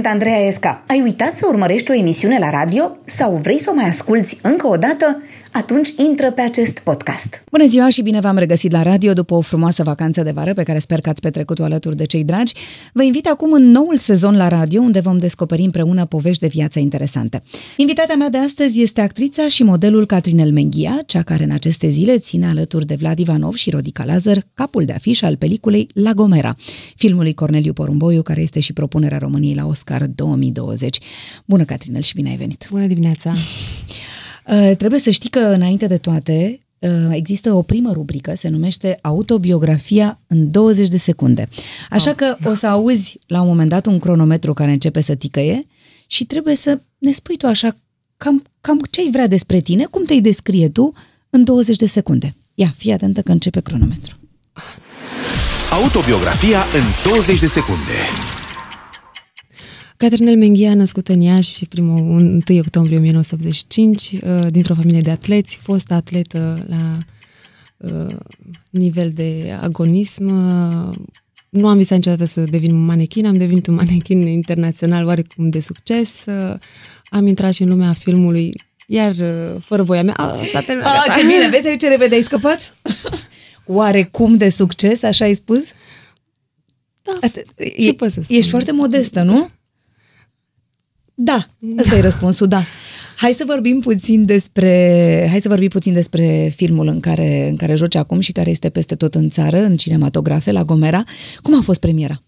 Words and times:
sunt 0.00 0.12
Andreea 0.12 0.46
Esca. 0.46 0.82
Ai 0.86 1.00
uitat 1.00 1.36
să 1.36 1.46
urmărești 1.48 1.90
o 1.90 1.94
emisiune 1.94 2.38
la 2.38 2.50
radio 2.50 2.96
sau 3.04 3.32
vrei 3.32 3.60
să 3.60 3.70
o 3.70 3.74
mai 3.74 3.84
asculți 3.84 4.38
încă 4.42 4.66
o 4.66 4.76
dată? 4.76 5.22
Atunci 5.52 5.94
intră 5.96 6.32
pe 6.32 6.40
acest 6.40 6.78
podcast. 6.78 7.42
Bună 7.50 7.66
ziua 7.66 7.88
și 7.88 8.02
bine 8.02 8.20
v-am 8.20 8.36
regăsit 8.36 8.72
la 8.72 8.82
radio 8.82 9.12
după 9.12 9.34
o 9.34 9.40
frumoasă 9.40 9.82
vacanță 9.82 10.22
de 10.22 10.30
vară 10.30 10.54
pe 10.54 10.62
care 10.62 10.78
sper 10.78 11.00
că 11.00 11.08
ați 11.08 11.20
petrecut-o 11.20 11.64
alături 11.64 11.96
de 11.96 12.04
cei 12.04 12.24
dragi. 12.24 12.54
Vă 12.92 13.02
invit 13.02 13.26
acum 13.26 13.52
în 13.52 13.70
noul 13.70 13.96
sezon 13.96 14.36
la 14.36 14.48
radio 14.48 14.80
unde 14.80 15.00
vom 15.00 15.18
descoperi 15.18 15.62
împreună 15.62 16.04
povești 16.06 16.40
de 16.40 16.46
viață 16.46 16.78
interesante. 16.78 17.42
Invitata 17.76 18.14
mea 18.14 18.28
de 18.28 18.38
astăzi 18.38 18.82
este 18.82 19.00
actrița 19.00 19.48
și 19.48 19.62
modelul 19.62 20.06
Catrinel 20.06 20.52
Menghia, 20.52 21.02
cea 21.06 21.22
care 21.22 21.44
în 21.44 21.50
aceste 21.50 21.88
zile 21.88 22.18
ține 22.18 22.46
alături 22.46 22.86
de 22.86 22.94
Vlad 22.94 23.18
Ivanov 23.18 23.54
și 23.54 23.70
Rodica 23.70 24.04
Lazar 24.04 24.46
capul 24.54 24.84
de 24.84 24.92
afiș 24.92 25.22
al 25.22 25.36
peliculei 25.36 25.88
La 25.94 26.12
Gomera, 26.12 26.54
filmului 26.96 27.34
Corneliu 27.34 27.72
Porumboiu, 27.72 28.22
care 28.22 28.40
este 28.40 28.60
și 28.60 28.72
propunerea 28.72 29.18
României 29.18 29.54
la 29.54 29.66
Oscar 29.66 30.06
2020. 30.06 30.98
Bună, 31.44 31.64
Catrinel, 31.64 32.02
și 32.02 32.14
bine 32.14 32.28
ai 32.28 32.36
venit! 32.36 32.66
Bună 32.70 32.86
dimineața! 32.86 33.32
Uh, 34.46 34.76
trebuie 34.76 35.00
să 35.00 35.10
știi 35.10 35.30
că, 35.30 35.38
înainte 35.38 35.86
de 35.86 35.96
toate, 35.96 36.60
uh, 36.78 36.90
există 37.10 37.52
o 37.52 37.62
primă 37.62 37.92
rubrică, 37.92 38.32
se 38.36 38.48
numește 38.48 38.98
Autobiografia 39.02 40.20
în 40.26 40.50
20 40.50 40.88
de 40.88 40.96
secunde. 40.96 41.48
Așa 41.90 42.10
oh. 42.10 42.16
că 42.16 42.36
o 42.44 42.54
să 42.54 42.66
auzi 42.66 43.18
la 43.26 43.40
un 43.40 43.48
moment 43.48 43.68
dat 43.68 43.86
un 43.86 43.98
cronometru 43.98 44.52
care 44.52 44.70
începe 44.70 45.00
să 45.00 45.14
ticăie 45.14 45.66
și 46.06 46.24
trebuie 46.24 46.54
să 46.54 46.80
ne 46.98 47.10
spui 47.10 47.36
tu 47.36 47.46
așa 47.46 47.76
cam, 48.16 48.42
cam 48.60 48.80
ce 48.90 49.00
ai 49.00 49.10
vrea 49.12 49.26
despre 49.26 49.60
tine, 49.60 49.84
cum 49.84 50.04
te-ai 50.04 50.20
descrie 50.20 50.68
tu 50.68 50.92
în 51.30 51.44
20 51.44 51.76
de 51.76 51.86
secunde. 51.86 52.36
Ia, 52.54 52.74
fii 52.76 52.92
atentă 52.92 53.22
că 53.22 53.32
începe 53.32 53.60
cronometru. 53.60 54.16
Autobiografia 55.70 56.58
în 56.58 57.10
20 57.10 57.38
de 57.38 57.46
secunde. 57.46 58.29
Caterinel 60.00 60.36
Menghia, 60.36 60.74
născută 60.74 61.12
în 61.12 61.20
Iași, 61.20 61.66
primul 61.66 61.98
1 61.98 62.40
octombrie 62.58 62.96
1985, 62.96 64.12
uh, 64.12 64.46
dintr-o 64.50 64.74
familie 64.74 65.00
de 65.00 65.10
atleți, 65.10 65.56
fost 65.56 65.90
atletă 65.90 66.66
la 66.68 66.98
uh, 67.76 68.16
nivel 68.70 69.10
de 69.14 69.58
agonism. 69.60 70.26
Uh, 70.26 70.94
nu 71.48 71.68
am 71.68 71.76
visat 71.76 71.96
niciodată 71.96 72.24
să 72.24 72.40
devin 72.40 72.74
un 72.74 72.84
manechin, 72.84 73.26
am 73.26 73.34
devenit 73.34 73.66
un 73.66 73.74
manechin 73.74 74.26
internațional 74.26 75.06
oarecum 75.06 75.50
de 75.50 75.60
succes. 75.60 76.24
Am 77.04 77.26
intrat 77.26 77.52
și 77.52 77.62
în 77.62 77.68
lumea 77.68 77.92
filmului, 77.92 78.52
iar 78.86 79.14
fără 79.58 79.82
voia 79.82 80.02
mea, 80.02 80.36
s-a 80.44 80.60
terminat. 80.60 81.06
Ah, 81.06 81.14
ce 81.16 81.20
bine, 81.20 81.48
vezi 81.48 81.76
ce 81.76 81.88
repede 81.88 82.14
ai 82.14 82.22
scăpat? 82.22 82.74
Oarecum 83.66 84.36
de 84.36 84.48
succes, 84.48 85.02
așa 85.02 85.24
ai 85.24 85.34
spus? 85.34 85.72
Da, 87.02 87.18
At- 87.22 87.54
ce 87.56 87.96
e, 88.00 88.08
să 88.08 88.20
spun? 88.22 88.36
Ești 88.36 88.50
foarte 88.50 88.72
modestă, 88.72 89.22
nu? 89.22 89.48
Da, 91.22 91.46
ăsta 91.78 91.96
e 91.96 92.00
răspunsul, 92.00 92.46
da. 92.46 92.62
Hai 93.16 93.32
să 93.32 93.44
vorbim 93.46 93.80
puțin 93.80 94.24
despre, 94.24 95.26
hai 95.30 95.40
să 95.40 95.48
vorbim 95.48 95.68
puțin 95.68 95.92
despre 95.92 96.52
filmul 96.56 96.86
în 96.86 97.00
care, 97.00 97.48
în 97.48 97.56
care 97.56 97.74
joci 97.74 97.94
acum 97.94 98.20
și 98.20 98.32
care 98.32 98.50
este 98.50 98.68
peste 98.68 98.94
tot 98.94 99.14
în 99.14 99.28
țară, 99.28 99.58
în 99.58 99.76
cinematografe, 99.76 100.52
la 100.52 100.64
Gomera. 100.64 101.04
Cum 101.42 101.58
a 101.58 101.60
fost 101.62 101.80
premiera? 101.80 102.22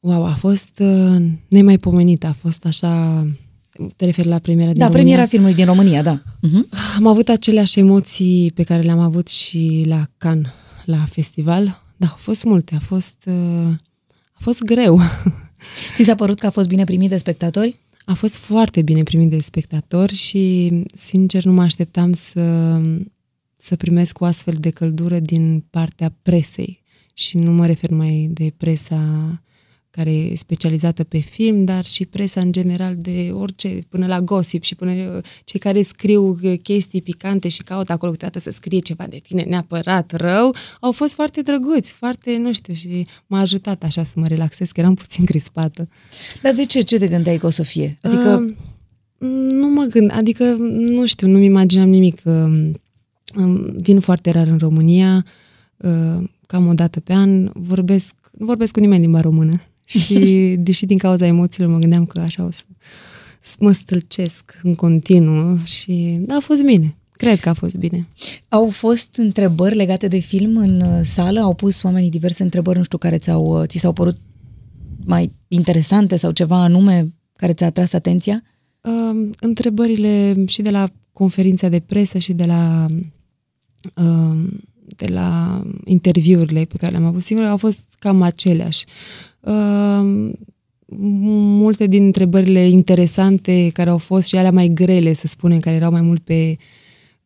Wow, 0.00 0.24
a 0.24 0.34
fost 0.38 0.78
uh, 0.78 1.22
nemaipomenită, 1.48 2.26
a 2.26 2.32
fost 2.32 2.64
așa... 2.64 3.26
Te 3.96 4.04
referi 4.04 4.28
la 4.28 4.38
premiera 4.38 4.70
din 4.70 4.78
da, 4.78 4.86
România? 4.86 5.02
premiera 5.02 5.28
filmului 5.28 5.54
din 5.54 5.64
România, 5.64 6.02
da. 6.02 6.22
Uh-huh. 6.22 6.96
Am 6.96 7.06
avut 7.06 7.28
aceleași 7.28 7.78
emoții 7.78 8.52
pe 8.54 8.62
care 8.62 8.82
le-am 8.82 8.98
avut 8.98 9.28
și 9.28 9.84
la 9.86 10.06
Cannes, 10.18 10.52
la 10.84 11.04
festival. 11.10 11.82
Da, 11.96 12.06
au 12.06 12.16
fost 12.18 12.44
multe, 12.44 12.74
a 12.74 12.78
fost, 12.78 13.16
uh, 13.26 13.72
a 14.32 14.38
fost 14.38 14.62
greu. 14.62 15.00
Ți 15.94 16.04
s-a 16.04 16.14
părut 16.14 16.38
că 16.38 16.46
a 16.46 16.50
fost 16.50 16.68
bine 16.68 16.84
primit 16.84 17.08
de 17.08 17.16
spectatori? 17.16 17.76
A 18.04 18.14
fost 18.14 18.36
foarte 18.36 18.82
bine 18.82 19.02
primit 19.02 19.28
de 19.28 19.38
spectatori 19.38 20.14
și, 20.14 20.72
sincer, 20.94 21.44
nu 21.44 21.52
mă 21.52 21.62
așteptam 21.62 22.12
să, 22.12 22.80
să 23.58 23.76
primesc 23.76 24.20
o 24.20 24.24
astfel 24.24 24.54
de 24.58 24.70
căldură 24.70 25.18
din 25.18 25.64
partea 25.70 26.14
presei. 26.22 26.82
Și 27.14 27.38
nu 27.38 27.50
mă 27.50 27.66
refer 27.66 27.90
mai 27.90 28.30
de 28.32 28.52
presa 28.56 29.02
care 29.90 30.10
e 30.10 30.36
specializată 30.36 31.04
pe 31.04 31.18
film, 31.18 31.64
dar 31.64 31.84
și 31.84 32.06
presa 32.06 32.40
în 32.40 32.52
general 32.52 32.94
de 32.96 33.30
orice, 33.32 33.78
până 33.88 34.06
la 34.06 34.20
gossip 34.20 34.62
și 34.62 34.74
până 34.74 35.20
cei 35.44 35.60
care 35.60 35.82
scriu 35.82 36.38
chestii 36.62 37.02
picante 37.02 37.48
și 37.48 37.62
caută 37.62 37.92
acolo 37.92 38.10
câteodată 38.12 38.38
să 38.38 38.50
scrie 38.50 38.78
ceva 38.78 39.06
de 39.06 39.20
tine 39.22 39.42
neapărat 39.42 40.12
rău, 40.12 40.54
au 40.80 40.92
fost 40.92 41.14
foarte 41.14 41.42
drăguți, 41.42 41.92
foarte, 41.92 42.36
nu 42.36 42.52
știu, 42.52 42.74
și 42.74 43.06
m-a 43.26 43.38
ajutat 43.38 43.82
așa 43.82 44.02
să 44.02 44.12
mă 44.16 44.26
relaxez, 44.26 44.70
că 44.70 44.80
eram 44.80 44.94
puțin 44.94 45.24
crispată. 45.24 45.88
Dar 46.42 46.54
de 46.54 46.64
ce? 46.66 46.80
Ce 46.80 46.98
te 46.98 47.08
gândeai 47.08 47.38
că 47.38 47.46
o 47.46 47.50
să 47.50 47.62
fie? 47.62 47.98
Adică... 48.02 48.44
Uh, 48.46 48.56
nu 49.50 49.68
mă 49.68 49.82
gând, 49.82 50.10
adică, 50.14 50.44
nu 50.68 51.06
știu, 51.06 51.28
nu-mi 51.28 51.44
imaginam 51.44 51.88
nimic. 51.88 52.22
Uh, 52.24 52.74
vin 53.76 54.00
foarte 54.00 54.30
rar 54.30 54.46
în 54.46 54.58
România, 54.58 55.26
uh, 55.76 56.24
cam 56.46 56.66
o 56.66 56.74
dată 56.74 57.00
pe 57.00 57.12
an, 57.12 57.50
vorbesc, 57.54 58.14
nu 58.32 58.46
vorbesc 58.46 58.72
cu 58.72 58.80
nimeni 58.80 59.00
limba 59.00 59.20
română 59.20 59.52
și 59.98 60.18
deși 60.58 60.86
din 60.86 60.98
cauza 60.98 61.26
emoțiilor 61.26 61.70
mă 61.70 61.78
gândeam 61.78 62.06
că 62.06 62.20
așa 62.20 62.44
o 62.44 62.50
să 62.50 62.62
mă 63.58 63.72
stâlcesc 63.72 64.58
în 64.62 64.74
continuu 64.74 65.58
și 65.64 66.18
da, 66.20 66.34
a 66.34 66.40
fost 66.40 66.64
bine. 66.64 66.94
Cred 67.12 67.40
că 67.40 67.48
a 67.48 67.52
fost 67.52 67.76
bine. 67.76 68.08
Au 68.48 68.68
fost 68.68 69.16
întrebări 69.16 69.74
legate 69.74 70.08
de 70.08 70.18
film 70.18 70.56
în 70.56 70.80
uh, 70.80 71.00
sală? 71.02 71.40
Au 71.40 71.54
pus 71.54 71.82
oamenii 71.82 72.10
diverse 72.10 72.42
întrebări, 72.42 72.78
nu 72.78 72.84
știu, 72.84 72.98
care 72.98 73.18
ți-au, 73.18 73.60
uh, 73.60 73.66
ți 73.66 73.78
s-au 73.78 73.92
părut 73.92 74.18
mai 75.04 75.30
interesante 75.48 76.16
sau 76.16 76.30
ceva 76.30 76.62
anume 76.62 77.14
care 77.36 77.52
ți-a 77.52 77.66
atras 77.66 77.92
atenția? 77.92 78.42
Uh, 78.80 79.30
întrebările 79.40 80.44
și 80.46 80.62
de 80.62 80.70
la 80.70 80.88
conferința 81.12 81.68
de 81.68 81.80
presă 81.80 82.18
și 82.18 82.32
de 82.32 82.44
la 82.44 82.86
uh, 83.96 84.48
de 85.00 85.12
la 85.12 85.62
interviurile 85.84 86.64
pe 86.64 86.76
care 86.76 86.92
le-am 86.92 87.04
avut 87.04 87.22
singure 87.22 87.48
au 87.48 87.56
fost 87.56 87.80
cam 87.98 88.22
aceleași. 88.22 88.84
Uh, 89.40 90.30
multe 90.96 91.86
din 91.86 92.04
întrebările 92.04 92.60
interesante 92.60 93.70
care 93.72 93.90
au 93.90 93.98
fost 93.98 94.28
și 94.28 94.36
alea 94.36 94.50
mai 94.50 94.68
grele, 94.68 95.12
să 95.12 95.26
spunem, 95.26 95.60
care 95.60 95.76
erau 95.76 95.90
mai 95.90 96.00
mult 96.00 96.22
pe, 96.22 96.56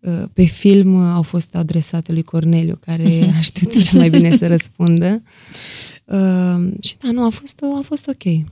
uh, 0.00 0.22
pe 0.32 0.44
film, 0.44 0.96
au 0.96 1.22
fost 1.22 1.54
adresate 1.54 2.12
lui 2.12 2.22
Corneliu, 2.22 2.78
care 2.80 3.32
a 3.36 3.40
știut 3.40 3.82
ce 3.82 3.96
mai 3.96 4.10
bine 4.10 4.36
să 4.36 4.46
răspundă. 4.46 5.22
Uh, 6.04 6.72
și 6.80 6.94
da, 6.98 7.10
nu, 7.12 7.24
a 7.24 7.28
fost, 7.28 7.64
a 7.78 7.80
fost 7.82 8.08
ok. 8.08 8.44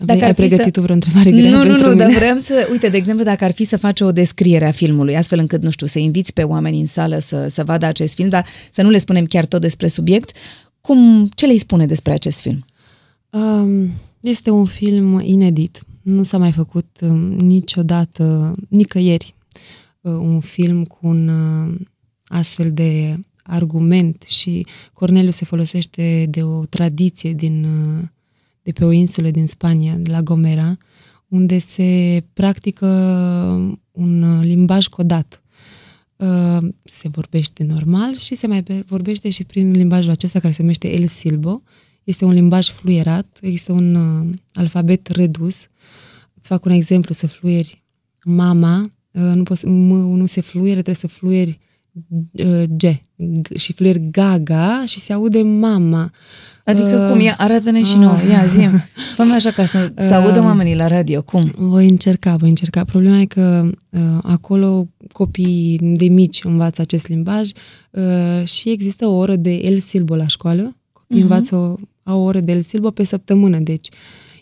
Dacă 0.00 0.24
ai 0.24 0.34
pregătit 0.34 0.64
să... 0.64 0.70
tu 0.70 0.80
vreo 0.80 0.94
întrebare 0.94 1.30
grea 1.30 1.50
Nu, 1.50 1.64
nu, 1.64 1.76
nu, 1.76 1.88
mine? 1.88 1.94
dar 1.94 2.10
vreau 2.12 2.36
să... 2.36 2.68
Uite, 2.70 2.88
de 2.88 2.96
exemplu, 2.96 3.24
dacă 3.24 3.44
ar 3.44 3.52
fi 3.52 3.64
să 3.64 3.76
faci 3.76 4.00
o 4.00 4.12
descriere 4.12 4.66
a 4.66 4.70
filmului, 4.70 5.16
astfel 5.16 5.38
încât, 5.38 5.62
nu 5.62 5.70
știu, 5.70 5.86
să 5.86 5.98
inviți 5.98 6.32
pe 6.32 6.42
oameni 6.42 6.80
în 6.80 6.86
sală 6.86 7.18
să, 7.18 7.46
să 7.50 7.64
vadă 7.64 7.86
acest 7.86 8.14
film, 8.14 8.28
dar 8.28 8.46
să 8.70 8.82
nu 8.82 8.90
le 8.90 8.98
spunem 8.98 9.24
chiar 9.24 9.44
tot 9.44 9.60
despre 9.60 9.88
subiect, 9.88 10.36
cum, 10.80 11.28
ce 11.34 11.46
le 11.46 11.56
spune 11.56 11.86
despre 11.86 12.12
acest 12.12 12.40
film? 12.40 12.64
Um, 13.30 13.90
este 14.20 14.50
un 14.50 14.64
film 14.64 15.20
inedit. 15.24 15.82
Nu 16.02 16.22
s-a 16.22 16.38
mai 16.38 16.52
făcut 16.52 16.86
um, 17.00 17.18
niciodată, 17.32 18.54
nicăieri, 18.68 19.34
uh, 20.00 20.12
un 20.12 20.40
film 20.40 20.84
cu 20.84 20.98
un 21.00 21.28
uh, 21.28 21.74
astfel 22.24 22.72
de 22.72 23.14
argument 23.42 24.24
și 24.28 24.66
Corneliu 24.92 25.30
se 25.30 25.44
folosește 25.44 26.26
de 26.30 26.42
o 26.42 26.64
tradiție 26.64 27.32
din, 27.32 27.64
uh, 27.64 28.04
de 28.72 28.78
pe 28.78 28.84
o 28.84 28.90
insulă 28.90 29.30
din 29.30 29.46
Spania, 29.46 29.94
de 29.94 30.10
la 30.10 30.22
Gomera, 30.22 30.76
unde 31.28 31.58
se 31.58 32.22
practică 32.32 32.86
un 33.90 34.40
limbaj 34.40 34.86
codat. 34.86 35.42
Uh, 36.16 36.68
se 36.82 37.08
vorbește 37.08 37.64
normal 37.64 38.16
și 38.16 38.34
se 38.34 38.46
mai 38.46 38.64
vorbește 38.86 39.30
și 39.30 39.44
prin 39.44 39.70
limbajul 39.70 40.10
acesta 40.10 40.38
care 40.40 40.52
se 40.52 40.62
numește 40.62 40.92
El 40.92 41.06
Silbo, 41.06 41.62
este 42.04 42.24
un 42.24 42.32
limbaj 42.32 42.68
fluierat, 42.68 43.38
există 43.40 43.72
un 43.72 43.94
uh, 43.94 44.36
alfabet 44.52 45.06
redus. 45.06 45.66
Îți 46.34 46.48
fac 46.48 46.64
un 46.64 46.72
exemplu, 46.72 47.14
să 47.14 47.26
fluieri 47.26 47.84
mama, 48.24 48.92
uh, 49.10 49.30
nu, 49.34 49.42
poți, 49.42 49.66
m, 49.66 49.92
nu 50.16 50.26
se 50.26 50.40
fluiere, 50.40 50.82
trebuie 50.82 50.94
să 50.94 51.06
fluieri 51.06 51.58
uh, 52.32 52.62
G, 52.68 52.82
G 53.16 53.56
și 53.56 53.72
fluieri 53.72 54.10
gaga 54.10 54.84
și 54.86 54.98
se 54.98 55.12
aude 55.12 55.42
mama. 55.42 56.12
Adică 56.64 57.02
uh, 57.04 57.10
cum? 57.10 57.20
Ia, 57.20 57.34
arată-ne 57.38 57.82
și 57.82 57.94
uh, 57.94 58.00
nouă. 58.00 58.16
Ia, 58.30 58.44
zi 58.44 58.68
fă 59.16 59.22
așa 59.34 59.50
ca 59.50 59.64
să, 59.64 59.92
să 59.96 60.16
uh, 60.18 60.24
audă 60.24 60.42
oamenii 60.42 60.74
la 60.74 60.86
radio. 60.86 61.22
Cum? 61.22 61.52
Voi 61.56 61.88
încerca, 61.88 62.36
voi 62.36 62.48
încerca. 62.48 62.84
Problema 62.84 63.20
e 63.20 63.24
că 63.24 63.70
uh, 63.90 64.00
acolo 64.22 64.88
copiii 65.12 65.78
de 65.82 66.08
mici 66.08 66.44
învață 66.44 66.80
acest 66.80 67.08
limbaj 67.08 67.50
uh, 67.90 68.46
și 68.46 68.70
există 68.70 69.06
o 69.06 69.16
oră 69.16 69.36
de 69.36 69.50
El 69.50 69.78
Silbo 69.78 70.14
la 70.14 70.26
școală. 70.26 70.76
Copiii 70.92 71.20
uh-huh. 71.20 71.22
învață 71.22 71.56
o, 71.56 71.74
au 72.02 72.20
o 72.20 72.24
oră 72.24 72.40
de 72.40 72.52
El 72.52 72.60
Silbo 72.60 72.90
pe 72.90 73.04
săptămână, 73.04 73.58
deci 73.58 73.88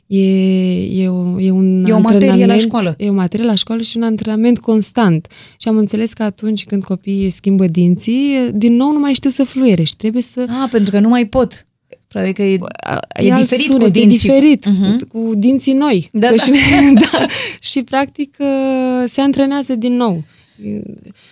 e, 0.07 1.03
e, 1.03 1.09
o, 1.09 1.41
e 1.41 1.51
un 1.51 1.85
E 1.89 1.93
o 1.93 1.99
materie 1.99 2.47
la 2.47 2.57
școală. 2.57 2.95
E 2.99 3.09
o 3.09 3.13
materie 3.13 3.47
la 3.47 3.55
școală 3.55 3.83
și 3.83 3.97
un 3.97 4.03
antrenament 4.03 4.59
constant. 4.59 5.27
Și 5.57 5.69
am 5.69 5.77
înțeles 5.77 6.13
că 6.13 6.23
atunci 6.23 6.65
când 6.65 6.85
copiii 6.85 7.25
își 7.25 7.35
schimbă 7.35 7.67
dinții, 7.67 8.51
din 8.55 8.77
nou 8.77 8.93
nu 8.93 8.99
mai 8.99 9.13
știu 9.13 9.31
să 9.31 9.45
fluiere 9.45 9.83
și 9.83 9.97
trebuie 9.97 10.23
să... 10.23 10.47
Ah, 10.49 10.69
pentru 10.71 10.91
că 10.91 11.01
nu 11.01 11.09
mai 11.09 11.27
pot. 11.27 11.67
Probabil 12.09 12.33
că 12.35 12.43
e, 12.43 12.59
A- 12.85 12.99
e 13.23 13.33
alt 13.33 13.41
diferit 13.41 13.65
sunet, 13.65 13.83
cu 13.83 13.89
dinții. 13.91 14.29
E 14.31 14.33
diferit, 14.33 14.67
Mhm. 14.67 14.97
uh-huh. 14.97 15.09
cu 15.09 15.33
dinții 15.35 15.73
noi. 15.73 16.09
Da, 16.13 16.29
Că 16.29 16.35
da. 16.37 16.43
Și, 16.43 16.51
da. 17.13 17.27
și 17.61 17.83
practic 17.83 18.37
uh, 18.39 19.05
se 19.07 19.21
antrenează 19.21 19.75
din 19.75 19.93
nou. 19.97 20.25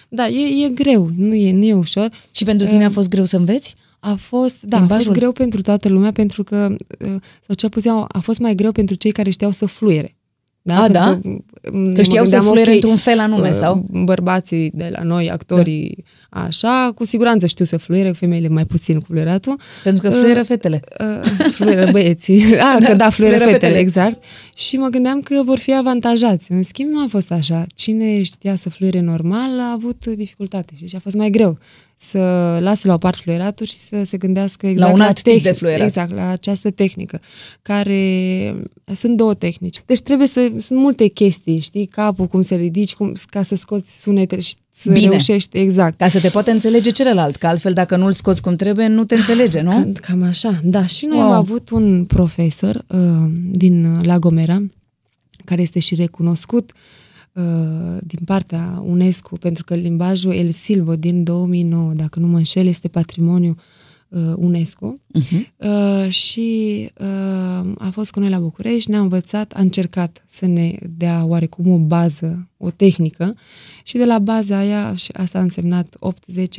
Da, 0.08 0.26
e, 0.28 0.64
e 0.64 0.68
greu, 0.68 1.10
nu 1.16 1.34
e, 1.34 1.52
nu 1.52 1.64
e 1.64 1.74
ușor. 1.74 2.10
Și 2.30 2.44
pentru 2.44 2.66
tine 2.66 2.84
a 2.84 2.86
Uh, 2.86 2.92
fost 2.92 3.08
greu 3.08 3.24
să 3.24 3.36
înveți? 3.36 3.74
A 3.98 4.14
fost, 4.14 4.62
da, 4.62 4.76
a 4.76 4.78
Limbajul? 4.78 5.04
fost 5.04 5.16
greu 5.18 5.32
pentru 5.32 5.60
toată 5.60 5.88
lumea, 5.88 6.12
pentru 6.12 6.44
că, 6.44 6.76
uh, 7.06 7.14
sau 7.46 7.54
cel 7.56 7.68
puțin 7.68 7.90
a 7.90 8.18
fost 8.22 8.38
mai 8.38 8.54
greu 8.54 8.72
pentru 8.72 8.94
cei 8.94 9.12
care 9.12 9.30
știau 9.30 9.50
să 9.50 9.66
fluiere. 9.66 10.14
Da? 10.62 10.74
A, 10.76 10.80
Pentru 10.82 10.92
da? 11.02 11.06
Că, 11.22 11.28
m- 11.28 11.55
Că 11.70 11.76
mă 11.76 12.02
știau 12.02 12.24
să 12.24 12.30
gândeam, 12.30 12.42
fluiere 12.42 12.70
ok, 12.70 12.74
într-un 12.74 12.96
fel 12.96 13.18
anume, 13.18 13.48
uh, 13.48 13.54
sau? 13.54 13.86
Bărbații 13.90 14.70
de 14.74 14.88
la 14.96 15.02
noi, 15.02 15.30
actorii, 15.30 16.04
așa, 16.30 16.92
cu 16.94 17.04
siguranță 17.04 17.46
știu 17.46 17.64
să 17.64 17.76
fluiere, 17.76 18.10
femeile 18.10 18.48
mai 18.48 18.64
puțin 18.64 18.98
cu 18.98 19.04
fluieratul. 19.08 19.56
Pentru 19.82 20.02
că 20.02 20.10
fluieră 20.10 20.42
fetele. 20.42 20.80
Uh, 21.00 21.30
fluieră 21.50 21.90
băieții. 21.90 22.44
Ah, 22.58 22.84
că 22.84 22.94
da, 22.94 23.10
fluieră 23.10 23.36
fluieră 23.36 23.38
fetele, 23.38 23.52
fetele. 23.52 23.78
exact. 23.78 24.22
Și 24.54 24.76
mă 24.76 24.88
gândeam 24.88 25.20
că 25.20 25.42
vor 25.44 25.58
fi 25.58 25.74
avantajați. 25.74 26.52
În 26.52 26.62
schimb, 26.62 26.90
nu 26.90 27.02
a 27.02 27.06
fost 27.08 27.30
așa. 27.32 27.66
Cine 27.74 28.22
știa 28.22 28.54
să 28.54 28.70
fluiere 28.70 29.00
normal 29.00 29.60
a 29.60 29.72
avut 29.72 30.06
dificultate 30.06 30.72
și 30.86 30.96
a 30.96 30.98
fost 30.98 31.16
mai 31.16 31.30
greu 31.30 31.58
să 31.98 32.18
lasă 32.60 32.86
la 32.86 32.94
o 32.94 32.98
parte 32.98 33.18
fluieratul 33.22 33.66
și 33.66 33.74
să 33.74 34.02
se 34.04 34.16
gândească 34.16 34.66
exact 34.66 34.94
un 34.94 35.00
alt 35.00 35.22
tip 35.22 35.42
de 35.42 35.50
tehnic- 35.50 35.56
fluierat. 35.56 35.86
Exact, 35.86 36.14
la 36.14 36.28
această 36.28 36.70
tehnică, 36.70 37.20
care 37.62 38.54
sunt 38.94 39.16
două 39.16 39.34
tehnici. 39.34 39.82
Deci 39.86 40.00
trebuie 40.00 40.26
să, 40.26 40.50
sunt 40.56 40.78
multe 40.78 41.06
chestii, 41.06 41.55
știi, 41.60 41.86
capul, 41.86 42.26
cum 42.26 42.40
să 42.42 42.54
ridici, 42.54 42.94
cum, 42.94 43.12
ca 43.30 43.42
să 43.42 43.54
scoți 43.54 44.00
sunetele 44.02 44.40
și 44.40 44.54
să 44.70 44.92
Bine. 44.92 45.08
reușești, 45.08 45.58
exact. 45.58 45.98
Ca 45.98 46.08
să 46.08 46.20
te 46.20 46.28
poată 46.28 46.50
înțelege 46.50 46.90
celălalt, 46.90 47.36
că 47.36 47.46
altfel 47.46 47.72
dacă 47.72 47.96
nu-l 47.96 48.12
scoți 48.12 48.42
cum 48.42 48.56
trebuie, 48.56 48.86
nu 48.86 49.04
te 49.04 49.14
înțelege, 49.14 49.60
nu? 49.60 49.70
Cam, 49.70 49.92
cam 49.92 50.22
așa, 50.22 50.60
da. 50.62 50.86
Și 50.86 51.06
noi 51.06 51.16
Wow. 51.16 51.26
wow. 51.26 51.34
am 51.34 51.40
avut 51.42 51.70
un 51.70 52.04
profesor 52.04 52.84
uh, 52.88 52.98
din 53.50 53.84
uh, 53.84 54.04
La 54.04 54.18
Gomera, 54.18 54.62
care 55.44 55.62
este 55.62 55.78
și 55.78 55.94
recunoscut 55.94 56.72
uh, 57.32 57.42
din 58.00 58.18
partea 58.24 58.82
UNESCO, 58.86 59.36
pentru 59.36 59.64
că 59.64 59.74
limbajul 59.74 60.32
El 60.32 60.50
Silvo 60.50 60.96
din 60.96 61.22
2009, 61.24 61.92
dacă 61.92 62.18
nu 62.20 62.26
mă 62.26 62.36
înșel, 62.36 62.66
este 62.66 62.88
patrimoniu 62.88 63.50
uh, 63.50 63.62
UNESCO. 64.36 64.98
Uh-huh. 65.18 65.40
Uh, 65.56 66.08
și 66.08 66.90
uh, 67.00 67.72
a 67.78 67.88
fost 67.90 68.10
cu 68.10 68.20
noi 68.20 68.28
la 68.28 68.38
București, 68.38 68.90
ne-a 68.90 69.00
învățat, 69.00 69.52
a 69.52 69.60
încercat 69.60 70.24
să 70.26 70.46
ne 70.46 70.74
dea 70.96 71.24
oarecum 71.24 71.70
o 71.70 71.78
bază, 71.78 72.48
o 72.56 72.70
tehnică 72.70 73.34
și 73.84 73.96
de 73.96 74.04
la 74.04 74.18
baza 74.18 74.56
aia, 74.56 74.94
și 74.94 75.12
asta 75.12 75.38
a 75.38 75.42
însemnat 75.42 75.96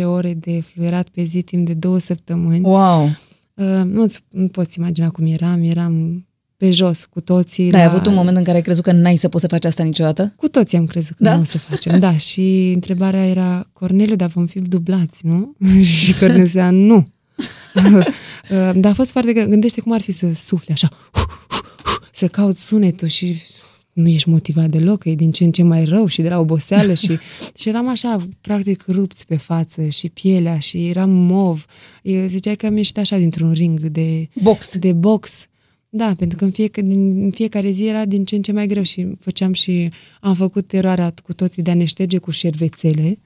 8-10 0.01 0.05
ore 0.05 0.33
de 0.33 0.61
fluierat 0.61 1.07
pe 1.09 1.23
zi 1.23 1.41
timp 1.41 1.65
de 1.65 1.73
două 1.73 1.97
săptămâni. 1.97 2.65
Wow! 2.65 3.09
Uh, 3.53 3.81
nu-ți, 3.83 4.21
nu 4.29 4.47
poți 4.47 4.79
imagina 4.79 5.09
cum 5.09 5.25
eram, 5.25 5.63
eram 5.63 6.25
pe 6.57 6.71
jos 6.71 7.05
cu 7.05 7.21
toții. 7.21 7.71
Da, 7.71 7.77
ai 7.77 7.85
la... 7.85 7.91
avut 7.91 8.05
un 8.05 8.13
moment 8.13 8.37
în 8.37 8.43
care 8.43 8.55
ai 8.55 8.63
crezut 8.63 8.83
că 8.83 8.91
n-ai 8.91 9.15
să 9.15 9.27
poți 9.27 9.43
să 9.43 9.49
faci 9.49 9.65
asta 9.65 9.83
niciodată? 9.83 10.33
Cu 10.35 10.47
toții 10.47 10.77
am 10.77 10.85
crezut 10.85 11.15
că 11.15 11.23
Da? 11.23 11.29
da? 11.29 11.35
nu 11.35 11.41
o 11.41 11.45
să 11.45 11.57
facem, 11.57 11.99
da. 11.99 12.17
Și 12.27 12.71
întrebarea 12.73 13.25
era, 13.25 13.69
Corneliu, 13.73 14.15
dar 14.15 14.29
vom 14.29 14.45
fi 14.45 14.59
dublați, 14.59 15.25
nu? 15.25 15.55
și 15.81 16.17
Corneliu 16.19 16.45
zicea, 16.45 16.69
nu. 16.69 17.07
Uh, 17.75 18.05
dar 18.81 18.91
a 18.91 18.93
fost 18.93 19.11
foarte 19.11 19.33
greu. 19.33 19.47
Gândește 19.47 19.81
cum 19.81 19.91
ar 19.91 20.01
fi 20.01 20.11
să 20.11 20.33
sufli 20.33 20.73
așa, 20.73 20.89
să 22.11 22.27
cauți 22.27 22.65
sunetul 22.65 23.07
și 23.07 23.35
nu 23.93 24.07
ești 24.07 24.29
motivat 24.29 24.69
deloc, 24.69 24.99
că 24.99 25.09
e 25.09 25.15
din 25.15 25.31
ce 25.31 25.43
în 25.43 25.51
ce 25.51 25.63
mai 25.63 25.83
rău 25.83 26.05
și 26.05 26.21
de 26.21 26.29
la 26.29 26.39
oboseală 26.39 26.93
și, 26.93 27.17
și 27.59 27.69
eram 27.69 27.89
așa, 27.89 28.27
practic, 28.41 28.83
rupți 28.87 29.25
pe 29.25 29.35
față 29.37 29.87
și 29.87 30.09
pielea 30.09 30.59
și 30.59 30.87
eram 30.87 31.09
mov. 31.09 31.65
Eu 32.01 32.27
ziceai 32.27 32.55
că 32.55 32.65
am 32.65 32.77
ieșit 32.77 32.97
așa 32.97 33.17
dintr-un 33.17 33.51
ring 33.51 33.79
de, 33.79 34.27
Box. 34.33 34.77
de 34.77 34.93
box. 34.93 35.47
Da, 35.89 36.15
pentru 36.17 36.37
că 36.37 36.43
în 36.43 36.51
fiecare, 36.51 36.87
din, 36.87 37.23
în 37.23 37.31
fiecare 37.31 37.71
zi 37.71 37.85
era 37.85 38.05
din 38.05 38.25
ce 38.25 38.35
în 38.35 38.41
ce 38.41 38.51
mai 38.51 38.67
greu 38.67 38.83
și 38.83 39.07
făceam 39.19 39.53
și 39.53 39.89
am 40.21 40.33
făcut 40.33 40.73
eroarea 40.73 41.13
cu 41.23 41.33
toții 41.33 41.63
de 41.63 41.71
a 41.71 41.75
ne 41.75 41.83
șterge 41.83 42.17
cu 42.17 42.31
șervețele 42.31 43.19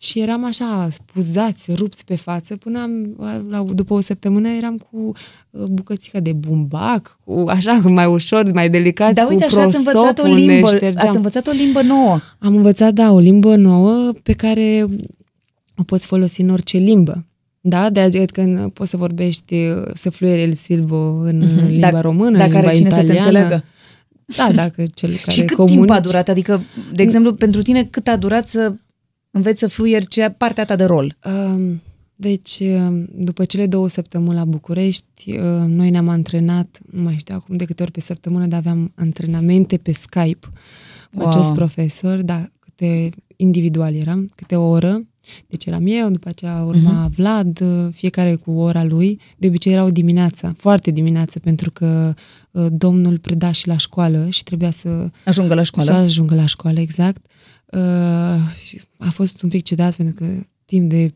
și 0.00 0.20
eram 0.20 0.44
așa 0.44 0.88
spuzați, 0.90 1.72
rupți 1.74 2.04
pe 2.04 2.16
față, 2.16 2.56
până 2.56 2.80
am, 2.80 3.16
la, 3.48 3.64
după 3.74 3.94
o 3.94 4.00
săptămână 4.00 4.48
eram 4.48 4.76
cu 4.90 5.12
uh, 5.50 5.64
bucățica 5.64 6.20
de 6.20 6.32
bumbac, 6.32 7.18
cu 7.24 7.44
așa 7.48 7.72
mai 7.84 8.06
ușor, 8.06 8.52
mai 8.52 8.70
delicați, 8.70 9.14
Dar 9.14 9.28
uite, 9.30 9.46
cu 9.46 9.54
așa 9.58 9.66
ați 9.66 9.76
învățat 9.76 10.00
o 10.18 10.22
prosopul, 10.22 10.44
ne 10.46 10.52
limbă, 10.52 10.66
ștergeam. 10.68 11.06
ați 11.06 11.16
învățat 11.16 11.46
o 11.46 11.50
limbă 11.50 11.82
nouă. 11.82 12.18
Am 12.38 12.56
învățat, 12.56 12.92
da, 12.92 13.12
o 13.12 13.18
limbă 13.18 13.56
nouă 13.56 14.12
pe 14.22 14.32
care 14.32 14.84
o 15.76 15.82
poți 15.82 16.06
folosi 16.06 16.40
în 16.40 16.48
orice 16.48 16.76
limbă. 16.78 17.24
Da? 17.60 17.90
De 17.90 18.00
adică 18.00 18.70
poți 18.74 18.90
să 18.90 18.96
vorbești, 18.96 19.56
să 19.92 20.10
fluiere 20.10 20.40
el 20.40 20.52
silbo 20.52 20.96
în 21.24 21.38
Mhm. 21.38 21.66
limba 21.66 21.86
Dacă- 21.90 22.00
română, 22.00 22.38
dacă 22.38 22.50
în 22.50 22.56
are 22.56 22.72
limba 22.72 22.72
cine 22.76 22.90
să 22.90 22.96
te 22.96 23.02
italiană. 23.02 23.26
înțeleagă. 23.38 23.64
Da, 24.36 24.52
dacă 24.52 24.82
cel 24.94 25.10
care 25.24 25.30
Și 25.30 25.44
cât 25.44 25.56
comunici. 25.56 25.76
timp 25.78 25.90
a 25.90 26.00
durat? 26.00 26.28
Adică, 26.28 26.62
de 26.94 27.02
exemplu, 27.02 27.32
pentru 27.34 27.62
tine, 27.62 27.84
cât 27.84 28.06
a 28.08 28.16
durat 28.16 28.48
să 28.48 28.72
înveți 29.36 29.58
să 29.60 29.68
fluieri 29.68 30.06
ce 30.06 30.34
partea 30.38 30.64
ta 30.64 30.76
de 30.76 30.84
rol? 30.84 31.16
Um, 31.24 31.80
Deci, 32.18 32.58
um, 32.60 33.08
după 33.14 33.44
cele 33.44 33.66
două 33.66 33.88
săptămâni 33.88 34.34
la 34.34 34.44
București, 34.44 35.38
um, 35.38 35.70
noi 35.70 35.90
ne-am 35.90 36.08
antrenat, 36.08 36.78
nu 36.92 37.02
mai 37.02 37.14
știu 37.18 37.34
acum 37.34 37.56
de 37.56 37.64
câte 37.64 37.82
ori 37.82 37.92
pe 37.92 38.00
săptămână, 38.00 38.46
dar 38.46 38.58
aveam 38.58 38.92
antrenamente 38.94 39.76
pe 39.76 39.92
Skype 39.92 40.46
cu 41.12 41.18
Wow. 41.18 41.26
acest 41.28 41.52
profesor, 41.52 42.22
da, 42.22 42.48
câte 42.58 43.08
individual 43.36 43.94
eram, 43.94 44.28
câte 44.34 44.56
o 44.56 44.68
oră. 44.68 45.06
Deci 45.46 45.64
eram 45.64 45.86
eu, 45.86 46.10
după 46.10 46.28
aceea 46.28 46.62
urma 46.62 47.08
uh-huh. 47.08 47.14
Vlad, 47.14 47.60
uh, 47.60 47.88
fiecare 47.92 48.34
cu 48.34 48.50
ora 48.50 48.84
lui. 48.84 49.20
De 49.36 49.46
obicei 49.46 49.72
erau 49.72 49.90
dimineața, 49.90 50.54
foarte 50.56 50.90
dimineață, 50.90 51.38
pentru 51.38 51.70
că 51.70 52.14
uh, 52.50 52.66
domnul 52.70 53.18
preda 53.18 53.52
și 53.52 53.66
la 53.66 53.76
școală 53.76 54.28
și 54.28 54.42
trebuia 54.42 54.70
să 54.70 55.10
Ajungă 55.24 55.54
la 55.54 55.62
școală. 55.62 55.90
să 55.90 55.96
ajungă 55.96 56.34
la 56.34 56.46
școală, 56.46 56.80
exact. 56.80 57.26
Uh, 57.72 58.50
și 58.64 58.80
a 58.98 59.10
fost 59.10 59.42
un 59.42 59.48
pic 59.48 59.62
ciudat 59.62 59.94
pentru 59.94 60.14
că 60.14 60.46
timp 60.64 60.90
de 60.90 61.08
4-5 61.08 61.14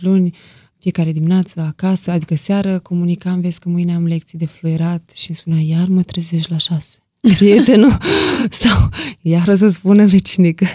luni, 0.00 0.34
fiecare 0.78 1.12
dimineață, 1.12 1.60
acasă, 1.60 2.10
adică 2.10 2.34
seară, 2.34 2.78
comunicam, 2.78 3.40
vezi 3.40 3.60
că 3.60 3.68
mâine 3.68 3.94
am 3.94 4.06
lecții 4.06 4.38
de 4.38 4.46
fluierat 4.46 5.10
și 5.14 5.28
îmi 5.28 5.36
spunea, 5.36 5.60
iar 5.60 5.88
mă 5.88 6.02
trezești 6.02 6.50
la 6.50 6.56
6. 6.56 6.98
Prietenul, 7.20 7.98
sau 8.62 8.88
iar 9.20 9.48
o 9.48 9.54
să 9.54 9.68
spună 9.68 10.06
vecinii 10.06 10.54
că 10.54 10.66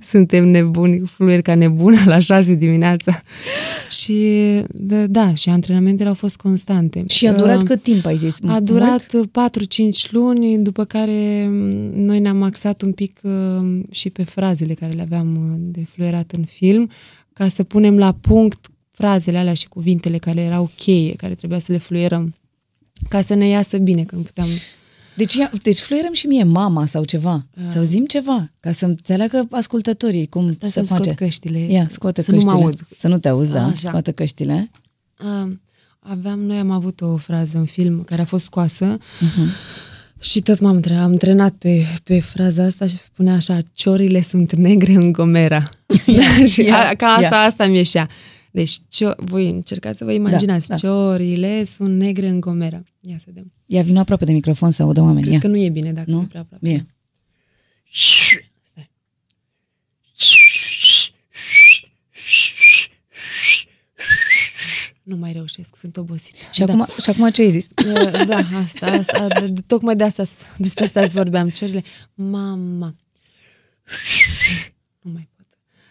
suntem 0.00 0.48
nebuni, 0.48 0.98
fluieri 1.06 1.42
ca 1.42 1.54
nebună 1.54 1.98
la 2.04 2.18
6 2.18 2.54
dimineața. 2.54 3.22
Și 3.90 4.24
da, 4.68 5.06
da, 5.06 5.34
și 5.34 5.48
antrenamentele 5.48 6.08
au 6.08 6.14
fost 6.14 6.36
constante. 6.36 7.04
Și 7.08 7.26
a 7.26 7.32
durat 7.32 7.56
Uh, 7.56 7.68
cât 7.68 7.82
timp, 7.82 8.06
ai 8.06 8.16
zis? 8.16 8.36
a 8.46 8.60
durat 8.60 9.06
4-5 9.06 10.10
luni, 10.10 10.58
după 10.58 10.84
care 10.84 11.46
m, 11.50 11.52
noi 11.94 12.20
ne-am 12.20 12.42
axat 12.42 12.82
un 12.82 12.92
pic 12.92 13.20
uh, 13.22 13.80
și 13.90 14.10
pe 14.10 14.24
frazele 14.24 14.74
care 14.74 14.92
le 14.92 15.02
aveam 15.02 15.36
uh, 15.36 15.56
de 15.58 15.84
fluierat 15.94 16.32
în 16.36 16.44
film, 16.44 16.90
ca 17.32 17.48
să 17.48 17.62
punem 17.62 17.98
la 17.98 18.12
punct 18.12 18.70
frazele 18.90 19.38
alea 19.38 19.54
și 19.54 19.68
cuvintele 19.68 20.18
care 20.18 20.40
erau 20.40 20.70
cheie, 20.76 21.12
care 21.12 21.34
trebuia 21.34 21.58
să 21.58 21.72
le 21.72 21.78
fluierăm, 21.78 22.34
ca 23.08 23.20
să 23.20 23.34
ne 23.34 23.46
iasă 23.48 23.78
bine, 23.78 24.04
că 24.04 24.16
nu 24.16 24.22
puteam... 24.22 24.48
Deci, 25.18 25.34
ia, 25.34 25.50
deci 25.62 25.78
fluierăm 25.78 26.12
și 26.12 26.26
mie 26.26 26.44
mama 26.44 26.86
sau 26.86 27.04
ceva. 27.04 27.46
Sau 27.70 27.82
zim 27.82 28.04
ceva, 28.06 28.50
ca 28.60 28.72
să 28.72 28.84
înțeleagă 28.84 29.46
ascultătorii 29.50 30.26
cum 30.26 30.52
Stai 30.52 30.70
se 30.70 30.80
să 30.80 30.86
scot 30.86 30.98
face. 31.04 31.14
căștile. 31.14 31.58
Ia, 31.58 31.86
scoate 31.90 32.22
să 32.22 32.30
căștile. 32.30 32.52
nu 32.52 32.58
mă 32.58 32.64
aud. 32.64 32.80
Să 32.96 33.08
nu 33.08 33.18
te 33.18 33.28
auzi, 33.28 33.52
da. 33.52 33.64
Așa. 33.64 33.88
Scoate 33.88 34.10
căștile. 34.12 34.70
Uh, 35.44 35.50
aveam, 35.98 36.38
noi 36.40 36.58
am 36.58 36.70
avut 36.70 37.00
o 37.00 37.16
frază 37.16 37.58
în 37.58 37.64
film 37.64 38.02
care 38.02 38.20
a 38.20 38.24
fost 38.24 38.44
scoasă 38.44 38.96
Uh-huh. 38.98 40.20
și 40.20 40.40
tot 40.40 40.60
m-am 40.60 40.80
tre- 40.80 40.94
am 40.96 41.14
trenat 41.14 41.52
pe, 41.52 41.86
pe 42.04 42.20
fraza 42.20 42.64
asta 42.64 42.86
și 42.86 42.96
spunea 42.96 43.34
așa, 43.34 43.58
ciorile 43.72 44.20
sunt 44.20 44.54
negre 44.54 44.92
în 44.92 45.12
Gomera. 45.12 45.62
și 46.52 46.62
ia, 46.64 46.88
a, 46.88 46.94
ca 46.94 47.06
asta, 47.06 47.34
ia. 47.36 47.40
asta 47.42 47.66
mi 47.66 47.76
ieșea. 47.76 48.08
Deci, 48.58 48.78
cio- 48.88 49.14
voi 49.16 49.48
încercați 49.48 49.98
să 49.98 50.04
vă 50.04 50.12
imaginați, 50.12 50.66
Da, 50.68 50.74
da, 50.74 50.80
da. 50.80 50.88
ciorile 50.88 51.64
sunt 51.64 51.96
negre 51.96 52.28
în 52.28 52.40
Gomera. 52.40 52.82
Ia 53.00 53.16
să 53.18 53.24
vedem. 53.26 53.52
Ia, 53.66 53.82
vină 53.82 53.98
aproape 54.00 54.24
de 54.24 54.32
microfon 54.32 54.70
să 54.70 54.82
audă 54.82 55.00
oamenii. 55.00 55.22
Cred 55.22 55.32
Ia. 55.34 55.38
că 55.40 55.46
nu 55.46 55.56
e 55.56 55.68
bine 55.68 55.92
dacă 55.92 56.10
Nu? 56.10 56.16
nu? 56.16 56.22
e 56.22 56.26
prea 56.26 56.40
aproape. 56.40 56.68
Bine. 56.68 56.86
Stai. 58.62 58.90
Nu 65.02 65.16
mai 65.16 65.32
reușesc, 65.32 65.76
sunt 65.76 65.96
obosit. 65.96 66.34
Și, 66.52 66.62
acum, 66.62 66.86
și 67.02 67.10
acum 67.10 67.30
ce 67.30 67.42
ai 67.42 67.50
zis? 67.50 67.66
Da, 67.74 68.24
da, 68.24 68.58
asta, 68.58 68.86
asta, 68.86 69.26
de, 69.40 69.46
de, 69.46 69.60
tocmai 69.66 69.96
de 69.96 70.04
asta, 70.04 70.24
despre 70.56 70.84
asta 70.84 71.00
îți 71.00 71.14
vorbeam, 71.14 71.48
ciorile. 71.50 71.82
Mama. 72.14 72.94
Nu 75.00 75.10
mai 75.12 75.28
pot. 75.36 75.37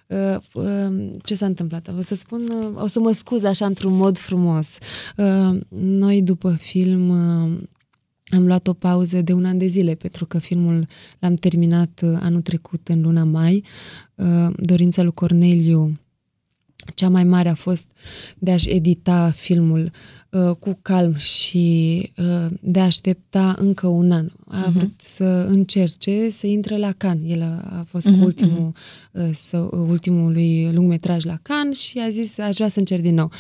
Uh, 0.08 0.38
uh, 0.54 1.10
ce 1.24 1.36
s-a 1.36 1.46
întâmplat? 1.46 1.94
O 1.98 2.02
să 2.02 2.16
spun, 2.16 2.42
uh, 2.42 2.84
o 2.84 2.88
să 2.88 3.00
mă 3.00 3.12
scuz 3.12 3.44
așa 3.44 3.66
într-un 3.66 3.94
mod 3.96 4.18
frumos. 4.18 4.78
Uh, 5.18 5.60
noi 5.80 6.22
după 6.22 6.52
film 6.60 7.10
uh, 7.10 7.58
am 8.30 8.46
luat 8.46 8.68
o 8.68 8.74
pauză 8.74 9.22
de 9.22 9.34
un 9.34 9.46
an 9.46 9.58
de 9.58 9.66
zile 9.66 9.94
pentru 9.96 10.26
că 10.26 10.38
filmul 10.40 10.88
l-am 11.20 11.34
terminat 11.36 12.02
uh, 12.04 12.18
anul 12.22 12.42
trecut 12.42 12.88
în 12.88 13.02
luna 13.02 13.24
mai. 13.24 13.64
Uh, 14.16 14.48
dorința 14.60 15.02
lui 15.04 15.12
Corneliu 15.14 15.98
cea 16.96 17.10
mai 17.10 17.24
mare 17.24 17.50
a 17.50 17.54
fost 17.54 17.86
de 18.38 18.52
a-și 18.52 18.70
edita 18.70 19.32
filmul 19.32 19.92
uh, 20.32 20.56
cu 20.60 20.80
calm 20.82 21.16
și 21.16 22.00
uh, 22.18 22.46
de 22.62 22.80
a 22.80 22.84
aștepta 22.84 23.56
încă 23.60 23.88
un 23.88 24.12
an. 24.12 24.30
A 24.48 24.58
Mhm. 24.60 24.72
vrut 24.72 24.94
să 25.04 25.24
încerce 25.50 26.30
să 26.30 26.48
intre 26.48 26.78
la 26.78 26.92
Can. 26.92 27.20
El 27.26 27.42
a, 27.42 27.78
a 27.80 27.84
fost 27.88 28.08
Mhm, 28.08 28.18
cu 28.20 28.24
ultimul, 28.26 28.68
uh, 28.68 28.74
să, 29.32 29.58
ultimului 29.72 30.72
lungmetraj 30.74 31.24
la 31.24 31.38
Can 31.42 31.72
și 31.72 32.00
a 32.00 32.10
zis 32.10 32.38
aș 32.38 32.56
vrea 32.56 32.68
să 32.68 32.80
încerc 32.80 33.02
din 33.02 33.14
nou. 33.14 33.32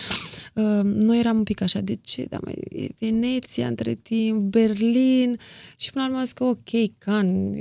Uh, 0.54 0.84
noi 0.84 1.20
eram 1.20 1.38
un 1.38 1.44
pic 1.44 1.62
așa, 1.62 1.80
de 1.80 1.98
ce? 2.02 2.26
Dar 2.30 2.40
mai 2.44 2.54
e 2.70 2.88
Veneția 3.00 3.68
între 3.68 3.94
timp, 3.94 4.42
Berlin 4.42 5.40
și 5.78 5.92
până 5.92 6.04
la 6.04 6.10
urmă 6.10 6.18
am 6.18 6.24
zis 6.24 6.34
că 6.34 6.44
ok, 6.44 6.98
Can, 6.98 7.52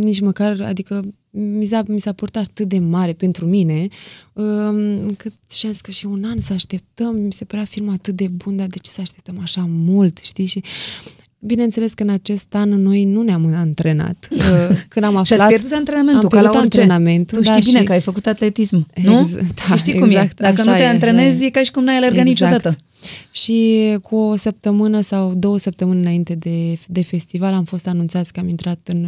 nici 0.00 0.20
măcar, 0.20 0.60
adică 0.60 1.02
mi 1.32 1.64
s-a, 1.64 1.82
mi 1.86 2.00
s-a 2.00 2.12
purtat 2.12 2.42
atât 2.42 2.68
de 2.68 2.78
mare 2.78 3.12
pentru 3.12 3.46
mine, 3.46 3.88
um, 4.32 4.76
încât 4.76 5.32
și 5.50 5.66
am 5.66 5.72
zis 5.72 5.80
că 5.80 5.90
și 5.90 6.06
un 6.06 6.24
an 6.24 6.40
să 6.40 6.52
așteptăm, 6.52 7.16
mi 7.16 7.32
se 7.32 7.44
părea 7.44 7.64
film 7.64 7.88
atât 7.88 8.16
de 8.16 8.28
bun, 8.28 8.56
dar 8.56 8.66
de 8.66 8.78
ce 8.78 8.90
să 8.90 9.00
așteptăm 9.00 9.38
așa 9.40 9.64
mult, 9.68 10.18
știi? 10.18 10.46
Și 10.46 10.62
bineînțeles 11.44 11.94
că 11.94 12.02
în 12.02 12.08
acest 12.08 12.46
an 12.54 12.68
noi 12.68 13.04
nu 13.04 13.22
ne-am 13.22 13.54
antrenat. 13.56 14.16
Uh, 14.32 14.76
Când 14.88 15.04
am 15.04 15.10
Și 15.24 15.32
aflat... 15.32 15.40
ați 15.40 15.48
pierdut 15.48 15.72
antrenamentul, 15.72 16.22
am 16.22 16.28
ca 16.28 16.40
la 16.40 16.40
pierdut 16.40 16.60
orice. 16.60 16.80
antrenamentul, 16.80 17.36
Tu 17.38 17.42
știi 17.42 17.54
da, 17.60 17.66
bine 17.66 17.78
și- 17.78 17.84
că 17.84 17.92
ai 17.92 18.00
făcut 18.00 18.26
atletism, 18.26 18.86
nu? 19.02 19.18
Ex- 19.18 19.28
și 19.62 19.68
da, 19.68 19.76
știi 19.76 19.92
cum 19.92 20.02
exact, 20.02 20.30
e. 20.40 20.42
Dacă 20.42 20.60
așa 20.60 20.70
nu 20.70 20.76
te 20.76 20.82
e, 20.82 20.84
așa 20.84 20.92
antrenezi, 20.92 21.42
e. 21.42 21.46
e 21.46 21.50
ca 21.50 21.62
și 21.62 21.70
cum 21.70 21.84
n-ai 21.84 21.96
alergat 21.96 22.24
niciodată. 22.24 22.76
Și 23.30 23.88
cu 24.02 24.16
o 24.16 24.36
săptămână 24.36 25.00
sau 25.00 25.34
două 25.34 25.58
săptămâni 25.58 26.00
înainte 26.00 26.34
de, 26.34 26.72
de 26.86 27.02
festival 27.02 27.54
am 27.54 27.64
fost 27.64 27.86
anunțați 27.86 28.32
că 28.32 28.40
am 28.40 28.48
intrat 28.48 28.78
în, 28.84 29.06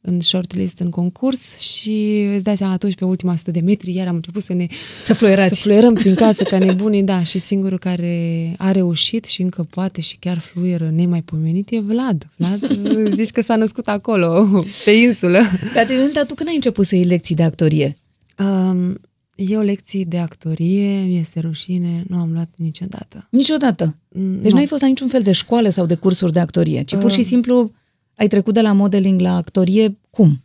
în 0.00 0.20
shortlist, 0.20 0.78
în 0.78 0.90
concurs 0.90 1.58
și 1.58 2.26
îți 2.34 2.44
dai 2.44 2.56
seama 2.56 2.72
atunci 2.72 2.94
pe 2.94 3.04
ultima 3.04 3.32
100 3.32 3.50
de 3.50 3.60
metri 3.60 3.94
iar 3.94 4.06
am 4.08 4.14
început 4.14 4.42
să 4.42 4.52
ne 4.52 4.66
Să 5.02 5.14
fluierați. 5.14 5.48
să 5.48 5.54
fluierăm 5.54 5.94
prin 5.94 6.14
casă 6.14 6.42
ca 6.42 6.58
nebunii, 6.58 7.02
da, 7.02 7.22
și 7.22 7.38
singurul 7.38 7.78
care 7.78 8.54
a 8.58 8.70
reușit 8.70 9.24
și 9.24 9.42
încă 9.42 9.66
poate 9.70 10.00
și 10.00 10.16
chiar 10.16 10.38
fluieră 10.38 10.90
nemaipomenit 10.94 11.70
e 11.70 11.80
Vlad. 11.80 12.28
Vlad, 12.36 12.60
zici 13.20 13.30
că 13.30 13.40
s-a 13.42 13.56
născut 13.56 13.88
acolo, 13.88 14.48
pe 14.84 14.90
insulă. 14.90 15.40
Caterina, 15.74 16.24
tu 16.26 16.34
când 16.34 16.48
ai 16.48 16.54
început 16.54 16.86
să 16.86 16.94
iei 16.94 17.04
lecții 17.04 17.34
de 17.34 17.42
actorie? 17.42 17.96
Um, 18.38 19.00
eu 19.38 19.60
lecții 19.60 20.04
de 20.04 20.18
actorie, 20.18 21.00
mi-este 21.00 21.40
rușine, 21.40 22.04
nu 22.08 22.16
am 22.18 22.32
luat 22.32 22.48
niciodată. 22.56 23.26
Niciodată. 23.30 23.96
Mm, 24.08 24.32
Deci 24.32 24.42
nu. 24.44 24.50
nu 24.50 24.56
ai 24.58 24.66
fost 24.66 24.82
la 24.82 24.88
niciun 24.88 25.08
fel 25.08 25.22
de 25.22 25.32
școală 25.32 25.68
sau 25.68 25.86
de 25.86 25.94
cursuri 25.94 26.32
de 26.32 26.40
actorie, 26.40 26.82
ci 26.82 26.96
pur 26.96 27.10
și 27.10 27.18
Uh. 27.18 27.24
simplu 27.24 27.72
ai 28.14 28.28
trecut 28.28 28.54
de 28.54 28.60
la 28.60 28.72
modeling 28.72 29.20
la 29.20 29.36
actorie. 29.36 29.98
Cum? 30.10 30.42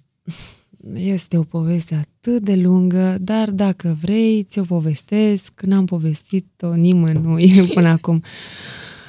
Este 0.93 1.37
o 1.37 1.43
poveste 1.43 1.95
atât 1.95 2.43
de 2.43 2.55
lungă, 2.55 3.17
dar 3.21 3.51
dacă 3.51 3.97
vrei, 4.01 4.43
ți-o 4.43 4.63
povestesc. 4.63 5.61
N-am 5.61 5.85
povestit-o 5.85 6.75
nimănui 6.75 7.51
până 7.73 7.87
acum. 7.87 8.21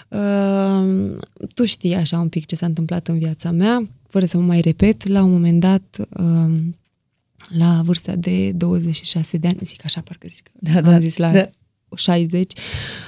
Uh, 0.09 1.17
tu 1.55 1.65
știi 1.65 1.95
așa 1.95 2.19
un 2.19 2.29
pic 2.29 2.47
ce 2.47 2.57
s-a 2.57 2.67
întâmplat 2.67 3.09
în 3.09 3.19
viața 3.19 3.51
mea, 3.51 3.89
fără 4.09 4.27
să 4.27 4.39
mă 4.39 4.43
mai 4.45 4.61
repet, 4.61 5.07
la 5.09 5.23
un 5.23 5.31
moment 5.31 5.61
dat, 5.61 5.99
uh, 5.99 6.55
la 7.49 7.81
vârsta 7.85 8.17
de 8.17 8.53
26 8.53 9.37
de 9.37 9.49
ani, 9.49 9.59
zic 9.63 9.85
așa, 9.85 10.01
parcă 10.01 10.27
zic, 10.31 10.51
Da, 10.53 10.93
am 10.93 11.01
zis 11.01 11.17
la 11.17 11.31
da. 11.31 11.51
60, 11.97 12.53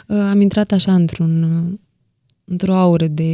uh, 0.07 0.17
am 0.17 0.41
intrat 0.41 0.73
așa 0.73 0.95
într-un, 0.95 1.43
uh, 1.43 1.79
într-o 2.45 2.75
aură 2.75 3.07
de 3.07 3.33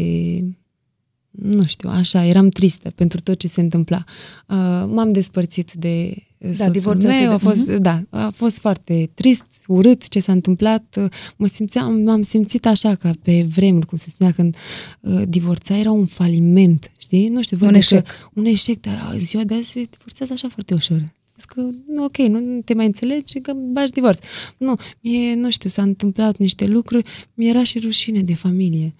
nu 1.30 1.64
știu, 1.64 1.88
așa, 1.88 2.25
eram 2.25 2.49
tristă 2.49 2.90
pentru 2.90 3.21
tot 3.21 3.38
ce 3.38 3.49
se 3.49 3.61
întâmpla. 3.61 4.04
Uh, 4.49 4.56
m-am 4.88 5.12
despărțit 5.12 5.73
de 5.73 6.14
da, 6.46 6.52
soțul 6.52 6.72
divorțasei 6.72 7.18
meu, 7.20 7.28
de- 7.28 7.34
a 7.34 7.38
fost, 7.38 7.66
da, 7.66 8.02
a 8.11 8.30
fost 8.30 8.58
foarte 8.58 9.11
trist, 9.14 9.44
urât 9.66 10.08
ce 10.08 10.20
s-a 10.20 10.32
întâmplat. 10.32 10.96
Uh, 10.99 11.04
Mă 11.37 11.46
simțeam, 11.46 11.94
m-am 12.02 12.22
simțit 12.22 12.66
așa 12.66 12.94
ca 12.94 13.11
pe 13.22 13.42
vremuri, 13.54 13.87
cum 13.87 13.99
se 13.99 14.08
spunea 14.08 14.32
când 14.32 14.56
uh, 15.00 15.22
divorța 15.28 15.76
era 15.76 15.90
un 15.90 16.06
faliment, 16.06 16.92
știi? 16.99 17.28
Nu 17.28 17.42
știu, 17.42 17.56
Un 17.61 17.66
văd 17.66 17.75
eșec. 17.75 18.06
Că, 18.06 18.12
un 18.34 18.44
eșec, 18.44 18.80
dar 18.80 19.14
ziua 19.16 19.44
de 19.44 19.54
azi 19.54 19.70
se 19.70 19.82
divorțează 19.90 20.32
așa 20.32 20.49
foarte 20.49 20.75
ușor. 20.75 20.99
Zic 21.38 21.50
că, 21.50 21.61
nu, 21.88 22.04
ok, 22.04 22.16
nu 22.16 22.61
te 22.64 22.75
mai 22.75 22.87
înțelegi, 22.87 23.40
că 23.40 23.52
bași 23.72 23.90
divorț. 23.92 24.18
Nu, 24.58 24.75
mie, 25.00 25.34
nu 25.34 25.50
știu, 25.50 25.70
s-a 25.70 25.82
întâmplat 25.82 26.37
niște 26.37 26.66
lucruri, 26.66 27.04
mi-era 27.34 27.62
și 27.62 27.78
rușine 27.78 28.20
de 28.20 28.34
familie. 28.34 28.94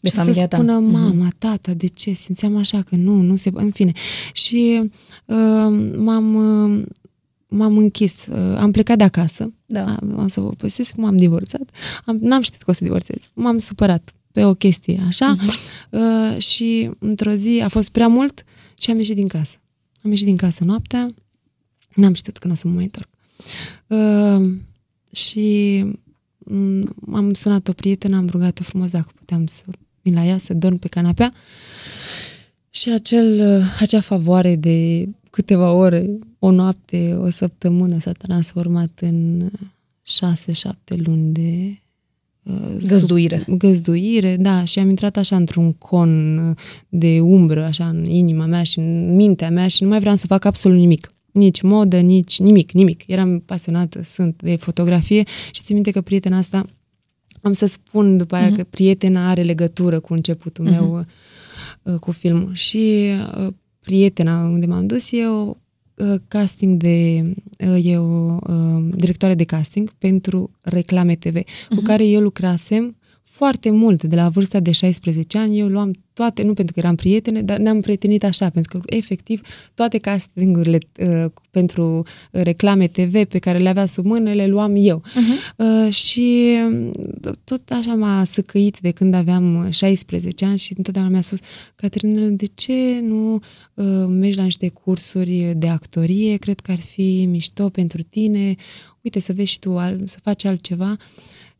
De 0.00 0.08
ce 0.08 0.14
familia 0.14 0.40
să 0.40 0.46
ta. 0.46 0.56
spună 0.56 0.78
Mhm. 0.78 0.90
mama, 0.90 1.28
tata, 1.38 1.74
de 1.74 1.86
ce? 1.86 2.12
Simțeam 2.12 2.56
așa 2.56 2.82
că 2.82 2.96
nu, 2.96 3.20
nu 3.20 3.36
se... 3.36 3.50
În 3.54 3.70
fine. 3.70 3.92
Și 4.32 4.80
uh, 5.24 5.90
m-am, 5.96 6.34
uh, 6.34 6.84
m-am 7.48 7.76
închis. 7.78 8.26
Uh, 8.26 8.36
am 8.58 8.70
plecat 8.70 8.98
de 8.98 9.04
acasă. 9.04 9.52
Da. 9.66 9.94
Am, 10.00 10.18
am 10.18 10.28
să 10.28 10.40
vă 10.40 10.48
povestesc 10.48 10.94
cum 10.94 11.04
am 11.04 11.16
divorțat. 11.16 11.70
Am, 12.04 12.16
n-am 12.20 12.40
știut 12.42 12.62
că 12.62 12.70
o 12.70 12.74
să 12.74 12.84
divorțez. 12.84 13.16
M-am 13.32 13.58
supărat 13.58 14.12
pe 14.32 14.44
o 14.44 14.54
chestie 14.54 15.02
așa 15.06 15.32
Mhm. 15.32 15.50
uh, 15.90 16.38
și 16.38 16.90
într-o 16.98 17.30
zi 17.30 17.60
a 17.64 17.68
fost 17.68 17.88
prea 17.90 18.08
mult 18.08 18.44
și 18.78 18.90
am 18.90 18.96
ieșit 18.96 19.14
din 19.14 19.28
casă. 19.28 19.56
Am 20.04 20.10
ieșit 20.10 20.26
din 20.26 20.36
casă 20.36 20.64
noaptea, 20.64 21.14
n-am 21.94 22.12
știut 22.14 22.36
că 22.36 22.46
nu 22.46 22.52
o 22.52 22.56
să 22.56 22.68
mă 22.68 22.74
mai 22.74 22.84
întorc. 22.84 23.08
Uh, 23.86 24.52
și 25.12 25.80
mm, 25.84 26.00
am 27.12 27.32
sunat 27.32 27.68
o 27.68 27.72
prietenă, 27.72 28.16
am 28.16 28.28
rugat-o 28.30 28.62
frumos 28.62 28.90
dacă 28.90 29.10
puteam 29.14 29.46
să 29.46 29.62
vin 30.02 30.14
la 30.14 30.24
ea, 30.24 30.38
să 30.38 30.54
dorm 30.54 30.76
pe 30.76 30.88
canapea. 30.88 31.32
Și 32.70 32.90
acel, 32.90 33.56
uh, 33.58 33.64
acea 33.80 34.00
favoare 34.00 34.56
de 34.56 35.08
câteva 35.30 35.72
ore, 35.72 36.06
o 36.38 36.50
noapte, 36.50 37.14
o 37.20 37.30
săptămână 37.30 37.98
s-a 37.98 38.12
transformat 38.12 38.98
în 39.00 39.48
șase-șapte 40.02 40.94
luni 41.04 41.32
de 41.32 41.78
uh, 42.42 42.76
Găzduire. 42.86 43.42
sub- 43.46 43.56
găzduire, 43.58 44.36
da, 44.36 44.64
și 44.64 44.78
am 44.78 44.88
intrat 44.88 45.16
așa 45.16 45.36
într-un 45.36 45.72
con 45.72 46.38
uh, 46.38 46.56
de 46.88 47.20
umbră, 47.20 47.64
așa 47.64 47.88
în 47.88 48.04
inima 48.04 48.46
mea 48.46 48.62
și 48.62 48.78
în 48.78 49.14
mintea 49.14 49.50
mea 49.50 49.68
și 49.68 49.82
nu 49.82 49.88
mai 49.88 49.98
vreau 49.98 50.16
să 50.16 50.26
fac 50.26 50.44
absolut 50.44 50.78
nimic. 50.78 51.11
Nici 51.32 51.60
modă, 51.62 52.00
nici 52.00 52.38
nimic, 52.38 52.72
nimic. 52.72 53.06
Eram 53.06 53.38
pasionată, 53.40 54.02
sunt 54.02 54.42
de 54.42 54.56
fotografie 54.56 55.22
și 55.52 55.62
țin 55.62 55.74
minte 55.74 55.90
că 55.90 56.00
prietena 56.00 56.36
asta, 56.38 56.66
am 57.42 57.52
să 57.52 57.66
spun 57.66 58.16
după 58.16 58.34
aia 58.34 58.46
Mhm. 58.46 58.56
că 58.56 58.64
prietena 58.64 59.28
are 59.30 59.42
legătură 59.42 60.00
cu 60.00 60.12
începutul 60.12 60.64
meu 60.64 61.04
uh, 61.82 61.94
cu 62.00 62.10
filmul. 62.10 62.54
Și 62.54 63.08
uh, 63.38 63.52
prietena 63.80 64.44
unde 64.44 64.66
m-am 64.66 64.86
dus 64.86 65.12
e 65.12 65.26
o 65.26 65.54
uh, 65.96 66.14
casting 66.28 66.76
de 66.82 67.22
uh, 67.68 67.84
e 67.84 67.96
o 67.98 68.36
uh, 68.46 68.84
directoare 68.94 69.34
de 69.34 69.44
casting 69.44 69.90
pentru 69.98 70.50
reclame 70.60 71.14
TV, 71.14 71.36
cu 71.68 71.80
care 71.82 72.06
eu 72.06 72.20
lucrasem 72.20 72.96
foarte 73.42 73.70
mult, 73.70 74.02
de 74.02 74.16
la 74.16 74.28
vârsta 74.28 74.60
de 74.60 74.70
16 74.70 75.38
ani, 75.38 75.58
eu 75.58 75.66
luam 75.66 75.90
toate, 76.12 76.42
nu 76.42 76.54
pentru 76.54 76.74
că 76.74 76.80
eram 76.80 76.94
prietene, 76.94 77.42
dar 77.42 77.58
ne-am 77.58 77.80
prietenit 77.80 78.24
așa, 78.24 78.50
pentru 78.50 78.78
că, 78.78 78.96
efectiv, 78.96 79.40
toate 79.74 79.98
castingurile 79.98 80.78
uh, 80.98 81.30
pentru 81.50 82.02
reclame 82.30 82.86
TV 82.86 83.24
pe 83.24 83.38
care 83.38 83.58
le 83.58 83.68
avea 83.68 83.86
sub 83.86 84.04
mână, 84.04 84.32
le 84.32 84.46
luam 84.46 84.72
eu. 84.76 85.02
Uh, 85.56 85.92
și 85.92 86.56
uh, 86.70 87.32
tot 87.44 87.70
așa 87.70 87.94
m-a 87.94 88.24
săcăit 88.24 88.80
de 88.80 88.90
când 88.90 89.14
aveam 89.14 89.70
16 89.70 90.44
ani 90.44 90.58
și 90.58 90.74
întotdeauna 90.76 91.10
mi-a 91.10 91.20
spus 91.20 91.38
Caterinel, 91.74 92.34
de 92.36 92.46
ce 92.54 93.00
nu 93.00 93.34
uh, 93.34 94.06
mergi 94.08 94.36
la 94.36 94.44
niște 94.44 94.68
cursuri 94.68 95.52
de 95.56 95.68
actorie? 95.68 96.36
Cred 96.36 96.60
că 96.60 96.70
ar 96.70 96.80
fi 96.80 97.26
mișto 97.30 97.68
pentru 97.68 98.02
tine. 98.02 98.54
Uite, 99.00 99.20
să 99.20 99.32
vezi 99.32 99.50
și 99.50 99.58
tu, 99.58 99.78
al, 99.78 100.00
să 100.04 100.18
faci 100.22 100.44
altceva. 100.44 100.96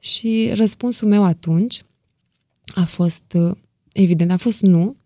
Și 0.02 0.50
răspunsul 0.54 1.08
meu 1.08 1.24
atunci 1.24 1.82
a 2.74 2.84
fost, 2.84 3.22
uh, 3.34 3.50
evident, 3.92 4.30
a 4.30 4.36
fost 4.36 4.60
nu. 4.62 4.96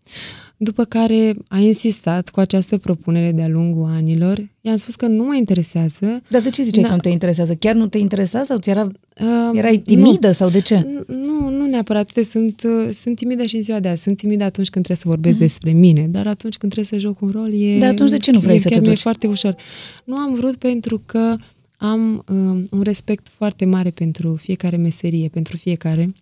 După 0.59 0.83
care 0.83 1.33
a 1.47 1.57
insistat 1.59 2.29
cu 2.29 2.39
această 2.39 2.77
propunere 2.77 3.31
de-a 3.31 3.47
lungul 3.47 3.89
anilor. 3.89 4.47
I-am 4.61 4.75
spus 4.75 4.95
că 4.95 5.07
nu 5.07 5.23
mă 5.23 5.35
interesează. 5.35 6.21
Dar 6.29 6.41
de 6.41 6.49
ce 6.49 6.63
ziceai 6.63 6.83
Da. 6.83 6.89
că 6.89 6.95
nu 6.95 7.01
te 7.01 7.09
interesează? 7.09 7.55
Chiar 7.55 7.75
nu 7.75 7.87
te 7.87 7.97
interesa 7.97 8.43
sau 8.43 8.57
ți 8.57 8.69
era, 8.69 8.87
Uh, 9.21 9.57
erai 9.57 9.77
timidă 9.77 10.31
sau 10.31 10.49
de 10.49 10.59
ce? 10.61 10.87
Nu, 11.07 11.15
nu, 11.15 11.49
nu 11.49 11.65
neapărat. 11.65 12.05
Uite, 12.05 12.23
sunt, 12.29 12.61
uh, 12.65 12.93
sunt 12.93 13.15
timidă 13.15 13.43
și 13.45 13.55
în 13.55 13.61
ziua 13.61 13.79
de 13.79 13.87
azi. 13.87 14.01
Sunt 14.03 14.17
timidă 14.17 14.43
atunci 14.43 14.69
când 14.69 14.85
trebuie 14.85 15.03
să 15.03 15.07
vorbesc 15.07 15.37
despre 15.37 15.71
mine, 15.71 16.07
dar 16.07 16.27
atunci 16.27 16.57
când 16.57 16.71
trebuie 16.71 16.99
să 16.99 17.07
joc 17.07 17.21
un 17.21 17.29
rol 17.33 17.53
e... 17.53 17.71
Dar 17.71 17.77
Mhm. 17.77 17.87
atunci 17.91 18.09
de 18.09 18.17
ce 18.17 18.31
nu 18.31 18.39
vrei 18.39 18.55
e, 18.55 18.59
să 18.59 18.67
te 18.67 18.73
chiar 18.73 18.81
mi-e 18.81 18.89
duci? 18.91 19.01
foarte 19.01 19.27
ușor. 19.27 19.55
Nu 20.03 20.15
am 20.15 20.33
vrut 20.33 20.55
pentru 20.55 21.01
că 21.05 21.35
am 21.77 22.15
uh, 22.27 22.63
un 22.71 22.81
respect 22.81 23.27
foarte 23.27 23.65
mare 23.65 23.89
pentru 23.89 24.35
fiecare 24.35 24.77
meserie, 24.77 25.27
pentru 25.27 25.57
fiecare 25.57 26.13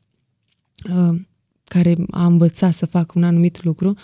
uh, 0.96 1.20
care 1.64 1.96
a 2.10 2.26
învățat 2.26 2.74
să 2.74 2.86
facă 2.86 3.14
un 3.16 3.24
anumit 3.24 3.64
lucru. 3.64 3.96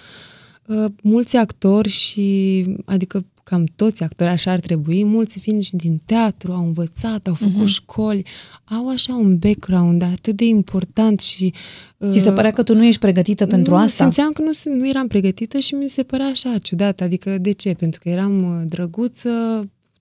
Uh, 0.66 0.86
mulți 1.04 1.36
actori 1.36 1.90
și, 1.90 2.66
adică 2.86 3.26
cam 3.44 3.64
toți 3.76 4.04
actori 4.04 4.30
așa 4.30 4.52
ar 4.52 4.60
trebui, 4.60 5.04
mulți 5.04 5.40
fiind 5.40 5.64
și 5.64 5.76
din 5.76 6.02
teatru, 6.06 6.52
au 6.52 6.66
învățat, 6.66 7.28
au 7.28 7.34
făcut 7.34 7.64
uh-huh. 7.64 7.74
școli, 7.74 8.26
au 8.64 8.90
așa 8.90 9.16
un 9.16 9.38
background 9.38 10.02
atât 10.02 10.36
de 10.36 10.46
important 10.46 11.20
și... 11.20 11.54
Uh, 11.98 12.10
Ți 12.10 12.20
se 12.20 12.32
părea 12.32 12.52
că 12.52 12.64
tu 12.64 12.76
nu 12.76 12.86
ești 12.86 13.00
pregătită 13.00 13.46
pentru 13.46 13.74
nu, 13.74 13.80
asta? 13.80 14.04
Simțeam 14.04 14.32
că 14.32 14.42
nu, 14.42 14.52
sunt- 14.52 14.76
nu 14.76 14.88
eram 14.88 15.08
pregătită 15.08 15.60
și 15.60 15.74
mi 15.74 15.90
se 15.90 16.04
părea 16.04 16.26
așa 16.26 16.58
ciudat. 16.58 17.02
Adică 17.02 17.38
de 17.38 17.52
ce? 17.52 17.74
Pentru 17.74 18.00
că 18.04 18.10
eram 18.10 18.44
uh, 18.44 18.68
drăguță, 18.68 19.30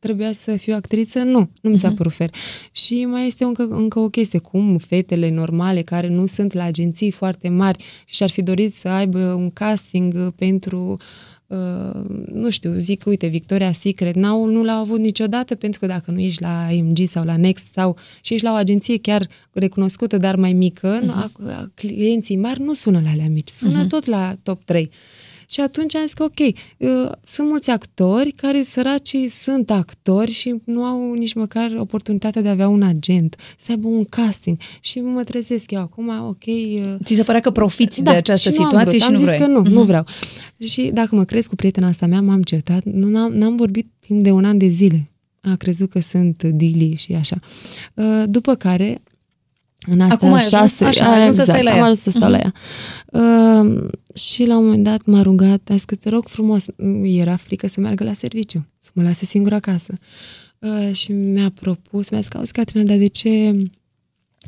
trebuia 0.00 0.32
să 0.32 0.56
fiu 0.56 0.74
actriță, 0.74 1.18
nu, 1.18 1.50
nu 1.60 1.70
mi 1.70 1.78
s-a 1.78 1.88
Mhm. 1.88 1.96
părut 1.96 2.12
fair. 2.12 2.30
Și 2.72 3.04
mai 3.04 3.26
este 3.26 3.44
încă, 3.44 3.62
încă 3.62 3.98
o 3.98 4.08
chestie, 4.08 4.38
cum 4.38 4.78
fetele 4.78 5.30
normale 5.30 5.82
care 5.82 6.08
nu 6.08 6.26
sunt 6.26 6.52
la 6.52 6.64
agenții 6.64 7.10
foarte 7.10 7.48
mari 7.48 7.84
și 8.06 8.14
și-ar 8.14 8.30
fi 8.30 8.42
dorit 8.42 8.74
să 8.74 8.88
aibă 8.88 9.18
un 9.18 9.50
casting 9.50 10.14
uh, 10.16 10.32
pentru 10.36 10.96
Uh, 11.50 12.00
nu 12.32 12.50
știu, 12.50 12.72
zic, 12.78 13.02
uite, 13.06 13.26
Victoria 13.26 13.72
Secret, 13.72 14.14
n-au, 14.14 14.44
nu 14.44 14.62
l-au 14.62 14.80
avut 14.80 14.98
niciodată 14.98 15.54
pentru 15.54 15.80
că 15.80 15.86
dacă 15.86 16.10
nu 16.10 16.20
ești 16.20 16.42
la 16.42 16.66
AMG 16.66 16.98
sau 17.06 17.24
la 17.24 17.36
Next 17.36 17.72
sau 17.72 17.96
și 18.20 18.34
ești 18.34 18.46
la 18.46 18.52
o 18.52 18.54
agenție 18.54 18.98
chiar 18.98 19.26
recunoscută, 19.52 20.16
dar 20.16 20.36
mai 20.36 20.52
mică, 20.52 21.00
uh-huh. 21.00 21.08
a, 21.08 21.30
a, 21.46 21.70
clienții 21.74 22.36
mari 22.36 22.60
nu 22.60 22.72
sună 22.72 23.00
la 23.04 23.10
alea 23.10 23.28
mici, 23.28 23.48
sună 23.48 23.84
uh-huh. 23.84 23.88
tot 23.88 24.04
la 24.04 24.36
top 24.42 24.64
3. 24.64 24.90
Și 25.50 25.60
atunci 25.60 25.94
am 25.94 26.02
zis 26.02 26.12
că, 26.12 26.22
ok, 26.22 26.38
uh, 26.38 27.10
sunt 27.24 27.48
mulți 27.48 27.70
actori 27.70 28.30
care 28.30 28.62
săracii 28.62 29.28
sunt 29.28 29.70
actori 29.70 30.30
și 30.30 30.54
nu 30.64 30.84
au 30.84 31.12
nici 31.12 31.32
măcar 31.34 31.74
oportunitatea 31.78 32.42
de 32.42 32.48
a 32.48 32.50
avea 32.50 32.68
un 32.68 32.82
agent, 32.82 33.36
să 33.58 33.66
aibă 33.70 33.88
un 33.88 34.04
casting. 34.04 34.58
Și 34.80 35.00
mă 35.00 35.22
trezesc 35.24 35.70
eu 35.70 35.80
acum, 35.80 36.08
ok... 36.28 36.44
Uh, 36.46 36.94
Ți 37.04 37.14
se 37.14 37.22
părea 37.22 37.40
că 37.40 37.50
profiți 37.50 38.02
de 38.02 38.10
această 38.10 38.50
și 38.50 38.56
nu 38.58 38.62
am 38.64 38.68
situație 38.70 38.98
vrut. 38.98 39.00
și 39.00 39.06
am 39.06 39.12
nu 39.12 39.18
zis 39.18 39.26
vrei. 39.28 39.40
că 39.40 39.46
nu, 39.46 39.60
Mhm. 39.60 39.70
nu 39.72 39.82
vreau. 39.82 40.04
Și 40.66 40.90
dacă 40.94 41.14
mă 41.14 41.24
crezi 41.24 41.48
cu 41.48 41.54
prietena 41.54 41.86
asta 41.88 42.06
mea, 42.06 42.20
m-am 42.20 42.42
certat, 42.42 42.84
nu, 42.84 43.08
n-am, 43.08 43.32
n-am 43.32 43.56
vorbit 43.56 43.86
timp 44.00 44.22
de 44.22 44.30
un 44.30 44.44
an 44.44 44.58
de 44.58 44.66
zile. 44.66 45.10
A 45.40 45.54
crezut 45.56 45.90
că 45.90 46.00
sunt 46.00 46.42
dili 46.42 46.94
și 46.96 47.12
așa. 47.12 47.38
Uh, 47.94 48.22
După 48.26 48.54
care, 48.54 49.00
în 49.86 50.00
astea 50.00 50.16
Acum 50.16 50.28
ai 50.28 50.34
ajuns- 50.34 50.50
șase... 50.52 50.84
așa, 50.84 51.04
ai 51.12 51.18
a, 51.18 51.20
ajuns 51.20 51.34
să 51.34 51.42
stai 51.42 51.62
la 51.62 51.70
am 51.70 51.76
ea. 51.76 51.82
Mhm. 51.82 51.82
ajuns 51.82 52.00
să 52.00 52.10
stau 52.10 52.30
la 52.30 52.38
ea. 52.38 52.52
Uh, 53.12 53.88
și 54.14 54.44
la 54.46 54.56
un 54.58 54.64
moment 54.64 54.84
dat 54.84 55.04
m-a 55.04 55.22
rugat, 55.22 55.60
a 55.68 55.74
zis 55.74 55.84
că 55.84 55.94
te 55.94 56.08
rog 56.08 56.28
frumos, 56.28 56.66
era 57.02 57.36
frică 57.36 57.66
să 57.68 57.80
meargă 57.80 58.04
la 58.04 58.12
serviciu, 58.12 58.66
să 58.78 58.90
mă 58.92 59.02
lase 59.02 59.24
singură 59.24 59.54
acasă. 59.54 59.94
Uh, 60.58 60.92
și 60.94 61.12
mi-a 61.12 61.52
propus, 61.60 62.10
mi-a 62.10 62.20
zis 62.20 62.28
că, 62.28 62.36
auzi, 62.38 62.52
Catrina, 62.52 62.84
dar 62.84 62.96
de 62.96 63.06
ce 63.06 63.56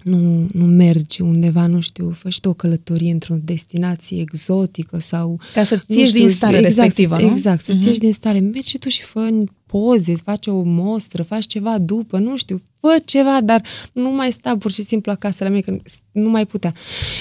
nu, 0.02 0.48
nu 0.52 0.64
mergi 0.64 1.20
undeva, 1.22 1.66
nu 1.66 1.80
știu, 1.80 2.10
fă 2.10 2.28
și 2.28 2.40
tu 2.40 2.48
o 2.48 2.52
călătorie 2.52 3.12
într-o 3.12 3.34
destinație 3.44 4.20
exotică 4.20 4.98
sau... 4.98 5.40
Ca 5.54 5.64
să-ți 5.64 5.84
nu 5.88 5.96
ieși 5.96 6.08
știu, 6.10 6.20
din 6.20 6.30
stare 6.34 6.56
exact, 6.56 6.76
respectivă, 6.76 7.16
nu? 7.20 7.32
Exact, 7.32 7.62
să-ți 7.64 7.76
Mhm. 7.78 7.86
ieși 7.86 7.98
din 7.98 8.12
stare. 8.12 8.38
Mergi 8.40 8.68
și 8.68 8.78
tu 8.78 8.88
și 8.88 9.02
fă 9.02 9.28
poze, 9.72 10.14
faci 10.16 10.46
o 10.46 10.62
mostră, 10.62 11.22
faci 11.22 11.46
ceva 11.46 11.78
după, 11.78 12.18
nu 12.18 12.36
știu, 12.36 12.62
fă 12.80 12.96
ceva, 13.04 13.40
dar 13.40 13.64
nu 13.92 14.10
mai 14.10 14.32
sta 14.32 14.56
pur 14.56 14.70
și 14.70 14.82
simplu 14.82 15.12
acasă 15.12 15.44
la 15.44 15.50
mine, 15.50 15.60
că 15.60 15.76
nu 16.12 16.30
mai 16.30 16.46
putea. 16.46 16.74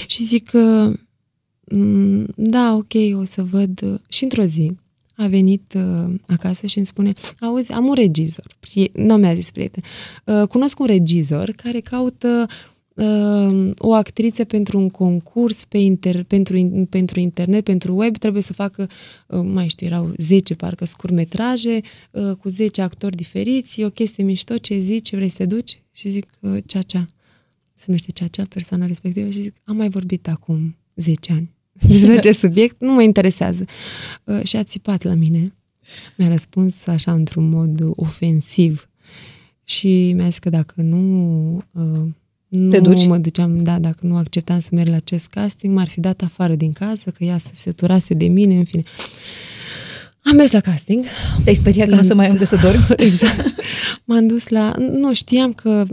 Și 0.07 0.23
zic 0.23 0.49
că, 0.49 0.93
mm, 1.65 2.27
da, 2.35 2.73
ok, 2.75 3.19
o 3.19 3.23
să 3.23 3.43
văd. 3.43 4.01
Și 4.09 4.23
într-o 4.23 4.43
zi 4.43 4.71
a 5.15 5.27
venit 5.27 5.73
uh, 5.75 6.13
acasă 6.27 6.67
și 6.67 6.77
îmi 6.77 6.85
spune, 6.85 7.13
auzi, 7.39 7.71
am 7.71 7.87
un 7.87 7.93
regizor, 7.93 8.55
Prie- 8.59 8.91
nu 8.93 9.15
mi-a 9.15 9.33
zis 9.33 9.51
prieten, 9.51 9.83
uh, 10.25 10.47
cunosc 10.47 10.79
un 10.79 10.85
regizor 10.85 11.51
care 11.55 11.79
caută 11.79 12.45
uh, 12.47 12.55
o 13.77 13.93
actriță 13.93 14.43
pentru 14.43 14.77
un 14.77 14.89
concurs 14.89 15.65
pe 15.65 15.77
inter, 15.77 16.23
pentru, 16.23 16.57
in- 16.57 16.89
pentru 16.89 17.19
internet, 17.19 17.63
pentru 17.63 17.95
web, 17.95 18.17
trebuie 18.17 18.41
să 18.41 18.53
facă, 18.53 18.89
uh, 19.27 19.41
mai 19.43 19.67
știu, 19.67 19.85
erau 19.85 20.13
10 20.17 20.55
parcă 20.55 20.85
scurmetraje 20.85 21.79
uh, 22.11 22.35
cu 22.35 22.49
10 22.49 22.81
actori 22.81 23.15
diferiți, 23.15 23.81
e 23.81 23.85
o 23.85 23.89
chestie 23.89 24.23
mișto, 24.23 24.57
ce 24.57 24.79
zici, 24.79 25.15
vrei 25.15 25.29
să 25.29 25.37
te 25.37 25.45
duci? 25.45 25.81
Și 25.91 26.09
zic, 26.09 26.29
uh, 26.39 26.57
cea, 26.65 26.81
cea. 26.81 27.07
Se 27.73 27.83
numește 27.87 28.11
cea, 28.11 28.27
cea, 28.27 28.45
persoana 28.49 28.85
respectivă 28.85 29.29
și 29.29 29.41
zic, 29.41 29.55
am 29.63 29.75
mai 29.75 29.89
vorbit 29.89 30.27
acum 30.27 30.75
10 30.95 31.31
ani 31.31 31.49
despre 31.87 32.19
ce 32.19 32.31
subiect, 32.31 32.81
nu 32.81 32.93
mă 32.93 33.01
interesează. 33.01 33.65
Uh, 34.23 34.43
și 34.43 34.55
a 34.55 34.63
țipat 34.63 35.03
la 35.03 35.13
mine. 35.13 35.53
Mi-a 36.17 36.27
răspuns 36.27 36.87
așa 36.87 37.13
într-un 37.13 37.49
mod 37.49 37.81
ofensiv 37.95 38.89
și 39.63 40.13
mi-a 40.13 40.25
zis 40.25 40.37
că 40.37 40.49
dacă 40.49 40.81
nu 40.81 41.55
uh, 41.71 42.07
nu 42.51 42.69
Te 42.69 42.79
duci? 42.79 43.05
mă 43.05 43.17
duceam, 43.17 43.63
da, 43.63 43.79
dacă 43.79 44.05
nu 44.05 44.15
acceptam 44.15 44.59
să 44.59 44.69
merg 44.71 44.89
la 44.89 44.95
acest 44.95 45.27
casting, 45.27 45.75
m-ar 45.75 45.87
fi 45.87 45.99
dat 45.99 46.21
afară 46.21 46.55
din 46.55 46.71
casă, 46.71 47.09
că 47.09 47.23
ea 47.23 47.37
se 47.37 47.49
săturase 47.53 48.13
de 48.13 48.27
mine, 48.27 48.55
în 48.55 48.63
fine. 48.63 48.83
Am 50.23 50.35
mers 50.35 50.51
la 50.51 50.59
casting. 50.59 51.05
Te-ai 51.43 51.55
speriat 51.55 51.87
că 51.87 51.93
nu 51.93 51.99
o 51.99 52.03
să 52.03 52.15
mai 52.15 52.25
ai 52.25 52.31
unde 52.31 52.45
să 52.45 52.55
dormi? 52.55 52.85
exact. 53.07 53.53
M-am 54.03 54.27
dus 54.27 54.47
la... 54.47 54.75
Nu, 54.77 55.13
știam 55.13 55.53
că 55.53 55.85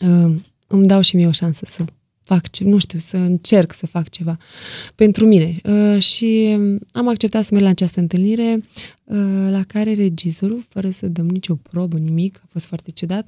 uh, 0.00 0.34
îmi 0.66 0.86
dau 0.86 1.00
și 1.00 1.16
mie 1.16 1.26
o 1.26 1.32
șansă 1.32 1.64
să 1.66 1.84
fac 2.22 2.50
ce, 2.50 2.64
nu 2.64 2.78
știu, 2.78 2.98
să 2.98 3.16
încerc 3.16 3.72
să 3.72 3.86
fac 3.86 4.08
ceva 4.08 4.38
pentru 4.94 5.26
mine. 5.26 5.56
Uh, 5.64 6.02
și 6.02 6.58
am 6.92 7.08
acceptat 7.08 7.44
să 7.44 7.48
merg 7.52 7.64
la 7.64 7.70
această 7.70 8.00
întâlnire 8.00 8.64
uh, 9.04 9.48
la 9.50 9.62
care 9.66 9.94
regizorul, 9.94 10.64
fără 10.68 10.90
să 10.90 11.06
dăm 11.06 11.28
nicio 11.28 11.54
probă, 11.54 11.96
nimic, 11.96 12.40
a 12.44 12.46
fost 12.48 12.66
foarte 12.66 12.90
ciudat, 12.90 13.26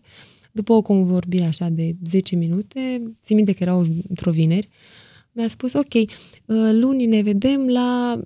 după 0.57 0.73
o 0.73 0.83
convorbire 0.83 1.45
așa 1.45 1.69
de 1.69 1.95
10 2.05 2.37
minute, 2.37 3.03
țin 3.25 3.37
minte 3.37 3.53
că 3.53 3.63
era 3.63 3.77
o- 3.77 3.83
într-o 4.09 4.31
vineri, 4.31 4.69
mi-a 5.33 5.49
spus, 5.49 5.73
ok, 5.73 5.95
uh, 5.95 6.07
luni 6.73 7.07
ne 7.07 7.21
vedem 7.23 7.67
la... 7.69 8.21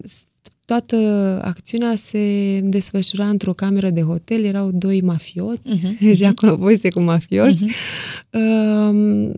Toată 0.65 0.97
acțiunea 1.45 1.95
se 1.95 2.61
desfășura 2.65 3.29
într-o 3.29 3.53
cameră 3.53 3.91
de 3.91 4.01
hotel, 4.03 4.45
erau 4.45 4.71
doi 4.71 5.01
mafioți, 5.01 5.69
Mhm, 5.75 6.13
și 6.17 6.25
acolo 6.25 6.57
poveste 6.57 6.89
cu 6.91 7.01
mafioți. 7.03 7.65
Um, 8.33 9.33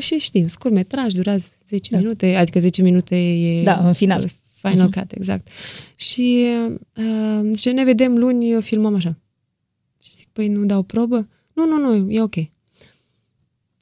și 0.00 0.18
știm, 0.18 0.46
scurt 0.46 0.74
metraj, 0.74 1.12
durează 1.12 1.46
10 1.66 1.90
Da. 1.90 1.98
minute, 1.98 2.34
adică 2.34 2.58
10 2.60 2.82
minute 2.82 3.16
e... 3.32 3.62
Da, 3.62 3.86
în 3.86 3.92
final. 3.92 4.24
Final 4.54 4.88
Mhm. 4.88 4.98
cut, 5.00 5.12
exact. 5.12 5.48
Și, 5.96 6.44
uh, 6.96 7.56
și 7.58 7.68
ne 7.68 7.84
vedem 7.84 8.16
luni, 8.16 8.62
filmăm 8.62 8.94
așa. 8.94 9.18
Și 10.02 10.10
zic, 10.14 10.28
păi 10.32 10.48
nu 10.48 10.64
dau 10.64 10.82
probă? 10.82 11.28
Nu, 11.52 11.66
nu, 11.66 11.78
nu, 11.78 12.10
e 12.10 12.22
ok. 12.22 12.34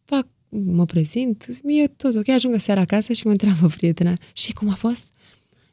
Fac, 0.05 0.27
mă 0.49 0.85
prezint, 0.85 1.47
e 1.65 1.87
tot 1.87 2.15
ok, 2.15 2.29
ajung 2.29 2.61
seara 2.61 2.81
acasă 2.81 3.13
și 3.13 3.27
mă 3.27 3.31
întreabă 3.31 3.67
prietena, 3.77 4.15
și 4.33 4.53
cum 4.53 4.69
a 4.69 4.75
fost? 4.75 5.05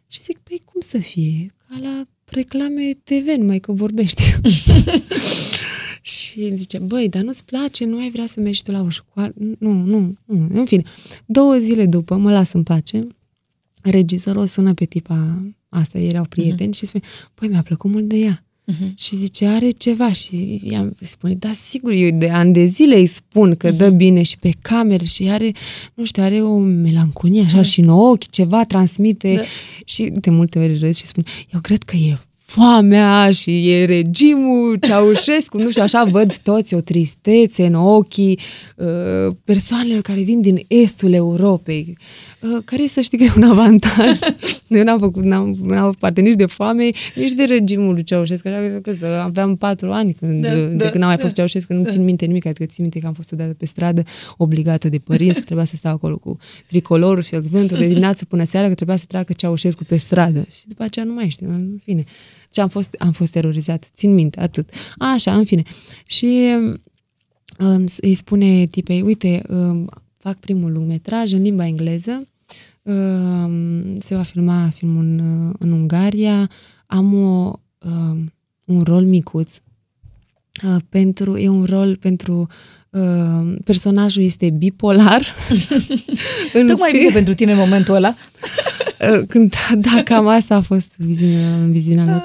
Și 0.07 0.21
zic, 0.21 0.37
păi 0.37 0.61
cum 0.65 0.81
să 0.81 0.97
fie? 0.97 1.53
Ca 1.67 1.79
la 1.79 2.07
reclame 2.25 2.93
TV, 3.03 3.27
numai 3.37 3.59
că 3.59 3.71
vorbești. 3.71 4.21
și 6.01 6.41
îmi 6.41 6.57
zice, 6.57 6.77
băi, 6.77 7.09
dar 7.09 7.21
nu-ți 7.21 7.45
place, 7.45 7.85
nu 7.85 7.97
ai 7.97 8.09
vrea 8.09 8.25
să 8.25 8.39
mergi 8.39 8.63
tu 8.63 8.71
la 8.71 8.81
o 8.81 8.89
școală? 8.89 9.33
Nu, 9.59 9.71
nu, 9.71 10.15
nu, 10.25 10.47
în 10.49 10.65
fine. 10.65 10.83
Două 11.25 11.55
zile 11.55 11.85
după, 11.85 12.15
mă 12.15 12.31
las 12.31 12.51
în 12.51 12.63
pace, 12.63 13.07
regizorul 13.81 14.41
o 14.41 14.45
sună 14.45 14.73
pe 14.73 14.85
tipa 14.85 15.43
asta, 15.69 15.99
erau 15.99 16.25
prieteni, 16.29 16.73
și 16.73 16.85
spune, 16.85 17.03
păi, 17.33 17.47
mi-a 17.47 17.61
plăcut 17.61 17.91
mult 17.91 18.05
de 18.05 18.15
ea. 18.15 18.45
Mhm. 18.69 18.93
Și 18.97 19.15
zice, 19.15 19.45
are 19.45 19.69
ceva 19.69 20.11
și 20.11 20.59
i-am 20.63 20.95
îi 20.99 21.07
spune, 21.07 21.33
da, 21.33 21.51
sigur, 21.53 21.91
eu 21.91 22.09
de 22.13 22.29
ani 22.29 22.53
de 22.53 22.65
zile 22.65 22.95
îi 22.95 23.05
spun 23.05 23.55
că 23.55 23.71
dă 23.71 23.89
bine 23.89 24.21
și 24.21 24.37
pe 24.37 24.51
cameră 24.61 25.03
și 25.03 25.29
are, 25.29 25.51
nu 25.93 26.03
știu, 26.05 26.23
are 26.23 26.41
o 26.41 26.57
melancolie 26.57 27.43
așa 27.43 27.61
și 27.61 27.79
în 27.79 27.89
ochi, 27.89 28.29
ceva 28.29 28.65
transmite 28.65 29.33
Da. 29.35 29.41
și 29.85 30.03
de 30.03 30.29
multe 30.29 30.59
ori 30.59 30.77
râd 30.77 30.95
și 30.95 31.05
spune, 31.05 31.25
eu 31.53 31.59
cred 31.59 31.83
că 31.83 31.95
e 31.95 32.17
foamea 32.47 33.31
și 33.31 33.71
e 33.71 33.85
regimul 33.85 34.77
Ceaușescu, 34.81 35.57
nu 35.57 35.69
știu, 35.69 35.81
așa 35.81 36.03
văd 36.03 36.37
toți 36.37 36.73
o 36.73 36.81
tristețe 36.81 37.65
în 37.65 37.73
ochii 37.73 38.39
uh, 38.75 39.35
persoanelor 39.43 40.01
care 40.01 40.21
vin 40.21 40.41
din 40.41 40.59
estul 40.67 41.13
Europei, 41.13 41.97
uh, 42.41 42.61
care 42.65 42.85
să 42.85 43.01
știi 43.01 43.17
că 43.17 43.23
e 43.23 43.31
un 43.35 43.43
avantaj. 43.43 44.19
Eu 44.67 44.83
n-am 44.83 44.99
făcut, 44.99 45.23
n-am, 45.23 45.57
n-am 45.63 45.83
avut 45.83 45.95
parte 45.95 46.21
nici 46.21 46.35
de 46.35 46.45
foame, 46.45 46.89
nici 47.15 47.31
de 47.31 47.43
regimul 47.43 47.93
lui 47.93 48.03
Ceaușescu, 48.03 48.47
așa 48.47 48.79
că, 48.81 48.91
că 48.91 49.05
aveam 49.05 49.55
patru 49.55 49.91
ani 49.91 50.13
când, 50.13 50.41
Da, 50.41 50.49
da, 50.49 50.55
de 50.55 50.75
da, 50.75 50.89
când 50.89 51.03
am 51.03 51.07
mai 51.07 51.17
da. 51.17 51.23
fost 51.23 51.35
Ceaușescu, 51.35 51.73
nu 51.73 51.83
țin 51.83 52.03
minte 52.03 52.25
nimic, 52.25 52.45
adică 52.45 52.65
țin 52.65 52.83
minte 52.83 52.99
că 52.99 53.07
am 53.07 53.13
fost 53.13 53.31
odată 53.31 53.53
pe 53.53 53.65
stradă 53.65 54.03
obligată 54.37 54.89
de 54.89 54.97
părinți, 54.97 55.39
că 55.39 55.45
trebuia 55.45 55.65
să 55.65 55.75
stau 55.75 55.93
acolo 55.93 56.17
cu 56.17 56.37
tricolorul 56.67 57.21
și 57.21 57.39
vântul 57.39 57.77
de 57.77 57.87
dimineață 57.87 58.25
până 58.25 58.43
seara, 58.43 58.67
că 58.67 58.73
trebuia 58.73 58.97
să 58.97 59.05
treacă 59.07 59.33
Ceaușescu 59.33 59.83
pe 59.83 59.97
stradă. 59.97 60.47
Și 60.51 60.67
după 60.67 60.83
aceea 60.83 61.05
nu 61.05 61.13
mai 61.13 61.29
știu, 61.29 61.47
în 61.49 61.79
fine. 61.83 62.03
Și 62.53 62.59
am 62.59 62.67
fost, 62.67 62.95
am 62.99 63.11
fost 63.11 63.31
terorizată, 63.31 63.87
țin 63.95 64.13
minte, 64.13 64.39
atât. 64.39 64.69
Așa, 64.97 65.35
în 65.35 65.45
fine. 65.45 65.63
Și 66.05 66.55
um, 67.59 67.83
îi 68.01 68.13
spune 68.13 68.65
tipei, 68.65 69.01
uite, 69.01 69.41
um, 69.49 69.89
fac 70.17 70.37
primul 70.39 70.71
lungmetraj 70.71 71.31
în 71.31 71.41
limba 71.41 71.65
engleză, 71.65 72.27
um, 72.81 73.95
se 73.95 74.15
va 74.15 74.21
filma 74.21 74.69
filmul 74.69 75.03
în, 75.03 75.19
uh, 75.19 75.55
în 75.59 75.71
Ungaria, 75.71 76.49
am 76.85 77.13
o, 77.13 77.59
um, 77.77 78.33
un 78.65 78.81
rol 78.83 79.05
micuț, 79.05 79.59
uh, 80.63 80.75
pentru, 80.89 81.37
e 81.37 81.47
un 81.47 81.63
rol 81.63 81.95
pentru 81.95 82.47
uh, 82.97 83.55
personajul 83.63 84.23
este 84.23 84.49
bipolar. 84.49 85.21
În 86.53 86.67
Tocmai 86.67 86.89
fi- 86.91 86.97
bine 86.97 87.11
pentru 87.11 87.33
tine 87.33 87.51
în 87.51 87.57
momentul 87.57 87.95
ăla. 87.95 88.15
Uh, 89.13 89.21
Când, 89.27 89.55
da, 89.77 90.03
cam 90.03 90.27
asta 90.27 90.55
a 90.55 90.61
fost 90.61 90.91
viziunea, 90.97 91.55
în 91.55 91.71
viziunea 91.71 92.05
lor. 92.05 92.23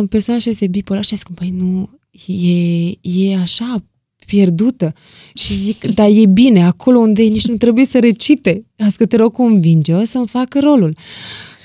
Uh, 0.00 0.08
Personajul 0.08 0.52
este 0.52 0.66
bipolar 0.66 1.04
și 1.04 1.10
a 1.12 1.16
zis 1.16 1.24
că, 1.24 1.32
băi, 1.34 1.54
nu, 1.58 1.90
e, 2.26 3.30
e 3.30 3.36
așa 3.36 3.84
pierdută. 4.26 4.94
Și 5.34 5.54
zic, 5.54 5.84
dar 5.84 6.08
e 6.12 6.26
bine, 6.26 6.64
acolo 6.64 6.98
unde 6.98 7.22
e, 7.22 7.28
nici 7.28 7.46
nu 7.46 7.56
trebuie 7.56 7.84
să 7.84 7.98
recite. 7.98 8.64
A 8.78 8.84
zis 8.84 8.96
că 8.96 9.06
te 9.06 9.16
rog 9.16 9.32
convinge-o 9.32 10.04
să-mi 10.04 10.28
facă 10.28 10.60
rolul. 10.60 10.96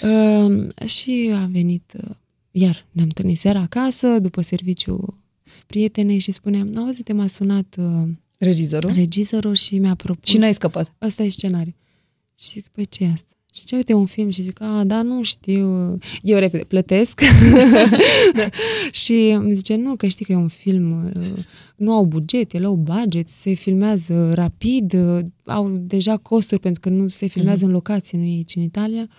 Uh, 0.01 0.67
și 0.87 1.31
a 1.33 1.49
venit, 1.51 1.93
uh, 2.03 2.15
iar 2.51 2.85
ne-am 2.91 3.07
întâlnit 3.07 3.37
seara 3.37 3.59
acasă, 3.59 4.07
după 4.19 4.41
serviciu 4.41 5.17
prietenei 5.67 6.19
și 6.19 6.31
spuneam, 6.31 6.69
auzi, 6.77 7.11
m-a 7.13 7.27
sunat 7.27 7.75
uh, 7.79 8.09
Regizorul? 8.37 8.91
regizorul 8.93 9.53
și 9.53 9.79
mi-a 9.79 9.95
propus... 9.95 10.29
Și 10.29 10.37
n-ai 10.37 10.53
scăpat. 10.53 10.93
Ăsta 11.01 11.23
e 11.23 11.29
scenariu. 11.29 11.75
Și 12.39 12.59
zic, 12.59 12.67
păi 12.67 12.85
ce 12.85 13.03
e 13.03 13.11
asta? 13.13 13.31
Și 13.53 13.59
zice, 13.59 13.75
uite, 13.75 13.93
un 13.93 14.05
film 14.05 14.29
și 14.29 14.41
zic, 14.41 14.61
a, 14.61 14.83
da, 14.83 15.01
nu 15.01 15.23
știu. 15.23 15.97
Eu 16.21 16.37
repede 16.39 16.63
plătesc. 16.63 17.21
da. 18.35 18.49
și 18.91 19.29
îmi 19.29 19.55
zice, 19.55 19.75
nu, 19.75 19.95
că 19.95 20.07
știi 20.07 20.25
că 20.25 20.31
e 20.31 20.35
un 20.35 20.47
film, 20.47 21.05
uh, 21.05 21.43
nu 21.75 21.93
au 21.93 22.05
buget, 22.05 22.53
e 22.53 22.59
low 22.59 22.75
budget, 22.75 23.29
se 23.29 23.53
filmează 23.53 24.33
rapid, 24.33 24.93
uh, 24.93 25.19
au 25.45 25.69
deja 25.69 26.17
costuri 26.17 26.61
pentru 26.61 26.81
că 26.81 26.89
nu 26.89 27.07
se 27.07 27.27
filmează 27.27 27.63
mm-hmm. 27.63 27.67
în 27.67 27.73
locație, 27.73 28.17
nu 28.17 28.23
e 28.23 28.27
aici 28.27 28.55
în 28.55 28.61
Italia. 28.61 29.09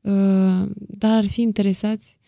Uh, 0.00 0.68
dar 0.74 1.16
ar 1.16 1.26
fi 1.26 1.40
interesați 1.40 2.18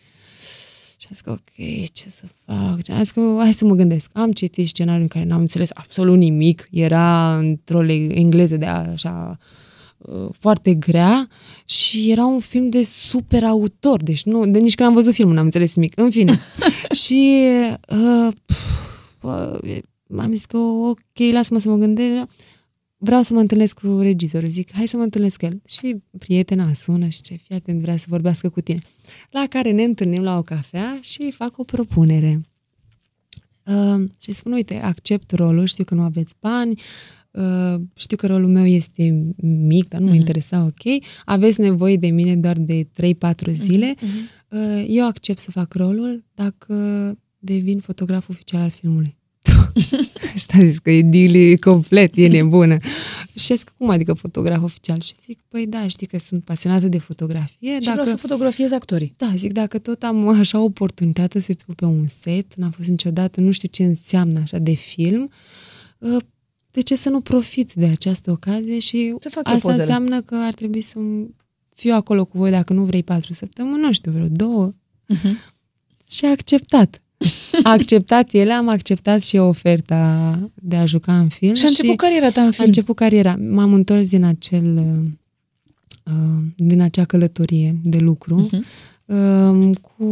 și 1.13 1.15
am 1.15 1.15
zis 1.15 1.21
că, 1.21 1.31
ok, 1.31 1.93
ce 1.93 2.09
să 2.09 2.25
fac? 2.45 2.57
Am 2.89 3.03
zis 3.03 3.11
că, 3.11 3.37
hai 3.39 3.53
să 3.53 3.65
mă 3.65 3.75
gândesc. 3.75 4.11
Am 4.13 4.33
citit 4.33 4.69
scenariul 4.69 5.03
în 5.03 5.09
care 5.09 5.25
n-am 5.25 5.41
înțeles 5.41 5.69
absolut 5.75 6.17
nimic. 6.17 6.69
Era 6.71 7.37
într-o 7.37 7.85
engleză 8.09 8.57
de 8.57 8.67
așa 8.67 9.39
uh, 9.99 10.29
foarte 10.39 10.75
grea 10.75 11.29
și 11.65 12.11
era 12.11 12.25
un 12.25 12.41
film 12.41 12.69
de 12.69 12.83
super 12.83 13.45
autor, 13.45 14.03
deci 14.03 14.23
nu, 14.23 14.47
de 14.47 14.59
nici 14.59 14.75
când 14.75 14.89
am 14.89 14.95
văzut 14.95 15.15
filmul 15.15 15.35
n-am 15.35 15.45
înțeles 15.45 15.75
nimic. 15.75 15.93
În 15.97 16.11
fine. 16.11 16.41
și 17.05 17.49
uh, 17.89 18.33
uh, 19.21 19.79
am 20.17 20.31
zis 20.31 20.45
că 20.45 20.57
ok, 20.57 21.33
lasă-mă 21.33 21.59
să 21.59 21.69
mă 21.69 21.77
gândesc 21.77 22.27
vreau 23.05 23.23
să 23.23 23.35
mă 23.35 23.41
întâlnesc 23.41 23.81
cu 23.81 23.99
regizorul. 24.01 24.49
Zic, 24.49 24.73
hai 24.73 24.87
să 24.87 24.97
mă 24.97 25.03
întâlnesc 25.03 25.39
cu 25.39 25.45
el. 25.45 25.61
Și 25.69 25.97
prietena 26.19 26.73
sună 26.73 27.09
și 27.09 27.21
ce, 27.21 27.35
fii 27.35 27.55
atent, 27.55 27.81
vrea 27.81 27.97
să 27.97 28.05
vorbească 28.09 28.49
cu 28.49 28.61
tine. 28.61 28.79
La 29.31 29.47
care 29.49 29.71
ne 29.71 29.83
întâlnim 29.83 30.23
la 30.23 30.39
o 30.39 30.43
cafea 30.43 30.99
și 31.01 31.31
fac 31.31 31.59
o 31.59 31.65
propunere. 31.65 32.41
Uh, 33.67 34.09
și 34.21 34.33
spun, 34.33 34.53
uite, 34.53 34.77
accept 34.77 35.31
rolul, 35.31 35.67
știu 35.67 35.85
că 35.85 35.95
nu 35.95 36.03
aveți 36.03 36.35
bani, 36.41 36.81
uh, 37.31 37.75
știu 37.97 38.17
că 38.17 38.27
rolul 38.27 38.49
meu 38.49 38.67
este 38.67 39.33
mic, 39.43 39.89
dar 39.89 40.01
nu 40.01 40.07
mă 40.07 40.13
mm-hmm. 40.13 40.17
interesa, 40.17 40.63
ok, 40.63 41.05
aveți 41.25 41.61
nevoie 41.61 41.97
de 41.97 42.09
mine 42.09 42.37
doar 42.37 42.59
de 42.59 42.89
3-4 43.03 43.51
zile, 43.51 43.95
mm-hmm. 43.95 44.49
uh, 44.49 44.85
eu 44.89 45.07
accept 45.07 45.39
să 45.39 45.51
fac 45.51 45.75
rolul 45.75 46.25
dacă 46.35 46.75
devin 47.39 47.81
fotograf 47.81 48.29
oficial 48.29 48.61
al 48.61 48.71
filmului. 48.71 49.17
Asta 50.35 50.59
zis 50.59 50.79
că 50.79 50.91
e 50.91 51.03
deal 51.03 51.57
complet, 51.57 52.17
e 52.17 52.27
nebună. 52.27 52.77
și 53.35 53.57
zic, 53.57 53.75
cum 53.79 53.89
adică 53.89 54.13
fotograf 54.13 54.63
oficial? 54.63 55.01
Și 55.01 55.15
zic, 55.25 55.39
păi 55.49 55.67
da, 55.67 55.87
știi 55.87 56.07
că 56.07 56.19
sunt 56.19 56.45
pasionată 56.45 56.89
de 56.89 56.99
fotografie. 56.99 57.75
Și 57.75 57.81
dacă... 57.81 58.01
vreau 58.01 58.07
să 58.07 58.17
fotografiez 58.17 58.73
actorii. 58.73 59.15
Da, 59.17 59.33
zic, 59.37 59.53
dacă 59.53 59.79
tot 59.79 60.03
am 60.03 60.29
așa 60.29 60.61
oportunitate 60.61 61.39
să 61.39 61.53
fiu 61.53 61.75
pe 61.75 61.85
un 61.85 62.07
set, 62.07 62.55
n-am 62.55 62.71
fost 62.71 62.89
niciodată, 62.89 63.41
nu 63.41 63.51
știu 63.51 63.69
ce 63.69 63.85
înseamnă 63.85 64.41
așa 64.41 64.59
de 64.59 64.73
film, 64.73 65.31
ă, 66.03 66.17
de 66.71 66.81
ce 66.81 66.95
să 66.95 67.09
nu 67.09 67.21
profit 67.21 67.73
de 67.73 67.87
această 67.87 68.31
ocazie 68.31 68.79
și 68.79 69.15
să 69.21 69.29
fac 69.29 69.49
asta 69.49 69.73
înseamnă 69.73 70.21
că 70.21 70.35
ar 70.35 70.55
trebui 70.55 70.81
să 70.81 70.99
fiu 71.75 71.95
acolo 71.95 72.25
cu 72.25 72.39
voi 72.39 72.51
dacă 72.51 72.73
nu 72.73 72.85
vrei 72.85 73.03
patru 73.03 73.33
săptămâni, 73.33 73.83
nu 73.83 73.93
știu, 73.93 74.13
vreo 74.13 74.29
două. 74.29 74.75
Uh-huh. 75.15 75.53
Și 76.09 76.25
a 76.25 76.31
acceptat. 76.31 77.03
A 77.63 77.71
acceptat 77.71 78.33
ele, 78.33 78.53
am 78.53 78.69
acceptat 78.69 79.23
și 79.23 79.37
oferta 79.37 80.39
de 80.55 80.77
a 80.77 80.85
juca 80.85 81.19
în 81.19 81.29
film. 81.29 81.55
Și 81.55 81.65
a 81.65 81.67
început 81.67 81.91
și 81.91 81.97
cariera 81.97 82.31
ta 82.31 82.43
în 82.43 82.51
film. 82.51 82.63
A 82.63 82.67
început 82.67 82.97
cariera. 82.97 83.37
M-am 83.51 83.73
întors 83.73 84.09
din 84.09 84.25
acel 84.25 84.77
uh, 86.05 86.43
din 86.57 86.81
acea 86.81 87.05
călătorie 87.05 87.77
de 87.83 87.99
lucru. 87.99 88.49
Uh-huh 88.53 88.91
cu 89.81 90.05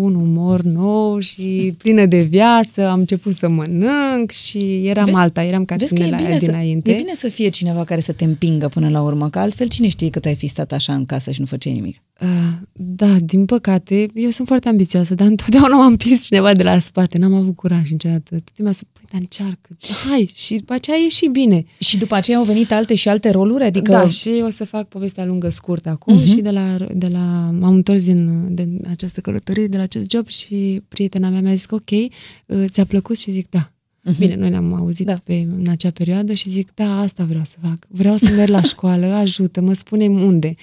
un 0.00 0.14
umor 0.14 0.62
nou 0.62 1.18
și 1.18 1.74
plină 1.78 2.06
de 2.06 2.22
viață, 2.22 2.88
am 2.88 2.98
început 2.98 3.32
să 3.34 3.48
mănânc 3.48 4.30
și 4.30 4.86
eram 4.86 5.04
vezi, 5.04 5.16
alta, 5.16 5.44
eram 5.44 5.64
ca 5.64 5.76
tine 5.76 6.08
la 6.08 6.16
aia 6.16 6.38
dinainte. 6.38 6.90
E 6.90 6.96
bine 6.96 7.14
să 7.14 7.28
fie 7.28 7.48
cineva 7.48 7.84
care 7.84 8.00
să 8.00 8.12
te 8.12 8.24
împingă 8.24 8.68
până 8.68 8.88
la 8.88 9.02
urmă, 9.02 9.30
că 9.30 9.38
altfel 9.38 9.68
cine 9.68 9.88
știe 9.88 10.10
cât 10.10 10.24
ai 10.24 10.34
fi 10.34 10.46
stat 10.46 10.72
așa 10.72 10.94
în 10.94 11.04
casă 11.04 11.30
și 11.30 11.40
nu 11.40 11.46
făceai 11.46 11.72
nimic. 11.72 12.02
Uh, 12.20 12.28
da, 12.72 13.16
din 13.20 13.44
păcate, 13.44 14.06
eu 14.14 14.30
sunt 14.30 14.46
foarte 14.46 14.68
ambițioasă, 14.68 15.14
dar 15.14 15.26
întotdeauna 15.26 15.76
m-am 15.76 15.90
împins 15.90 16.24
cineva 16.24 16.52
de 16.52 16.62
la 16.62 16.78
spate, 16.78 17.18
n-am 17.18 17.34
avut 17.34 17.56
curaj 17.56 17.90
niciodată. 17.90 18.30
Tot 18.30 18.58
mi-a 18.58 18.72
spus, 18.72 18.88
păi, 18.92 19.04
dar 19.12 19.20
încearcă, 19.20 19.76
hai, 20.08 20.30
și 20.34 20.56
după 20.56 20.72
aceea 20.72 20.96
e 20.96 21.08
și 21.08 21.28
bine. 21.28 21.64
Și 21.78 21.98
după 21.98 22.14
aceea 22.14 22.38
au 22.38 22.44
venit 22.44 22.72
alte 22.72 22.94
și 22.94 23.08
alte 23.08 23.30
roluri? 23.30 23.64
Adică... 23.64 23.90
Da, 23.90 24.08
și 24.08 24.42
o 24.46 24.50
să 24.50 24.64
fac 24.64 24.88
povestea 24.88 25.24
lungă 25.24 25.48
scurtă 25.48 25.88
acum 25.88 26.20
uh-huh. 26.20 26.26
și 26.26 26.34
de 26.34 26.50
la, 26.50 26.76
de 26.94 27.06
la, 27.06 27.50
m-am 27.60 27.74
întors 27.74 28.04
din 28.04 28.33
de 28.48 28.68
această 28.90 29.20
călătorie, 29.20 29.66
de 29.66 29.76
la 29.76 29.82
acest 29.82 30.10
job 30.10 30.28
și 30.28 30.82
prietena 30.88 31.28
mea 31.28 31.40
mi-a 31.40 31.54
zis 31.54 31.66
că 31.66 31.74
ok, 31.74 31.90
uh, 31.90 32.64
ți-a 32.66 32.84
plăcut 32.84 33.18
și 33.18 33.30
zic 33.30 33.50
da. 33.50 33.68
Uh-huh. 34.10 34.18
Bine, 34.18 34.34
noi 34.34 34.50
ne-am 34.50 34.74
auzit 34.74 35.06
da. 35.06 35.14
pe, 35.24 35.34
în 35.34 35.68
acea 35.68 35.90
perioadă 35.90 36.32
și 36.32 36.50
zic, 36.50 36.74
da, 36.74 37.00
asta 37.00 37.24
vreau 37.24 37.44
să 37.44 37.56
fac. 37.62 37.86
Vreau 37.88 38.16
să 38.16 38.34
merg 38.34 38.50
la 38.50 38.62
școală, 38.72 39.06
ajută, 39.06 39.60
mă 39.60 39.72
spune 39.72 40.06
unde. 40.06 40.54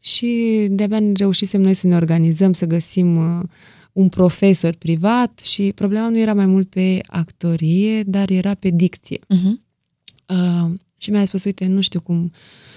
Și 0.00 0.66
de-abia 0.70 0.98
reușisem 1.14 1.60
noi 1.60 1.74
să 1.74 1.86
ne 1.86 1.94
organizăm, 1.94 2.52
să 2.52 2.66
găsim 2.66 3.16
uh, 3.16 3.44
un 3.92 4.08
profesor 4.08 4.74
privat 4.74 5.38
și 5.38 5.72
problema 5.74 6.08
nu 6.08 6.18
era 6.18 6.34
mai 6.34 6.46
mult 6.46 6.68
pe 6.68 6.98
actorie, 7.06 8.02
dar 8.02 8.30
era 8.30 8.54
pe 8.54 8.70
dicție. 8.70 9.18
Uh-huh. 9.18 9.66
Uh, 10.26 10.70
și 10.98 11.10
mi-a 11.10 11.24
spus, 11.24 11.44
uite, 11.44 11.66
nu 11.66 11.80
știu 11.80 12.00
cum 12.00 12.22
Uh, 12.22 12.67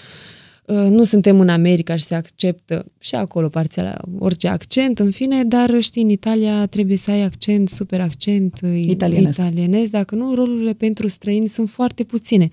nu 0.74 1.04
suntem 1.04 1.40
în 1.40 1.50
America 1.50 1.96
și 1.96 2.04
se 2.04 2.16
acceptă 2.16 2.86
și 3.00 3.16
acolo 3.16 3.50
parțial 3.50 4.02
orice 4.20 4.48
accent, 4.48 5.00
în 5.00 5.12
fine, 5.12 5.44
dar 5.44 5.80
știi, 5.80 6.02
în 6.02 6.10
Italia 6.10 6.66
trebuie 6.66 6.98
să 6.98 7.12
ai 7.12 7.22
accent, 7.22 7.70
super 7.70 8.02
accent 8.02 8.60
uh, 8.64 8.82
italienesc, 8.84 9.38
italienesc 9.38 9.92
dacă 9.92 10.16
nu, 10.16 10.34
rolurile 10.34 10.74
pentru 10.74 11.08
străini 11.08 11.48
sunt 11.48 11.70
foarte 11.70 12.04
puține. 12.04 12.50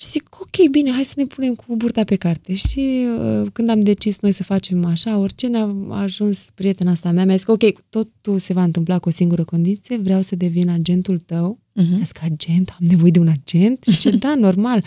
Și 0.00 0.06
zic, 0.08 0.36
ok, 0.40 0.70
bine, 0.70 0.90
hai 0.90 1.04
să 1.04 1.14
ne 1.16 1.24
punem 1.24 1.54
cu 1.54 1.76
burta 1.76 2.04
pe 2.04 2.16
carte. 2.16 2.54
Și 2.54 3.06
uh, 3.20 3.46
când 3.52 3.68
am 3.68 3.80
decis 3.80 4.20
noi 4.20 4.32
să 4.32 4.42
facem 4.42 4.84
așa, 4.84 5.18
orice 5.18 5.46
ne-a 5.46 5.74
ajuns 5.88 6.50
prietena 6.54 6.90
asta 6.90 7.10
mea, 7.10 7.24
mi-a 7.24 7.36
zis, 7.36 7.46
ok, 7.46 7.64
totul 7.88 8.38
se 8.38 8.52
va 8.52 8.62
întâmpla 8.62 8.98
cu 8.98 9.08
o 9.08 9.12
singură 9.12 9.44
condiție, 9.44 9.96
vreau 9.96 10.20
să 10.22 10.36
devin 10.36 10.68
agentul 10.68 11.18
tău. 11.18 11.58
Uh-huh. 11.78 11.96
Și 11.96 12.04
zic, 12.04 12.22
agent? 12.22 12.68
Am 12.68 12.86
nevoie 12.86 13.10
de 13.10 13.18
un 13.18 13.28
agent? 13.28 13.84
Și 13.84 13.98
ce, 13.98 14.10
da, 14.10 14.34
normal. 14.34 14.84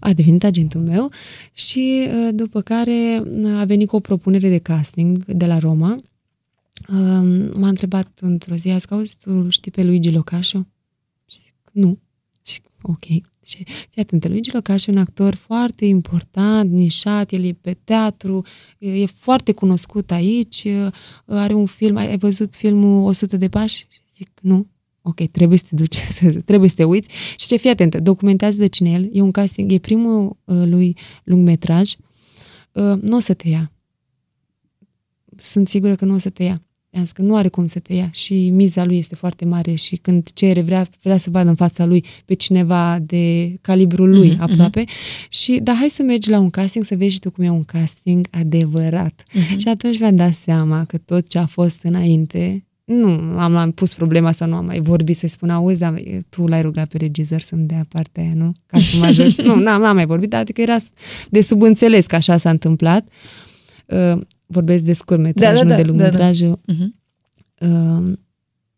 A 0.00 0.12
devenit 0.12 0.44
agentul 0.44 0.80
meu 0.80 1.10
și 1.52 2.08
uh, 2.08 2.28
după 2.34 2.60
care 2.60 3.22
uh, 3.24 3.58
a 3.58 3.64
venit 3.64 3.88
cu 3.88 3.96
o 3.96 4.00
propunere 4.00 4.48
de 4.48 4.58
casting 4.58 5.24
de 5.24 5.46
la 5.46 5.58
Roma. 5.58 5.92
Uh, 6.88 7.48
m-a 7.54 7.68
întrebat 7.68 8.18
într-o 8.20 8.54
zi, 8.54 8.68
a 8.68 8.76
zis, 8.76 8.90
auzi, 8.90 9.16
tu 9.18 9.48
știi 9.48 9.70
pe 9.70 9.84
Luigi 9.84 10.10
Locașo? 10.10 10.66
Și 11.26 11.38
zic, 11.44 11.54
nu. 11.72 11.98
Și 12.42 12.60
ok. 12.82 13.04
Și 13.44 13.64
fii 13.90 14.02
atent, 14.02 14.26
Luigi 14.28 14.52
Locaș 14.52 14.86
e 14.86 14.90
un 14.90 14.98
actor 14.98 15.34
foarte 15.34 15.84
important, 15.84 16.70
nișat, 16.70 17.32
el 17.32 17.44
e 17.44 17.52
pe 17.52 17.76
teatru, 17.84 18.44
e 18.78 19.06
foarte 19.06 19.52
cunoscut 19.52 20.10
aici, 20.10 20.66
are 21.26 21.54
un 21.54 21.66
film, 21.66 21.96
ai 21.96 22.18
văzut 22.18 22.54
filmul 22.54 23.06
100 23.06 23.36
de 23.36 23.48
pași? 23.48 23.86
Și 23.88 24.00
zic, 24.16 24.30
nu. 24.40 24.66
Ok, 25.08 25.30
trebuie 25.30 25.58
să 25.58 25.64
te 25.68 25.74
duci, 25.74 25.98
trebuie 26.50 26.68
să 26.68 26.74
te 26.74 26.84
uiți. 26.84 27.08
Și 27.36 27.46
ce, 27.46 27.56
fii 27.56 27.70
atentă, 27.70 28.00
documentează 28.00 28.56
de 28.56 28.66
cine 28.66 28.90
el, 28.90 29.08
e 29.12 29.20
un 29.20 29.30
casting, 29.30 29.72
e 29.72 29.78
primul 29.78 30.36
uh, 30.44 30.62
lui 30.64 30.96
lungmetraj, 31.24 31.92
uh, 32.72 33.00
nu 33.00 33.16
o 33.16 33.18
să 33.18 33.34
te 33.34 33.48
ia. 33.48 33.72
Sunt 35.36 35.68
sigură 35.68 35.94
că 35.94 36.04
nu 36.04 36.14
o 36.14 36.18
să 36.18 36.30
te 36.30 36.42
ia. 36.42 36.62
I-am 36.90 37.04
zis 37.04 37.12
că 37.12 37.22
nu 37.22 37.36
are 37.36 37.48
cum 37.48 37.66
să 37.66 37.78
te 37.78 37.94
ia 37.94 38.10
și 38.12 38.50
miza 38.50 38.84
lui 38.84 38.98
este 38.98 39.14
foarte 39.14 39.44
mare 39.44 39.74
și 39.74 39.96
când 39.96 40.28
cere 40.34 40.60
vrea, 40.60 40.86
vrea 41.02 41.16
să 41.16 41.30
vadă 41.30 41.48
în 41.48 41.54
fața 41.54 41.84
lui 41.84 42.04
pe 42.24 42.34
cineva 42.34 42.98
de 42.98 43.56
calibrul 43.60 44.10
lui 44.10 44.34
uh-huh, 44.34 44.38
aproape 44.38 44.84
uh-huh. 44.84 45.28
și 45.28 45.58
da, 45.62 45.74
hai 45.74 45.88
să 45.88 46.02
mergi 46.02 46.30
la 46.30 46.38
un 46.38 46.50
casting 46.50 46.84
să 46.84 46.96
vezi 46.96 47.12
și 47.12 47.18
tu 47.18 47.30
cum 47.30 47.44
e 47.44 47.50
un 47.50 47.64
casting 47.64 48.26
adevărat. 48.30 49.22
Uh-huh. 49.28 49.56
Și 49.56 49.68
atunci 49.68 49.98
mi-am 49.98 50.16
dat 50.16 50.32
seama 50.32 50.84
că 50.84 50.98
tot 50.98 51.28
ce 51.28 51.38
a 51.38 51.46
fost 51.46 51.82
înainte 51.82 52.66
nu 52.86 53.08
am, 53.38 53.56
am 53.56 53.70
pus 53.70 53.94
problema 53.94 54.32
să 54.32 54.44
nu 54.44 54.54
am 54.54 54.64
mai 54.64 54.80
vorbit, 54.80 55.16
să-i 55.16 55.28
spun, 55.28 55.50
auzi, 55.50 55.80
dar 55.80 55.94
tu 56.28 56.46
l-ai 56.46 56.62
rugat 56.62 56.88
pe 56.88 56.96
regizor 56.96 57.40
să-mi 57.40 57.66
dea 57.66 57.86
partea 57.88 58.22
aia, 58.22 58.32
nu? 58.34 58.52
Ca 58.66 58.78
să 58.78 58.96
mă 58.98 59.04
ajut. 59.20 59.42
nu, 59.42 59.54
n-am, 59.54 59.80
n-am 59.80 59.94
mai 59.94 60.06
vorbit, 60.06 60.34
adică 60.34 60.60
era 60.60 60.76
de 61.30 61.40
subînțeles 61.40 62.06
că 62.06 62.16
așa 62.16 62.36
s-a 62.36 62.50
întâmplat. 62.50 63.08
Uh, 63.86 64.20
vorbesc 64.46 64.84
de 64.84 64.92
scurtmetraj, 64.92 65.54
da, 65.54 65.56
da, 65.56 65.62
nu 65.62 65.68
da, 65.68 65.76
de 65.76 65.82
lungmetrajul 65.82 66.60
da, 66.64 66.72
da. 66.72 67.66
Uh, 67.68 68.12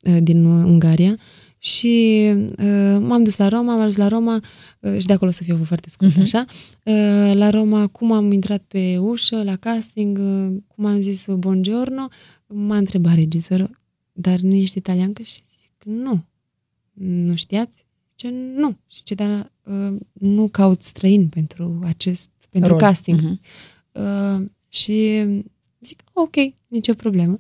uh, 0.03 0.18
din 0.23 0.44
Ungaria. 0.44 1.14
Și 1.59 2.25
uh, 2.35 2.99
m-am 3.01 3.23
dus 3.23 3.37
la 3.37 3.49
Roma, 3.49 3.73
am 3.73 3.79
ajuns 3.79 3.97
la 3.97 4.09
Roma 4.09 4.40
uh, 4.81 4.99
și 4.99 5.07
de 5.07 5.12
acolo 5.12 5.31
să 5.31 5.42
fiu 5.42 5.61
foarte 5.64 5.90
scurt, 5.90 6.12
uh-huh. 6.12 6.23
așa. 6.23 6.44
Uh, 6.83 7.35
la 7.35 7.51
Roma, 7.51 7.87
cum 7.87 8.12
am 8.12 8.33
intrat 8.33 8.62
pe 8.68 8.97
ușă, 8.99 9.42
la 9.42 9.57
casting, 9.57 10.18
uh, 10.18 10.57
cum 10.66 10.85
am 10.87 11.01
zis 11.01 11.27
buongiorno, 11.38 12.09
m-a 12.47 12.77
întrebat 12.77 13.14
regizorul, 13.14 13.71
dar 14.21 14.39
nu 14.41 14.55
ești 14.55 14.79
italiancă? 14.79 15.23
Și 15.23 15.41
zic, 15.61 15.83
nu. 15.85 16.25
Nu 16.93 17.35
știați? 17.35 17.87
Ce 18.15 18.29
nu. 18.55 18.77
Și 18.87 19.03
ce, 19.03 19.15
dar 19.15 19.53
uh, 19.63 19.97
nu 20.13 20.49
caut 20.49 20.83
străin 20.83 21.29
pentru 21.29 21.81
acest, 21.85 22.31
pentru 22.51 22.71
Rol. 22.71 22.79
casting. 22.79 23.21
Uh-huh. 23.21 23.39
Uh, 23.93 24.47
și 24.69 25.25
zic, 25.81 26.03
ok, 26.13 26.35
nicio 26.69 26.95
problemă. 26.95 27.39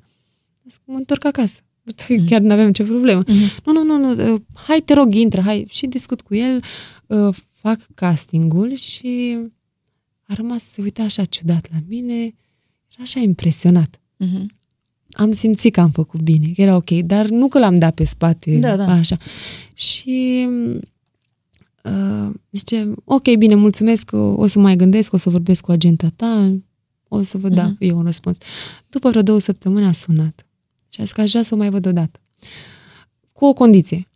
Zic, 0.68 0.80
mă 0.84 0.96
întorc 0.96 1.24
acasă. 1.24 1.60
chiar 2.28 2.40
nu 2.40 2.52
aveam 2.52 2.72
ce 2.72 2.84
problemă. 2.84 3.22
Uh-huh. 3.22 3.64
Nu, 3.64 3.72
nu, 3.72 3.82
nu, 3.82 4.14
nu, 4.14 4.32
uh, 4.32 4.40
hai, 4.54 4.80
te 4.80 4.92
rog, 4.92 5.14
intră, 5.14 5.40
hai. 5.40 5.66
Și 5.68 5.86
discut 5.86 6.20
cu 6.20 6.34
el, 6.34 6.62
uh, 7.06 7.34
fac 7.50 7.86
castingul 7.94 8.74
și 8.74 9.38
a 10.22 10.34
rămas 10.34 10.62
să 10.62 10.72
se 10.72 10.82
uite 10.82 11.02
așa 11.02 11.24
ciudat 11.24 11.68
la 11.72 11.78
mine, 11.88 12.14
era 12.92 13.02
așa 13.02 13.20
impresionat. 13.20 14.00
Uh-huh. 14.24 14.56
Am 15.12 15.34
simțit 15.34 15.72
că 15.72 15.80
am 15.80 15.90
făcut 15.90 16.20
bine, 16.20 16.48
că 16.54 16.60
era 16.60 16.76
ok, 16.76 16.90
dar 16.90 17.26
nu 17.28 17.48
că 17.48 17.58
l-am 17.58 17.74
dat 17.74 17.94
pe 17.94 18.04
spate, 18.04 18.56
Da, 18.58 18.76
da. 18.76 18.84
așa. 18.92 19.16
Și 19.74 20.48
uh, 21.84 22.34
zice, 22.50 22.92
ok, 23.04 23.34
bine, 23.38 23.54
mulțumesc, 23.54 24.10
o, 24.12 24.16
o 24.18 24.46
să 24.46 24.58
mai 24.58 24.76
gândesc, 24.76 25.12
o 25.12 25.16
să 25.16 25.30
vorbesc 25.30 25.62
cu 25.64 25.70
agenta 25.70 26.12
ta, 26.16 26.56
o 27.08 27.22
să 27.22 27.38
vă 27.38 27.48
da 27.48 27.64
Mhm. 27.66 27.76
eu 27.78 27.96
un 27.98 28.04
răspuns. 28.04 28.36
După 28.88 29.08
vreo 29.10 29.22
două 29.22 29.38
săptămâni 29.38 29.86
a 29.86 29.92
sunat 29.92 30.46
și 30.88 31.00
a 31.00 31.04
zis 31.04 31.12
că 31.12 31.20
aș 31.20 31.30
vrea 31.30 31.42
să 31.42 31.54
o 31.54 31.56
mai 31.58 31.70
văd 31.70 31.86
odată. 31.86 32.20
Cu 33.32 33.44
o 33.44 33.52
condiție. 33.52 34.08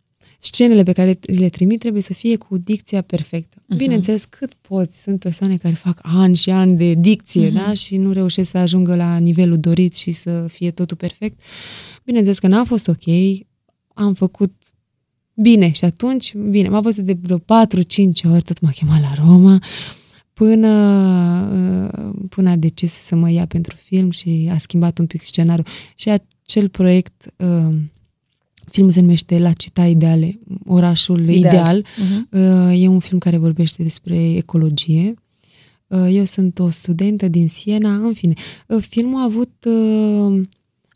Scenele 0.45 0.83
pe 0.83 0.91
care 0.91 1.19
le 1.21 1.49
trimit 1.49 1.79
trebuie 1.79 2.01
să 2.01 2.13
fie 2.13 2.35
cu 2.35 2.57
dicția 2.57 3.01
perfectă. 3.01 3.57
Mhm. 3.65 3.77
Bineînțeles, 3.77 4.25
cât 4.25 4.53
poți. 4.53 5.01
Sunt 5.01 5.19
persoane 5.19 5.57
care 5.57 5.73
fac 5.73 5.99
ani 6.01 6.35
și 6.35 6.49
ani 6.49 6.77
de 6.77 6.93
dicție, 6.93 7.45
Mhm. 7.45 7.53
da? 7.55 7.73
Și 7.73 7.97
nu 7.97 8.11
reușesc 8.11 8.49
să 8.49 8.57
ajungă 8.57 8.95
la 8.95 9.17
nivelul 9.17 9.57
dorit 9.57 9.95
și 9.95 10.11
să 10.11 10.45
fie 10.47 10.71
totul 10.71 10.97
perfect. 10.97 11.39
Bineînțeles 12.03 12.39
că 12.39 12.47
n-a 12.47 12.63
fost 12.63 12.87
ok. 12.87 13.03
Am 13.93 14.13
făcut 14.13 14.53
bine 15.33 15.71
și 15.71 15.85
atunci, 15.85 16.33
bine, 16.35 16.69
m-a 16.69 16.79
văzut 16.79 17.03
de 17.03 17.17
vreo 17.21 17.37
4-5 17.37 18.23
ori, 18.23 18.41
tot 18.43 18.59
m-a 18.59 18.69
chemat 18.69 19.01
la 19.01 19.13
Roma, 19.25 19.63
până, 20.33 20.69
uh, 21.53 22.13
până 22.29 22.49
a 22.49 22.55
decis 22.55 22.91
să 22.91 23.15
mă 23.15 23.31
ia 23.31 23.45
pentru 23.45 23.75
film 23.75 24.09
și 24.09 24.49
a 24.51 24.57
schimbat 24.57 24.97
un 24.99 25.05
pic 25.05 25.21
scenariul. 25.23 25.65
Și 25.95 26.09
acel 26.09 26.69
proiect, 26.69 27.33
uh, 27.37 27.75
filmul 28.73 28.91
se 28.91 29.01
numește 29.01 29.39
La 29.39 29.51
Cita 29.51 29.85
Ideale, 29.85 30.39
orașul 30.65 31.19
Ideal. 31.29 31.37
ideal. 31.37 31.85
Mhm. 31.97 32.27
Uh, 32.69 32.81
E 32.81 32.87
un 32.87 32.99
film 32.99 33.19
care 33.19 33.37
vorbește 33.37 33.83
despre 33.83 34.35
ecologie. 34.35 35.13
Uh, 35.87 36.07
Eu 36.11 36.23
sunt 36.25 36.59
o 36.59 36.69
studentă 36.69 37.27
din 37.27 37.47
Siena, 37.47 37.95
în 37.95 38.13
fine. 38.13 38.33
Uh, 38.67 38.81
Filmul 38.89 39.19
a 39.19 39.23
avut, 39.23 39.51
uh, 39.65 40.41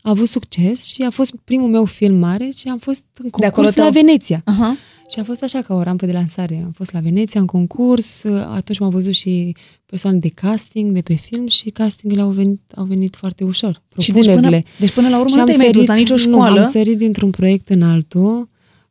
a 0.02 0.10
avut 0.10 0.28
succes 0.28 0.84
și 0.84 1.02
a 1.02 1.10
fost 1.10 1.34
primul 1.44 1.68
meu 1.68 1.84
film 1.84 2.14
mare 2.18 2.50
și 2.56 2.68
am 2.68 2.78
fost 2.78 3.04
în 3.18 3.26
acolo 3.32 3.50
concurs 3.50 3.74
te-au- 3.74 3.86
la 3.86 3.92
Veneția. 3.92 4.42
Aha. 4.44 4.76
Și 5.10 5.18
a 5.18 5.22
fost 5.22 5.42
așa 5.42 5.58
ca 5.60 5.74
o 5.74 5.82
rampă 5.82 6.06
de 6.06 6.12
lansare. 6.12 6.60
Am 6.64 6.70
fost 6.70 6.92
la 6.92 7.00
Veneția 7.00 7.40
în 7.40 7.46
concurs, 7.46 8.22
uh, 8.22 8.42
atunci 8.54 8.78
m-au 8.78 8.90
văzut 8.90 9.12
și 9.14 9.56
persoane 9.86 10.18
de 10.18 10.28
casting 10.28 10.92
de 10.92 11.00
pe 11.00 11.14
film 11.14 11.46
și 11.46 11.70
castingele 11.70 12.20
au 12.20 12.30
venit, 12.30 12.60
au 12.74 12.84
venit 12.84 13.16
foarte 13.16 13.44
ușor. 13.44 13.82
Și 13.98 14.12
deci 14.12 14.24
până, 14.24 14.32
Propunerile. 14.36 14.70
deci 14.78 14.92
până 14.92 15.08
la 15.08 15.16
urmă 15.16 15.28
Și 15.28 15.34
nu 15.34 15.40
am 15.40 15.46
te-ai 15.46 15.56
mai 15.58 15.70
dus 15.70 15.82
sărit- 15.84 15.88
la 15.88 15.94
nicio 15.94 16.14
Nu, 16.14 16.18
școală 16.20 16.58
am 16.64 16.70
sărit 16.70 16.98
dintr-un 16.98 17.30
proiect 17.30 17.68
în 17.68 17.82
altul. 17.82 18.48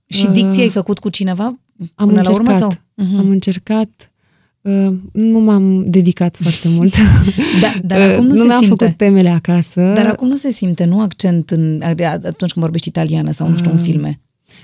și 0.07 0.25
uh, 0.25 0.31
dicție 0.33 0.61
ai 0.63 0.69
făcut 0.69 0.99
cu 0.99 1.09
cineva 1.09 1.43
Am 1.43 2.07
până 2.07 2.17
încercat. 2.17 2.25
la 2.27 2.31
urmă? 2.41 2.57
Sau? 2.57 2.71
Mhm. 2.93 3.17
Am 3.17 3.29
încercat. 3.29 4.11
Uh, 4.61 4.93
nu 5.13 5.39
m-am 5.39 5.89
dedicat 5.89 6.35
foarte 6.35 6.67
mult. 6.69 6.93
Da, 7.61 7.73
dar 7.83 8.09
acum 8.11 8.25
nu, 8.25 8.29
nu 8.33 8.35
se 8.35 8.43
mi-am 8.45 8.59
simte. 8.61 8.83
făcut 8.83 8.97
temele 8.97 9.29
acasă. 9.29 9.81
Dar 9.95 10.05
acum 10.05 10.27
nu 10.27 10.35
se 10.35 10.51
simte, 10.51 10.85
nu 10.85 10.99
accent 11.01 11.49
în, 11.51 11.81
atunci 11.83 12.51
când 12.51 12.51
vorbești 12.55 12.87
italiană 12.87 13.31
sau 13.31 13.47
nu 13.49 13.57
știu, 13.57 13.71
în 13.71 13.77
Ah. 13.77 13.83
filme. 13.83 14.21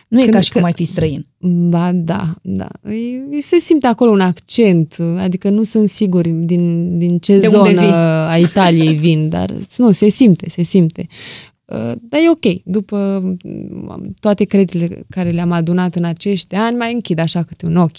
Nu 0.07 0.19
e 0.19 0.21
Când- 0.21 0.33
ca 0.33 0.39
și 0.39 0.51
cum 0.51 0.61
când- 0.61 0.73
ai 0.73 0.83
fi 0.85 0.91
străin. 0.91 1.25
Ba 1.69 1.91
da, 1.93 2.35
da. 2.41 2.67
E- 3.31 3.41
Se 3.41 3.59
simte 3.59 3.87
acolo 3.87 4.11
un 4.11 4.19
accent, 4.19 4.97
adică 5.17 5.49
nu 5.49 5.63
sunt 5.63 5.89
sigur 5.89 6.27
din, 6.27 6.97
din 6.97 7.17
ce 7.19 7.39
De 7.39 7.47
unde 7.47 7.57
zonă 7.57 7.81
vii. 7.81 7.91
a 8.27 8.37
Italiei 8.37 8.93
vin, 8.93 9.29
dar 9.29 9.53
nu, 9.77 9.91
se 9.91 10.09
simte, 10.09 10.49
se 10.49 10.61
simte. 10.63 11.07
Uh, 11.65 11.91
Dar 12.01 12.19
e 12.19 12.29
ok. 12.29 12.61
După 12.65 13.19
mm, 13.43 14.13
toate 14.19 14.43
creditele 14.43 15.05
care 15.09 15.31
le-am 15.31 15.51
adunat 15.51 15.95
în 15.95 16.03
acești 16.03 16.55
ani, 16.55 16.77
mai 16.77 16.93
închid 16.93 17.19
așa 17.19 17.43
câte 17.43 17.65
un 17.65 17.75
ochi. 17.77 17.97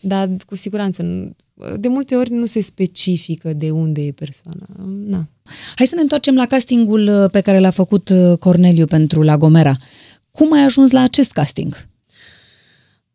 Dar 0.00 0.28
cu 0.46 0.56
siguranță, 0.56 1.02
nu- 1.02 1.30
de 1.76 1.88
multe 1.88 2.14
ori 2.14 2.32
nu 2.32 2.44
se 2.46 2.60
specifică 2.60 3.52
de 3.52 3.70
unde 3.70 4.00
e 4.02 4.10
persoana. 4.12 4.66
Na. 5.06 5.28
Hai 5.76 5.86
să 5.86 5.94
ne 5.94 6.00
întoarcem 6.00 6.34
la 6.34 6.46
castingul 6.46 7.08
uh, 7.22 7.30
pe 7.30 7.40
care 7.40 7.58
l-a 7.58 7.70
făcut 7.70 8.08
uh, 8.08 8.38
Corneliu 8.38 8.84
pentru 8.86 9.22
La 9.22 9.36
Gomera. 9.36 9.76
Cum 10.38 10.52
ai 10.52 10.64
ajuns 10.64 10.90
la 10.90 11.00
acest 11.00 11.32
casting? 11.32 11.88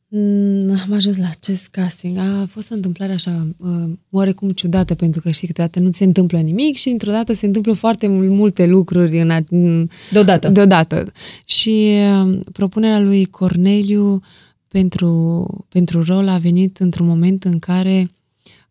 Mm, 0.08 0.70
Am 0.86 0.94
ajuns 0.94 1.18
la 1.18 1.30
acest 1.30 1.68
casting. 1.68 2.18
A 2.18 2.46
fost 2.50 2.72
o 2.72 2.74
întâmplare 2.76 3.12
așa, 3.14 3.48
uh, 3.58 3.92
oarecum 4.10 4.50
ciudată, 4.50 4.96
pentru 4.96 5.22
că 5.22 5.32
știi, 5.32 5.48
câteodată 5.48 5.80
nu 5.80 5.92
se 5.92 6.04
întâmplă 6.04 6.40
nimic 6.40 6.76
și 6.76 6.90
într-o 6.90 7.12
dată 7.12 7.34
se 7.34 7.46
întâmplă 7.46 7.74
foarte 7.74 8.08
mul- 8.08 8.30
multe 8.30 8.66
lucruri 8.68 9.20
în 9.20 9.30
a, 9.30 9.40
în- 9.50 9.90
Deodată. 10.12 10.50
deodată. 10.50 11.12
Și 11.46 11.92
uh, 12.26 12.40
propunerea 12.52 13.00
lui 13.00 13.26
Corneliu 13.26 14.22
pentru, 14.68 15.48
pentru 15.70 16.04
rol 16.04 16.28
a 16.28 16.38
venit 16.38 16.78
într-un 16.80 17.08
moment 17.08 17.44
în 17.44 17.60
care 17.60 18.10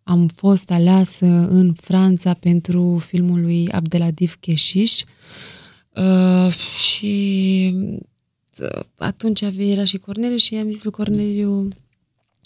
am 0.02 0.26
fost 0.34 0.70
aleasă 0.70 1.26
în 1.50 1.72
Franța 1.72 2.34
pentru 2.34 3.02
filmul 3.06 3.40
lui 3.40 3.68
Abdelatif 3.70 4.34
Keșiș 4.40 4.92
uh, 5.96 6.52
și 6.52 7.74
uh, 7.74 7.98
atunci 8.96 9.40
era 9.58 9.84
și 9.84 9.98
Corneliu 9.98 10.36
și 10.36 10.54
i-am 10.54 10.70
zis 10.70 10.82
lui 10.82 10.92
Corneliu 10.92 11.68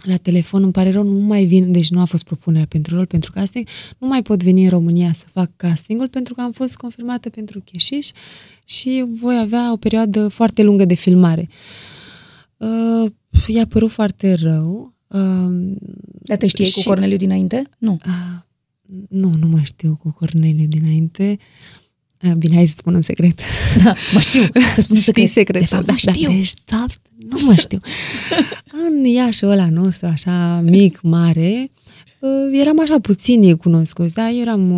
la 0.03 0.17
telefon, 0.17 0.63
îmi 0.63 0.73
pare 0.73 0.91
rău, 0.91 1.03
nu 1.03 1.19
mai 1.19 1.45
vin, 1.45 1.73
deci 1.73 1.91
nu 1.91 2.01
a 2.01 2.05
fost 2.05 2.25
propunerea 2.25 2.67
pentru 2.67 2.95
rol, 2.97 3.07
pentru 3.07 3.31
casting, 3.33 3.67
nu 3.99 4.07
mai 4.07 4.23
pot 4.23 4.43
veni 4.43 4.63
în 4.63 4.69
România 4.69 5.13
să 5.13 5.25
fac 5.33 5.51
castingul 5.57 6.09
pentru 6.09 6.35
că 6.35 6.41
am 6.41 6.53
fost 6.53 6.77
confirmată 6.77 7.31
pentru 7.31 7.61
Cheșiș 7.61 8.09
și 8.65 9.05
voi 9.21 9.39
avea 9.39 9.73
o 9.73 9.77
perioadă 9.77 10.29
foarte 10.29 10.63
lungă 10.63 10.85
de 10.85 10.95
filmare. 10.95 11.49
Uh, 12.57 13.11
i-a 13.47 13.67
părut 13.67 13.91
foarte 13.91 14.35
rău. 14.35 14.95
Uh, 15.07 15.75
Dar 16.23 16.37
te 16.37 16.47
știai 16.47 16.71
cu 16.73 16.79
Și- 16.81 16.87
Corneliu 16.87 17.17
dinainte? 17.17 17.63
Nu. 17.79 17.99
uh, 18.07 18.41
nu, 19.09 19.35
nu 19.41 19.47
mă 19.47 19.61
știu 19.61 19.99
cu 20.03 20.11
Corneliu 20.11 20.67
dinainte. 20.67 21.39
Uh, 21.39 21.86
bine, 22.39 22.55
hai 22.55 22.67
să 22.67 22.75
spun 22.77 22.95
un 22.95 23.01
secret. 23.03 23.41
Da, 23.83 23.95
mă 24.13 24.21
știu. 24.21 24.43
Să 24.75 24.81
spun 24.81 24.97
Știi 24.97 25.27
secret. 25.27 25.29
secretul. 25.29 25.61
De 25.61 25.75
fapt, 25.75 25.87
da, 25.87 26.13
știu. 26.13 26.31
deci, 26.31 26.53
da, 26.65 26.85
nu 27.29 27.37
mă 27.45 27.55
știu. 27.55 27.79
în 28.89 29.05
Iașul 29.05 29.51
ăla 29.51 29.69
nostru, 29.71 30.07
așa 30.07 30.61
mic, 30.65 31.01
mare, 31.03 31.71
uh, 32.19 32.61
eram 32.61 32.81
așa 32.81 32.99
puțini 33.01 33.57
cunoscuți, 33.57 34.15
da? 34.15 34.31
Eram 34.31 34.71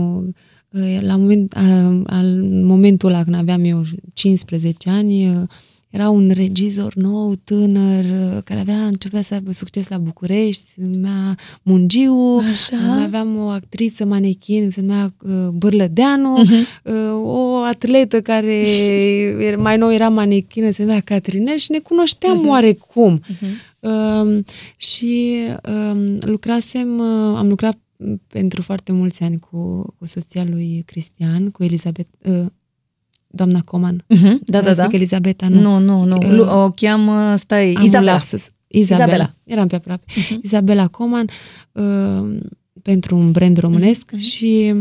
uh, 0.71 0.99
la 1.01 1.17
moment, 1.17 1.55
uh, 1.55 2.01
al 2.07 2.43
momentul 2.43 3.09
ăla 3.09 3.23
când 3.23 3.37
aveam 3.37 3.65
eu 3.65 3.85
15 4.13 4.91
ani, 4.91 5.29
uh, 5.29 5.43
era 5.91 6.09
un 6.11 6.31
regizor 6.35 6.95
nou, 6.95 7.35
tânăr, 7.45 8.05
uh, 8.05 8.43
care 8.45 8.61
avea, 8.61 8.87
începea 8.87 9.23
să 9.23 9.35
aibă 9.35 9.53
succes 9.53 9.89
la 9.89 9.99
București, 9.99 10.65
se 10.67 10.83
numea 10.85 11.37
Mungiu, 11.63 12.43
Așa. 12.51 12.77
mai 12.77 13.03
aveam 13.05 13.37
o 13.37 13.49
actriță 13.49 14.05
manechin, 14.05 14.71
se 14.71 14.81
numea 14.81 15.15
uh, 15.23 15.49
Bârlădeanu, 15.49 16.37
Mhm. 16.37 16.53
uh, 16.85 16.95
o 17.25 17.57
atletă 17.63 18.21
care 18.21 18.63
era- 19.47 19.57
mai 19.63 19.77
nou 19.77 19.93
era 19.93 20.09
manechină, 20.09 20.71
se 20.71 20.83
numea 20.83 21.01
Catrinel 21.01 21.57
și 21.57 21.71
ne 21.71 21.79
cunoșteam 21.79 22.37
Mhm. 22.37 22.49
oarecum. 22.49 23.21
Um, 23.81 24.45
și 24.77 25.35
um, 25.93 26.17
lucrasem, 26.21 26.99
uh, 26.99 27.37
am 27.37 27.49
lucrat 27.49 27.79
pentru 28.27 28.63
foarte 28.63 28.93
mulți 28.93 29.23
ani 29.23 29.39
cu, 29.39 29.87
cu 29.99 30.07
soția 30.07 30.45
lui 30.51 30.83
Cristian, 30.87 31.51
cu 31.51 31.63
Elizabeth, 31.65 32.09
uh, 32.29 32.47
doamna 33.31 33.61
Coman. 33.61 34.05
Mhm, 34.09 34.39
Da, 34.47 34.61
da, 34.63 34.75
da. 34.75 34.83
Zic 34.83 34.93
Elizabeta, 34.93 35.49
nu. 35.49 35.61
Nu, 35.61 35.79
nu, 35.79 36.05
nu. 36.05 36.17
Uh, 36.17 36.31
Lu- 36.37 36.49
O 36.63 36.71
cheamă, 36.71 37.37
stai, 37.37 37.67
Am 37.73 37.81
un 37.81 37.87
Isabela. 37.87 38.13
lapsus. 38.13 38.51
Isabela. 38.67 39.05
Isabela. 39.07 39.35
Eram 39.45 39.67
pe 39.67 39.77
aproape. 39.77 40.05
Uh-huh. 40.13 40.39
Isabela 40.43 40.89
Coman 40.89 41.27
uh, 41.73 42.39
pentru 42.83 43.17
un 43.17 43.31
brand 43.31 43.59
românesc 43.59 44.11
uh-huh. 44.17 44.21
și 44.21 44.75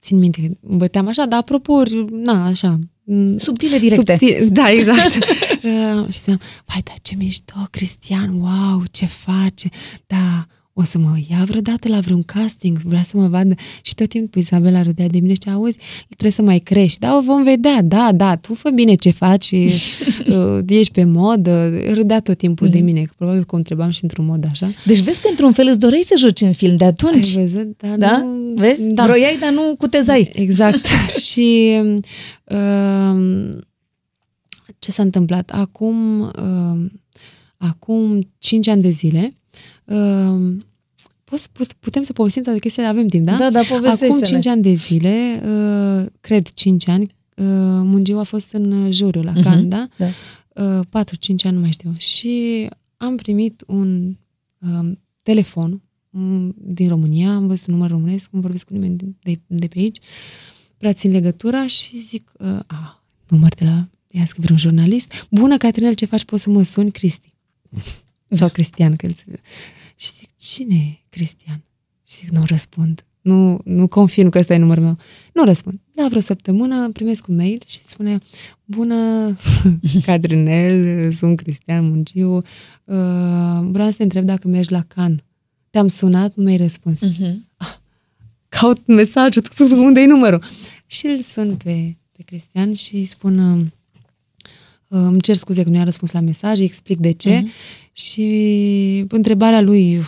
țin 0.00 0.18
minte, 0.18 0.40
îmi 0.68 0.78
băteam 0.78 1.08
așa, 1.08 1.26
dar 1.26 1.38
apropo, 1.38 1.82
na, 2.10 2.46
așa, 2.46 2.78
m, 3.04 3.36
Subtile 3.36 3.78
directe. 3.78 4.16
Subtil, 4.18 4.48
da, 4.52 4.70
exact. 4.70 5.14
uh, 5.64 6.08
și 6.12 6.18
spuneam, 6.18 6.40
vai, 6.64 6.80
dar 6.84 6.96
ce 7.02 7.14
mișto, 7.18 7.54
Cristian, 7.70 8.40
wow, 8.40 8.82
ce 8.90 9.06
face, 9.06 9.68
da, 10.06 10.46
o 10.80 10.84
să 10.84 10.98
mă 10.98 11.16
ia 11.30 11.44
vreodată 11.44 11.88
la 11.88 12.00
vreun 12.00 12.22
casting, 12.22 12.78
vrea 12.78 13.02
să 13.02 13.16
mă 13.16 13.28
vadă. 13.28 13.54
Și 13.82 13.94
tot 13.94 14.08
timpul 14.08 14.40
Isabela 14.40 14.82
râdea 14.82 15.06
de 15.06 15.18
mine 15.18 15.32
și 15.32 15.38
zicea, 15.42 15.52
auzi, 15.52 15.78
trebuie 16.08 16.30
să 16.32 16.42
mai 16.42 16.58
crești. 16.58 16.98
Da, 16.98 17.16
o 17.16 17.20
vom 17.20 17.42
vedea, 17.42 17.82
da, 17.82 18.12
da, 18.14 18.36
tu 18.36 18.54
fă 18.54 18.70
bine 18.70 18.94
ce 18.94 19.10
faci, 19.10 19.44
și, 19.44 19.70
uh, 20.34 20.58
ești 20.68 20.92
pe 20.92 21.04
modă. 21.04 21.70
Râdea 21.92 22.20
tot 22.20 22.38
timpul 22.38 22.68
de 22.68 22.78
mine, 22.78 23.02
că 23.02 23.12
probabil 23.16 23.44
că 23.44 23.54
o 23.54 23.58
întrebam 23.58 23.90
și 23.90 24.02
într-un 24.02 24.26
mod 24.26 24.46
așa. 24.50 24.70
Deci 24.84 25.00
vezi 25.00 25.20
că 25.20 25.28
într-un 25.30 25.52
fel 25.52 25.66
îți 25.66 25.78
doreai 25.78 26.02
să 26.06 26.14
joci 26.18 26.40
în 26.40 26.52
film 26.52 26.76
de 26.76 26.84
atunci. 26.84 27.36
Ai 27.36 27.42
văzut? 27.42 27.76
Da, 27.76 27.96
da? 27.96 28.16
Nu, 28.16 28.40
Vezi? 28.56 28.92
Da. 28.92 29.04
Vroiai, 29.04 29.36
dar 29.40 29.52
nu 29.52 29.74
cutezai. 29.78 30.30
Exact. 30.34 30.86
și 31.30 31.78
um, 32.44 33.58
ce 34.78 34.90
s-a 34.90 35.02
întâmplat? 35.02 35.50
Acum, 35.50 36.20
um, 36.20 36.92
acum 37.56 38.28
5 38.38 38.68
ani 38.68 38.82
de 38.82 38.90
zile, 38.90 39.30
um, 39.84 40.48
poți, 40.48 40.58
put- 40.58 40.69
putem 41.80 42.02
să 42.02 42.12
povestim 42.12 42.42
toate 42.42 42.58
chestiile, 42.58 42.88
avem 42.88 43.06
timp, 43.06 43.26
da? 43.26 43.36
Da, 43.36 43.50
da, 43.50 43.60
povestește-ne. 43.68 44.12
Acum 44.12 44.22
5 44.22 44.46
ani 44.46 44.62
de 44.62 44.72
zile, 44.72 45.42
uh, 45.44 46.06
cred 46.20 46.48
5 46.48 46.88
ani, 46.88 47.14
Mungiu 47.82 48.18
a 48.18 48.22
fost 48.22 48.52
în 48.52 48.92
jurul 48.92 49.24
la 49.24 49.30
Mhm, 49.30 49.42
Cannes, 49.42 49.64
da? 49.68 49.88
da. 49.96 50.78
Uh, 50.78 50.86
4-5 50.88 51.44
ani, 51.44 51.54
nu 51.54 51.60
mai 51.60 51.70
știu. 51.70 51.92
Și 51.98 52.66
am 52.96 53.16
primit 53.16 53.62
un 53.66 54.16
um, 54.58 54.98
telefon 55.22 55.82
um, 56.10 56.54
din 56.58 56.88
România, 56.88 57.34
am 57.34 57.46
văzut 57.46 57.66
un 57.66 57.74
număr 57.74 57.90
românesc, 57.90 58.28
nu 58.30 58.40
vorbesc 58.40 58.66
cu 58.66 58.72
nimeni 58.72 58.96
de, 58.96 59.04
de, 59.22 59.40
de 59.46 59.66
pe 59.66 59.78
aici, 59.78 59.98
prea 60.76 60.92
țin 60.92 61.10
legătura 61.10 61.66
și 61.66 61.98
zic, 61.98 62.32
uh, 62.38 62.58
a, 62.66 63.02
număr 63.28 63.54
de 63.54 63.64
la, 63.64 63.88
ia 64.10 64.24
că 64.24 64.40
vreun 64.40 64.58
jurnalist, 64.58 65.26
bună, 65.30 65.56
Catrinel, 65.56 65.94
ce 65.94 66.04
faci, 66.04 66.24
poți 66.24 66.42
să 66.42 66.50
mă 66.50 66.62
suni, 66.62 66.90
Cristi. 66.90 67.34
Sau 68.38 68.48
Cristian, 68.48 68.94
că 68.96 69.06
el 69.06 69.12
se... 69.12 69.24
Și 70.00 70.12
zic, 70.12 70.28
cine 70.36 70.74
e 70.74 70.98
Cristian? 71.08 71.64
Și 72.08 72.16
zic, 72.16 72.28
nu 72.28 72.44
răspund. 72.46 73.04
Nu, 73.20 73.60
nu 73.64 73.88
confirm 73.88 74.28
că 74.28 74.38
ăsta 74.38 74.54
e 74.54 74.58
numărul 74.58 74.82
meu. 74.82 74.98
Nu 75.32 75.44
răspund. 75.44 75.80
La 75.94 76.06
vreo 76.08 76.20
săptămână 76.20 76.90
primesc 76.90 77.26
un 77.28 77.34
mail 77.34 77.62
și 77.66 77.80
spune 77.84 78.18
Bună, 78.64 78.96
Cadrinel, 80.06 81.10
sunt 81.12 81.36
Cristian 81.36 81.88
Mungiu. 81.88 82.36
Uh, 82.36 82.42
vreau 83.62 83.90
să 83.90 83.96
te 83.96 84.02
întreb 84.02 84.24
dacă 84.24 84.48
mergi 84.48 84.72
la 84.72 84.82
Can. 84.82 85.24
Te-am 85.70 85.86
sunat, 85.86 86.34
nu 86.34 86.42
mi-ai 86.42 86.56
răspuns. 86.56 87.00
Mhm. 87.00 87.48
Caut 88.48 88.86
mesajul, 88.86 89.42
tuc, 89.42 89.54
tuc, 89.54 89.68
tuc, 89.68 89.78
unde 89.78 90.00
e 90.00 90.06
numărul? 90.06 90.42
Și 90.86 91.06
îl 91.06 91.20
sun 91.20 91.56
pe, 91.56 91.96
pe 92.12 92.22
Cristian 92.22 92.72
și 92.72 92.94
îi 92.94 93.04
spun 93.04 93.38
uh, 93.38 93.66
îmi 94.92 95.20
cer 95.20 95.36
scuze 95.36 95.62
că 95.62 95.68
nu 95.68 95.76
i-a 95.76 95.84
răspuns 95.84 96.12
la 96.12 96.20
mesaj, 96.20 96.58
îi 96.58 96.64
explic 96.64 96.98
de 96.98 97.10
ce. 97.12 97.38
Mhm. 97.42 97.50
și 97.92 99.04
întrebarea 99.08 99.60
lui 99.60 100.00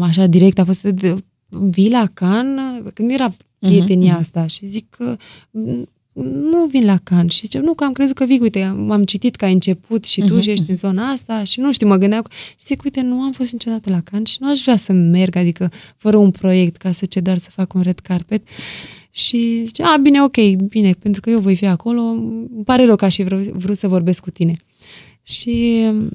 așa 0.00 0.26
direct 0.26 0.58
a 0.58 0.64
fost 0.64 0.82
de, 0.82 1.16
vii 1.48 1.90
la 1.90 2.06
Can 2.14 2.46
când 2.94 3.10
era 3.10 3.36
prietenia 3.58 4.10
Mhm, 4.10 4.18
asta 4.18 4.46
și 4.46 4.66
zic 4.66 4.86
că 4.90 5.16
"N- 5.50 5.88
nu 6.22 6.64
vin 6.70 6.84
la 6.84 6.96
Can 7.02 7.26
și 7.28 7.40
zice, 7.40 7.58
nu, 7.58 7.74
că 7.74 7.84
am 7.84 7.92
crezut 7.92 8.16
că 8.16 8.24
vii, 8.24 8.38
uite, 8.40 8.62
am 8.62 8.90
am 8.90 9.04
citit 9.04 9.36
că 9.36 9.44
ai 9.44 9.52
început 9.52 10.04
și 10.04 10.20
tu 10.20 10.32
Mhm, 10.32 10.42
și 10.42 10.50
ești 10.50 10.70
în 10.70 10.76
zona 10.76 11.08
asta 11.08 11.44
și 11.44 11.60
nu 11.60 11.72
știu, 11.72 11.86
mă 11.86 11.96
gândeam, 11.96 12.26
și 12.48 12.64
zic, 12.64 12.82
uite, 12.82 13.00
nu 13.00 13.20
am 13.20 13.32
fost 13.32 13.52
niciodată 13.52 13.90
la 13.90 14.00
Can 14.00 14.24
și 14.24 14.36
nu 14.40 14.50
aș 14.50 14.60
vrea 14.62 14.76
să 14.76 14.92
merg, 14.92 15.36
adică 15.36 15.70
fără 15.96 16.16
un 16.16 16.30
proiect, 16.30 16.76
ca 16.76 16.92
să 16.92 17.04
ce 17.06 17.20
doar 17.20 17.38
să 17.38 17.50
fac 17.50 17.72
un 17.74 17.80
red 17.80 17.98
carpet. 17.98 18.48
Și 19.16 19.62
zice, 19.64 19.82
a, 19.82 19.96
bine, 19.96 20.22
ok, 20.22 20.36
bine, 20.68 20.92
pentru 20.92 21.20
că 21.20 21.30
eu 21.30 21.40
voi 21.40 21.56
fi 21.56 21.66
acolo, 21.66 22.00
îmi 22.00 22.64
pare 22.64 22.84
rău 22.84 22.96
că 22.96 23.04
aș 23.04 23.14
fi 23.14 23.22
vrut, 23.22 23.40
vrut 23.40 23.78
să 23.78 23.88
vorbesc 23.88 24.22
cu 24.22 24.30
tine. 24.30 24.56
Și 25.22 25.84
um, 25.88 26.10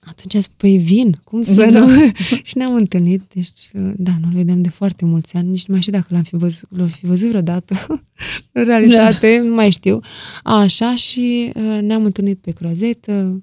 atunci 0.00 0.34
a 0.34 0.40
spus, 0.40 0.54
păi 0.56 0.76
vin, 0.78 1.20
cum 1.24 1.42
să 1.42 1.66
Da. 1.66 1.78
nu? 1.78 1.88
și 2.48 2.56
ne-am 2.56 2.74
întâlnit, 2.74 3.22
deci, 3.34 3.70
uh, 3.72 3.92
da, 3.96 4.10
nu-l 4.20 4.32
vedeam 4.32 4.62
de 4.62 4.68
foarte 4.68 5.04
mulți 5.04 5.36
ani, 5.36 5.48
nici 5.48 5.66
nu 5.66 5.72
mai 5.72 5.80
știu 5.82 5.92
dacă 5.92 6.06
l-am 6.10 6.22
fi 6.22 6.36
văzut, 6.36 6.68
l-am 6.76 6.86
fi 6.86 7.06
văzut 7.06 7.28
vreodată, 7.28 7.74
în 8.52 8.64
realitate, 8.64 9.38
nu 9.44 9.54
mai 9.54 9.70
știu. 9.70 10.00
Așa, 10.42 10.94
și 10.94 11.52
uh, 11.54 11.78
ne-am 11.80 12.04
întâlnit 12.04 12.38
pe 12.38 12.50
croazetă, 12.50 13.42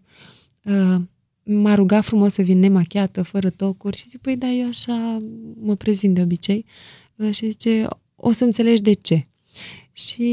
uh, 0.63 0.95
m-a 1.43 1.75
rugat 1.75 2.05
frumos 2.05 2.33
să 2.33 2.41
vin 2.41 2.59
nemachiată, 2.59 3.21
fără 3.21 3.49
tocuri 3.49 3.97
și 3.97 4.09
zic, 4.09 4.21
păi 4.21 4.35
da, 4.35 4.47
eu 4.47 4.67
așa 4.67 5.21
mă 5.61 5.75
prezint 5.75 6.15
de 6.15 6.21
obicei. 6.21 6.65
Uh, 7.15 7.33
și 7.33 7.49
zice, 7.49 7.87
o 8.19 8.31
să 8.31 8.43
înțelegi 8.43 8.81
de 8.81 8.93
ce. 8.93 9.27
Și 9.91 10.31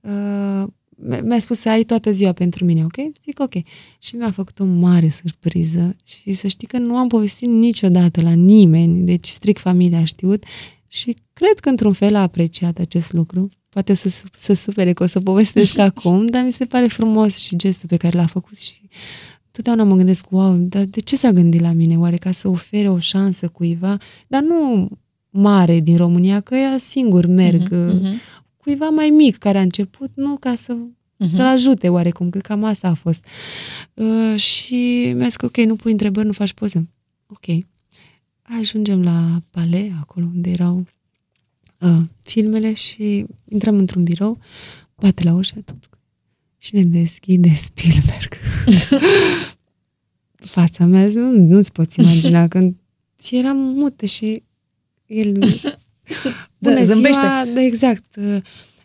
uh, 0.00 0.64
mi- 0.88 1.20
mi-a 1.22 1.38
spus 1.38 1.58
să 1.58 1.68
ai 1.68 1.82
toată 1.82 2.12
ziua 2.12 2.32
pentru 2.32 2.64
mine, 2.64 2.84
ok? 2.84 2.96
Zic 3.24 3.40
ok. 3.40 3.52
Și 3.98 4.16
mi-a 4.16 4.30
făcut 4.30 4.58
o 4.58 4.64
mare 4.64 5.08
surpriză 5.08 5.96
și 6.04 6.32
să 6.32 6.46
știi 6.46 6.66
că 6.66 6.78
nu 6.78 6.96
am 6.96 7.08
povestit 7.08 7.48
niciodată 7.48 8.20
la 8.20 8.32
nimeni, 8.32 9.04
deci 9.04 9.26
strict 9.26 9.60
familia 9.60 9.98
a 9.98 10.04
știut 10.04 10.44
și 10.86 11.16
cred 11.32 11.58
că 11.60 11.68
într-un 11.68 11.92
fel 11.92 12.14
a 12.14 12.22
apreciat 12.22 12.78
acest 12.78 13.12
lucru. 13.12 13.48
Poate 13.68 13.94
să, 13.94 14.22
să 14.32 14.52
supere 14.52 14.92
că 14.92 15.02
o 15.02 15.06
să 15.06 15.20
povestesc 15.20 15.78
acum, 15.90 16.26
dar 16.26 16.44
mi 16.44 16.52
se 16.52 16.64
pare 16.64 16.86
frumos 16.86 17.38
și 17.38 17.56
gestul 17.56 17.88
pe 17.88 17.96
care 17.96 18.16
l-a 18.16 18.26
făcut 18.26 18.58
și 18.58 18.80
totdeauna 19.50 19.84
mă 19.84 19.96
gândesc, 19.96 20.30
wow, 20.30 20.56
dar 20.56 20.84
de 20.84 21.00
ce 21.00 21.16
s-a 21.16 21.32
gândit 21.32 21.60
la 21.60 21.72
mine? 21.72 21.98
Oare 21.98 22.16
ca 22.16 22.30
să 22.30 22.48
ofere 22.48 22.88
o 22.88 22.98
șansă 22.98 23.48
cuiva? 23.48 23.96
Dar 24.26 24.42
nu 24.42 24.88
mare 25.36 25.80
din 25.80 25.96
România, 25.96 26.40
că 26.40 26.54
ea 26.54 26.78
singur 26.78 27.26
merg, 27.26 27.70
Mhm, 27.70 27.96
mhm, 27.96 28.20
cuiva 28.56 28.88
mai 28.88 29.08
mic 29.08 29.36
care 29.36 29.58
a 29.58 29.60
început, 29.60 30.10
nu 30.14 30.36
ca 30.36 30.54
să 30.54 30.76
mhm. 31.16 31.34
să-l 31.34 31.46
ajute 31.46 31.88
oarecum, 31.88 32.30
că 32.30 32.38
cam 32.38 32.64
asta 32.64 32.88
a 32.88 32.94
fost. 32.94 33.26
Uh, 33.94 34.40
și 34.40 35.12
mi-a 35.16 35.24
zis 35.24 35.36
că 35.36 35.46
ok, 35.46 35.56
nu 35.56 35.76
pui 35.76 35.90
întrebări, 35.90 36.26
nu 36.26 36.32
faci 36.32 36.52
poze. 36.52 36.88
Ok. 37.26 37.64
Ajungem 38.42 39.02
la 39.02 39.42
Pale, 39.50 39.96
acolo 40.00 40.26
unde 40.34 40.50
erau 40.50 40.86
uh, 41.80 42.02
filmele 42.22 42.72
și 42.72 43.26
intrăm 43.48 43.78
într-un 43.78 44.02
birou, 44.02 44.38
bate 44.94 45.22
la 45.22 45.34
ușă 45.34 45.60
tuc, 45.64 45.98
și 46.58 46.74
ne 46.74 46.84
deschide 46.84 47.48
Spielberg. 47.54 48.34
Fața 50.56 50.84
mea, 50.84 51.06
nu, 51.06 51.30
nu-ți 51.30 51.72
poți 51.72 52.00
imagina, 52.00 52.48
când 52.48 52.76
și 53.22 53.36
eram 53.38 53.56
mută 53.56 54.06
și 54.06 54.42
el... 55.06 55.38
Bună 56.58 56.82
zâmbește. 56.82 57.20
ziua, 57.20 57.44
da, 57.54 57.60
exact. 57.62 58.04
Uh, 58.16 58.36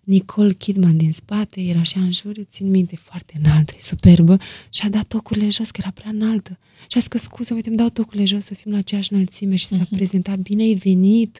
Nicole 0.03 0.53
Kidman 0.53 0.97
din 0.97 1.11
spate, 1.11 1.61
era 1.61 1.79
așa 1.79 1.99
în 1.99 2.11
jur, 2.11 2.37
eu 2.37 2.43
țin 2.49 2.69
minte, 2.69 2.95
foarte 2.95 3.33
înaltă, 3.43 3.73
e 3.77 3.81
superbă, 3.81 4.37
și 4.69 4.81
a 4.85 4.89
dat 4.89 5.03
tocurile 5.07 5.49
jos, 5.49 5.71
că 5.71 5.79
era 5.81 5.91
prea 5.93 6.11
înaltă. 6.13 6.57
Și 6.81 6.97
a 6.97 6.99
zis 6.99 7.07
că 7.07 7.17
scuze, 7.17 7.53
uite, 7.53 7.67
îmi 7.67 7.77
dau 7.77 7.89
tocurile 7.89 8.25
jos 8.25 8.43
să 8.43 8.53
fim 8.53 8.71
la 8.71 8.77
aceeași 8.77 9.13
înălțime 9.13 9.55
și 9.55 9.65
s-a 9.65 9.87
prezentat, 9.91 10.37
bine 10.37 10.63
ai 10.63 10.73
venit. 10.73 11.39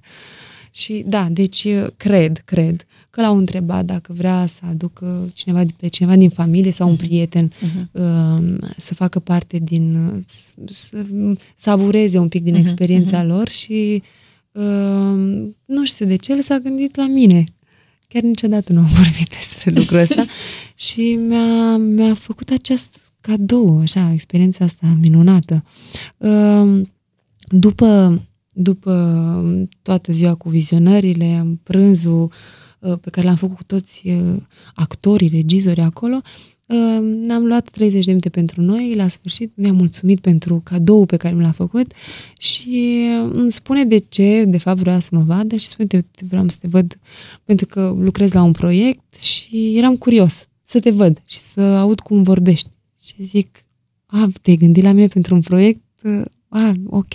Și 0.73 1.03
da, 1.07 1.27
deci 1.31 1.67
cred, 1.97 2.37
cred 2.45 2.85
că 3.09 3.21
l-au 3.21 3.37
întrebat 3.37 3.85
dacă 3.85 4.13
vrea 4.13 4.45
să 4.45 4.61
aducă 4.69 5.29
cineva, 5.33 5.63
pe 5.77 5.87
cineva 5.87 6.15
din 6.15 6.29
familie 6.29 6.71
sau 6.71 6.89
un 6.89 6.95
prieten 6.95 7.51
uh, 7.91 8.57
să 8.77 8.93
facă 8.93 9.19
parte 9.19 9.57
din, 9.57 9.95
uh, 9.95 10.23
s- 10.27 10.53
să 10.65 11.05
savureze 11.55 12.17
un 12.17 12.27
pic 12.27 12.43
din 12.43 12.55
experiența 12.55 13.23
lor 13.23 13.49
și 13.49 14.01
uh, 14.01 14.01
nu 15.65 15.85
știu 15.85 16.05
de 16.05 16.15
ce 16.15 16.31
el 16.31 16.41
s-a 16.41 16.59
gândit 16.59 16.95
la 16.95 17.07
mine. 17.07 17.43
Chiar 18.07 18.21
niciodată 18.23 18.73
nu 18.73 18.79
am 18.79 18.89
vorbit 19.01 19.29
despre 19.29 19.71
lucrul 19.71 19.99
ăsta 19.99 20.25
și 20.87 21.19
mi-a, 21.27 21.77
mi-a 21.77 22.13
făcut 22.13 22.49
acest 22.49 23.13
cadou, 23.21 23.79
așa, 23.79 24.11
experiența 24.11 24.65
asta 24.65 24.97
minunată. 25.01 25.63
Uh, 26.17 26.81
După, 27.51 28.21
după 28.53 28.93
toată 29.81 30.11
ziua 30.11 30.35
cu 30.35 30.49
vizionările, 30.49 31.59
prânzul 31.63 32.31
uh, 32.79 32.97
pe 33.01 33.09
care 33.09 33.27
l-am 33.27 33.35
făcut 33.35 33.55
cu 33.55 33.63
toți 33.63 34.07
uh, 34.07 34.35
actorii, 34.73 35.27
regizorii 35.27 35.83
acolo, 35.83 36.15
uh, 36.15 36.21
ne-am 37.25 37.45
luat 37.45 37.69
30 37.69 37.99
de 38.05 38.09
minute 38.09 38.29
pentru 38.29 38.61
noi, 38.61 38.93
la 38.95 39.07
sfârșit 39.07 39.51
ne-am 39.55 39.75
mulțumit 39.75 40.19
pentru 40.19 40.61
cadou 40.63 41.05
pe 41.05 41.17
care 41.17 41.33
mi 41.35 41.41
l-a 41.41 41.51
făcut 41.51 41.93
și 42.39 43.05
îmi 43.33 43.51
spune 43.51 43.83
de 43.85 43.97
ce, 43.97 44.43
de 44.47 44.57
fapt 44.57 44.79
vrea 44.79 44.99
să 44.99 45.09
mă 45.11 45.21
vadă 45.23 45.55
și 45.55 45.67
spune, 45.67 45.87
"Te- 45.87 46.01
te 46.01 46.25
vreau 46.29 46.47
să 46.47 46.57
te 46.61 46.67
văd 46.67 46.99
pentru 47.45 47.65
că 47.65 47.95
lucrez 47.99 48.31
la 48.31 48.43
un 48.43 48.51
proiect 48.51 49.15
și 49.17 49.77
eram 49.77 49.95
curios 49.97 50.47
să 50.63 50.79
te 50.79 50.89
văd 50.89 51.21
și 51.25 51.37
să 51.37 51.61
aud 51.61 51.99
cum 51.99 52.23
vorbești. 52.23 52.69
Și 53.03 53.13
zic, 53.23 53.65
a, 54.05 54.29
te-ai 54.41 54.55
gândit 54.55 54.83
la 54.83 54.91
mine 54.91 55.07
pentru 55.07 55.35
un 55.35 55.41
proiect? 55.41 55.81
A, 56.53 56.71
ok, 56.85 57.13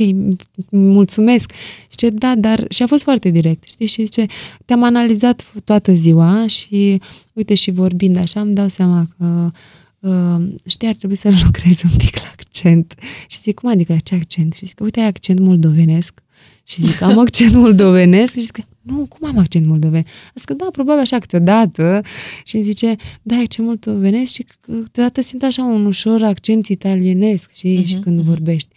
mulțumesc. 0.70 1.52
Zice, 1.90 2.08
da, 2.08 2.34
dar... 2.38 2.64
Și 2.68 2.82
a 2.82 2.86
fost 2.86 3.02
foarte 3.02 3.28
direct, 3.28 3.64
știi? 3.64 3.86
Și 3.86 4.02
zice, 4.02 4.26
te-am 4.64 4.82
analizat 4.82 5.52
toată 5.64 5.94
ziua 5.94 6.46
și, 6.46 7.00
uite, 7.32 7.54
și 7.54 7.70
vorbind 7.70 8.16
așa, 8.16 8.40
îmi 8.40 8.54
dau 8.54 8.68
seama 8.68 9.06
că 9.18 9.50
uh, 9.98 10.48
știi, 10.66 10.88
ar 10.88 10.94
trebui 10.94 11.16
să 11.16 11.30
lucrez 11.44 11.82
un 11.82 11.90
pic 11.98 12.16
la 12.16 12.32
accent. 12.32 12.94
Și 13.26 13.38
zic, 13.40 13.54
cum 13.54 13.70
adică 13.70 13.96
ce 14.02 14.14
accent? 14.14 14.52
Și 14.52 14.66
zic, 14.66 14.80
uite, 14.80 15.00
ai 15.00 15.06
accent 15.06 15.38
moldovenesc. 15.38 16.22
Și 16.64 16.80
zic, 16.80 17.02
am 17.02 17.18
accent 17.18 17.52
moldovenesc? 17.64 18.32
Și 18.32 18.40
zic, 18.40 18.58
nu, 18.82 19.06
cum 19.06 19.28
am 19.28 19.38
accent 19.38 19.66
moldovenesc? 19.66 20.08
Zic 20.34 20.46
că 20.46 20.54
da, 20.54 20.66
probabil 20.72 21.00
așa 21.00 21.18
câteodată. 21.18 22.00
Și 22.44 22.54
îmi 22.56 22.64
zice, 22.64 22.96
da, 23.22 23.34
ai 23.34 23.42
accent 23.42 23.66
moldovenesc 23.66 24.32
și 24.32 24.44
câteodată 24.60 25.20
simt 25.22 25.42
așa 25.42 25.64
un 25.64 25.86
ușor 25.86 26.22
accent 26.22 26.66
italienesc, 26.66 27.50
știi, 27.54 27.84
și 27.84 27.94
când 27.94 28.20
vorbești. 28.20 28.68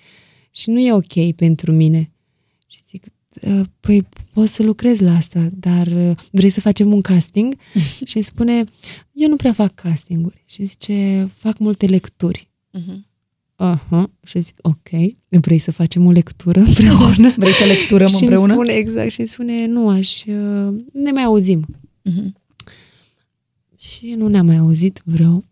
Și 0.51 0.69
nu 0.69 0.79
e 0.79 0.93
ok 0.93 1.35
pentru 1.35 1.71
mine. 1.71 2.11
Și 2.67 2.79
zic, 2.89 3.05
"Uh, 3.41 3.61
păi 3.79 4.07
poți 4.33 4.53
să 4.53 4.63
lucrez 4.63 4.99
la 4.99 5.15
asta, 5.15 5.49
dar 5.53 5.87
uh, 5.87 6.17
vrei 6.31 6.49
să 6.49 6.59
facem 6.61 6.93
un 6.93 7.01
casting? 7.01 7.55
și 8.05 8.15
îmi 8.15 8.23
spune, 8.23 8.63
eu 9.11 9.29
nu 9.29 9.35
prea 9.35 9.53
fac 9.53 9.73
castinguri. 9.75 10.43
Și 10.45 10.65
zice, 10.65 11.29
fac 11.35 11.57
multe 11.57 11.85
lecturi. 11.85 12.49
Mhm. 12.71 13.07
Aha. 13.55 14.09
Și 14.23 14.39
zic, 14.39 14.55
ok, 14.61 14.89
vrei 15.29 15.59
să 15.59 15.71
facem 15.71 16.05
o 16.05 16.11
lectură 16.11 16.59
împreună? 16.59 17.33
Vrei 17.37 17.51
să 17.53 17.65
lecturăm 17.65 18.07
și 18.17 18.23
împreună? 18.23 18.53
îmi 18.53 18.61
spune, 18.61 18.73
exact, 18.73 19.11
și 19.11 19.19
îmi 19.19 19.27
spune, 19.29 19.65
nu 19.65 19.89
aș, 19.89 20.23
uh, 20.25 20.75
ne 20.93 21.11
mai 21.11 21.23
auzim. 21.23 21.65
Mhm. 22.01 22.35
Și 23.77 24.13
nu 24.13 24.27
ne-am 24.27 24.45
mai 24.45 24.57
auzit 24.57 25.01
vreo 25.05 25.43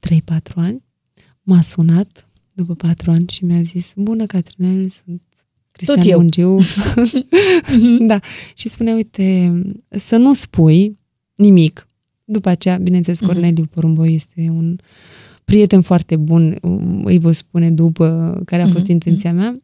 3-4 0.00 0.54
ani. 0.54 0.84
M-a 1.42 1.60
sunat 1.60 2.25
după 2.56 2.74
4 2.74 3.10
ani 3.10 3.28
și 3.28 3.44
mi-a 3.44 3.62
zis, 3.62 3.92
bună, 3.96 4.26
Catrinel, 4.26 4.88
sunt 4.88 5.22
Cristian 5.70 5.98
Tot 5.98 6.08
eu." 6.08 6.18
Mungiu. 6.18 6.58
da. 8.10 8.18
Și 8.54 8.68
spune, 8.68 8.92
uite, 8.92 9.52
să 9.90 10.16
nu 10.16 10.34
spui 10.34 10.98
nimic, 11.34 11.88
După 12.28 12.48
aceea, 12.48 12.76
bineînțeles, 12.76 13.20
Corneliu 13.20 13.64
Porumboi 13.64 14.14
este 14.14 14.46
un 14.48 14.78
prieten 15.44 15.80
foarte 15.80 16.16
bun, 16.16 16.58
îi 17.04 17.18
vă 17.18 17.32
spune 17.32 17.70
după 17.70 18.40
care 18.44 18.62
a 18.62 18.66
fost 18.66 18.82
Mhm, 18.82 18.90
intenția 18.90 19.32
mea. 19.32 19.60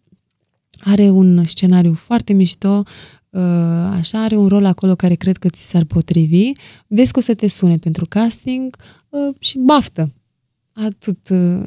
Are 0.81 1.11
un 1.11 1.45
scenariu 1.45 1.95
foarte 1.95 2.33
mișto, 2.33 2.83
uh, 3.31 3.41
așa, 3.91 4.23
are 4.23 4.37
un 4.37 4.47
rol 4.47 4.65
acolo 4.65 4.95
care 4.95 5.15
cred 5.15 5.37
că 5.37 5.49
ți 5.49 5.69
s-ar 5.69 5.85
potrivi. 5.85 6.53
Vezi 6.87 7.13
că 7.13 7.19
o 7.19 7.23
să 7.23 7.35
te 7.35 7.49
sune 7.49 7.77
pentru 7.77 8.07
casting 8.09 8.77
uh, 9.09 9.35
și 9.39 9.59
baftă. 9.59 10.13
Atât. 10.73 11.29
uh, 11.29 11.63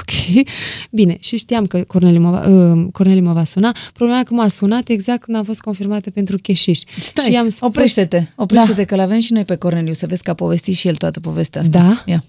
ok. 0.00 0.46
Bine, 0.90 1.16
și 1.20 1.36
știam 1.36 1.66
că 1.66 1.82
Corneliu 1.86 2.20
mă, 2.20 2.30
va, 2.30 2.40
uh, 2.48 2.86
Corneliu 2.92 3.22
mă 3.22 3.32
va 3.32 3.44
suna. 3.44 3.72
Problema 3.94 4.20
e 4.20 4.22
că 4.22 4.34
m-a 4.34 4.48
sunat 4.48 4.88
exact 4.88 5.22
când 5.22 5.36
am 5.36 5.42
fost 5.42 5.60
confirmată 5.60 6.10
pentru 6.10 6.36
cheșiș. 6.42 6.78
Stai, 6.78 7.24
și 7.24 7.32
i-am 7.32 7.48
spus, 7.48 7.68
oprește-te, 7.68 8.22
oprește-te 8.36 8.84
că 8.84 8.96
l-avem 8.96 9.20
și 9.20 9.32
noi 9.32 9.44
pe 9.44 9.56
Corneliu, 9.56 9.92
să 9.92 10.06
vezi 10.06 10.22
că 10.22 10.30
a 10.30 10.34
povestit 10.34 10.74
și 10.74 10.88
el 10.88 10.94
toată 10.94 11.20
povestea 11.20 11.60
asta. 11.60 11.78
Da? 11.78 11.92
Ia. 12.04 12.24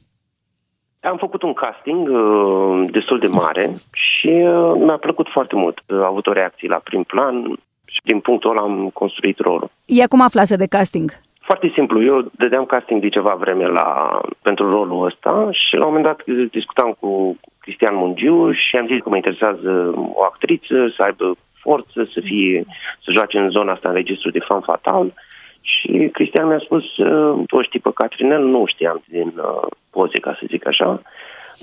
Am 0.99 1.17
făcut 1.17 1.41
un 1.41 1.53
casting 1.53 2.09
uh, 2.09 2.91
destul 2.91 3.19
de 3.19 3.27
mare 3.27 3.75
și 3.91 4.27
uh, 4.27 4.71
mi-a 4.85 4.97
plăcut 4.97 5.27
foarte 5.31 5.55
mult. 5.55 5.83
Uh, 5.85 6.01
a 6.01 6.05
avut 6.05 6.27
o 6.27 6.31
reacție 6.31 6.67
la 6.67 6.81
prim 6.83 7.03
plan 7.03 7.59
și 7.85 7.99
din 8.03 8.19
punctul 8.19 8.49
ăla 8.49 8.61
am 8.61 8.89
construit 8.93 9.39
rolul. 9.39 9.69
Ea 9.85 10.07
cum 10.07 10.21
aflase 10.21 10.55
de 10.55 10.65
casting? 10.65 11.11
Foarte 11.49 11.71
simplu, 11.73 12.03
eu 12.03 12.31
dădeam 12.31 12.65
casting 12.65 13.01
de 13.01 13.09
ceva 13.09 13.33
vreme 13.39 13.67
la, 13.67 14.19
pentru 14.41 14.69
rolul 14.69 15.05
ăsta 15.05 15.49
și 15.51 15.75
la 15.75 15.85
un 15.85 15.93
moment 15.93 16.05
dat 16.05 16.49
discutam 16.49 16.97
cu 16.99 17.39
Cristian 17.59 17.95
Mungiu 17.95 18.51
și 18.51 18.75
am 18.75 18.87
zis 18.87 19.01
că 19.01 19.09
mă 19.09 19.15
interesează 19.15 19.93
o 20.13 20.23
actriță, 20.23 20.93
să 20.95 21.01
aibă 21.03 21.35
forță, 21.61 22.09
să 22.13 22.19
fie, 22.23 22.65
să 23.03 23.11
joace 23.11 23.37
în 23.37 23.49
zona 23.49 23.71
asta 23.71 23.89
în 23.89 23.95
registru 23.95 24.29
de 24.31 24.39
fan 24.39 24.61
fatal. 24.61 25.13
Și 25.61 26.09
Cristian 26.11 26.47
mi-a 26.47 26.59
spus, 26.59 26.97
uh, 26.97 27.43
tu 27.47 27.55
o 27.55 27.61
știi 27.61 27.79
pe 27.79 27.89
Catrinel? 27.93 28.43
Nu 28.43 28.65
știam 28.65 29.03
din 29.05 29.33
uh, 29.37 29.67
poze, 29.89 30.19
ca 30.19 30.37
să 30.39 30.45
zic 30.47 30.67
așa. 30.67 31.01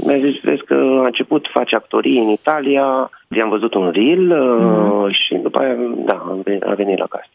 Mi-a 0.06 0.16
zis, 0.16 0.40
vezi 0.42 0.64
că 0.64 0.74
a 0.74 1.04
început, 1.04 1.48
face 1.52 1.74
actorie 1.74 2.20
în 2.20 2.28
Italia, 2.28 3.10
i-am 3.36 3.48
văzut 3.48 3.74
un 3.74 3.90
reel 3.90 4.30
uh, 4.30 5.14
și 5.14 5.34
după 5.34 5.58
aia, 5.58 5.74
da, 5.96 6.14
a 6.14 6.38
venit- 6.44 6.62
a 6.62 6.74
venit 6.74 6.98
la 6.98 7.06
casting. 7.06 7.33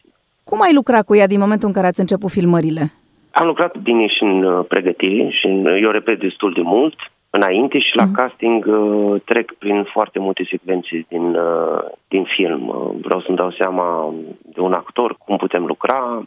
Cum 0.50 0.60
ai 0.60 0.74
lucrat 0.74 1.04
cu 1.04 1.16
ea 1.16 1.26
din 1.26 1.40
momentul 1.40 1.68
în 1.68 1.74
care 1.74 1.86
ați 1.86 2.00
început 2.00 2.30
filmările? 2.30 2.92
Am 3.30 3.46
lucrat 3.46 3.76
bine 3.78 4.06
și 4.06 4.22
în 4.22 4.42
uh, 4.42 4.64
pregătire 4.68 5.28
și 5.28 5.46
în, 5.46 5.66
eu 5.66 5.90
repet 5.90 6.20
destul 6.20 6.52
de 6.52 6.60
mult 6.64 6.94
înainte 7.30 7.78
și 7.78 7.96
la 7.96 8.06
casting 8.12 8.66
uh, 8.66 9.20
trec 9.24 9.52
prin 9.52 9.82
foarte 9.92 10.18
multe 10.18 10.46
secvențe 10.50 11.06
din, 11.08 11.34
uh, 11.34 11.80
din 12.08 12.24
film. 12.24 12.68
Uh, 12.68 12.90
vreau 13.02 13.20
să-mi 13.20 13.36
dau 13.36 13.50
seama 13.50 14.14
de 14.54 14.60
un 14.60 14.72
actor, 14.72 15.16
cum 15.18 15.36
putem 15.36 15.64
lucra, 15.64 16.26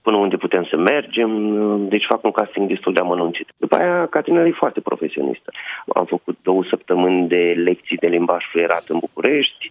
până 0.00 0.16
unde 0.16 0.36
putem 0.36 0.64
să 0.70 0.76
mergem, 0.76 1.30
uh, 1.60 1.88
deci 1.88 2.04
fac 2.08 2.24
un 2.24 2.30
casting 2.30 2.68
destul 2.68 2.92
de 2.92 3.00
amănunțit. 3.00 3.48
După 3.56 3.76
aia, 3.76 4.06
Catinel 4.06 4.46
e 4.46 4.62
foarte 4.64 4.80
profesionistă. 4.80 5.50
Am 5.94 6.04
făcut 6.04 6.36
două 6.42 6.64
săptămâni 6.68 7.28
de 7.28 7.62
lecții 7.64 7.96
de 7.96 8.06
limbaj 8.06 8.44
fluierat 8.50 8.84
în 8.88 8.98
București, 9.00 9.70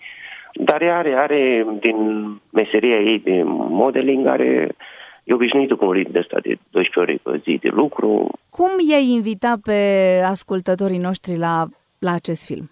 dar 0.53 0.81
ea 0.81 0.97
are, 0.97 1.13
are 1.13 1.65
din 1.79 1.97
meseria 2.49 2.97
ei 2.99 3.19
de 3.19 3.41
modeling, 3.45 4.25
are 4.27 4.75
E 5.23 5.33
obișnuită 5.33 5.75
cu 5.75 5.85
un 5.85 5.91
ritm 5.91 6.11
de 6.11 6.19
ăsta 6.19 6.37
de 6.41 6.57
12 6.69 6.99
ore 6.99 7.19
pe 7.23 7.41
zi 7.43 7.57
de 7.61 7.69
lucru. 7.69 8.31
Cum 8.49 8.69
i-ai 8.89 9.05
invita 9.05 9.59
pe 9.63 9.77
ascultătorii 10.25 10.97
noștri 10.97 11.37
la, 11.37 11.67
la 11.99 12.11
acest 12.13 12.45
film? 12.45 12.69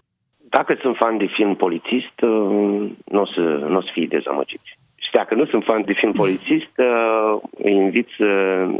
Dacă 0.48 0.76
sunt 0.80 0.96
fan 0.96 1.16
de 1.18 1.26
film 1.26 1.54
polițist, 1.54 2.20
uh, 2.22 2.90
nu 3.04 3.20
o 3.20 3.26
să, 3.26 3.40
n-o 3.68 3.80
să 3.80 3.88
fie 3.92 4.06
dezamăgiți. 4.06 4.78
Și 4.94 5.10
dacă 5.12 5.34
nu 5.34 5.46
sunt 5.46 5.64
fan 5.64 5.84
de 5.84 5.92
film 5.92 6.12
polițist, 6.12 6.74
uh, 6.76 7.40
îi 7.64 7.72
invit 7.74 8.08
să, 8.16 8.28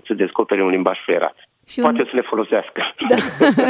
să 0.07 0.15
descopere 0.15 0.63
un 0.63 0.71
limbaj 0.71 0.99
fluierat. 1.05 1.37
Și 1.69 1.79
un- 1.79 1.85
Poate 1.85 2.03
să 2.11 2.17
le 2.17 2.21
folosească. 2.21 2.83
Da, 3.09 3.17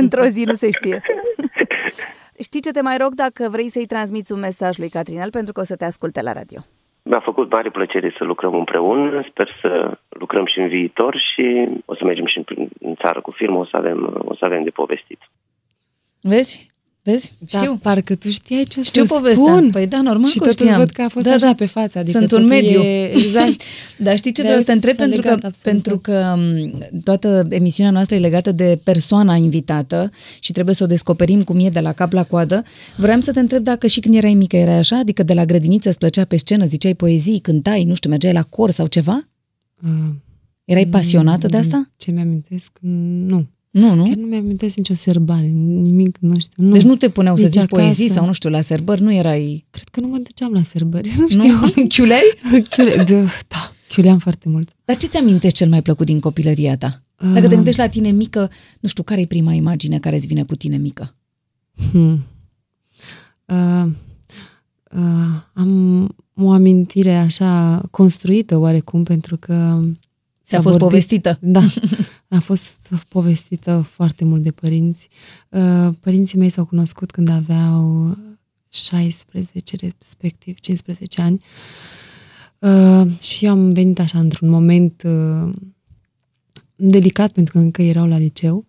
într-o 0.03 0.23
zi 0.25 0.45
nu 0.45 0.53
se 0.53 0.71
știe. 0.71 1.03
Știi 2.43 2.61
ce 2.61 2.71
te 2.71 2.81
mai 2.81 2.97
rog 2.97 3.15
dacă 3.15 3.49
vrei 3.51 3.69
să-i 3.69 3.87
transmiți 3.87 4.33
un 4.33 4.41
mesaj 4.41 4.79
lui 4.79 4.89
Catrinel 4.89 5.31
pentru 5.31 5.53
că 5.53 5.61
o 5.61 5.65
să 5.65 5.77
te 5.77 5.85
asculte 5.85 6.23
la 6.23 6.33
radio. 6.33 6.61
Mi-a 7.03 7.21
făcut 7.21 7.51
mare 7.51 7.71
plăcere 7.71 8.15
să 8.19 8.25
lucrăm 8.25 8.55
împreună. 8.55 9.25
Sper 9.29 9.49
să 9.61 9.99
lucrăm 10.09 10.47
și 10.47 10.59
în 10.59 10.69
viitor 10.69 11.17
și 11.17 11.67
o 11.85 11.95
să 11.95 12.05
mergem 12.05 12.27
și 12.27 12.39
în, 12.39 12.69
în 12.81 12.95
țară 12.95 13.21
cu 13.21 13.31
film. 13.31 13.57
O 13.57 13.65
să 13.65 13.77
avem, 13.77 14.23
o 14.25 14.35
să 14.35 14.45
avem 14.45 14.63
de 14.63 14.71
povestit. 14.71 15.19
Vezi? 16.21 16.71
Vezi? 17.03 17.33
Știu. 17.47 17.61
Da, 17.61 17.79
parcă 17.83 18.15
tu 18.15 18.31
știai 18.31 18.63
ce 18.65 18.81
o 18.81 18.83
Știu 18.83 19.05
să 19.05 19.15
povestea. 19.15 19.45
spun. 19.45 19.69
Păi 19.71 19.87
da, 19.87 20.01
normal 20.03 20.27
Și 20.29 20.39
că 20.39 20.49
totul 20.49 20.65
știam. 20.67 20.79
văd 20.79 20.91
că 20.91 21.03
a 21.03 21.09
fost 21.09 21.27
Da, 21.27 21.33
așa 21.33 21.47
da. 21.47 21.55
pe 21.55 21.67
față. 21.67 21.99
Adică 21.99 22.19
Sunt 22.19 22.33
un 22.33 22.39
totul 22.39 22.55
mediu. 22.55 22.81
E, 22.81 23.11
exact. 23.25 23.61
Dar 23.97 24.17
știi 24.17 24.33
ce 24.33 24.41
De 24.43 24.47
vreau 24.47 24.61
să 24.61 24.67
te 24.67 24.73
întreb? 24.73 24.97
s-a 24.97 25.03
Pentru 25.03 25.21
că, 25.21 25.29
legat 25.29 25.45
absolut 25.45 25.75
pentru 25.77 25.93
tot. 25.93 26.03
că 26.03 26.35
m, 26.39 27.01
toată 27.05 27.47
emisiunea 27.49 27.93
noastră 27.93 28.17
e 28.17 28.19
legată 28.19 28.53
de 28.53 28.81
persoana 28.85 29.35
invitată 29.35 30.11
și 30.41 30.53
trebuie 30.53 30.75
să 30.75 30.85
o 30.85 30.87
descoperim 30.87 31.43
cum 31.43 31.59
e 31.59 31.69
de 31.69 31.81
la 31.81 31.93
cap 31.93 32.13
la 32.13 32.25
coadă. 32.25 32.65
Vreau 32.97 33.21
să 33.21 33.31
te 33.31 33.41
întreb 33.41 33.63
dacă 33.65 33.87
și 33.87 34.01
când 34.01 34.15
erai 34.15 34.35
mică 34.35 34.57
erai 34.57 34.79
așa? 34.79 34.99
Adică 34.99 35.23
de 35.23 35.33
la 35.35 35.45
grădiniță 35.45 35.89
îți 35.89 35.99
plăcea 35.99 36.25
pe 36.25 36.37
scenă, 36.37 36.65
ziceai 36.65 36.95
poezii, 36.95 37.39
cântai, 37.39 37.85
nu 37.85 37.95
știu, 37.95 38.11
mergeai 38.11 38.33
la 38.33 38.43
cor 38.43 38.71
sau 38.71 38.87
ceva? 38.87 39.29
Uh, 39.83 39.89
Erai 40.65 40.87
pasionată 40.87 41.47
de 41.47 41.57
asta? 41.57 41.91
Ce 41.97 42.11
mi-amintesc? 42.11 42.71
Nu. 43.27 43.47
Nu, 43.71 43.95
nu? 43.95 44.03
Chiar 44.05 44.15
nu 44.17 44.27
mi-amintesc 44.27 44.77
nicio 44.77 44.95
sărbare, 44.95 45.47
nimic, 45.47 46.17
nu 46.21 46.39
știu. 46.39 46.65
Nu. 46.65 46.73
Deci 46.73 46.83
nu 46.83 46.97
te 46.97 47.09
puneau 47.09 47.37
să 47.37 47.45
Nici 47.45 47.53
zici 47.53 47.67
poezii 47.67 48.05
acasă. 48.05 48.13
sau 48.19 48.27
nu 48.27 48.33
știu, 48.33 48.51
la 48.51 48.61
serbări, 48.61 49.03
nu 49.03 49.13
erai... 49.15 49.65
Cred 49.71 49.89
că 49.89 50.01
nu 50.01 50.07
mă 50.09 50.17
duceam 50.19 50.53
la 50.53 50.63
sărbări, 50.63 51.11
nu 51.19 51.29
știu. 51.29 51.53
Nu? 51.77 51.87
Chiulei? 51.89 52.23
Chiule, 52.69 53.03
de, 53.05 53.21
da, 53.49 53.73
chiuleam 53.89 54.19
foarte 54.19 54.49
mult. 54.49 54.71
Dar 54.85 54.97
ce 54.97 55.07
ți-amintești 55.07 55.57
cel 55.57 55.69
mai 55.69 55.83
plăcut 55.83 56.07
din 56.07 56.21
copilăria 56.21 56.77
ta? 56.77 57.03
Dacă 57.17 57.41
te 57.41 57.47
Ah. 57.47 57.55
gândești 57.55 57.81
la 57.81 57.89
tine 57.89 58.11
mică, 58.11 58.51
nu 58.81 58.89
știu, 58.89 59.03
care 59.03 59.21
e 59.21 59.27
prima 59.27 59.53
imagine 59.53 59.99
care 59.99 60.17
îți 60.17 60.27
vine 60.27 60.43
cu 60.43 60.55
tine 60.55 60.77
mică? 60.77 61.15
Hmm. 61.91 62.25
Uh, 63.45 63.87
uh, 64.93 65.43
am 65.55 66.09
o 66.35 66.51
amintire 66.51 67.17
așa 67.17 67.83
construită 67.91 68.57
oarecum 68.59 69.03
pentru 69.03 69.37
că 69.37 69.81
Ți-a 70.45 70.57
s-a 70.57 70.63
fost 70.63 70.77
vorbit- 70.79 70.89
povestită? 70.89 71.39
Da, 71.41 71.61
a 72.31 72.41
fost 72.41 72.95
povestită 73.09 73.81
foarte 73.91 74.25
mult 74.25 74.43
de 74.43 74.51
părinți. 74.51 75.09
Uh, 75.49 75.89
Părinții 76.01 76.39
mei 76.39 76.49
s-au 76.49 76.65
cunoscut 76.65 77.11
când 77.11 77.29
aveau 77.29 78.17
16, 78.69 79.77
respectiv 79.77 80.59
15 80.59 81.21
ani. 81.21 81.41
Uh, 82.59 83.21
și 83.21 83.45
eu 83.45 83.51
am 83.51 83.69
venit 83.69 83.99
așa 83.99 84.19
într-un 84.19 84.49
moment 84.49 85.03
uh, 85.03 85.53
delicat 86.77 87.33
pentru 87.33 87.53
că 87.53 87.59
încă 87.59 87.83
erau 87.83 88.07
la 88.07 88.19
liceu. 88.19 88.65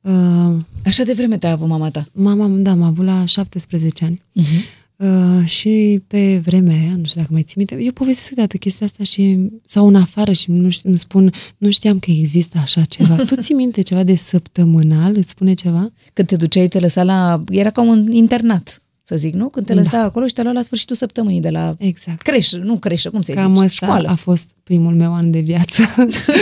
Uh, 0.00 0.54
Așa 0.84 1.02
de 1.04 1.12
vreme 1.12 1.38
te-a 1.38 1.50
avut 1.52 1.68
mama 1.68 1.90
ta. 1.90 2.06
mama, 2.12 2.46
da, 2.48 2.74
m-a 2.74 2.86
avut 2.86 3.04
la 3.04 3.24
17 3.24 4.04
ani. 4.04 4.22
Uh-huh. 4.40 4.85
Uh, 4.96 5.44
și 5.46 6.02
pe 6.06 6.38
vremea 6.44 6.76
aia, 6.76 6.96
nu 6.96 7.04
știu 7.04 7.20
dacă 7.20 7.32
mai 7.32 7.42
ții 7.42 7.54
minte, 7.56 7.84
eu 7.84 7.92
povestesc 7.92 8.28
câteodată 8.28 8.56
chestia 8.56 8.86
asta 8.86 9.04
și 9.04 9.50
sau 9.64 9.86
în 9.86 9.94
afară 9.94 10.32
și 10.32 10.50
nu 10.50 10.68
știu, 10.68 10.88
îmi 10.88 10.98
spun, 10.98 11.32
nu 11.58 11.70
știam 11.70 11.98
că 11.98 12.10
există 12.10 12.58
așa 12.58 12.82
ceva. 12.82 13.14
tu 13.14 13.34
ții 13.34 13.54
minte 13.64 13.82
ceva 13.82 14.02
de 14.02 14.14
săptămânal? 14.14 15.16
Îți 15.16 15.30
spune 15.30 15.54
ceva? 15.54 15.92
Când 16.12 16.28
te 16.28 16.36
duceai, 16.36 16.68
te 16.68 16.78
lăsa 16.78 17.02
la... 17.02 17.42
Era 17.50 17.70
ca 17.70 17.80
un 17.80 18.12
internat, 18.12 18.82
să 19.02 19.16
zic, 19.16 19.34
nu? 19.34 19.48
Când 19.48 19.66
te 19.66 19.74
lăsa 19.74 20.00
acolo 20.02 20.26
și 20.26 20.32
te 20.34 20.42
lua 20.42 20.52
la 20.52 20.62
sfârșitul 20.62 20.96
săptămânii 20.96 21.40
de 21.40 21.50
la 21.50 21.74
Exact. 21.78 22.22
creșă, 22.22 22.56
nu 22.56 22.78
creșă, 22.78 23.10
cum 23.10 23.22
se 23.22 23.32
Cam 23.32 23.50
zice? 23.54 23.64
ăsta 23.64 23.86
Școală. 23.86 24.08
a 24.08 24.14
fost 24.14 24.50
primul 24.62 24.94
meu 24.94 25.14
an 25.14 25.30
de 25.30 25.40
viață. 25.40 25.82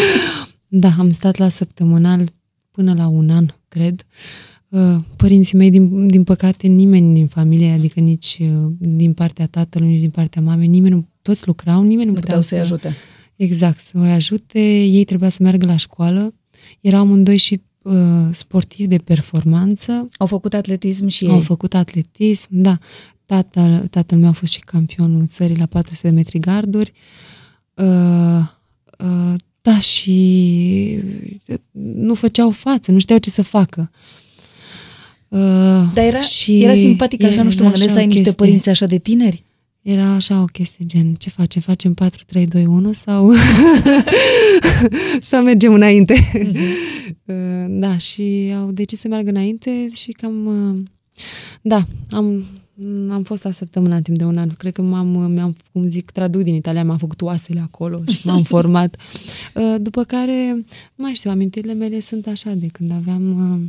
da, 0.69 0.93
am 0.99 1.11
stat 1.11 1.37
la 1.37 1.49
săptămânal 1.49 2.25
până 2.71 2.95
la 2.95 3.07
un 3.09 3.31
an, 3.31 3.47
cred. 3.69 3.95
Uh, 4.01 4.54
Părinții 5.17 5.57
mei, 5.57 5.71
din, 5.71 6.07
din 6.07 6.25
păcate, 6.25 6.67
nimeni 6.67 7.15
din 7.15 7.27
familie, 7.27 7.71
adică 7.71 8.01
nici 8.01 8.39
uh, 8.41 8.73
din 8.79 9.13
partea 9.13 9.47
tatălui, 9.47 9.89
nici 9.89 10.01
din 10.01 10.11
partea 10.11 10.43
mamei, 10.43 10.67
nimeni 10.67 10.95
nu, 10.95 11.09
toți 11.23 11.47
lucrau, 11.47 11.83
nimeni 11.83 12.09
nu, 12.09 12.15
Nu 12.15 12.21
puteau 12.21 12.41
să-i 12.41 12.59
să 12.59 12.63
ajute. 12.65 12.95
Exact, 13.37 13.79
să 13.79 13.93
o 13.97 14.01
ajute. 14.01 14.61
Ei 14.83 15.05
trebuia 15.05 15.29
să 15.29 15.43
meargă 15.43 15.67
la 15.67 15.77
școală. 15.77 16.35
Erau 16.81 17.01
amândoi 17.01 17.37
și 17.37 17.61
uh, 17.83 17.95
sportivi 18.33 18.89
de 18.89 18.97
performanță. 18.97 20.09
Au 20.17 20.27
făcut 20.27 20.55
atletism 20.55 21.07
și 21.07 21.27
Au 21.27 21.37
ei. 21.37 21.43
făcut 21.43 21.75
atletism, 21.75 22.49
da. 22.51 22.79
Tatăl, 23.27 23.87
tatăl 23.91 24.19
meu 24.19 24.29
a 24.29 24.33
fost 24.33 24.53
și 24.53 24.61
campionul 24.61 25.27
țării 25.27 25.57
la 25.57 25.67
400 25.67 26.09
de 26.09 26.15
metri 26.15 26.39
garduri. 26.39 26.93
Uh, 27.75 28.49
uh, 28.99 29.35
da, 29.61 29.81
și 29.81 30.99
nu 31.73 32.15
făceau 32.15 32.51
față, 32.51 32.93
nu 32.93 32.99
știau 32.99 33.19
ce 33.19 33.31
să 33.31 33.43
facă. 33.43 33.91
Uh, 33.93 34.23
Dar 35.95 36.05
era, 36.05 36.21
și 36.21 36.63
era 36.63 36.75
simpatic 36.75 37.23
așa, 37.25 37.43
nu 37.43 37.51
știu, 37.51 37.65
mă 37.65 37.71
era 37.71 37.79
gândesc 37.79 37.83
să 37.83 37.91
așa 37.91 37.99
ai 37.99 38.05
o 38.05 38.07
niște 38.07 38.23
chestie. 38.23 38.45
părinți 38.45 38.69
așa 38.69 38.87
de 38.87 38.99
tineri. 38.99 39.45
Era 39.83 40.07
așa 40.07 40.41
o 40.41 40.45
chestie 40.45 40.85
gen, 40.85 41.15
ce 41.15 41.31
facem? 41.31 41.61
Facem 41.63 41.95
4, 41.95 42.23
3, 42.27 42.47
2, 42.47 42.67
1 42.67 42.93
sau 42.93 43.31
sau 45.21 45.43
mergem 45.43 45.73
înainte? 45.75 46.15
Uh, 47.27 47.67
da, 47.69 47.97
și 47.99 48.53
au 48.61 48.71
decis 48.71 49.01
să 49.01 49.09
meargă 49.09 49.31
înainte 49.31 49.89
și 49.93 50.11
cam... 50.11 50.47
uh, 50.47 50.81
Da, 51.63 51.87
am 52.11 52.45
Mm, 52.77 53.11
Am 53.11 53.23
fost 53.23 53.45
la 53.45 53.51
săptămâna 53.51 53.97
în 53.97 54.03
timp 54.03 54.17
de 54.19 54.25
un 54.25 54.39
an. 54.39 54.49
Cred 54.49 54.73
că 54.73 54.83
m-am, 54.83 55.07
mi-am, 55.33 55.57
cum 55.73 55.87
zic, 55.87 56.11
traduc 56.11 56.43
din 56.43 56.55
Italia, 56.55 56.85
m-am 56.85 56.97
făcut 56.99 57.23
oasele 57.23 57.61
acolo 57.61 58.03
și 58.11 58.27
m-am 58.27 58.43
format. 58.55 58.97
Uh, 59.55 59.75
După 59.81 60.03
care, 60.03 60.53
nu 60.95 61.05
mai 61.05 61.13
știu, 61.13 61.31
amintirile 61.31 61.73
mele 61.75 62.01
sunt 62.01 62.27
așa 62.27 62.51
de 62.55 62.67
când 62.67 62.91
aveam, 62.93 63.53
uh, 63.53 63.59
uh, 63.61 63.67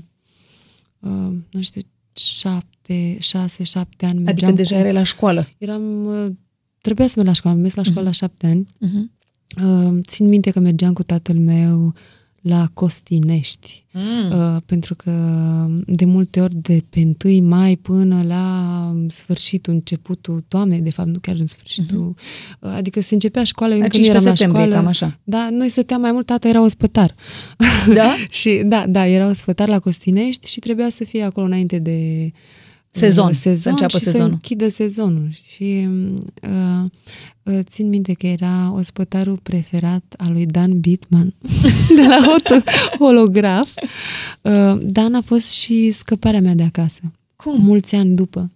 nu 1.52 1.62
știu, 1.62 1.82
șapte, 2.14 3.18
șase, 3.20 3.64
șapte 3.64 4.06
ani. 4.06 4.14
Adică 4.14 4.24
mergeam 4.32 4.56
deja 4.56 4.74
cu- 4.76 4.80
erai 4.82 4.94
la 4.94 5.04
școală. 5.04 5.48
Eram, 5.58 6.06
uh, 6.06 6.32
trebuia 6.82 7.08
să 7.08 7.14
merg 7.16 7.28
la 7.28 7.34
școală, 7.34 7.56
am 7.56 7.62
mers 7.62 7.76
la 7.76 7.84
școală 7.84 8.06
la 8.08 8.12
șapte 8.12 8.48
ani. 8.48 8.68
Mhm. 8.80 9.12
Uh, 9.66 10.00
țin 10.02 10.28
minte 10.28 10.52
că 10.52 10.60
mergeam 10.60 10.94
cu 10.94 11.04
tatăl 11.04 11.38
meu 11.38 11.94
la 12.48 12.68
Costinești, 12.74 13.84
Mm. 13.98 14.32
uh, 14.56 14.62
pentru 14.66 14.96
că 14.96 15.12
de 15.88 16.06
multe 16.06 16.42
ori 16.42 16.56
de 16.56 16.84
pe 16.90 17.14
1 17.26 17.48
mai 17.48 17.76
până 17.76 18.24
la 18.28 18.96
sfârșitul, 19.08 19.74
începutul 19.74 20.44
toamnei, 20.48 20.80
de 20.80 20.90
fapt, 20.90 21.10
nu 21.10 21.20
chiar 21.20 21.36
în 21.40 21.48
sfârșitul, 21.48 22.14
uh, 22.60 22.72
adică 22.76 23.02
se 23.02 23.14
începea 23.14 23.44
școala, 23.44 23.74
eu 23.74 23.80
La 23.80 23.86
încă 23.86 23.98
nu 23.98 24.04
eram 24.04 24.24
la 24.24 24.34
15 24.34 24.44
septembrie, 24.44 24.80
școală. 24.80 25.00
cam 25.02 25.08
așa. 25.10 25.20
Da, 25.24 25.48
noi 25.52 25.70
stăteam 25.70 26.02
mai 26.02 26.12
mult, 26.12 26.26
tata 26.26 26.48
era 26.48 26.62
ospătar. 26.62 27.16
Da? 27.94 28.16
și 28.40 28.62
da, 28.66 28.86
da, 28.88 29.08
era 29.08 29.30
ospătar 29.30 29.68
la 29.68 29.80
Costinești 29.80 30.48
și 30.50 30.60
trebuia 30.60 30.90
să 30.90 31.04
fie 31.04 31.24
acolo 31.24 31.46
înainte 31.46 31.80
de 31.80 32.32
Sezon, 32.96 33.28
uh, 33.28 33.34
să 33.34 33.40
sezon 33.42 33.72
înceapă 33.72 33.98
și 33.98 34.04
sezonul. 34.04 34.28
să 34.28 34.34
închidă 34.34 34.70
sezonul. 34.70 35.30
Și 35.48 35.88
uh, 36.44 36.84
uh, 37.44 37.60
țin 37.64 37.90
minte 37.90 38.14
că 38.14 38.28
era 38.28 38.72
ospătarul 38.76 39.40
preferat 39.44 40.14
al 40.18 40.32
lui 40.32 40.46
Dan 40.46 40.80
Bitman 40.80 41.34
de 41.98 42.02
la 42.08 42.20
hot- 42.28 42.98
holograf. 43.00 43.70
Uh, 44.42 44.78
Dan 44.82 45.16
a 45.16 45.22
fost 45.22 45.52
și 45.52 45.92
scăparea 45.92 46.42
mea 46.42 46.54
de 46.54 46.64
acasă. 46.64 47.02
Cum? 47.36 47.62
Mulți 47.62 47.96
ani 47.96 48.16
după. 48.16 48.52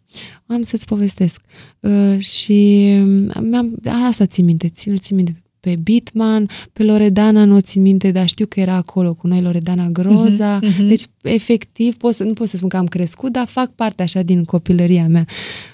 Am 0.46 0.62
să-ți 0.62 0.86
povestesc. 0.86 1.42
Uh, 1.80 2.20
și 2.20 2.88
mi-am, 3.42 3.80
asta 4.08 4.26
țin 4.26 4.46
minte, 4.46 4.70
țin, 4.70 4.96
țin 4.96 5.16
minte 5.16 5.42
pe 5.70 5.76
Bitman, 5.76 6.48
pe 6.74 6.84
Loredana 6.84 7.44
nu 7.44 7.56
o 7.56 7.62
țin 7.62 7.82
minte, 7.82 8.12
dar 8.12 8.28
știu 8.28 8.46
că 8.46 8.60
era 8.60 8.74
acolo 8.74 9.14
cu 9.14 9.28
noi 9.28 9.42
Loredana 9.42 9.90
Groza. 9.90 10.60
Mhm, 10.62 10.72
mhm. 10.78 10.88
Deci, 10.88 11.06
efectiv, 11.22 11.96
pot 11.96 12.14
să, 12.14 12.24
nu 12.24 12.34
pot 12.34 12.48
să 12.48 12.58
spun 12.58 12.70
că 12.70 12.78
am 12.78 12.86
crescut, 12.86 13.32
dar 13.32 13.48
fac 13.48 13.72
parte 13.72 14.04
așa 14.04 14.22
din 14.22 14.44
copilăria 14.44 15.08
mea. 15.08 15.26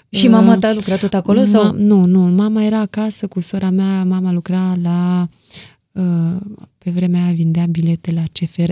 Și 0.09 0.27
mama 0.27 0.57
ta 0.57 0.73
lucra 0.73 0.97
tot 0.97 1.13
acolo? 1.13 1.41
Ma- 1.41 1.45
sau? 1.45 1.73
Nu, 1.73 2.05
nu. 2.05 2.19
Mama 2.19 2.63
era 2.63 2.79
acasă 2.79 3.27
cu 3.27 3.39
sora 3.39 3.69
mea. 3.69 4.03
Mama 4.03 4.31
lucra 4.31 4.77
la... 4.81 5.29
Uh, 5.91 6.41
pe 6.77 6.91
vremea 6.91 7.23
aia 7.23 7.33
vindea 7.33 7.65
bilete 7.65 8.11
la 8.11 8.23
CFR. 8.31 8.71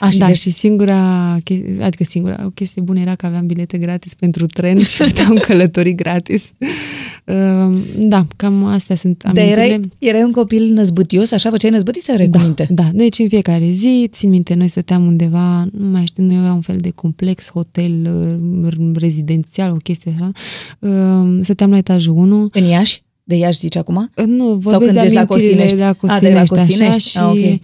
Așa, 0.00 0.18
da, 0.18 0.26
deci, 0.26 0.38
și 0.38 0.50
singura, 0.50 1.36
che- 1.44 1.82
adică 1.82 2.04
singura, 2.04 2.42
o 2.46 2.50
chestie 2.50 2.82
bună 2.82 3.00
era 3.00 3.14
că 3.14 3.26
aveam 3.26 3.46
bilete 3.46 3.78
gratis 3.78 4.14
pentru 4.14 4.46
tren 4.46 4.78
și 4.90 5.02
puteam 5.02 5.36
călători 5.36 5.94
gratis. 5.94 6.52
Uh, 7.26 7.78
da, 7.96 8.26
cam 8.36 8.64
astea 8.64 8.96
sunt 8.96 9.22
dar 9.22 9.32
amintile. 9.36 9.64
erai, 9.64 9.80
erai 9.98 10.22
un 10.22 10.30
copil 10.32 10.72
năzbătios, 10.72 11.30
așa 11.30 11.50
făceai 11.50 11.70
năzbătit 11.70 12.02
sau 12.02 12.14
erai 12.14 12.26
cu 12.28 12.36
Da, 12.38 12.42
minte? 12.44 12.66
da, 12.70 12.88
deci 12.92 13.18
în 13.18 13.28
fiecare 13.28 13.70
zi, 13.70 14.08
țin 14.12 14.28
minte, 14.30 14.54
noi 14.54 14.68
stăteam 14.68 15.06
undeva, 15.06 15.64
nu 15.72 15.86
mai 15.90 16.04
știu, 16.06 16.22
noi 16.24 16.36
aveam 16.38 16.54
un 16.54 16.60
fel 16.60 16.76
de 16.78 16.90
complex, 16.90 17.50
hotel, 17.50 17.92
uh, 18.64 18.90
rezidențial, 18.94 19.70
o 19.70 19.76
chestie 19.76 20.14
așa. 20.16 20.30
Uh, 20.78 21.38
Stăteam 21.42 21.70
la 21.70 21.76
etajul 21.76 22.14
1. 22.16 22.48
În 22.52 22.64
Iași? 22.64 23.02
De 23.24 23.36
Iași 23.36 23.58
zici 23.58 23.76
acum? 23.76 24.10
Uh, 24.16 24.24
Nu, 24.26 24.44
Sau 24.46 24.56
vorbesc 24.58 24.84
când 24.84 24.92
de 24.94 25.00
ești 25.00 25.14
la 25.14 25.20
amintirile 25.20 25.64
Costinești? 25.64 25.76
de 25.76 25.82
la 25.82 26.14
A, 26.14 26.18
de 26.20 26.32
la 26.32 26.42
Costinești, 26.44 26.54
Costinești. 26.54 27.18
așa, 27.18 27.28
Ah, 27.28 27.36
și 27.36 27.44
ok. 27.44 27.52
uh, 27.52 27.58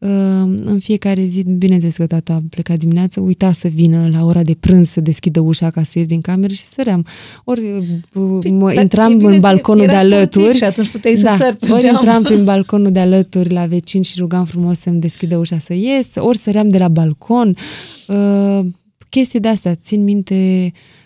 în 0.00 0.78
fiecare 0.78 1.22
zi, 1.22 1.42
bineînțeles 1.42 1.96
că 1.96 2.06
tata 2.06 2.32
a 2.32 2.42
plecat 2.50 2.78
dimineața, 2.78 3.20
uita 3.20 3.52
să 3.52 3.68
vină 3.68 4.08
la 4.12 4.24
ora 4.24 4.42
de 4.42 4.56
prânz 4.60 4.88
să 4.88 5.00
deschidă 5.00 5.40
ușa 5.40 5.70
ca 5.70 5.82
să 5.82 5.98
ies 5.98 6.06
din 6.06 6.20
cameră 6.20 6.52
și 6.52 6.62
săream. 6.62 7.06
Ori 7.44 7.60
uh, 8.14 8.50
mă, 8.50 8.72
dar 8.74 8.82
intram 8.82 9.12
e 9.12 9.14
bine 9.14 9.28
în 9.28 9.34
că 9.34 9.40
balconul 9.40 9.86
de 9.86 9.92
era 9.92 10.00
sportiv 10.00 10.14
alături. 10.14 10.56
și 10.56 10.64
atunci 10.64 10.88
puteai 10.88 11.16
să 11.16 11.22
da, 11.22 11.36
sari 11.36 11.56
pe 11.56 11.72
ori 11.72 11.82
geam. 11.82 11.94
intram 11.94 12.22
prin 12.22 12.44
balconul 12.50 12.90
de 12.92 13.00
alături 13.00 13.52
la 13.52 13.66
vecini 13.66 14.04
și 14.04 14.14
rugam 14.18 14.44
frumos 14.44 14.78
să-mi 14.78 15.00
deschidă 15.00 15.36
ușa 15.36 15.58
să 15.58 15.74
ies, 15.74 16.14
ori 16.16 16.38
săream 16.38 16.68
de 16.68 16.78
la 16.78 16.88
balcon. 16.88 17.56
Uh, 18.08 18.60
chestii 19.08 19.40
de 19.40 19.48
astea, 19.48 19.74
țin 19.74 20.02
minte 20.02 20.72
uh, 20.74 20.97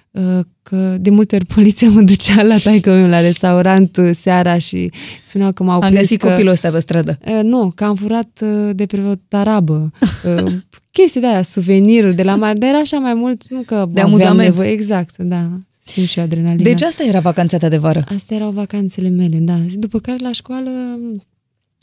că 0.63 0.97
de 1.01 1.11
multe 1.11 1.35
ori 1.35 1.45
poliția 1.45 1.89
mă 1.89 2.01
ducea 2.01 2.43
la 2.43 2.59
taică 2.65 2.91
meu 2.91 3.09
la 3.09 3.21
restaurant 3.21 3.97
uh, 3.97 4.11
seara 4.15 4.59
și 4.59 4.91
spuneau 5.25 5.53
că 5.53 5.63
m-au 5.63 5.81
Am 5.81 5.81
prins 5.81 5.99
găsit 5.99 6.21
că... 6.21 6.29
copilul 6.29 6.53
ăsta 6.53 6.71
pe 6.71 6.79
stradă. 6.79 7.19
Uh, 7.27 7.41
nu, 7.43 7.73
că 7.75 7.85
am 7.85 7.95
furat 7.95 8.41
uh, 8.43 8.71
de 8.75 8.87
pe 8.87 9.01
o 9.01 9.13
tarabă. 9.29 9.93
Uh, 10.25 10.53
chestii 10.91 11.21
de 11.21 11.27
aia, 11.27 11.43
suveniruri 11.43 12.15
de 12.15 12.23
la 12.23 12.37
mare, 12.37 12.59
dar 12.59 12.69
era 12.69 12.79
așa 12.79 12.99
mai 12.99 13.15
mult, 13.15 13.49
nu 13.49 13.61
că 13.61 13.75
De 13.75 13.81
aveam 13.81 14.07
amuzament. 14.07 14.49
Nevoie, 14.49 14.71
exact, 14.71 15.17
da, 15.17 15.51
simt 15.85 16.09
și 16.09 16.19
adrenalina. 16.19 16.63
Deci 16.63 16.83
asta 16.83 17.05
era 17.05 17.21
vacanța 17.21 17.59
ta 17.59 17.69
de 17.69 17.77
vară. 17.77 18.05
Astea 18.09 18.37
erau 18.37 18.51
vacanțele 18.51 19.09
mele, 19.09 19.39
da. 19.39 19.59
Și 19.69 19.77
după 19.77 19.99
care 19.99 20.19
la 20.21 20.33
școală, 20.33 20.71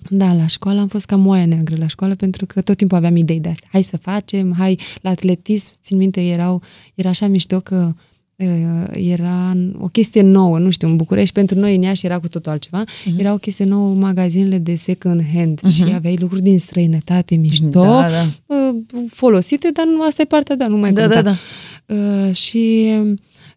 da, 0.09 0.33
la 0.33 0.47
școală 0.47 0.79
am 0.79 0.87
fost 0.87 1.05
ca 1.05 1.15
moaia 1.15 1.45
neagră 1.45 1.75
la 1.79 1.87
școală 1.87 2.15
pentru 2.15 2.45
că 2.45 2.61
tot 2.61 2.77
timpul 2.77 2.97
aveam 2.97 3.15
idei 3.15 3.39
de 3.39 3.49
astea. 3.49 3.69
Hai 3.71 3.83
să 3.83 3.97
facem, 3.97 4.53
hai 4.57 4.79
la 5.01 5.09
atletism. 5.09 5.73
Țin 5.83 5.97
minte, 5.97 6.21
erau, 6.21 6.61
era 6.95 7.09
așa 7.09 7.27
mișto 7.27 7.59
că 7.59 7.85
uh, 7.87 8.07
era 8.93 9.53
o 9.79 9.87
chestie 9.87 10.21
nouă, 10.21 10.59
nu 10.59 10.69
știu, 10.69 10.87
în 10.87 10.95
București, 10.95 11.33
pentru 11.33 11.59
noi 11.59 11.75
în 11.75 11.81
Iași 11.81 12.05
era 12.05 12.19
cu 12.19 12.27
totul 12.27 12.51
altceva, 12.51 12.77
Mhm. 13.05 13.15
uh-huh. 13.15 13.19
era 13.19 13.33
o 13.33 13.37
chestie 13.37 13.65
nouă, 13.65 13.93
magazinele 13.95 14.57
de 14.57 14.75
second 14.75 15.21
hand 15.33 15.59
uh-huh. 15.61 15.69
și 15.73 15.83
aveai 15.93 16.17
lucruri 16.19 16.41
din 16.41 16.59
străinătate 16.59 17.35
mișto, 17.35 17.69
Da, 17.69 18.07
da. 18.09 18.25
uh, 18.55 18.75
folosite, 19.09 19.69
dar 19.73 19.85
nu, 19.85 20.01
asta 20.03 20.21
e 20.21 20.25
partea, 20.25 20.55
da, 20.55 20.67
nu 20.67 20.77
mai 20.77 20.93
Da, 20.93 21.01
conta. 21.01 21.21
da, 21.21 21.31
da. 21.31 21.35
Uh, 21.95 22.35
și 22.35 22.89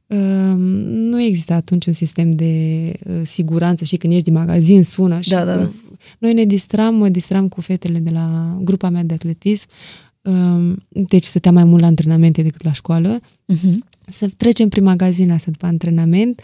uh, 0.07 0.55
nu 0.87 1.21
exista 1.23 1.55
atunci 1.55 1.87
un 1.87 1.93
sistem 1.93 2.31
de 2.31 2.53
uh, 3.09 3.21
siguranță 3.25 3.85
și 3.85 3.97
când 3.97 4.13
ești 4.13 4.25
din 4.25 4.35
magazin 4.39 4.83
sună 4.85 5.21
și 5.21 5.29
Da, 5.31 5.45
da, 5.45 5.57
da. 5.57 5.63
uh, 5.63 5.69
noi 6.19 6.33
ne 6.35 6.45
distram, 6.45 6.95
mă 6.95 7.09
distram 7.09 7.49
cu 7.49 7.61
fetele 7.61 7.99
de 7.99 8.11
la 8.11 8.59
grupa 8.63 8.89
mea 8.91 9.03
de 9.03 9.15
atletism 9.15 9.67
uh, 10.23 10.73
deci 10.89 11.25
stăteam 11.25 11.55
mai 11.55 11.65
mult 11.65 11.81
la 11.81 11.87
antrenamente 11.87 12.43
decât 12.43 12.65
la 12.65 12.73
școală 12.73 13.21
Mhm. 13.47 13.85
Să 14.13 14.29
trecem 14.37 14.69
prin 14.69 14.83
magazin 14.83 15.31
asta 15.31 15.51
după 15.51 15.67
antrenament 15.67 16.43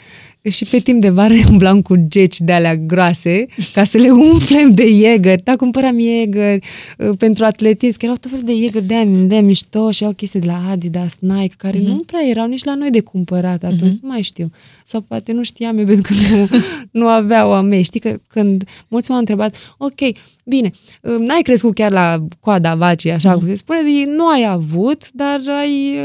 și 0.51 0.65
pe 0.65 0.79
timp 0.79 1.01
de 1.01 1.09
vară 1.11 1.35
umblam 1.51 1.83
cu 1.83 1.95
geci 2.09 2.41
de 2.41 2.53
alea 2.53 2.77
groase 2.77 3.47
ca 3.73 3.85
să 3.85 3.99
le 3.99 4.11
umflem 4.11 4.75
de 4.75 4.85
Jäger. 4.85 5.43
Da, 5.43 5.57
cumpăram 5.57 5.99
Jäger 5.99 6.59
uh, 6.99 7.17
pentru 7.19 7.45
atletism, 7.45 7.99
că 7.99 8.05
erau 8.05 8.17
tot 8.17 8.31
fel 8.31 8.41
de 8.45 8.53
Jäger 8.53 8.83
de 8.83 8.95
aia, 8.95 9.05
de 9.05 9.35
aia 9.35 9.43
mișto 9.43 9.91
și 9.91 10.05
au 10.05 10.13
chestii 10.13 10.41
de 10.41 10.47
la 10.47 10.69
Adidas, 10.71 11.17
Nike, 11.19 11.55
care 11.57 11.79
nu 11.81 11.97
prea 11.97 12.21
erau 12.29 12.47
nici 12.47 12.65
la 12.65 12.75
noi 12.75 12.91
de 12.91 13.01
cumpărat 13.01 13.65
atunci, 13.65 13.99
nu 14.03 14.09
mai 14.09 14.23
știu. 14.23 14.51
Sau 14.85 15.01
poate 15.01 15.33
nu 15.33 15.43
știam 15.43 15.79
eu 15.79 15.85
pentru 15.93 16.13
că 16.13 16.35
nu, 16.35 16.49
nu 16.91 17.09
aveau 17.09 17.53
a 17.53 17.61
mei. 17.61 17.83
Știi 17.83 18.01
că 18.01 18.21
când 18.29 18.65
mulți 18.89 19.11
m-au 19.11 19.19
întrebat, 19.19 19.75
ok, 19.79 20.17
bine, 20.45 20.71
uh, 21.03 21.19
n-ai 21.19 21.43
crescut 21.43 21.75
chiar 21.75 21.93
la 21.93 22.25
coada 22.41 22.75
vacii, 22.75 23.11
așa 23.11 23.33
cum 23.33 23.47
se 23.47 23.55
spune, 23.55 23.79
nu 24.17 24.29
ai 24.29 24.47
avut, 24.49 25.11
dar 25.13 25.41
ai... 25.59 25.97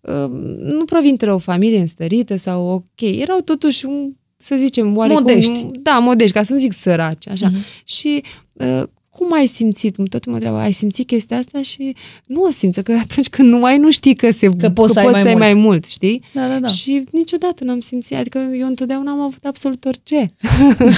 uh, 0.00 0.14
uh, 0.14 0.30
nu 0.62 0.84
provin 0.84 1.16
o 1.32 1.38
familie 1.38 1.78
înstărită 1.78 2.36
sau 2.36 2.66
ok, 2.66 3.00
erau 3.00 3.40
totuși 3.40 3.86
un, 3.86 4.12
să 4.36 4.56
zicem, 4.56 4.96
oarecum... 4.96 5.22
Modești. 5.22 5.66
Da, 5.72 5.98
modești, 5.98 6.36
ca 6.36 6.42
să 6.42 6.52
nu 6.52 6.58
zic 6.58 6.72
săraci, 6.72 7.28
așa. 7.28 7.50
Și 7.84 8.22
uh, 8.52 8.82
cum 9.10 9.32
ai 9.32 9.46
simțit? 9.46 9.96
Tot 10.08 10.26
mă 10.26 10.32
întreabă, 10.32 10.58
ai 10.58 10.72
simțit 10.72 11.06
chestia 11.06 11.36
asta? 11.38 11.62
Și 11.62 11.96
nu 12.26 12.42
o 12.42 12.50
simți, 12.50 12.82
că 12.82 12.92
atunci 13.08 13.28
când 13.28 13.48
nu 13.48 13.64
ai, 13.64 13.78
nu 13.78 13.90
știi 13.90 14.14
că, 14.14 14.30
se, 14.30 14.48
Că 14.58 14.70
poți 14.70 14.92
să 14.92 14.98
ai 14.98 15.04
mai 15.10 15.20
să 15.20 15.26
ai 15.28 15.34
mult. 15.34 15.44
mai 15.44 15.54
mult, 15.54 15.84
știi? 15.84 16.22
Da, 16.32 16.48
da, 16.48 16.58
da. 16.58 16.68
Și 16.68 17.04
niciodată 17.12 17.64
n-am 17.64 17.80
simțit, 17.80 18.16
adică 18.16 18.38
eu 18.58 18.66
întotdeauna 18.66 19.10
am 19.10 19.20
avut 19.20 19.44
absolut 19.44 19.84
orice. 19.84 20.26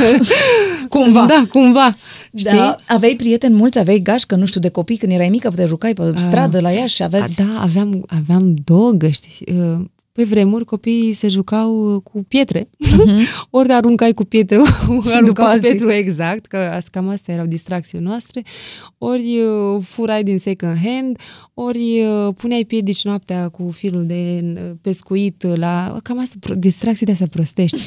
Cumva. 0.88 1.24
Da, 1.26 1.44
cumva. 1.50 1.96
Știi? 2.34 2.56
Da, 2.56 2.76
aveai 2.86 3.14
prieteni 3.14 3.54
mulți, 3.54 3.78
aveai 3.78 3.98
gașcă, 3.98 4.34
nu 4.34 4.46
știu, 4.46 4.60
de 4.60 4.68
copii 4.68 4.96
când 4.96 5.12
erai 5.12 5.28
mică, 5.28 5.50
te 5.50 5.66
jucai 5.66 5.92
pe 5.92 6.12
stradă 6.16 6.60
la 6.60 6.70
Iași 6.70 6.94
și 6.94 7.02
aveți... 7.02 7.40
A, 7.40 7.44
Da, 7.44 7.60
aveam, 7.60 8.04
aveam 8.06 8.54
două 8.64 8.90
găști. 8.90 9.44
Uh, 10.14 10.18
Pe 10.22 10.24
vremuri 10.24 10.64
copiii 10.64 11.12
se 11.12 11.28
jucau 11.28 11.94
uh, 11.94 12.02
cu 12.02 12.24
pietre. 12.28 12.68
ori 13.50 13.72
aruncai 13.72 14.12
cu 14.14 14.24
pietre, 14.24 14.56
aruncai 15.14 15.32
cu 15.34 15.40
alții. 15.40 15.70
pietre, 15.70 15.94
exact, 15.94 16.46
că 16.46 16.56
as- 16.56 16.88
cam 16.88 17.08
astea 17.08 17.34
erau 17.34 17.46
distracțiile 17.46 18.04
noastre. 18.04 18.42
Ori 18.98 19.40
uh, 19.40 19.82
furai 19.84 20.22
din 20.22 20.38
second 20.38 20.76
hand, 20.84 21.18
ori 21.54 22.04
uh, 22.04 22.34
puneai 22.36 22.64
piedici 22.64 23.04
noaptea 23.04 23.48
cu 23.48 23.70
filul 23.70 24.04
de 24.06 24.40
uh, 24.54 24.70
pescuit 24.80 25.46
la... 25.56 25.96
Cam 26.02 26.18
asta, 26.20 26.36
pro- 26.40 26.54
distracții 26.54 27.06
de 27.06 27.12
astea 27.12 27.26
prostești. 27.26 27.80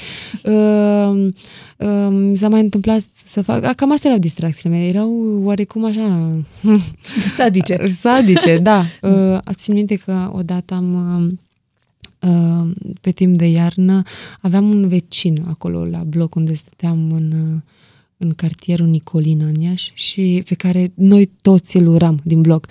Uh, 0.43 0.51
uh, 1.77 2.07
mi 2.09 2.37
s-a 2.37 2.49
mai 2.49 2.61
întâmplat 2.61 3.01
să 3.25 3.41
fac... 3.41 3.63
a, 3.63 3.73
Cam 3.73 3.91
astea 3.91 4.09
erau 4.09 4.21
distracțiile 4.21 4.75
mele. 4.75 4.87
Erau 4.87 5.41
oarecum 5.43 5.85
așa... 5.85 6.29
Sadice. 7.35 7.87
Sadice, 7.87 8.57
da. 8.57 8.83
Uh, 9.01 9.39
țin 9.53 9.73
minte 9.73 9.95
că 9.95 10.29
odată 10.33 10.73
am 10.73 10.93
uh, 10.93 11.23
uh, 11.27 11.33
pe 13.01 13.11
timp 13.11 13.37
de 13.37 13.45
iarnă 13.45 14.01
aveam 14.41 14.69
un 14.69 14.87
vecin 14.87 15.43
acolo 15.47 15.85
la 15.85 16.03
bloc 16.03 16.35
unde 16.35 16.53
stăteam 16.53 17.11
în, 17.11 17.31
uh, 17.31 17.61
în 18.17 18.31
cartierul 18.31 18.87
Nicolina 18.87 19.45
în 19.45 19.61
Iași 19.61 19.91
și 19.93 20.43
pe 20.47 20.55
care 20.55 20.91
noi 20.95 21.31
toți 21.41 21.77
îl 21.77 21.87
uram 21.87 22.19
din 22.23 22.41
bloc 22.41 22.65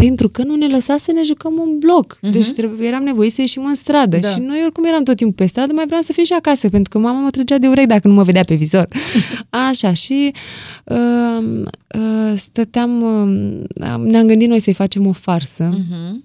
pentru 0.00 0.28
că 0.28 0.42
nu 0.42 0.54
ne 0.54 0.66
lăsa 0.66 0.96
să 0.96 1.12
ne 1.14 1.22
jucăm 1.22 1.52
în 1.60 1.78
bloc. 1.78 2.18
Mhm. 2.20 2.30
Uh-huh. 2.30 2.32
Deci 2.32 2.50
trebuie, 2.50 2.88
eram 2.88 3.02
nevoiți 3.02 3.34
să 3.34 3.40
ieșim 3.40 3.64
în 3.64 3.74
stradă. 3.74 4.16
Da. 4.16 4.28
Și 4.28 4.40
noi 4.40 4.60
oricum 4.62 4.84
eram 4.84 5.02
tot 5.02 5.16
timpul 5.16 5.34
pe 5.36 5.46
stradă, 5.46 5.72
mai 5.72 5.86
vreau 5.86 6.02
să 6.02 6.12
fim 6.12 6.24
și 6.24 6.32
acasă, 6.32 6.68
pentru 6.68 6.90
că 6.90 6.98
mama 6.98 7.20
mă 7.20 7.30
trăgea 7.30 7.58
de 7.58 7.68
urechi 7.68 7.86
dacă 7.86 8.08
nu 8.08 8.14
mă 8.14 8.22
vedea 8.22 8.44
pe 8.44 8.54
vizor. 8.54 8.88
Așa, 9.68 9.92
și 9.92 10.32
uh, 10.84 11.62
uh, 11.94 12.32
stăteam, 12.34 13.02
uh, 13.02 13.98
ne-am 14.04 14.26
gândit 14.26 14.48
noi 14.48 14.60
să-i 14.60 14.72
facem 14.72 15.06
o 15.06 15.12
farsă. 15.12 15.64
Mhm. 15.64 16.24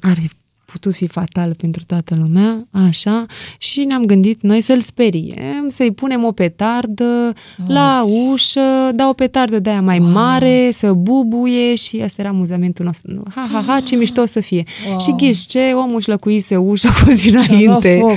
Ar 0.00 0.18
fi 0.18 0.28
putut 0.74 0.94
fi 0.94 1.06
fatal 1.06 1.54
pentru 1.54 1.82
toată 1.86 2.14
lumea, 2.20 2.66
așa, 2.70 3.26
și 3.58 3.84
ne-am 3.84 4.04
gândit 4.04 4.42
noi 4.42 4.60
să-l 4.60 4.80
speriem, 4.80 5.64
să-i 5.68 5.92
punem 5.92 6.24
o 6.24 6.32
petardă 6.32 7.32
la 7.66 8.00
ușă, 8.32 8.90
da 8.94 9.08
o 9.08 9.12
petardă 9.12 9.58
de 9.58 9.70
aia 9.70 9.82
mai 9.82 9.98
mare, 9.98 10.70
să 10.72 10.92
bubuie 10.92 11.74
și 11.74 12.00
asta 12.00 12.22
era 12.22 12.30
amuzamentul 12.30 12.84
nostru. 12.84 13.22
Ha, 13.34 13.48
ha, 13.52 13.64
ha, 13.66 13.80
ce 13.80 13.96
mișto 13.96 14.20
o 14.20 14.26
să 14.26 14.40
fie. 14.40 14.64
Wow. 14.88 14.98
Și 14.98 15.14
ghiși 15.16 15.46
ce, 15.46 15.72
omul 15.74 15.96
își 15.96 16.08
lăcuise 16.08 16.56
ușa 16.56 16.88
cu 17.02 17.08
o 17.08 17.12
zi 17.12 17.28
înainte. 17.28 17.98
foc. 18.00 18.16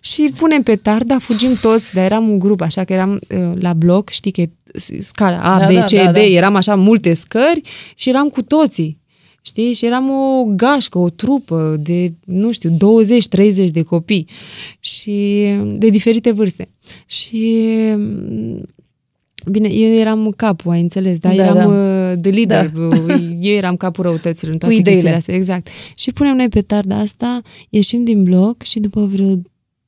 Și 0.00 0.32
punem 0.36 0.62
petarda, 0.62 1.18
fugim 1.18 1.54
toți, 1.60 1.94
dar 1.94 2.04
eram 2.04 2.28
un 2.28 2.38
grup, 2.38 2.60
așa 2.60 2.84
că 2.84 2.92
eram 2.92 3.12
uh, 3.12 3.52
la 3.60 3.72
bloc, 3.72 4.08
știi 4.08 4.30
că 4.30 4.40
e 4.40 4.50
scara 5.00 5.40
A, 5.40 5.58
Da, 5.58 5.66
B, 5.66 5.72
da, 5.72 5.84
C, 5.84 5.90
da, 5.90 6.10
D, 6.10 6.14
da. 6.14 6.20
eram 6.20 6.54
așa 6.54 6.74
multe 6.74 7.14
scări 7.14 7.60
și 7.94 8.08
eram 8.08 8.28
cu 8.28 8.42
toții. 8.42 9.02
Știi? 9.46 9.72
Și 9.72 9.84
eram 9.86 10.10
o 10.10 10.44
gașcă, 10.44 10.98
o 10.98 11.08
trupă 11.10 11.76
de, 11.80 12.12
nu 12.24 12.52
știu, 12.52 12.70
20-30 12.70 13.70
de 13.70 13.82
copii 13.82 14.28
și 14.80 15.44
de 15.76 15.88
diferite 15.88 16.30
vârste. 16.30 16.68
Și 17.06 17.66
Bine, 19.50 19.68
eu 19.68 19.92
eram 19.94 20.32
capul, 20.36 20.70
ai 20.72 20.80
înțeles, 20.80 21.18
da? 21.18 21.28
Da, 21.28 21.34
eram 21.34 21.54
da. 21.56 22.10
uh, 22.10 22.18
de 22.20 22.30
lider. 22.30 22.68
Da. 22.70 23.14
Eu 23.40 23.54
eram 23.54 23.76
capul 23.76 24.04
răutăților 24.04 24.52
în 24.52 24.58
toate 24.58 24.74
Cu 24.74 24.80
ideile. 24.80 25.00
chestiile 25.00 25.16
astea. 25.18 25.34
Exact. 25.34 25.68
Și 25.96 26.12
punem 26.12 26.36
noi 26.36 26.48
petarda 26.48 26.98
asta, 26.98 27.42
ieșim 27.68 28.04
din 28.04 28.22
bloc 28.22 28.62
și 28.62 28.80
după 28.80 29.04
vreo 29.06 29.40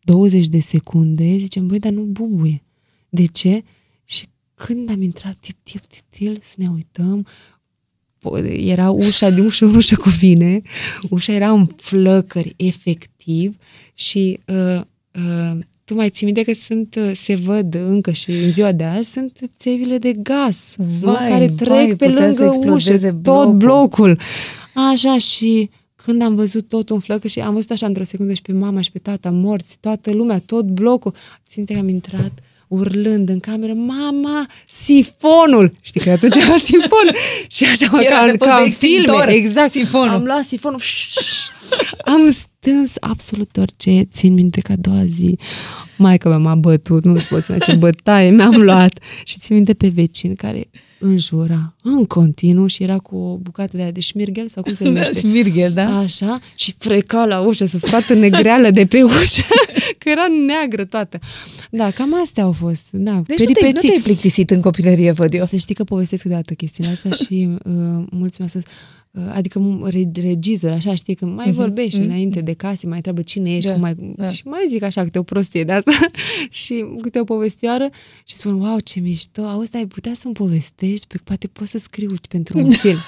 20 0.02 0.46
de 0.46 0.60
secunde 0.60 1.36
zicem, 1.38 1.66
băi, 1.66 1.78
dar 1.78 1.92
nu 1.92 2.02
bubuie. 2.02 2.62
De 3.08 3.24
ce? 3.24 3.62
Și 4.04 4.26
când 4.54 4.90
am 4.90 5.02
intrat 5.02 5.36
tip, 5.40 5.56
tip, 5.62 5.80
tip, 5.86 6.02
tip, 6.08 6.42
să 6.42 6.54
ne 6.56 6.68
uităm, 6.74 7.26
po- 7.26 7.55
era 8.66 8.90
ușa 8.90 9.30
de 9.30 9.40
ușă 9.40 9.64
în 9.64 9.74
ușă 9.74 9.96
cu 9.96 10.08
vine, 10.08 10.62
ușa 11.10 11.32
era 11.32 11.50
în 11.50 11.66
flăcări, 11.76 12.54
efectiv, 12.56 13.56
și 13.94 14.38
uh, 14.46 14.80
uh, 15.12 15.58
tu 15.84 15.94
mai 15.94 16.10
ții 16.10 16.24
minte 16.24 16.42
că 16.42 16.52
sunt, 16.52 16.94
uh, 16.94 17.12
se 17.14 17.34
văd 17.34 17.74
încă 17.74 18.10
și 18.10 18.30
în 18.30 18.52
ziua 18.52 18.72
de 18.72 18.84
azi, 18.84 19.10
sunt 19.10 19.38
țevile 19.58 19.98
de 19.98 20.12
gaz 20.12 20.74
nu? 20.76 20.84
Vai, 21.00 21.28
care 21.28 21.46
trec 21.46 21.68
vai, 21.68 21.94
pe 21.96 22.08
putea 22.08 22.32
să 22.32 22.42
lângă 22.42 22.44
explodeze 22.44 23.06
ușă, 23.06 23.16
blocul. 23.16 23.44
tot 23.44 23.54
blocul. 23.54 24.18
Așa 24.74 25.18
și 25.18 25.70
când 25.94 26.22
am 26.22 26.34
văzut 26.34 26.68
tot 26.68 26.90
în 26.90 26.98
flăcă 26.98 27.28
și 27.28 27.40
am 27.40 27.54
văzut 27.54 27.70
așa 27.70 27.86
într-o 27.86 28.04
secundă 28.04 28.32
și 28.32 28.42
pe 28.42 28.52
mama 28.52 28.80
și 28.80 28.90
pe 28.90 28.98
tata 28.98 29.30
morți, 29.30 29.76
toată 29.80 30.12
lumea, 30.12 30.38
tot 30.38 30.64
blocul, 30.64 31.14
ținte 31.48 31.72
că 31.72 31.78
am 31.78 31.88
intrat 31.88 32.32
urlând 32.68 33.28
în 33.28 33.40
cameră, 33.40 33.72
mama, 33.72 34.46
sifonul! 34.68 35.70
Știi 35.80 36.00
că 36.00 36.10
atunci 36.10 36.36
era 36.36 36.56
sifon. 36.56 37.08
și 37.56 37.64
așa 37.64 37.88
mă, 37.90 38.02
Era 38.02 38.16
ca, 38.16 38.24
de 38.24 38.30
în- 38.30 38.36
fost 38.38 38.50
ca 38.50 38.56
de 38.56 38.60
în 38.62 38.66
extintor, 38.66 39.16
filme, 39.20 39.32
exact. 39.32 39.70
sifonul. 39.70 40.08
Am 40.14 40.24
luat 40.24 40.44
sifonul, 40.44 40.80
am 42.14 42.30
stâns 42.30 42.92
absolut 43.00 43.56
orice, 43.56 44.02
țin 44.12 44.32
minte 44.34 44.60
că 44.60 44.72
a 44.72 44.76
doua 44.78 45.04
zi, 45.04 45.38
maica 45.96 46.28
mea 46.28 46.38
m-a 46.38 46.54
bătut, 46.54 47.04
nu-ți 47.04 47.28
poți 47.28 47.50
mai 47.50 47.58
ce 47.58 47.74
bătaie 47.74 48.30
mi-am 48.30 48.56
luat. 48.62 48.98
Și 49.24 49.38
țin 49.38 49.54
minte 49.54 49.74
pe 49.74 49.88
vecin 49.88 50.34
care 50.34 50.68
înjura 50.98 51.74
în 51.82 52.04
continuu 52.04 52.66
și 52.66 52.82
era 52.82 52.98
cu 52.98 53.16
o 53.16 53.36
bucată 53.36 53.76
de 53.76 53.82
aia 53.82 53.90
de 53.90 54.00
șmirghel 54.00 54.48
sau 54.48 54.62
cum 54.62 54.74
se 54.74 54.84
numește? 54.88 55.18
Șmirghel, 55.18 55.72
da? 55.72 55.98
Așa, 55.98 56.40
și 56.56 56.74
freca 56.78 57.24
la 57.24 57.40
ușă 57.40 57.64
să 57.66 57.78
scoată 57.78 58.14
negreală 58.14 58.70
de 58.70 58.86
pe 58.86 59.02
ușă, 59.02 59.42
că 59.98 60.08
era 60.08 60.26
neagră 60.46 60.84
toată. 60.84 61.18
Da, 61.70 61.90
cam 61.90 62.20
astea 62.22 62.42
au 62.44 62.52
fost. 62.52 62.86
Da, 62.90 63.22
Deci 63.26 63.38
nu 63.38 63.44
te-ai, 63.44 63.46
nu 63.46 63.52
peripeții. 63.60 63.88
te-ai 63.88 64.00
plictisit 64.02 64.50
în 64.50 64.60
copilărie, 64.60 65.10
văd 65.12 65.34
eu. 65.34 65.46
Să 65.46 65.56
știi 65.56 65.74
că 65.74 65.84
povestesc 65.84 66.22
câteodată 66.22 66.54
chestiile 66.54 66.90
astea 66.90 67.10
și 67.10 67.48
uh, 67.64 67.72
mulți 68.10 68.36
mi-au 68.38 68.48
spus, 68.48 68.62
uh, 68.62 68.68
adică 69.34 69.60
m- 69.60 69.90
re- 69.90 70.10
regizori, 70.22 70.72
așa, 70.74 70.94
știi, 70.94 71.14
că 71.14 71.26
mai 71.26 71.52
vorbești 71.52 72.00
înainte 72.00 72.40
de 72.40 72.52
case, 72.52 72.86
mai 72.86 72.96
întreabă 72.96 73.22
cine 73.22 73.54
ești, 73.56 73.66
Da, 73.66 73.72
cum 73.72 73.80
mai... 73.82 73.94
da. 74.16 74.30
Și 74.30 74.42
mai 74.44 74.64
zic 74.68 74.82
așa 74.82 75.02
câte 75.02 75.18
o 75.18 75.22
prostie 75.22 75.64
de 75.64 75.72
asta 75.72 75.92
și 76.62 76.84
câte 77.02 77.20
o 77.20 77.24
povestioară 77.24 77.88
și 78.26 78.36
spun, 78.36 78.60
wow, 78.60 78.78
ce 78.84 79.00
mișto, 79.00 79.42
auzi, 79.42 79.70
dar 79.70 79.80
ai 79.80 79.86
putea 79.86 80.12
să-mi 80.14 80.34
povestești, 80.34 81.06
pe 81.06 81.16
poate 81.24 81.46
pot 81.46 81.66
să 81.68 81.78
scriu 81.78 82.14
pentru 82.28 82.58
un 82.58 82.70
film. 82.70 82.98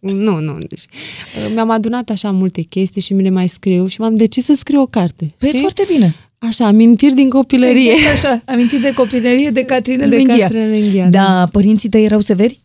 nu, 0.24 0.38
nu. 0.40 0.58
Deci, 0.68 0.80
uh, 0.80 1.50
mi-am 1.54 1.70
adunat 1.70 2.10
așa 2.10 2.30
multe 2.30 2.60
chestii 2.62 3.00
și 3.00 3.12
mi 3.14 3.22
le 3.22 3.30
mai 3.30 3.48
scriu 3.48 3.86
și 3.86 4.00
m-am 4.00 4.14
decis 4.14 4.44
să 4.44 4.54
scriu 4.54 4.80
o 4.80 4.86
carte. 4.86 5.34
Păi 5.38 5.48
știi? 5.48 5.60
foarte 5.60 5.84
bine. 5.92 6.14
Așa, 6.38 6.66
amintiri 6.66 7.14
din 7.14 7.28
copilărie. 7.28 7.92
Exact 7.92 8.24
așa, 8.24 8.42
amintit 8.46 8.80
de 8.80 8.92
copilărie 8.94 9.50
de 9.50 9.64
Catrinel 9.64 10.08
De 10.08 10.16
Menghia. 10.16 10.36
Catrinel 10.38 10.70
Menghia, 10.70 11.08
Da, 11.08 11.48
părinții 11.52 11.88
tăi 11.88 12.04
erau 12.04 12.20
severi? 12.20 12.60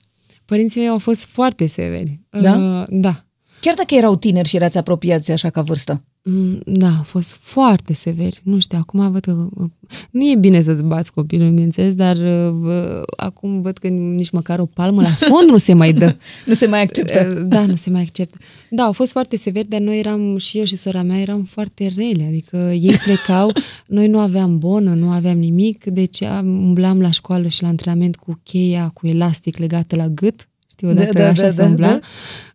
Părinții 0.48 0.80
mei 0.80 0.90
au 0.90 0.98
fost 0.98 1.26
foarte 1.26 1.68
severi. 1.68 2.20
Da? 2.30 2.56
Uh, 2.56 2.86
da. 2.90 3.26
Chiar 3.68 3.76
dacă 3.76 3.96
erau 3.96 4.16
tineri 4.16 4.48
și 4.48 4.56
erați 4.56 4.78
apropiați 4.78 5.32
așa 5.32 5.50
ca 5.50 5.62
vârstă. 5.62 6.04
Mm, 6.24 6.60
Da, 6.66 6.88
au 6.88 7.04
fost 7.04 7.38
foarte 7.42 7.94
severi. 7.94 8.42
Nu 8.44 8.60
știu, 8.60 8.78
acum 8.82 9.12
văd 9.12 9.22
că 9.22 9.48
uh, 9.56 9.70
nu 10.12 10.30
e 10.30 10.36
bine 10.36 10.62
să-ți 10.62 10.84
bați 10.84 11.12
copilul, 11.14 11.50
bineînțeles, 11.50 11.94
dar 11.94 12.18
uh, 12.18 13.02
acum 13.18 13.62
văd 13.62 13.78
că 13.78 13.88
nici 13.88 14.30
măcar 14.30 14.60
o 14.60 14.66
palmă 14.66 15.02
la 15.02 15.08
fond 15.08 15.50
nu 15.50 15.58
se 15.58 15.74
mai 15.74 15.94
dă. 15.94 16.16
Nu 16.46 16.54
se 16.54 16.68
mai 16.68 16.82
acceptă. 16.82 17.28
Uh, 17.36 17.42
Da, 17.46 17.66
nu 17.66 17.76
se 17.76 17.90
mai 17.90 18.02
acceptă. 18.02 18.38
Da, 18.70 18.84
au 18.84 18.92
fost 18.92 19.12
foarte 19.12 19.38
severi, 19.38 19.68
dar 19.68 19.80
noi 19.80 20.00
eram, 20.00 20.38
și 20.38 20.58
eu 20.58 20.64
și 20.64 20.76
sora 20.76 21.02
mea, 21.02 21.20
eram 21.20 21.44
foarte 21.44 21.92
rele. 21.96 22.26
Adică 22.28 22.58
ei 22.58 22.96
plecau, 23.04 23.52
noi 23.88 24.08
nu 24.08 24.20
aveam 24.20 24.58
bonă, 24.58 24.94
nu 24.94 25.10
aveam 25.10 25.38
nimic, 25.38 25.84
deci 25.86 26.22
am- 26.24 26.64
umblam 26.64 27.02
la 27.02 27.12
școală 27.12 27.48
și 27.48 27.62
la 27.62 27.68
antrenament 27.68 28.16
cu 28.16 28.40
cheia, 28.44 28.90
cu 28.94 29.08
elastic 29.08 29.58
legată 29.58 29.96
la 29.96 30.08
gât. 30.08 30.48
Știi, 30.72 30.88
odată 30.88 31.12
Da, 31.14 31.20
da, 31.20 31.28
așa 31.30 31.42
da, 31.44 31.50
se 31.50 31.62
da, 31.62 31.66
umbla. 31.68 32.00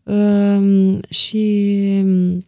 Um, 0.05 1.01
și 1.09 1.77
um, 2.05 2.47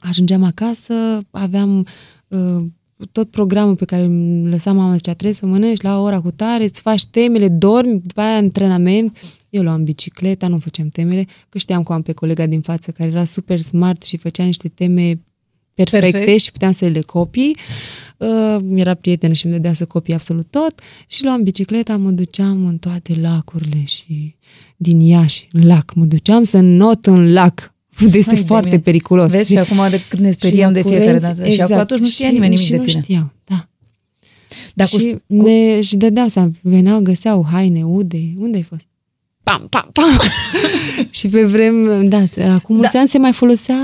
ajungeam 0.00 0.42
acasă, 0.42 0.94
aveam 1.30 1.86
uh, 2.28 2.64
tot 3.12 3.30
programul 3.30 3.76
pe 3.76 3.84
care 3.84 4.04
îmi 4.04 4.48
lăsa 4.48 4.72
mama, 4.72 4.94
zicea, 4.94 5.12
trebuie 5.12 5.32
să 5.32 5.46
mănânci 5.46 5.82
la 5.82 6.00
ora 6.00 6.20
cu 6.20 6.30
tare, 6.30 6.64
îți 6.64 6.80
faci 6.80 7.06
temele, 7.06 7.48
dormi, 7.48 8.00
după 8.04 8.20
aia 8.20 8.36
antrenament. 8.36 9.18
Eu 9.50 9.62
luam 9.62 9.84
bicicleta, 9.84 10.48
nu 10.48 10.58
făceam 10.58 10.88
temele, 10.88 11.26
că 11.48 11.58
știam 11.58 11.82
că 11.82 11.92
am 11.92 12.02
pe 12.02 12.12
colega 12.12 12.46
din 12.46 12.60
față 12.60 12.90
care 12.90 13.10
era 13.10 13.24
super 13.24 13.60
smart 13.60 14.02
și 14.02 14.16
făcea 14.16 14.44
niște 14.44 14.68
teme 14.68 15.20
perfecte 15.84 16.18
Perfect. 16.18 16.40
și 16.40 16.52
puteam 16.52 16.72
să 16.72 16.86
le 16.86 17.00
copii. 17.00 17.56
Uh, 18.16 18.58
era 18.74 18.94
prietenă 18.94 19.32
și 19.32 19.44
îmi 19.44 19.54
dădea 19.54 19.72
să 19.72 19.84
copii 19.84 20.14
absolut 20.14 20.46
tot 20.50 20.80
și 21.06 21.24
luam 21.24 21.42
bicicleta, 21.42 21.96
mă 21.96 22.10
duceam 22.10 22.66
în 22.66 22.78
toate 22.78 23.16
lacurile 23.20 23.84
și 23.84 24.34
din 24.76 25.00
Iași, 25.00 25.48
în 25.52 25.66
lac. 25.66 25.92
Mă 25.94 26.04
duceam 26.04 26.42
să 26.42 26.60
not 26.60 27.06
în 27.06 27.32
lac. 27.32 27.74
Unde 28.02 28.18
este 28.22 28.30
Hai 28.32 28.40
de 28.40 28.46
foarte 28.46 28.68
mine. 28.68 28.80
periculos. 28.80 29.30
Vezi, 29.30 29.50
și 29.52 29.58
acum 29.58 29.76
de 29.90 30.00
cât 30.08 30.18
ne 30.18 30.30
speriem 30.30 30.72
de 30.72 30.82
fiecare 30.82 31.18
dată. 31.18 31.48
Și 31.48 31.60
acum 31.60 31.76
atunci 31.76 32.00
nu 32.00 32.06
știa 32.06 32.26
și, 32.26 32.32
nimeni 32.32 32.50
nimic 32.50 32.64
și 32.64 32.70
de 32.70 32.76
nu 32.76 32.82
tine. 32.84 33.02
știau, 33.02 33.32
da. 33.44 33.68
Dar 34.74 34.86
cu, 34.88 34.98
și, 34.98 35.16
ne, 35.26 35.80
și 35.80 35.96
dădeau 35.96 36.28
să 36.28 36.50
veneau, 36.62 37.00
găseau 37.00 37.46
haine, 37.50 37.84
ude, 37.84 38.34
unde 38.38 38.56
ai 38.56 38.62
fost? 38.62 38.86
Pam, 39.48 39.66
pam, 39.70 39.88
pam! 39.92 40.10
și 41.18 41.28
pe 41.28 41.44
vreme, 41.44 42.02
da, 42.02 42.18
acum 42.54 42.74
mulți 42.76 42.92
Da. 42.92 42.98
ani 42.98 43.08
se 43.08 43.18
mai 43.18 43.32
folosea, 43.32 43.76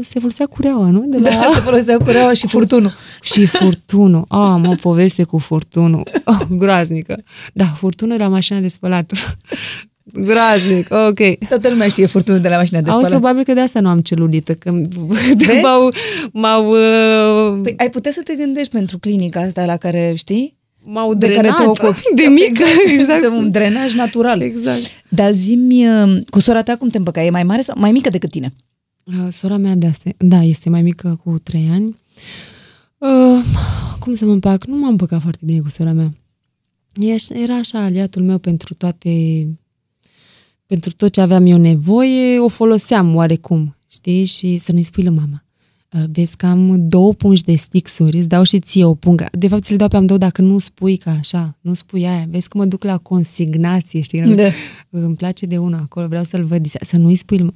se 0.00 0.18
folosea 0.18 0.46
cureaua, 0.46 0.86
nu? 0.90 1.04
De 1.06 1.18
la... 1.18 1.30
da, 1.30 1.50
se 1.54 1.60
folosea 1.60 1.96
cureaua 1.96 2.32
și 2.32 2.46
furtunul. 2.46 2.92
Și 3.22 3.46
furtunul. 3.46 4.24
Ah, 4.28 4.38
am 4.50 4.66
o 4.68 4.74
poveste 4.80 5.24
cu 5.24 5.38
furtunul. 5.38 6.08
Oh, 6.24 6.40
groaznică. 6.50 7.22
Da, 7.52 7.64
furtunul 7.64 8.18
la 8.18 8.28
mașina 8.28 8.58
de 8.58 8.68
spălat. 8.68 9.12
Groaznic, 10.12 10.86
ok. 11.08 11.48
Toată 11.48 11.68
lumea 11.68 11.88
știe 11.88 12.06
furtunul 12.06 12.40
de 12.40 12.48
la 12.48 12.56
mașina 12.56 12.80
de 12.80 12.90
Auzi, 12.90 13.04
spălat. 13.04 13.20
probabil 13.20 13.44
că 13.44 13.52
de 13.52 13.60
asta 13.60 13.80
nu 13.80 13.88
am 13.88 14.00
celulită, 14.00 14.54
că 14.54 14.72
m-au, 15.62 15.88
m-au, 16.32 16.68
uh, 16.70 17.60
Păi, 17.62 17.74
ai 17.76 17.90
putea 17.90 18.10
să 18.10 18.20
te 18.24 18.34
gândești 18.34 18.72
pentru 18.72 18.98
clinica 18.98 19.40
asta 19.40 19.64
la 19.64 19.76
care, 19.76 20.12
știi? 20.16 20.58
M-au 20.84 21.14
De 21.14 21.26
drenat 21.26 21.44
care 21.56 21.62
te 21.62 21.68
ocupi. 21.68 22.00
de 22.22 22.22
mică. 22.28 22.64
Exact. 22.98 23.20
Să 23.20 23.28
un 23.28 23.50
drenaj 23.50 23.94
natural. 23.94 24.40
exact. 24.40 24.80
Dar 25.08 25.32
zi-mi, 25.32 25.88
uh, 25.88 26.18
cu 26.30 26.38
sora 26.40 26.62
ta 26.62 26.76
cum 26.76 26.88
te 26.88 26.96
împăcai? 26.98 27.26
E 27.26 27.30
mai 27.30 27.44
mare 27.44 27.60
sau 27.60 27.76
mai 27.78 27.92
mică 27.92 28.08
decât 28.08 28.30
tine? 28.30 28.54
Uh, 29.04 29.26
Sora 29.30 29.56
mea 29.56 29.74
de 29.74 29.86
asta, 29.86 30.10
da, 30.18 30.42
este 30.42 30.68
mai 30.68 30.82
mică 30.82 31.20
cu 31.24 31.38
trei 31.42 31.68
ani. 31.72 31.98
Uh, 32.98 33.44
cum 33.98 34.12
să 34.14 34.24
mă 34.24 34.32
împac? 34.32 34.64
Nu 34.66 34.76
m-am 34.76 34.90
împăcat 34.90 35.20
foarte 35.20 35.40
bine 35.44 35.58
cu 35.60 35.68
sora 35.68 35.92
mea. 35.92 36.12
Eș- 36.94 37.42
Era 37.42 37.54
așa 37.54 37.78
aliatul 37.84 38.22
meu 38.22 38.38
pentru 38.38 38.74
toate, 38.74 39.10
pentru 40.66 40.90
tot 40.92 41.12
ce 41.12 41.20
aveam 41.20 41.46
eu 41.46 41.56
nevoie, 41.56 42.38
o 42.38 42.48
foloseam 42.48 43.14
oarecum, 43.14 43.76
știi? 43.90 44.24
Și 44.24 44.58
să 44.58 44.72
nu-i 44.72 44.82
spui 44.82 45.02
lui 45.04 45.14
mama. 45.14 45.44
Uh, 45.96 46.04
Vezi 46.12 46.36
că 46.36 46.46
am 46.46 46.88
două 46.88 47.14
pungi 47.14 47.42
de 47.42 47.54
stixuri, 47.56 48.18
îți 48.18 48.28
dau 48.28 48.42
și 48.42 48.60
ție 48.60 48.84
o 48.84 48.94
pungă. 48.94 49.28
De 49.32 49.48
fapt, 49.48 49.62
ți 49.62 49.70
le 49.70 49.76
dau 49.76 49.88
pe 49.88 49.94
amândouă 49.96 50.18
dacă 50.18 50.42
nu 50.42 50.58
spui 50.58 50.96
ca 50.96 51.10
așa, 51.10 51.58
nu 51.60 51.74
spui 51.74 52.06
aia. 52.06 52.26
Vezi 52.30 52.48
că 52.48 52.58
mă 52.58 52.64
duc 52.64 52.84
la 52.84 52.98
consignație, 52.98 54.00
știi? 54.00 54.20
Da. 54.34 54.48
Îmi 54.90 55.16
place 55.16 55.46
de 55.46 55.58
una 55.58 55.78
acolo, 55.78 56.06
vreau 56.08 56.24
să-l 56.24 56.44
văd. 56.44 56.66
Să 56.80 56.96
nu-i 56.96 57.14
spui, 57.14 57.38
lui- 57.38 57.54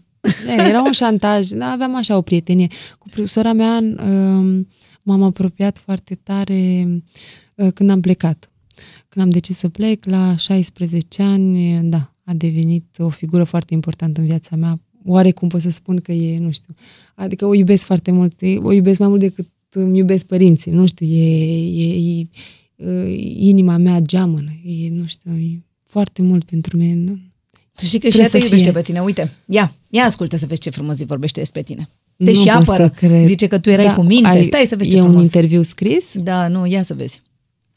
E, 0.49 0.68
era 0.68 0.82
un 0.82 0.93
șantaj, 0.93 1.47
da, 1.49 1.66
aveam 1.70 1.97
așa 1.97 2.16
o 2.16 2.20
prietenie. 2.22 2.66
Cu 2.99 3.24
sora 3.24 3.53
mea 3.53 3.78
um, 4.07 4.68
m-am 5.03 5.22
apropiat 5.22 5.78
foarte 5.78 6.14
tare 6.22 6.87
uh, 7.55 7.72
când 7.74 7.91
am 7.91 8.01
plecat. 8.01 8.51
Când 9.09 9.24
am 9.24 9.30
decis 9.30 9.57
să 9.57 9.68
plec, 9.68 10.05
la 10.05 10.37
16 10.37 11.22
ani, 11.22 11.80
da, 11.82 12.12
a 12.24 12.32
devenit 12.35 12.85
o 12.99 13.09
figură 13.09 13.45
foarte 13.45 13.74
importantă 13.74 14.20
în 14.20 14.26
viața 14.26 14.57
mea. 14.57 14.80
Oarecum 15.07 15.48
pot 15.48 15.61
să 15.61 15.70
spun 15.70 16.00
că 16.00 16.12
e, 16.12 16.38
nu 16.38 16.50
știu, 16.50 16.74
adică 17.14 17.46
o 17.46 17.55
iubesc 17.55 17.84
foarte 17.84 18.11
mult, 18.11 18.34
o 18.62 18.72
iubesc 18.72 18.98
mai 18.98 19.09
mult 19.09 19.20
decât 19.20 19.46
îmi 19.70 19.98
iubesc 19.98 20.26
părinții, 20.26 20.72
nu 20.72 20.86
știu, 20.86 21.07
e, 21.07 21.24
e, 21.82 22.20
e, 22.20 22.26
e 22.76 23.48
inima 23.48 23.76
mea 23.76 23.98
geamănă, 23.98 24.50
e, 24.64 24.90
nu 24.90 25.05
știu, 25.07 25.30
e 25.32 25.62
foarte 25.84 26.22
mult 26.22 26.44
pentru 26.44 26.76
mine. 26.76 26.94
Nu? 26.94 27.18
Să 27.72 27.86
știi 27.86 27.98
că 27.98 28.09
și 28.09 28.20
ea 28.20 28.28
te 28.28 28.38
iubește 28.38 28.70
pe 28.72 28.82
tine. 28.82 29.00
Uite, 29.00 29.32
ia, 29.46 29.72
ia 29.90 30.05
ascultă 30.05 30.36
să 30.36 30.46
vezi 30.46 30.61
ce 30.61 30.70
frumos 30.70 30.98
îi 30.98 31.07
vorbește 31.07 31.40
despre 31.40 31.62
tine. 31.62 31.88
Te 32.16 32.30
nu 32.30 32.32
și 32.32 32.48
apără. 32.48 32.88
Cred. 32.88 33.24
Zice 33.24 33.46
că 33.46 33.59
tu 33.59 33.70
erai 33.70 33.84
da, 33.84 33.94
cu 33.94 34.02
minte. 34.02 34.28
Ai, 34.28 34.44
Stai 34.44 34.64
să 34.64 34.76
vezi 34.76 34.90
ce 34.90 34.96
e 34.96 35.00
frumos. 35.00 35.16
un 35.16 35.22
interviu 35.22 35.62
scris? 35.62 36.14
Da, 36.18 36.48
nu, 36.48 36.66
ia 36.66 36.82
să 36.82 36.94
vezi. 36.94 37.22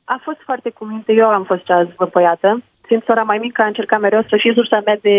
A 0.04 0.22
fost 0.24 0.38
foarte 0.46 0.70
cu 0.70 0.86
minte. 0.86 1.12
Eu 1.12 1.26
am 1.28 1.44
fost 1.44 1.64
cea 1.64 1.92
zvăpăiată 1.94 2.64
simt 2.88 3.04
sora 3.06 3.24
mai 3.24 3.38
mică, 3.38 3.62
a 3.62 3.66
încercat 3.66 4.00
mereu 4.00 4.22
să 4.30 4.36
fie 4.38 4.54
sursa 4.54 4.82
mea 4.86 4.98
de 5.02 5.18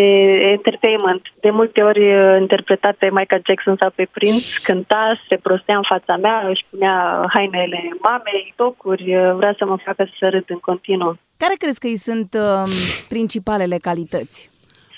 entertainment. 0.56 1.22
De 1.40 1.50
multe 1.50 1.82
ori 1.82 2.14
uh, 2.14 2.36
interpretat 2.40 2.94
pe 2.94 3.10
Michael 3.10 3.42
Jackson 3.46 3.76
sau 3.78 3.90
pe 3.94 4.08
Prince, 4.12 4.46
cânta, 4.62 5.12
se 5.28 5.36
prostea 5.36 5.76
în 5.76 5.82
fața 5.82 6.16
mea, 6.16 6.46
își 6.48 6.64
punea 6.70 7.24
hainele 7.34 7.80
mamei, 8.02 8.52
tocuri, 8.56 9.16
uh, 9.16 9.34
vrea 9.34 9.54
să 9.58 9.64
mă 9.64 9.76
facă 9.84 10.08
să 10.18 10.28
râd 10.28 10.44
în 10.46 10.58
continuu. 10.58 11.16
Care 11.36 11.54
crezi 11.58 11.80
că 11.80 11.86
îi 11.86 11.96
sunt 11.96 12.34
uh, 12.34 12.62
principalele 13.08 13.76
calități? 13.76 14.50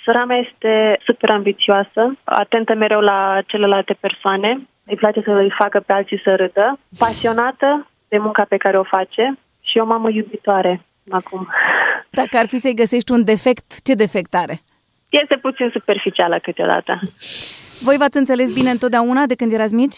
Sora 0.05 0.25
mea 0.25 0.37
este 0.37 0.99
super 1.05 1.31
ambițioasă, 1.31 2.17
atentă 2.25 2.75
mereu 2.75 3.01
la 3.01 3.41
celelalte 3.47 3.97
persoane, 4.01 4.69
îi 4.85 4.97
place 4.97 5.21
să 5.25 5.31
îi 5.31 5.55
facă 5.59 5.81
pe 5.81 5.93
alții 5.93 6.21
să 6.25 6.35
râdă, 6.35 6.79
pasionată 6.99 7.91
de 8.09 8.19
munca 8.19 8.45
pe 8.49 8.57
care 8.57 8.79
o 8.79 8.83
face 8.83 9.39
și 9.61 9.79
o 9.79 9.85
mamă 9.85 10.11
iubitoare 10.11 10.81
acum. 11.11 11.49
Dacă 12.11 12.37
ar 12.37 12.47
fi 12.47 12.59
să-i 12.59 12.75
găsești 12.75 13.13
un 13.13 13.25
defect, 13.25 13.83
ce 13.83 13.95
defect 13.95 14.35
are? 14.35 14.61
Este 15.09 15.37
puțin 15.37 15.71
superficială 15.73 16.37
câteodată. 16.43 17.01
Voi 17.83 17.97
v-ați 17.97 18.17
înțeles 18.17 18.55
bine 18.55 18.71
întotdeauna 18.71 19.27
de 19.27 19.35
când 19.35 19.53
erați 19.53 19.75
mici? 19.75 19.95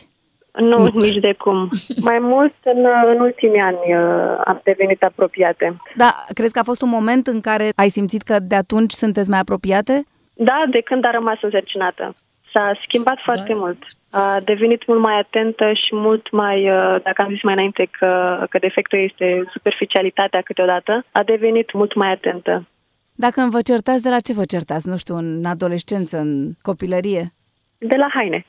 Nu, 0.53 0.79
nu. 0.79 0.91
nici 0.95 1.17
de 1.17 1.33
cum. 1.33 1.69
Mai 2.01 2.19
mult 2.19 2.55
în, 2.65 2.87
în 3.15 3.21
ultimii 3.21 3.61
ani 3.61 3.77
uh, 3.77 4.41
am 4.45 4.61
devenit 4.65 5.03
apropiate. 5.03 5.77
Da, 5.97 6.25
crezi 6.35 6.53
că 6.53 6.59
a 6.59 6.63
fost 6.63 6.83
un 6.83 6.89
moment 6.89 7.27
în 7.27 7.41
care 7.41 7.73
ai 7.77 7.89
simțit 7.89 8.23
că 8.23 8.37
de 8.41 8.55
atunci 8.55 8.93
sunteți 8.93 9.31
mai 9.31 9.39
apropiate? 9.39 10.05
Da, 10.35 10.65
de 10.71 10.81
când 10.81 11.05
a 11.05 11.11
rămas 11.11 11.39
însărcinată. 11.41 12.15
S-a 12.53 12.73
schimbat 12.87 13.19
foarte 13.25 13.53
da. 13.53 13.59
mult. 13.59 13.83
A 14.11 14.41
devenit 14.45 14.87
mult 14.87 15.01
mai 15.01 15.19
atentă 15.19 15.73
și 15.73 15.95
mult 15.95 16.31
mai, 16.31 16.71
uh, 16.71 17.03
dacă 17.03 17.23
am 17.23 17.29
zis 17.29 17.43
mai 17.43 17.53
înainte 17.55 17.89
că, 17.91 18.45
că 18.51 18.59
defectul 18.59 18.99
este 18.99 19.45
superficialitatea 19.53 20.41
câteodată, 20.41 21.05
a 21.11 21.23
devenit 21.23 21.73
mult 21.73 21.95
mai 21.95 22.11
atentă. 22.11 22.67
Dacă 23.15 23.49
vă 23.51 23.61
certați, 23.63 24.03
de 24.03 24.09
la 24.09 24.21
ce 24.21 24.33
vă 24.33 24.45
certați? 24.45 24.89
Nu 24.89 24.97
știu, 24.97 25.17
în 25.17 25.45
adolescență, 25.45 26.19
în 26.19 26.53
copilărie? 26.63 27.33
De 27.79 27.97
la 27.97 28.09
haine. 28.15 28.47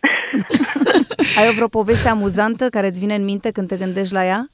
Ai 1.40 1.48
o 1.50 1.54
vreo 1.56 1.68
poveste 1.68 2.10
amuzantă 2.10 2.70
care 2.70 2.88
îți 2.88 3.00
vine 3.00 3.16
în 3.16 3.24
minte 3.24 3.52
când 3.52 3.68
te 3.68 3.78
gândești 3.78 4.14
la 4.14 4.26
ea? 4.26 4.48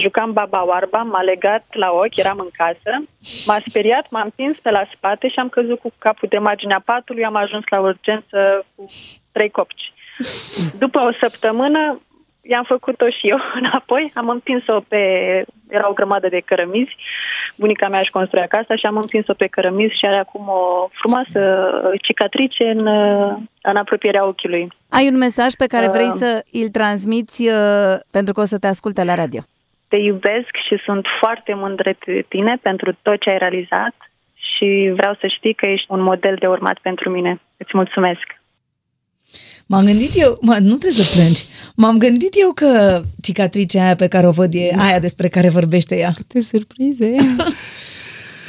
Jucam 0.00 0.32
baba 0.32 0.66
oarba, 0.66 1.02
m-a 1.02 1.22
legat 1.22 1.64
la 1.70 1.90
ochi, 1.92 2.16
eram 2.16 2.38
în 2.38 2.48
casă, 2.52 2.92
m-a 3.46 3.58
speriat, 3.66 4.06
m-a 4.10 4.22
împins 4.22 4.58
pe 4.58 4.70
la 4.70 4.84
spate 4.92 5.28
și 5.28 5.38
am 5.38 5.48
căzut 5.48 5.78
cu 5.80 5.92
capul 5.98 6.28
de 6.30 6.38
marginea 6.38 6.82
patului, 6.84 7.24
am 7.24 7.36
ajuns 7.36 7.64
la 7.68 7.80
urgență 7.80 8.66
cu 8.74 8.84
trei 9.32 9.50
copci. 9.50 9.92
După 10.78 10.98
o 10.98 11.12
săptămână 11.12 12.00
i-am 12.42 12.64
făcut-o 12.64 13.06
și 13.08 13.28
eu 13.28 13.38
înapoi, 13.60 14.10
am 14.14 14.28
împins-o 14.28 14.80
pe, 14.88 14.98
era 15.68 15.88
o 15.88 15.92
grămadă 15.92 16.28
de 16.28 16.42
cărămizi, 16.44 16.96
bunica 17.56 17.88
mea 17.88 18.00
își 18.00 18.10
construia 18.10 18.46
casa 18.46 18.76
și 18.76 18.86
am 18.86 18.96
împins-o 18.96 19.34
pe 19.34 19.46
cărămizi 19.46 19.98
și 19.98 20.06
are 20.06 20.18
acum 20.18 20.48
o 20.48 20.88
frumoasă 20.92 21.70
cicatrice 22.02 22.64
în, 22.64 22.86
în 23.62 23.76
apropierea 23.76 24.26
ochiului. 24.26 24.68
Ai 24.88 25.08
un 25.08 25.16
mesaj 25.16 25.52
pe 25.52 25.66
care 25.66 25.88
vrei 25.88 26.06
uh, 26.06 26.14
să 26.16 26.44
îl 26.52 26.68
transmiți 26.68 27.48
uh, 27.48 27.96
pentru 28.10 28.32
că 28.32 28.40
o 28.40 28.44
să 28.44 28.58
te 28.58 28.66
asculte 28.66 29.04
la 29.04 29.14
radio? 29.14 29.42
Te 29.94 30.00
iubesc 30.00 30.52
și 30.66 30.76
sunt 30.84 31.04
foarte 31.20 31.54
mândră 31.54 31.96
de 32.06 32.24
tine 32.28 32.58
pentru 32.62 32.96
tot 33.02 33.20
ce 33.20 33.30
ai 33.30 33.38
realizat 33.38 33.94
și 34.34 34.92
vreau 34.96 35.14
să 35.20 35.26
știi 35.36 35.54
că 35.54 35.66
ești 35.66 35.86
un 35.88 36.02
model 36.02 36.36
de 36.40 36.46
urmat 36.46 36.78
pentru 36.82 37.10
mine. 37.10 37.40
Îți 37.56 37.70
mulțumesc! 37.72 38.26
M-am 39.66 39.84
gândit 39.84 40.10
eu, 40.14 40.38
mă, 40.40 40.56
nu 40.60 40.74
trebuie 40.76 41.04
să 41.04 41.16
plângi, 41.16 41.44
m-am 41.76 41.98
gândit 41.98 42.34
eu 42.42 42.52
că 42.52 43.00
cicatricea 43.22 43.84
aia 43.84 43.94
pe 43.94 44.08
care 44.08 44.26
o 44.26 44.30
văd 44.30 44.54
e 44.54 44.70
aia 44.78 44.98
despre 44.98 45.28
care 45.28 45.48
vorbește 45.48 45.96
ea. 45.96 46.12
Câte 46.16 46.40
surprize! 46.40 47.14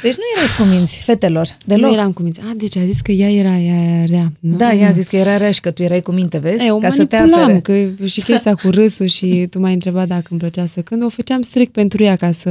Deci 0.06 0.16
nu 0.16 0.22
erați 0.36 0.56
cuminți, 0.56 1.02
fetelor, 1.02 1.56
deloc. 1.66 1.90
Nu 1.90 1.92
eram 1.92 2.12
cuminți. 2.12 2.40
A, 2.40 2.52
deci 2.56 2.76
a 2.76 2.84
zis 2.84 3.00
că 3.00 3.12
ea 3.12 3.30
era 3.30 3.56
ea 3.58 4.04
rea. 4.04 4.32
Nu? 4.40 4.56
Da, 4.56 4.72
ea 4.72 4.88
a 4.88 4.92
zis 4.92 5.06
că 5.06 5.16
era 5.16 5.36
rea 5.36 5.50
și 5.50 5.60
că 5.60 5.70
tu 5.70 5.82
erai 5.82 6.02
cu 6.02 6.12
minte, 6.12 6.38
vezi? 6.38 6.64
E, 6.64 6.78
Ca 6.80 6.88
să 6.88 7.04
te 7.04 7.16
apere. 7.16 7.60
că 7.60 8.04
și 8.04 8.20
chestia 8.20 8.54
cu 8.54 8.70
râsul 8.70 9.06
și 9.06 9.26
tu 9.50 9.60
m-ai 9.60 9.72
întrebat 9.72 10.06
dacă 10.08 10.26
îmi 10.30 10.38
plăcea 10.38 10.66
să 10.66 10.80
când 10.80 11.02
o 11.04 11.08
făceam 11.08 11.42
strict 11.42 11.72
pentru 11.72 12.02
ea 12.02 12.16
ca 12.16 12.32
să 12.32 12.50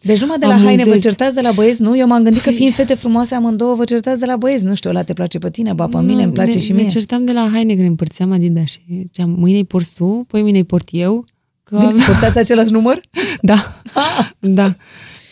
deci 0.00 0.20
numai 0.20 0.36
de 0.38 0.46
la 0.46 0.52
amuzez. 0.52 0.76
haine 0.76 0.92
vă 0.92 0.98
certați 0.98 1.34
de 1.34 1.40
la 1.40 1.52
băieți, 1.52 1.82
nu? 1.82 1.96
Eu 1.96 2.06
m-am 2.06 2.22
gândit 2.22 2.42
că 2.42 2.50
fiind 2.50 2.74
fete 2.74 2.94
frumoase 2.94 3.34
amândouă 3.34 3.74
vă 3.74 3.84
certați 3.84 4.20
de 4.20 4.26
la 4.26 4.36
băieți. 4.36 4.64
Nu 4.64 4.74
știu, 4.74 4.90
ăla 4.90 5.02
te 5.02 5.12
place 5.12 5.38
pe 5.38 5.50
tine, 5.50 5.72
ba 5.72 5.86
pe 5.86 5.96
nu, 5.96 6.02
mine 6.02 6.22
îmi 6.22 6.32
place 6.32 6.54
ne, 6.54 6.60
și 6.60 6.72
mie. 6.72 6.82
Ne 6.82 6.88
certam 6.88 7.24
de 7.24 7.32
la 7.32 7.48
haine 7.52 7.74
când 7.74 7.88
împărțeam 7.88 8.32
Adidas 8.32 8.70
și 8.70 8.80
ziceam, 8.88 9.30
mâine 9.30 9.58
îi 9.58 9.64
porți 9.64 9.94
tu, 9.94 10.24
păi 10.28 10.42
mâine 10.42 10.58
îi 10.58 10.64
port 10.64 10.88
eu. 10.90 11.24
Că 11.62 11.76
avea... 11.76 12.04
Portați 12.06 12.38
același 12.38 12.72
număr? 12.72 13.00
da, 13.40 13.80
ah. 13.94 14.30
da. 14.38 14.76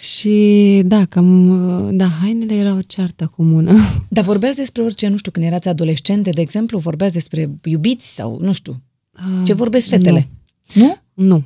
Și 0.03 0.83
da, 0.85 1.05
cam, 1.05 1.97
da, 1.97 2.07
hainele 2.07 2.55
erau 2.55 2.77
o 2.77 2.83
ceartă 2.83 3.31
comună. 3.37 3.73
Dar 4.09 4.25
vorbeați 4.25 4.57
despre 4.57 4.83
orice, 4.83 5.09
nu 5.09 5.17
știu, 5.17 5.31
când 5.31 5.47
erați 5.47 5.69
adolescente, 5.69 6.31
de 6.31 6.41
exemplu, 6.41 6.79
vorbeați 6.79 7.13
despre 7.13 7.51
iubiți 7.65 8.15
sau, 8.15 8.39
nu 8.41 8.53
știu, 8.53 8.83
uh, 9.13 9.47
ce 9.47 9.53
vorbesc 9.53 9.89
fetele? 9.89 10.29
Nu? 10.75 10.97
Nu. 11.15 11.27
Nu. 11.27 11.45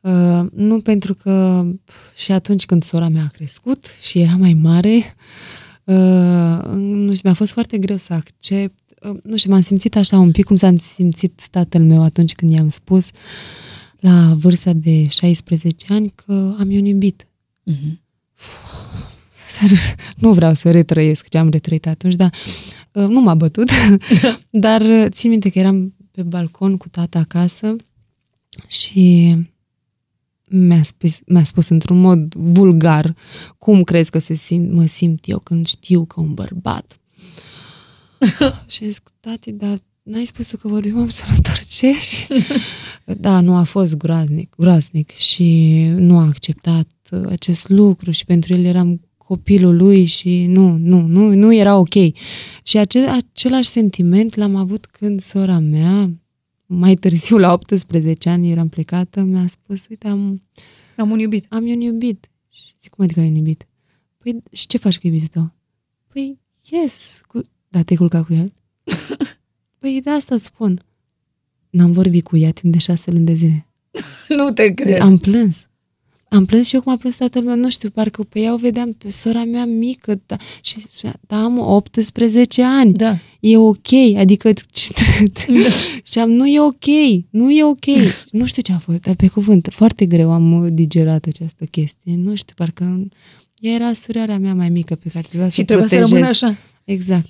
Uh, 0.00 0.46
nu 0.54 0.80
pentru 0.80 1.14
că 1.14 1.64
și 2.16 2.32
atunci 2.32 2.66
când 2.66 2.82
sora 2.82 3.08
mea 3.08 3.22
a 3.22 3.32
crescut 3.32 3.86
și 4.02 4.20
era 4.20 4.36
mai 4.36 4.54
mare, 4.54 5.14
uh, 5.84 6.74
nu 6.74 7.14
știu, 7.14 7.20
mi-a 7.24 7.34
fost 7.34 7.52
foarte 7.52 7.78
greu 7.78 7.96
să 7.96 8.12
accept. 8.12 8.78
Uh, 9.02 9.16
nu 9.22 9.36
știu, 9.36 9.50
m-am 9.50 9.60
simțit 9.60 9.96
așa 9.96 10.18
un 10.18 10.30
pic 10.30 10.44
cum 10.44 10.56
s-a 10.56 10.74
simțit 10.78 11.48
tatăl 11.50 11.82
meu 11.82 12.02
atunci 12.02 12.34
când 12.34 12.52
i-am 12.52 12.68
spus 12.68 13.10
la 13.98 14.34
vârsta 14.36 14.72
de 14.72 15.08
16 15.08 15.86
ani 15.88 16.12
că 16.14 16.32
am 16.32 16.68
un 16.70 16.84
iubit. 16.84 17.26
Uh-huh. 17.70 18.00
Nu 20.16 20.32
vreau 20.32 20.54
să 20.54 20.70
retrăiesc 20.70 21.28
ce 21.28 21.38
am 21.38 21.48
retrăit 21.48 21.86
atunci, 21.86 22.14
dar 22.14 22.34
uh, 22.92 23.06
nu 23.06 23.20
m-a 23.20 23.34
bătut. 23.34 23.70
dar 24.50 24.80
uh, 24.80 25.06
țin 25.08 25.30
minte 25.30 25.50
că 25.50 25.58
eram 25.58 25.94
pe 26.10 26.22
balcon 26.22 26.76
cu 26.76 26.88
tata 26.88 27.18
acasă 27.18 27.76
și 28.68 29.36
mi-a 30.48 30.82
spus, 30.82 31.20
mi-a 31.26 31.44
spus 31.44 31.68
într-un 31.68 32.00
mod 32.00 32.34
vulgar 32.34 33.16
cum 33.58 33.82
crezi 33.82 34.10
că 34.10 34.18
se 34.18 34.34
simt, 34.34 34.70
mă 34.70 34.86
simt 34.86 35.28
eu 35.28 35.38
când 35.38 35.66
știu 35.66 36.04
că 36.04 36.20
un 36.20 36.34
bărbat. 36.34 37.00
și 38.66 38.90
zic, 38.90 39.10
tati, 39.20 39.52
dar 39.52 39.78
n-ai 40.02 40.24
spus 40.24 40.50
că 40.50 40.68
vorbim 40.68 40.98
absolut 40.98 41.46
orice? 41.46 41.92
Și, 42.08 42.26
da, 43.04 43.40
nu 43.40 43.56
a 43.56 43.62
fost 43.62 43.96
groaznic, 43.96 44.54
groaznic 44.56 45.10
și 45.10 45.80
nu 45.96 46.18
a 46.18 46.24
acceptat 46.24 46.88
acest 47.28 47.68
lucru 47.68 48.10
și 48.10 48.24
pentru 48.24 48.52
el 48.52 48.64
eram 48.64 49.00
copilul 49.16 49.76
lui 49.76 50.04
și 50.04 50.46
nu, 50.46 50.76
nu, 50.76 51.00
nu, 51.00 51.34
nu 51.34 51.54
era 51.54 51.78
ok. 51.78 51.94
Și 52.62 52.78
acel, 52.78 53.08
același 53.08 53.68
sentiment 53.68 54.34
l-am 54.34 54.56
avut 54.56 54.86
când 54.86 55.20
sora 55.20 55.58
mea, 55.58 56.10
mai 56.66 56.94
târziu, 56.94 57.38
la 57.38 57.52
18 57.52 58.28
ani, 58.28 58.50
eram 58.50 58.68
plecată, 58.68 59.22
mi-a 59.22 59.46
spus, 59.46 59.86
uite, 59.88 60.08
am... 60.08 60.42
Am 60.96 61.10
un 61.10 61.18
iubit. 61.18 61.46
Am 61.48 61.64
un 61.64 61.80
iubit. 61.80 62.30
Și 62.48 62.62
zic, 62.80 62.90
cum 62.90 63.04
adică 63.04 63.20
ai 63.20 63.28
un 63.28 63.34
iubit? 63.34 63.66
Păi, 64.18 64.42
și 64.52 64.66
ce 64.66 64.78
faci 64.78 64.98
cu 64.98 65.06
iubitul 65.06 65.28
tău? 65.28 65.52
Păi, 66.12 66.38
yes. 66.70 67.22
Cu... 67.26 67.40
Da, 67.68 67.82
te-ai 67.82 67.98
culcat 67.98 68.24
cu 68.26 68.32
el? 68.32 68.52
păi, 69.82 70.00
de 70.04 70.10
asta 70.10 70.34
îți 70.34 70.44
spun. 70.44 70.80
N-am 71.70 71.92
vorbit 71.92 72.24
cu 72.24 72.36
ea 72.36 72.50
timp 72.50 72.72
de 72.72 72.78
șase 72.78 73.10
luni 73.10 73.24
de 73.24 73.32
zile. 73.32 73.66
nu 74.36 74.50
te 74.50 74.74
cred. 74.74 75.00
Am 75.00 75.16
plâns. 75.16 75.66
Am 76.28 76.44
plâns 76.44 76.66
și 76.66 76.74
eu 76.74 76.80
cum 76.80 76.92
a 76.92 76.96
plâns 76.96 77.16
tatăl 77.16 77.42
meu, 77.42 77.56
nu 77.56 77.70
știu, 77.70 77.90
parcă 77.90 78.22
pe 78.22 78.40
ea 78.40 78.52
o 78.52 78.56
vedeam 78.56 78.92
pe 78.92 79.10
sora 79.10 79.44
mea 79.44 79.64
mică 79.64 80.20
da, 80.26 80.36
și 80.60 80.80
spunea, 80.80 81.16
da, 81.26 81.42
am 81.42 81.58
18 81.58 82.62
ani, 82.62 82.92
da. 82.92 83.18
e 83.40 83.56
ok, 83.56 83.92
adică 84.16 84.52
și 84.74 86.18
am, 86.20 86.30
nu 86.30 86.46
e 86.46 86.60
ok, 86.60 86.84
nu 87.30 87.50
e 87.50 87.64
ok. 87.64 87.84
nu 88.30 88.46
știu 88.46 88.62
ce 88.62 88.72
a 88.72 88.78
fost, 88.78 89.00
dar 89.00 89.14
pe 89.14 89.28
cuvânt, 89.28 89.68
foarte 89.70 90.06
greu 90.06 90.32
am 90.32 90.68
digerat 90.74 91.24
această 91.26 91.64
chestie, 91.64 92.14
nu 92.16 92.34
știu, 92.34 92.54
parcă 92.56 93.08
ea 93.58 93.72
era 93.72 93.92
surioara 93.92 94.38
mea 94.38 94.54
mai 94.54 94.68
mică 94.68 94.94
pe 94.94 95.08
care 95.08 95.26
trebuia 95.28 95.48
să 95.48 95.54
și 95.54 95.64
trebuia 95.64 95.86
protejez. 95.86 96.08
să 96.08 96.14
rămână 96.14 96.30
așa. 96.30 96.56
Exact. 96.84 97.28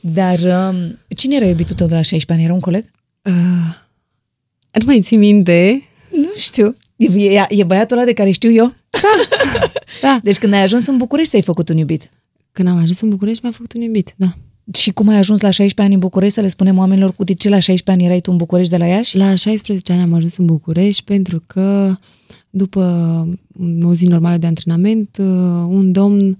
Dar 0.00 0.38
um, 0.38 0.98
cine 1.16 1.36
era 1.36 1.46
iubitul 1.46 1.76
tău 1.76 1.86
de 1.86 1.94
la 1.94 2.02
16 2.02 2.32
ani? 2.32 2.42
Era 2.42 2.52
un 2.52 2.60
coleg? 2.60 2.84
Uh, 3.22 3.32
nu 4.72 4.84
mai 4.84 5.00
ții 5.00 5.16
minte? 5.16 5.82
Nu 6.10 6.30
știu. 6.36 6.76
E, 6.96 7.22
e, 7.22 7.46
e 7.48 7.64
băiatul 7.64 7.96
ăla 7.96 8.06
de 8.06 8.12
care 8.12 8.30
știu 8.30 8.52
eu? 8.52 8.74
Da. 10.00 10.20
Deci 10.24 10.38
când 10.38 10.52
ai 10.52 10.62
ajuns 10.62 10.86
în 10.86 10.96
București, 10.96 11.30
ți-ai 11.30 11.42
făcut 11.42 11.68
un 11.68 11.76
iubit. 11.76 12.10
Când 12.52 12.68
am 12.68 12.76
ajuns 12.76 13.00
în 13.00 13.08
București, 13.08 13.40
mi-a 13.42 13.52
făcut 13.52 13.72
un 13.72 13.80
iubit, 13.80 14.14
da. 14.16 14.36
Și 14.74 14.90
cum 14.90 15.08
ai 15.08 15.16
ajuns 15.16 15.40
la 15.40 15.50
16 15.50 15.82
ani 15.82 15.94
în 15.94 16.00
București, 16.00 16.34
să 16.34 16.40
le 16.40 16.48
spunem 16.48 16.78
oamenilor 16.78 17.14
cu 17.14 17.24
de 17.24 17.34
ce 17.34 17.48
la 17.48 17.58
16 17.58 17.90
ani 17.90 18.04
erai 18.04 18.20
tu 18.20 18.30
în 18.30 18.36
București 18.36 18.70
de 18.70 18.76
la 18.76 18.86
Iași? 18.86 19.16
La 19.16 19.34
16 19.34 19.92
ani 19.92 20.02
am 20.02 20.12
ajuns 20.12 20.36
în 20.36 20.46
București 20.46 21.02
pentru 21.04 21.42
că 21.46 21.96
după 22.50 22.82
o 23.82 23.94
zi 23.94 24.06
normală 24.06 24.36
de 24.36 24.46
antrenament, 24.46 25.16
uh, 25.20 25.26
un 25.68 25.92
domn 25.92 26.36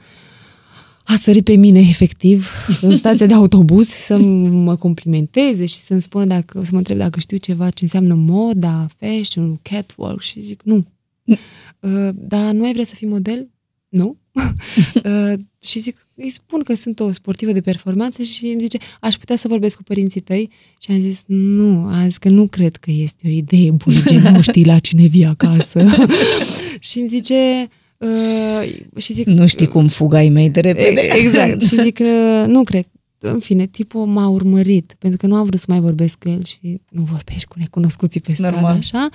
a 1.13 1.17
sărit 1.17 1.45
pe 1.45 1.55
mine, 1.55 1.81
efectiv, 1.81 2.51
în 2.81 2.95
stația 2.95 3.27
de 3.27 3.35
autobuz 3.35 3.89
să 3.89 4.19
mă 4.19 4.77
complimenteze 4.77 5.65
și 5.65 5.75
să-mi 5.75 6.01
spună 6.01 6.25
dacă, 6.25 6.63
să 6.65 6.69
mă 6.73 6.79
întreb 6.79 6.97
dacă 6.97 7.19
știu 7.19 7.37
ceva 7.37 7.71
ce 7.71 7.85
înseamnă 7.85 8.15
moda, 8.15 8.87
fashion, 8.99 9.59
catwalk 9.63 10.21
și 10.21 10.41
zic 10.41 10.63
nu. 10.63 10.85
Uh, 11.25 12.09
dar 12.15 12.53
nu 12.53 12.65
ai 12.65 12.73
vrea 12.73 12.85
să 12.85 12.95
fii 12.95 13.07
model? 13.07 13.49
Nu. 13.89 14.17
uh, 15.05 15.33
și 15.63 15.79
zic, 15.79 16.07
îi 16.15 16.31
spun 16.31 16.63
că 16.63 16.75
sunt 16.75 17.01
o 17.01 17.11
sportivă 17.11 17.53
de 17.53 17.61
performanță 17.61 18.23
și 18.23 18.47
îmi 18.47 18.61
zice, 18.61 18.79
aș 19.01 19.15
putea 19.15 19.37
să 19.37 19.49
vorbesc 19.49 19.77
cu 19.77 19.83
părinții 19.83 20.21
tăi? 20.21 20.51
Și 20.81 20.91
am 20.91 21.01
zis, 21.01 21.25
nu, 21.27 21.85
am 21.85 22.05
zis 22.05 22.19
că 22.19 22.29
nu 22.29 22.47
cred 22.47 22.77
că 22.77 22.91
este 22.91 23.27
o 23.27 23.31
idee 23.31 23.71
bună, 23.71 24.01
gen, 24.07 24.33
nu 24.33 24.41
știi 24.41 24.65
la 24.65 24.79
cine 24.79 25.07
vii 25.07 25.25
acasă. 25.25 25.87
și 26.91 26.99
îmi 26.99 27.09
zice, 27.09 27.69
uh, 28.03 28.73
și 28.97 29.13
zic, 29.13 29.27
Nu 29.27 29.47
știi 29.47 29.67
cum 29.67 29.89
fugai 29.89 30.29
mei 30.29 30.51
de 30.51 30.61
repede. 30.61 31.01
Exact. 31.17 31.63
și 31.69 31.81
zic 31.81 31.95
că 31.95 32.45
nu 32.47 32.63
cred. 32.63 32.87
În 33.19 33.39
fine, 33.39 33.67
tipul 33.67 34.07
m-a 34.07 34.29
urmărit, 34.29 34.95
pentru 34.99 35.19
că 35.19 35.27
nu 35.27 35.35
am 35.35 35.45
vrut 35.45 35.61
să 35.61 35.67
mai 35.69 35.81
vorbesc 35.81 36.19
cu 36.19 36.29
el 36.29 36.45
și 36.45 36.81
nu 36.89 37.03
vorbești 37.03 37.47
cu 37.47 37.55
necunoscuții 37.59 38.21
pe 38.21 38.33
stradă, 38.33 38.55
Normal. 38.55 38.77
așa. 38.77 39.09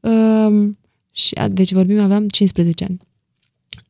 Um, 0.00 0.78
și, 1.12 1.34
a- 1.34 1.48
deci 1.48 1.72
vorbim, 1.72 2.00
aveam 2.00 2.28
15 2.28 2.84
ani. 2.84 2.98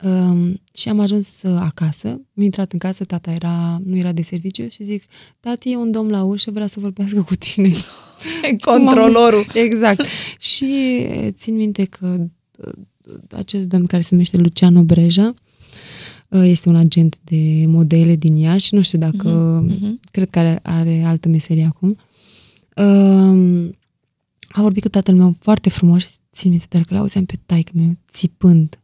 Um, 0.05 0.61
și 0.75 0.89
am 0.89 1.01
ajuns 1.01 1.43
uh, 1.43 1.57
acasă, 1.61 2.09
am 2.09 2.43
intrat 2.43 2.73
în 2.73 2.79
casă, 2.79 3.05
tata 3.05 3.31
era, 3.31 3.81
nu 3.85 3.97
era 3.97 4.13
de 4.13 4.23
serviciu 4.23 4.69
și 4.69 4.83
zic, 4.85 5.03
tati, 5.41 5.71
e 5.71 5.77
un 5.77 5.91
domn 5.91 6.11
la 6.11 6.23
ușă, 6.23 6.51
vrea 6.51 6.67
să 6.67 6.81
vorbească 6.81 7.23
cu 7.23 7.35
tine. 7.35 7.73
Controlorul. 8.71 9.47
Exact. 9.55 10.07
Și 10.39 10.65
eh, 10.99 11.29
țin 11.33 11.57
minte 11.57 11.85
că 11.85 12.17
uh, 12.57 12.73
acest 13.31 13.69
domn 13.69 13.87
care 13.87 14.03
se 14.03 14.09
numește 14.11 14.37
Luciano 14.37 14.83
Breja 14.83 15.35
uh, 16.29 16.43
este 16.45 16.69
un 16.69 16.77
agent 16.77 17.19
de 17.25 17.65
modele 17.67 18.17
din 18.17 18.37
Iași, 18.37 18.75
nu 18.75 18.81
știu 18.81 18.99
dacă, 18.99 19.29
Mhm, 19.69 20.01
cred 20.11 20.31
că 20.31 20.39
are, 20.39 20.61
are 20.63 21.03
altă 21.07 21.29
meserie 21.29 21.65
acum. 21.65 21.97
Um, 22.77 23.77
a 24.49 24.63
vorbit 24.63 24.83
cu 24.83 24.89
tatăl 24.89 25.15
meu 25.15 25.37
foarte 25.41 25.69
frumos 25.71 26.03
și 26.03 26.09
țin 26.33 26.51
minte, 26.51 26.67
dar 26.69 26.83
că 26.83 26.95
l-auzeam 26.95 27.25
pe 27.25 27.35
taică 27.47 27.73
meu 27.75 27.97
țipând 28.13 28.79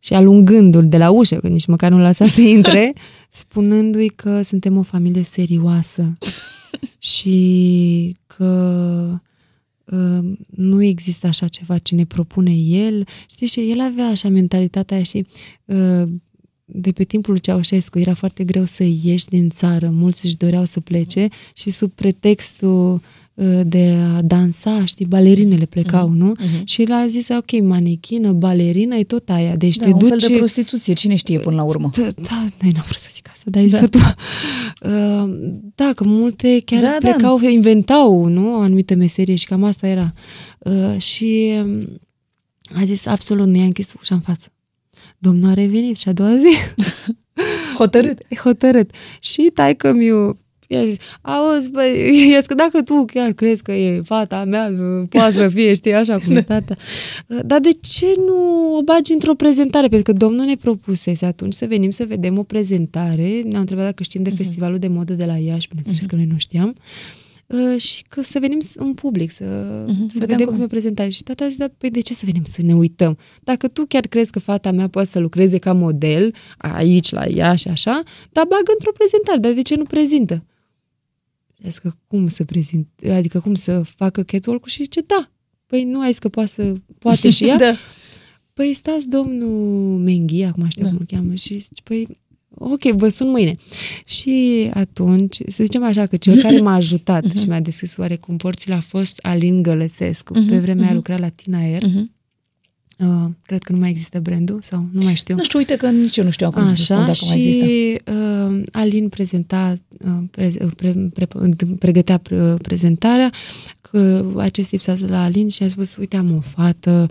și 0.00 0.14
alungându-l 0.14 0.88
de 0.88 0.96
la 0.96 1.10
ușă, 1.10 1.36
că 1.36 1.48
nici 1.48 1.66
măcar 1.66 1.90
nu 1.90 1.98
lăsa 1.98 2.26
să 2.26 2.40
intre, 2.40 2.92
spunându-i 3.40 4.08
că 4.08 4.42
suntem 4.42 4.76
o 4.76 4.82
familie 4.82 5.22
serioasă 5.22 6.12
și 7.12 8.16
că 8.26 9.10
uh, 9.12 9.18
nu 10.46 10.82
există 10.82 11.26
așa 11.26 11.48
ceva 11.48 11.78
ce 11.78 11.94
ne 11.94 12.04
propune 12.04 12.54
el. 12.54 13.06
Știi, 13.30 13.46
și 13.46 13.70
el 13.70 13.80
avea 13.80 14.06
așa 14.06 14.28
mentalitatea 14.28 14.96
aia, 14.96 15.04
și 15.04 15.26
uh, 15.64 16.08
de 16.64 16.92
pe 16.92 17.04
timpul 17.04 17.32
lui 17.32 17.40
Ceaușescu 17.40 17.98
era 17.98 18.14
foarte 18.14 18.44
greu 18.44 18.64
să 18.64 18.84
ieși 19.02 19.26
din 19.26 19.48
țară, 19.48 19.90
mulți 19.90 20.26
își 20.26 20.36
doreau 20.36 20.64
să 20.64 20.80
plece 20.80 21.28
și 21.54 21.70
sub 21.70 21.90
pretextul 21.90 22.92
uh, 22.92 23.00
de 23.62 23.96
a 24.16 24.22
dansa, 24.22 24.84
știi, 24.84 25.06
balerinele 25.06 25.64
plecau, 25.64 26.08
Mhm, 26.08 26.16
nu? 26.18 26.32
Și 26.64 26.82
el 26.82 26.92
a 26.92 27.06
zis, 27.06 27.28
ok, 27.28 27.60
manechină, 27.62 28.32
balerină, 28.32 28.96
e 28.96 29.04
tot 29.04 29.28
aia, 29.30 29.56
deci 29.56 29.76
Da, 29.76 29.84
te 29.84 29.90
un 29.92 29.98
duci... 29.98 30.08
fel 30.08 30.18
de 30.28 30.36
prostituție, 30.36 30.92
cine 30.94 31.14
știe 31.14 31.38
până 31.38 31.56
la 31.56 31.62
urmă. 31.62 31.90
Da, 31.96 32.02
da, 32.02 32.44
da, 32.58 32.66
n-am 32.72 32.82
vrut 32.84 32.96
să 32.96 33.08
zic 33.12 33.28
asta, 33.30 33.44
dar 33.50 33.62
ai 33.62 33.68
zis 33.68 33.88
tu. 33.90 33.98
Uh, 33.98 35.34
da, 35.74 35.92
că 35.94 36.04
multe 36.04 36.60
chiar 36.64 36.80
Da, 36.82 36.86
da, 36.86 36.98
da. 37.00 37.08
plecau, 37.10 37.38
da. 37.40 37.48
inventau, 37.48 38.24
nu, 38.24 38.54
o 38.56 38.58
anumită 38.60 38.94
meserie 38.94 39.34
și 39.34 39.46
cam 39.46 39.64
asta 39.64 39.86
era. 39.86 40.12
Uh, 40.58 40.98
și 41.00 41.50
um, 41.64 41.86
a 42.80 42.84
zis, 42.84 43.06
absolut, 43.06 43.46
nu 43.46 43.56
i-a 43.56 43.64
închis 43.64 43.92
ușa 44.00 44.14
în 44.14 44.20
față. 44.20 44.48
Domnul 45.18 45.50
a 45.50 45.54
revenit 45.54 45.96
și 45.96 46.08
a 46.08 46.12
doua 46.12 46.36
zi 46.36 46.56
Hotărât. 47.78 48.18
e 48.28 48.36
hotărât. 48.36 48.90
Și 49.20 49.50
taică 49.54 49.92
miu 49.92 50.38
i-a 50.74 50.84
zis, 50.84 50.96
auzi, 51.20 51.70
băi, 51.70 51.90
i-a 52.30 52.38
zis 52.38 52.46
că 52.46 52.54
dacă 52.54 52.82
tu 52.82 53.04
chiar 53.12 53.32
crezi 53.32 53.62
că 53.62 53.72
e 53.72 54.00
fata 54.04 54.44
mea, 54.44 54.70
poate 55.08 55.32
să 55.32 55.48
fie, 55.48 55.74
știi, 55.74 55.94
așa 55.94 56.16
cum 56.18 56.36
e 56.36 56.42
tata. 56.54 56.74
Dar 57.44 57.60
de 57.60 57.70
ce 57.80 58.06
nu 58.26 58.36
o 58.76 58.82
bagi 58.82 59.12
într-o 59.12 59.34
prezentare? 59.34 59.88
Pentru 59.88 60.12
că 60.12 60.18
domnul 60.18 60.44
ne 60.44 60.54
propusese 60.56 61.24
atunci 61.24 61.52
să 61.52 61.66
venim 61.66 61.90
să 61.90 62.04
vedem 62.08 62.38
o 62.38 62.42
prezentare. 62.42 63.40
Ne-a 63.44 63.60
întrebat 63.60 63.84
dacă 63.84 64.02
știm 64.02 64.22
de 64.22 64.28
Mhm. 64.30 64.38
festivalul 64.38 64.78
de 64.78 64.88
modă 64.88 65.12
de 65.12 65.24
la 65.24 65.36
Iași, 65.36 65.68
bineînțeles 65.68 66.06
că 66.06 66.16
noi 66.16 66.24
nu 66.30 66.38
știam. 66.38 66.74
Uh, 67.46 67.80
și 67.80 68.02
că 68.08 68.22
să 68.22 68.38
venim 68.38 68.58
în 68.74 68.94
public, 68.94 69.30
să, 69.30 69.44
Mhm, 69.88 69.96
să 70.08 70.18
vedem 70.18 70.28
vedem 70.28 70.46
cum 70.46 70.54
cum 70.54 70.64
e 70.64 70.66
prezentare. 70.66 71.08
Și 71.08 71.22
tata 71.22 71.44
a 71.44 71.48
zis, 71.48 71.56
da, 71.56 71.66
păi 71.78 71.90
de 71.90 72.00
ce 72.00 72.14
să 72.14 72.22
venim 72.24 72.42
să 72.44 72.62
ne 72.62 72.74
uităm? 72.74 73.18
Dacă 73.42 73.68
tu 73.68 73.84
chiar 73.88 74.06
crezi 74.06 74.30
că 74.30 74.38
fata 74.38 74.70
mea 74.72 74.88
poate 74.88 75.08
să 75.08 75.18
lucreze 75.18 75.58
ca 75.58 75.72
model 75.72 76.34
aici, 76.58 77.10
la 77.10 77.26
ea 77.26 77.54
și 77.54 77.68
așa, 77.68 78.02
dar 78.32 78.44
bagă 78.48 78.70
într-o 78.72 78.92
prezentare, 78.98 79.38
dar 79.38 79.52
de 79.52 79.62
ce 79.62 79.74
nu 79.76 79.84
prezintă? 79.84 80.44
Și 81.64 81.70
a 81.70 81.72
zis 81.72 81.78
că 81.78 81.90
cum 82.06 82.26
să 82.26 82.44
prezint, 82.44 82.88
adică 83.10 83.40
cum 83.40 83.54
să 83.54 83.82
facă 83.82 84.22
catwalk-ul 84.22 84.68
și 84.70 84.82
zice, 84.82 85.00
da, 85.00 85.30
păi 85.66 85.84
nu 85.84 86.00
ai 86.00 86.08
zis 86.08 86.18
că 86.18 86.28
poate, 86.28 86.48
să, 86.50 86.72
poate 86.98 87.30
și 87.30 87.44
ea? 87.44 87.56
Da. 87.64 87.74
Păi 88.52 88.72
stați 88.72 89.08
domnul 89.08 89.98
Menghi, 89.98 90.42
acum 90.42 90.66
știu 90.68 90.82
Da. 90.82 90.88
cum 90.88 90.98
îl 91.00 91.06
cheamă, 91.06 91.34
și 91.34 91.58
zice, 91.58 91.82
păi 91.82 92.18
ok, 92.48 92.82
vă 92.82 93.08
sun 93.08 93.30
mâine. 93.30 93.56
Și 94.06 94.70
atunci, 94.74 95.34
să 95.46 95.62
zicem 95.64 95.82
așa, 95.84 96.06
că 96.06 96.16
cel 96.16 96.40
care 96.42 96.60
m-a 96.60 96.74
ajutat 96.74 97.24
Mhm. 97.24 97.36
și 97.40 97.48
mi-a 97.48 97.60
deschis 97.60 97.96
oarecum 97.96 98.36
porțile 98.36 98.74
a 98.74 98.80
fost 98.80 99.18
Alin 99.22 99.62
Gălățescu. 99.62 100.32
Pe 100.32 100.58
vremea 100.58 100.88
a 100.88 100.92
lucrat 100.94 101.18
la 101.18 101.28
Tina 101.28 101.58
Air. 101.58 101.84
Mhm. 101.84 102.13
Uh, 102.98 103.30
cred 103.42 103.62
că 103.62 103.72
nu 103.72 103.78
mai 103.78 103.90
există 103.90 104.20
brandul 104.20 104.58
sau 104.62 104.86
nu 104.92 105.04
mai 105.04 105.14
știu. 105.14 105.34
Nu 105.34 105.42
știu, 105.42 105.58
uite 105.58 105.76
că 105.76 105.90
nici 105.90 106.16
eu 106.16 106.24
nu 106.24 106.30
știu 106.30 106.46
acum 106.46 106.74
să 106.74 106.82
spun 106.82 106.96
Așa, 106.96 107.06
dacă 107.06 107.18
mai 107.28 107.36
există. 107.36 107.64
și 107.64 108.00
uh, 108.06 108.62
Alin 108.72 109.08
prezenta, 109.08 109.72
uh, 110.04 110.10
pre, 110.30 110.52
pre, 110.76 110.94
pre, 111.12 111.26
pregătea 111.78 112.18
pre, 112.18 112.54
prezentarea, 112.62 113.32
că 113.80 114.26
acest 114.36 114.68
tip 114.68 114.80
s-a 114.80 114.94
zis 114.94 115.08
la 115.08 115.22
Alin 115.22 115.48
și 115.48 115.62
a 115.62 115.68
spus, 115.68 115.96
uite, 115.96 116.16
am 116.16 116.36
o 116.36 116.40
fată, 116.40 117.06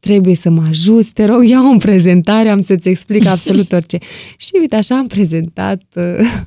trebuie 0.00 0.34
să 0.34 0.50
mă 0.50 0.64
ajuți, 0.68 1.12
te 1.12 1.24
rog, 1.24 1.48
ia 1.48 1.58
în 1.58 1.78
prezentare, 1.78 2.48
am 2.48 2.60
să-ți 2.60 2.88
explic 2.88 3.26
absolut 3.26 3.72
orice. 3.72 3.98
și 4.44 4.50
uite, 4.60 4.76
așa 4.76 4.96
am 4.96 5.06
prezentat 5.06 5.82
uh, 5.94 6.42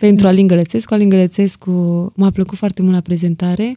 pentru 0.00 0.26
Alin 0.26 0.46
Gălățescu. 0.46 0.94
Alin 0.94 1.08
Gălățescu 1.08 1.72
m-a 2.16 2.30
plăcut 2.30 2.58
foarte 2.58 2.82
mult 2.82 2.94
la 2.94 3.00
prezentare 3.00 3.76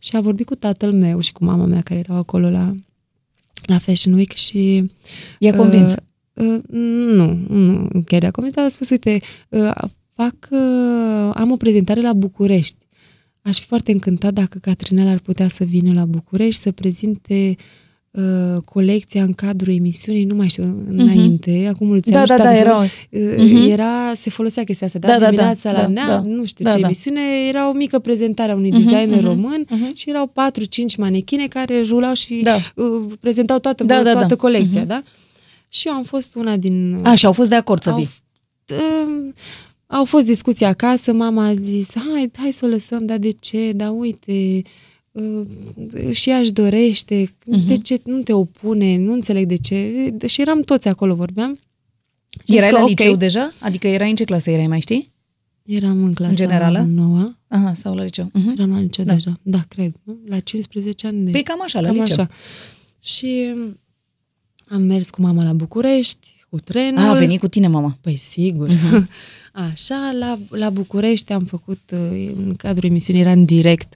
și 0.00 0.16
a 0.16 0.20
vorbit 0.20 0.46
cu 0.46 0.54
tatăl 0.54 0.92
meu 0.92 1.20
și 1.20 1.32
cu 1.32 1.44
mama 1.44 1.64
mea 1.64 1.80
care 1.80 1.98
erau 1.98 2.16
acolo 2.16 2.50
la, 2.50 2.74
la 3.70 3.78
Fashion 3.78 4.12
Week 4.12 4.32
și 4.32 4.90
I-a 5.38 5.54
convins. 5.56 5.94
Uh, 6.32 6.46
uh, 6.46 6.60
nu, 6.68 7.38
nu 7.48 7.88
chiar 8.06 8.22
i-a 8.22 8.30
convins, 8.30 8.56
dar 8.56 8.64
a 8.64 8.68
spus, 8.68 8.90
uite, 8.90 9.20
uh, 9.48 9.74
fac, 10.14 10.34
uh, 10.50 11.30
am 11.34 11.50
o 11.50 11.56
prezentare 11.56 12.00
la 12.00 12.12
București. 12.12 12.76
Aș 13.42 13.58
fi 13.58 13.66
foarte 13.66 13.92
încântat 13.92 14.32
dacă 14.32 14.58
Catrinel 14.58 15.08
ar 15.08 15.18
putea 15.18 15.48
să 15.48 15.64
vină 15.64 15.92
la 15.92 16.04
București 16.04 16.60
să 16.60 16.72
prezinte 16.72 17.56
uh, 17.58 17.64
colecția 18.64 19.22
în 19.22 19.32
cadrul 19.32 19.74
emisiunii, 19.74 20.24
nu 20.24 20.34
mai 20.34 20.48
știu, 20.48 20.84
înainte, 20.90 21.70
acum 21.74 21.86
mulți 21.86 22.10
Da, 22.10 22.18
ani, 22.18 22.26
da, 22.28 22.36
nu 22.36 22.42
da, 22.42 22.52
știu 22.54 22.64
dacă 22.64 22.70
erau. 22.70 22.84
se- 22.84 23.36
uh, 23.38 23.44
Mhm. 23.52 23.70
era, 23.70 24.12
se 24.14 24.30
folosea 24.30 24.62
chestia 24.64 24.86
asta, 24.86 24.98
da, 24.98 25.06
Da, 25.08 25.12
da, 25.14 25.20
da, 25.24 25.30
dimineața 25.30 25.72
la 25.72 25.80
da, 25.80 25.86
nea, 25.88 26.06
da. 26.06 26.20
nu 26.24 26.44
știu 26.44 26.64
Da, 26.64 26.70
ce 26.70 26.78
da. 26.80 26.86
emisiune, 26.86 27.20
era 27.48 27.68
o 27.68 27.72
mică 27.72 27.98
prezentare 27.98 28.52
a 28.52 28.54
unui 28.54 28.70
Mhm, 28.70 28.78
designer 28.78 29.16
mhm, 29.18 29.24
român 29.26 29.64
mhm. 29.70 29.94
și 29.94 30.10
erau 30.10 30.26
4-5 30.26 30.96
manechine 30.96 31.46
care 31.46 31.82
rulau 31.82 32.12
și 32.14 32.40
Da. 32.42 32.56
uh, 32.74 33.06
prezentau 33.20 33.58
toată, 33.58 33.84
Da, 33.84 34.02
da, 34.02 34.12
toată 34.12 34.26
da. 34.26 34.36
colecția, 34.36 34.80
Mhm. 34.80 34.88
da? 34.88 35.02
Și 35.68 35.88
eu 35.88 35.94
am 35.94 36.02
fost 36.02 36.34
una 36.34 36.56
din... 36.56 36.98
A, 37.02 37.14
și 37.14 37.26
au 37.26 37.32
fost 37.32 37.48
de 37.48 37.54
acord 37.54 37.82
să 37.82 37.90
au, 37.90 37.96
vii. 37.96 38.08
um, 39.06 39.34
au 39.86 40.04
fost 40.04 40.26
discuții 40.26 40.66
acasă, 40.66 41.12
mama 41.12 41.44
a 41.46 41.54
zis, 41.54 41.88
hai, 42.12 42.30
hai 42.38 42.50
să 42.52 42.64
o 42.64 42.68
lăsăm, 42.68 43.06
dar 43.06 43.18
de 43.18 43.30
ce? 43.40 43.72
Dar 43.72 43.90
uite, 43.96 44.32
uh, 44.32 44.62
și 46.10 46.28
ea 46.30 46.38
își 46.38 46.52
dorește, 46.52 47.34
Mhm. 47.46 47.66
de 47.66 47.76
ce 47.76 48.00
nu 48.04 48.20
te 48.22 48.32
opune, 48.32 48.96
nu 48.96 49.12
înțeleg 49.12 49.46
de 49.48 49.56
ce. 49.56 50.12
Și 50.26 50.40
eram 50.40 50.60
toți 50.60 50.88
acolo, 50.88 51.14
vorbeam. 51.14 51.58
Și 52.44 52.56
Erai 52.56 52.68
zis 52.68 52.72
la 52.78 52.78
că, 52.84 52.88
liceu 52.88 53.12
ok. 53.12 53.18
deja? 53.18 53.52
Adică 53.60 53.86
erai 53.88 54.10
în 54.10 54.16
ce 54.16 54.24
clasă 54.24 54.50
erai, 54.50 54.66
mai 54.66 54.80
știi? 54.80 55.08
Eram 55.62 56.04
în 56.04 56.12
clasa 56.12 56.32
generală? 56.34 56.86
nouă. 56.92 57.34
Aha, 57.48 57.74
sau 57.74 57.94
la 57.94 58.02
liceu. 58.02 58.30
Mhm. 58.32 58.48
Eram 58.50 58.70
la 58.72 58.80
liceu 58.80 59.04
Da. 59.04 59.12
deja. 59.12 59.40
Da, 59.42 59.60
cred. 59.68 59.92
Nu? 60.02 60.18
La 60.26 60.38
15 60.40 61.06
ani 61.06 61.24
de... 61.24 61.30
Păi 61.30 61.42
cam 61.42 61.62
așa, 61.62 61.80
la 61.80 61.86
Cam 61.86 61.96
liceu. 61.96 62.14
așa. 62.24 62.30
Și 63.02 63.54
am 64.68 64.82
mers 64.82 65.10
cu 65.10 65.20
mama 65.20 65.44
la 65.44 65.52
București, 65.52 66.26
cu 66.50 66.58
trenul. 66.60 66.98
A, 66.98 67.08
a 67.10 67.14
venit 67.14 67.40
cu 67.40 67.48
tine 67.48 67.66
mama. 67.66 67.98
Păi 68.00 68.16
sigur. 68.16 68.68
Așa, 69.52 70.14
la, 70.18 70.38
la 70.48 70.70
București 70.70 71.32
am 71.32 71.44
făcut, 71.44 71.80
uh, 71.92 72.30
în 72.36 72.54
cadrul 72.56 72.88
emisiunii, 72.90 73.22
era 73.22 73.32
în 73.32 73.44
direct, 73.44 73.94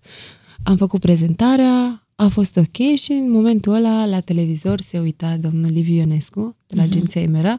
am 0.64 0.76
făcut 0.76 1.00
prezentarea, 1.00 2.06
a 2.14 2.28
fost 2.28 2.56
ok 2.56 2.96
și 2.96 3.12
în 3.12 3.30
momentul 3.30 3.72
ăla 3.72 4.06
la 4.06 4.20
televizor 4.20 4.80
se 4.80 4.98
uita 4.98 5.36
domnul 5.40 5.70
Liviu 5.70 5.94
Ionescu 5.94 6.56
de 6.66 6.74
la 6.76 6.82
uh-huh. 6.82 6.86
agenția 6.86 7.20
Emera. 7.20 7.58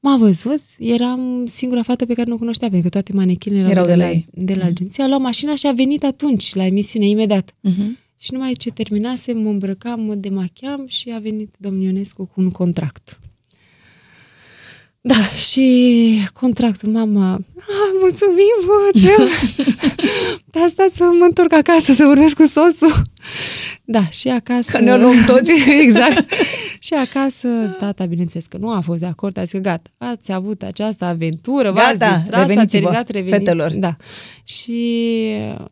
M-a 0.00 0.16
văzut, 0.16 0.60
eram 0.78 1.46
singura 1.46 1.82
fată 1.82 2.06
pe 2.06 2.14
care 2.14 2.28
nu 2.28 2.34
o 2.34 2.38
cunoștea, 2.38 2.68
pentru 2.68 2.88
că 2.88 2.92
toate 2.92 3.12
manechinele 3.12 3.70
erau, 3.70 3.84
Erau 3.84 3.86
de, 3.86 3.92
de 3.92 3.98
la, 3.98 4.04
la 4.04 4.10
ei. 4.10 4.26
de 4.32 4.54
la 4.54 4.64
agenție. 4.64 5.04
A 5.04 5.06
luat 5.06 5.20
mașina 5.20 5.54
și 5.54 5.66
a 5.66 5.72
venit 5.72 6.04
atunci 6.04 6.54
la 6.54 6.64
emisiune, 6.64 7.08
imediat. 7.08 7.50
Uh-huh. 7.50 8.04
Și 8.18 8.32
numai 8.32 8.52
ce 8.52 8.70
terminase, 8.70 9.32
mă 9.32 9.48
îmbrăcam, 9.48 10.00
mă 10.00 10.14
demacheam 10.14 10.84
și 10.86 11.10
a 11.14 11.18
venit 11.18 11.54
domnul 11.58 11.82
Ionescu 11.82 12.24
cu 12.24 12.40
un 12.40 12.50
contract. 12.50 13.20
Da, 15.06 15.24
și 15.24 16.28
contractul, 16.32 16.88
mama, 16.88 17.32
ah, 17.56 17.90
mulțumim, 18.00 18.56
bă, 18.66 18.90
ce... 19.00 19.12
De 20.50 20.58
asta 20.58 20.86
să 20.90 21.04
mă 21.18 21.24
întorc 21.24 21.52
acasă, 21.52 21.92
să 21.92 22.04
vorbesc 22.04 22.36
cu 22.36 22.46
soțul. 22.46 23.02
Da, 23.84 24.08
și 24.08 24.28
acasă... 24.28 24.76
Că 24.76 24.84
ne-o 24.84 24.96
luăm 24.96 25.24
toți. 25.24 25.70
exact. 25.84 26.32
Și 26.78 26.94
acasă, 26.94 27.48
tata, 27.78 28.04
bineînțeles 28.04 28.46
că 28.46 28.56
nu 28.56 28.70
a 28.70 28.80
fost 28.80 28.98
de 29.00 29.06
acord, 29.06 29.38
a 29.38 29.42
zis 29.42 29.50
că 29.50 29.58
gata, 29.58 29.90
ați 29.98 30.32
avut 30.32 30.62
această 30.62 31.04
aventură, 31.04 31.70
v-ați 31.70 31.98
Gata, 31.98 32.12
distras, 32.12 32.40
a 32.40 32.46
reveniți-vă, 32.46 32.80
terminat, 32.80 33.08
reveniți. 33.08 33.38
fetelor. 33.38 33.72
Da. 33.72 33.96
Și 34.44 35.02
uh, 35.58 35.64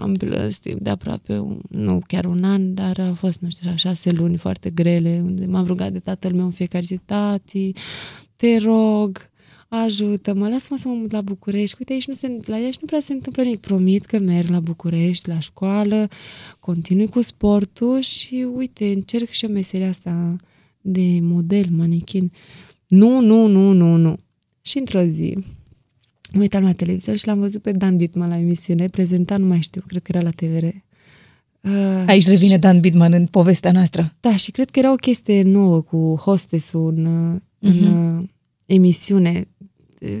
am 0.00 0.14
plâns 0.14 0.58
timp 0.58 0.80
de 0.80 0.90
aproape, 0.90 1.38
un, 1.38 1.60
nu 1.68 2.00
chiar 2.06 2.24
un 2.24 2.44
an, 2.44 2.74
dar 2.74 2.98
a 2.98 3.14
fost, 3.14 3.40
nu 3.40 3.48
știu, 3.50 3.70
așa, 3.70 3.88
șase 3.88 4.10
luni 4.10 4.36
foarte 4.36 4.70
grele, 4.70 5.20
unde 5.24 5.46
m-am 5.46 5.66
rugat 5.66 5.92
de 5.92 5.98
tatăl 5.98 6.32
meu 6.32 6.44
în 6.44 6.50
fiecare 6.50 6.84
zi, 6.84 7.00
tati, 7.04 7.72
te 8.42 8.56
rog, 8.56 9.30
ajută-mă, 9.68 10.48
lasă-mă 10.48 10.76
să 10.76 10.88
mă 10.88 10.94
mut 10.94 11.12
la 11.12 11.20
București. 11.20 11.76
Uite, 11.78 11.92
aici 11.92 12.06
nu 12.06 12.14
se, 12.14 12.36
la 12.44 12.56
Iași 12.56 12.78
nu 12.80 12.86
prea 12.86 13.00
se 13.00 13.12
întâmplă 13.12 13.42
nimic. 13.42 13.60
Promit 13.60 14.04
că 14.04 14.18
merg 14.18 14.48
la 14.48 14.60
București, 14.60 15.28
la 15.28 15.38
școală, 15.38 16.08
continui 16.60 17.08
cu 17.08 17.20
sportul 17.20 18.00
și, 18.00 18.46
uite, 18.54 18.92
încerc 18.92 19.28
și 19.28 19.44
eu 19.44 19.52
meseria 19.52 19.88
asta 19.88 20.36
de 20.80 21.18
model, 21.20 21.66
manichin. 21.70 22.32
Nu, 22.86 23.20
nu, 23.20 23.46
nu, 23.46 23.72
nu, 23.72 23.96
nu. 23.96 24.18
Și 24.62 24.78
într-o 24.78 25.02
zi, 25.02 25.34
mă 26.32 26.40
uitam 26.40 26.62
la 26.62 26.72
televizor 26.72 27.16
și 27.16 27.26
l-am 27.26 27.38
văzut 27.38 27.62
pe 27.62 27.72
Dan 27.72 27.96
Bitman 27.96 28.28
la 28.28 28.38
emisiune, 28.38 28.86
prezenta, 28.86 29.36
nu 29.36 29.46
mai 29.46 29.60
știu, 29.60 29.82
cred 29.86 30.02
că 30.02 30.12
era 30.14 30.24
la 30.24 30.30
TVR. 30.30 30.64
Uh, 30.64 32.04
Aici 32.06 32.26
revine 32.26 32.56
Dan 32.56 32.80
Bidman 32.80 33.12
în 33.12 33.26
povestea 33.26 33.72
noastră. 33.72 34.16
da, 34.20 34.36
și 34.36 34.50
cred 34.50 34.70
că 34.70 34.78
era 34.78 34.92
o 34.92 34.96
chestie 34.96 35.42
nouă 35.42 35.80
cu 35.80 36.14
hostesul 36.14 36.92
în, 36.96 37.40
în 37.62 37.78
Mhm. 37.80 38.18
uh, 38.20 38.28
emisiune. 38.66 39.48
Uh, 40.00 40.18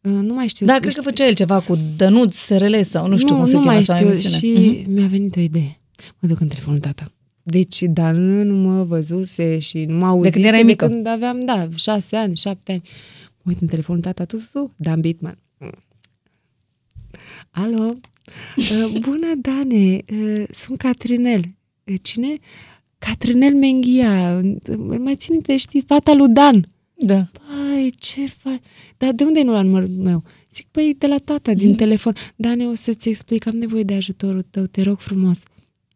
Nu 0.00 0.34
mai 0.34 0.48
știu. 0.48 0.66
Da, 0.66 0.78
cred 0.78 0.94
că 0.94 1.02
făcea 1.02 1.26
el 1.26 1.34
ceva 1.34 1.60
cu 1.60 1.78
Dănuț, 1.96 2.34
SRL 2.34 2.80
sau 2.80 3.08
nu 3.08 3.16
știu 3.18 3.28
nu, 3.30 3.36
cum 3.36 3.44
se 3.44 3.52
nu 3.52 3.58
cheamă 3.58 3.72
mai 3.72 3.82
sau 3.82 3.96
știu. 3.96 4.08
emisiune. 4.08 4.64
Și 4.64 4.80
Mhm. 4.82 4.90
mi-a 4.92 5.06
venit 5.06 5.36
o 5.36 5.40
idee. 5.40 5.78
Mă 6.18 6.28
duc 6.28 6.40
în 6.40 6.48
telefonul 6.48 6.80
tata. 6.80 7.12
Deci 7.42 7.82
Dan 7.82 8.42
nu 8.46 8.54
mă 8.68 8.84
văzuse 8.84 9.58
și 9.58 9.84
nu 9.84 9.98
mă 9.98 10.06
auzise 10.06 10.32
când 10.34 10.44
erai 10.44 10.58
de 10.60 10.64
mică. 10.64 10.86
când 10.88 11.06
aveam, 11.06 11.44
da, 11.44 11.68
șase 11.74 12.16
ani, 12.16 12.36
șapte 12.36 12.72
ani. 12.72 12.82
Mă 13.42 13.50
uit 13.52 13.60
în 13.60 13.66
telefonul 13.66 14.02
tata, 14.02 14.24
tu, 14.24 14.36
tu, 14.36 14.42
tu, 14.52 14.72
Dan 14.76 15.00
Bitman. 15.00 15.38
Alo? 17.50 17.94
Uh, 18.56 18.98
Bună, 19.00 19.26
Dane, 19.40 19.98
uh, 20.12 20.44
sunt 20.50 20.78
Catrinel. 20.78 21.40
Uh, 21.84 21.94
Cine? 22.02 22.36
Catrinel 23.00 23.54
Menghia. 23.54 24.40
Uh, 24.68 24.98
Mai 24.98 25.16
țin 25.16 25.32
minte, 25.32 25.56
știi, 25.56 25.82
fata 25.86 26.14
lui 26.14 26.28
Dan. 26.28 26.66
Da. 26.94 27.26
Păi, 27.32 27.94
ce 27.98 28.26
faci? 28.26 28.60
Dar 28.96 29.12
de 29.12 29.24
unde 29.24 29.38
e 29.40 29.42
numărul 29.42 29.66
numărul 29.66 29.88
meu? 29.88 30.24
Zic, 30.52 30.66
păi, 30.70 30.94
de 30.98 31.06
la 31.06 31.18
tata, 31.18 31.54
din 31.54 31.74
telefon. 31.74 32.14
Dane, 32.36 32.66
o 32.66 32.74
să-ți 32.74 33.08
explic, 33.08 33.46
am 33.46 33.56
nevoie 33.56 33.82
de 33.82 33.94
ajutorul 33.94 34.42
tău, 34.50 34.64
te 34.64 34.82
rog 34.82 34.98
frumos. 34.98 35.42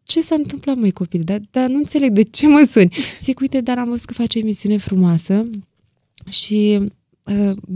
Ce 0.03 0.21
s-a 0.21 0.35
întâmplat, 0.35 0.75
măi, 0.75 0.91
copil? 0.91 1.21
Dar, 1.23 1.41
dar 1.51 1.69
nu 1.69 1.77
înțeleg 1.77 2.11
de 2.11 2.21
ce 2.21 2.47
mă 2.47 2.63
suni. 2.63 2.93
Zic, 3.21 3.39
uite, 3.39 3.61
dar 3.61 3.77
am 3.77 3.89
văzut 3.89 4.05
că 4.05 4.13
faci 4.13 4.35
o 4.35 4.39
emisiune 4.39 4.77
frumoasă 4.77 5.49
și 6.29 6.77
uh, 6.81 6.87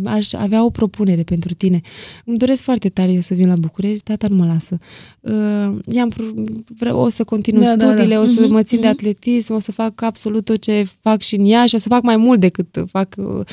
aș 0.06 0.34
avea 0.34 0.64
o 0.66 0.70
propunere 0.70 1.24
pentru 1.24 1.54
tine. 1.54 1.82
Îmi 2.26 2.38
doresc 2.38 2.64
foarte 2.64 2.90
tare 2.90 3.12
eu 3.12 3.20
să 3.22 3.34
vin 3.34 3.48
la 3.48 3.56
București, 3.56 4.04
tata 4.04 4.28
nu 4.28 4.36
mă 4.36 4.46
lasă. 4.46 4.78
Uh, 5.20 5.78
i-am, 5.86 6.10
pro- 6.10 6.34
vreau, 6.78 7.00
o 7.00 7.10
să 7.10 7.24
continui 7.24 7.64
Da, 7.66 7.76
da, 7.76 7.86
da. 7.86 7.92
studiile, 7.92 8.18
o 8.18 8.26
să 8.26 8.42
Mhm, 8.42 8.52
mă 8.52 8.64
țin 8.64 8.80
de 8.80 8.88
mhm. 8.88 8.96
atletism, 8.96 9.54
o 9.54 9.60
să 9.60 9.72
fac 9.72 10.02
absolut 10.02 10.46
tot 10.46 10.62
ce 10.62 10.88
fac 11.00 11.22
și 11.22 11.36
în 11.36 11.46
Iași, 11.46 11.76
o 11.76 11.78
să 11.78 11.90
fac 11.90 12.04
mai 12.04 12.18
mult 12.18 12.40
decât 12.40 12.84
fac 12.92 13.16
uh, 13.18 13.46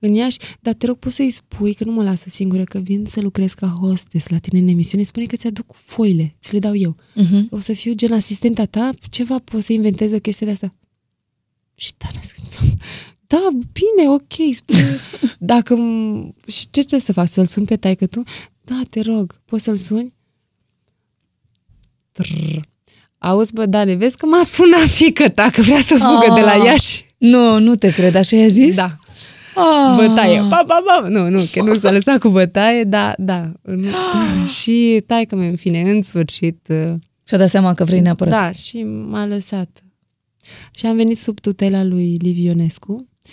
în 0.00 0.14
Iași, 0.14 0.38
dar 0.60 0.74
te 0.74 0.86
rog, 0.86 0.96
poți 0.96 1.14
să-i 1.14 1.30
spui 1.30 1.74
că 1.74 1.84
nu 1.84 1.92
mă 1.92 2.02
lasă 2.02 2.28
singură, 2.28 2.64
că 2.64 2.78
vin 2.78 3.04
să 3.08 3.20
lucrez 3.20 3.52
ca 3.52 3.66
hostess 3.80 4.28
la 4.28 4.38
tine 4.38 4.60
în 4.60 4.68
emisiune, 4.68 5.02
spune 5.04 5.26
că 5.26 5.36
ți-aduc 5.36 5.66
foile, 5.74 6.36
ți 6.40 6.52
le 6.52 6.58
dau 6.58 6.76
eu. 6.76 6.96
Mhm. 7.14 7.46
O 7.50 7.58
să 7.58 7.72
fiu 7.72 7.92
gen 7.94 8.12
asistenta 8.12 8.64
ta, 8.64 8.90
ceva 9.10 9.38
poți 9.44 9.66
să 9.66 9.72
inventezi 9.72 10.14
o 10.14 10.18
chestie 10.18 10.46
de 10.46 10.52
asta. 10.52 10.74
Și 11.74 11.92
Tana 11.96 12.20
zic, 12.24 12.36
da, 13.32 13.48
bine, 13.52 14.08
ok, 14.10 14.54
spune, 14.54 14.98
dacă, 15.52 15.74
m- 15.74 16.46
și 16.46 16.60
ce 16.70 16.80
trebuie 16.80 17.00
să 17.00 17.12
fac, 17.12 17.28
să-l 17.28 17.46
sun 17.46 17.64
pe 17.64 17.76
taică 17.76 18.06
tu? 18.06 18.22
Da, 18.64 18.80
te 18.90 19.00
rog, 19.00 19.40
poți 19.44 19.64
să-l 19.64 19.76
suni? 19.76 20.14
Trrr. 22.12 22.58
Auzi, 23.18 23.52
bă, 23.52 23.66
Dane, 23.66 23.94
vezi 23.94 24.16
că 24.16 24.26
m-a 24.26 24.42
sunat 24.42 24.80
fică 24.88 25.28
ta, 25.28 25.50
că 25.50 25.60
vrea 25.60 25.80
să 25.80 25.94
fugă 25.94 26.26
Ah. 26.30 26.34
de 26.34 26.40
la 26.40 26.64
Iași. 26.64 27.06
Nu, 27.18 27.58
nu 27.58 27.74
te 27.74 27.92
cred, 27.92 28.14
așa 28.14 28.36
i-a 28.36 28.46
zis? 28.46 28.74
Da, 28.76 28.96
Ah. 29.54 29.94
bătaie, 29.96 30.38
pa, 30.38 30.62
pa, 30.66 30.82
pa. 30.86 31.08
Nu, 31.08 31.28
nu, 31.28 31.42
că 31.52 31.62
nu 31.62 31.78
s-a 31.78 31.90
lăsat 31.90 32.18
cu 32.18 32.28
bătaie, 32.28 32.84
da, 32.84 33.14
da. 33.18 33.52
Nu. 33.62 33.88
Și 34.60 35.02
taică 35.06 35.36
mi 35.36 35.48
în 35.48 35.56
fine, 35.56 35.80
în 35.90 36.02
sfârșit, 36.02 36.66
uh, 36.68 36.92
Și-a 37.24 37.38
dat 37.38 37.48
seama 37.50 37.74
că 37.74 37.84
vrei 37.84 38.00
neapărat. 38.00 38.32
Da, 38.40 38.52
și 38.52 38.82
m-a 38.82 39.26
lăsat. 39.26 39.82
Și 40.70 40.86
am 40.86 40.96
venit 40.96 41.18
sub 41.18 41.40
tutela 41.40 41.84
lui 41.84 42.16
Liviu 42.16 42.52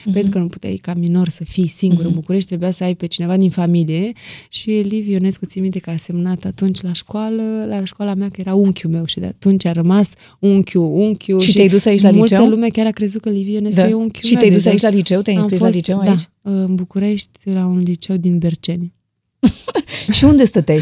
Ionescu, 0.05 0.09
Mhm. 0.09 0.13
pentru 0.13 0.31
că 0.31 0.37
nu 0.37 0.47
puteai 0.47 0.79
ca 0.81 0.93
minor 0.93 1.29
să 1.29 1.43
fii 1.43 1.67
singur 1.67 2.05
în 2.05 2.11
București, 2.11 2.47
trebuia 2.47 2.71
să 2.71 2.83
ai 2.83 2.95
pe 2.95 3.05
cineva 3.05 3.37
din 3.37 3.49
familie 3.49 4.11
și 4.49 4.69
Liviu 4.69 5.11
Ionescu, 5.13 5.45
țin 5.45 5.61
minte 5.61 5.79
că 5.79 5.89
a 5.89 5.97
semnat 5.97 6.43
atunci 6.45 6.81
la 6.81 6.93
școală, 6.93 7.65
la 7.67 7.83
școala 7.85 8.13
mea, 8.13 8.27
că 8.27 8.41
era 8.41 8.53
unchiul 8.53 8.91
meu 8.91 9.05
și 9.05 9.19
de 9.19 9.25
atunci 9.25 9.65
a 9.65 9.71
rămas 9.71 10.09
unchiul, 10.39 10.91
unchiul. 10.99 11.39
Și 11.39 11.53
te-ai 11.53 11.67
dus 11.67 11.85
aici 11.85 12.01
la 12.01 12.11
multă 12.11 12.33
liceu? 12.35 12.49
lume 12.49 12.67
chiar 12.67 12.85
a 12.85 12.89
crezut 12.91 13.21
că 13.21 13.29
Liviu 13.29 13.53
Ionescu 13.53 13.81
Da. 13.81 13.87
e 13.87 13.93
unchiul 13.93 14.23
Și 14.23 14.31
meu 14.31 14.39
te-ai 14.39 14.51
dus 14.53 14.63
deja. 14.63 14.69
aici 14.69 14.81
la 14.81 14.89
liceu? 14.89 15.21
Te-ai 15.21 15.35
Am 15.35 15.41
înscris 15.41 15.59
la 15.61 15.65
fost, 15.65 15.77
liceu 15.77 16.01
da, 16.03 16.09
aici? 16.09 16.29
în 16.41 16.75
București, 16.75 17.29
la 17.43 17.65
un 17.65 17.79
liceu 17.79 18.15
din 18.17 18.37
Berceni. 18.37 18.93
Și 20.11 20.23
unde 20.23 20.45
stăteai? 20.45 20.81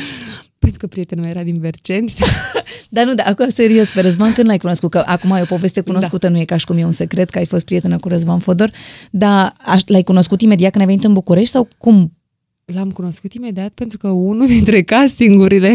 Pentru 0.60 0.80
că 0.80 0.88
prietenul 0.88 1.24
meu 1.24 1.34
era 1.34 1.44
din 1.44 1.58
Berceni. 1.60 2.14
Dar 2.90 3.06
nu, 3.06 3.14
dar 3.14 3.28
acum 3.28 3.50
serios, 3.50 3.90
pe 3.90 4.02
Răzvan 4.02 4.34
când 4.34 4.48
l-ai 4.48 4.58
cunoscut? 4.58 4.90
Că 4.90 5.04
acum 5.06 5.32
e 5.32 5.42
o 5.42 5.46
poveste 5.46 5.82
cunoscută, 5.82 6.28
da. 6.28 6.34
nu 6.34 6.40
e 6.40 6.46
ca 6.46 6.58
și 6.58 6.66
cum 6.66 6.78
e 6.78 6.86
un 6.86 6.92
secret 6.92 7.30
că 7.30 7.38
ai 7.38 7.46
fost 7.46 7.66
prietenă 7.66 7.98
cu 7.98 8.08
Răzvan 8.08 8.40
Fodor, 8.40 8.72
dar 9.12 9.54
aș- 9.66 9.82
l-ai 9.86 10.04
cunoscut 10.04 10.42
imediat 10.42 10.72
când 10.72 10.84
ai 10.84 10.90
venit 10.90 11.04
în 11.04 11.14
București 11.14 11.50
sau 11.50 11.68
cum? 11.78 12.12
L-am 12.66 12.92
cunoscut 12.92 13.34
imediat 13.34 13.74
pentru 13.74 13.98
că 13.98 14.10
unul 14.10 14.48
dintre 14.58 14.82
castingurile 14.82 15.74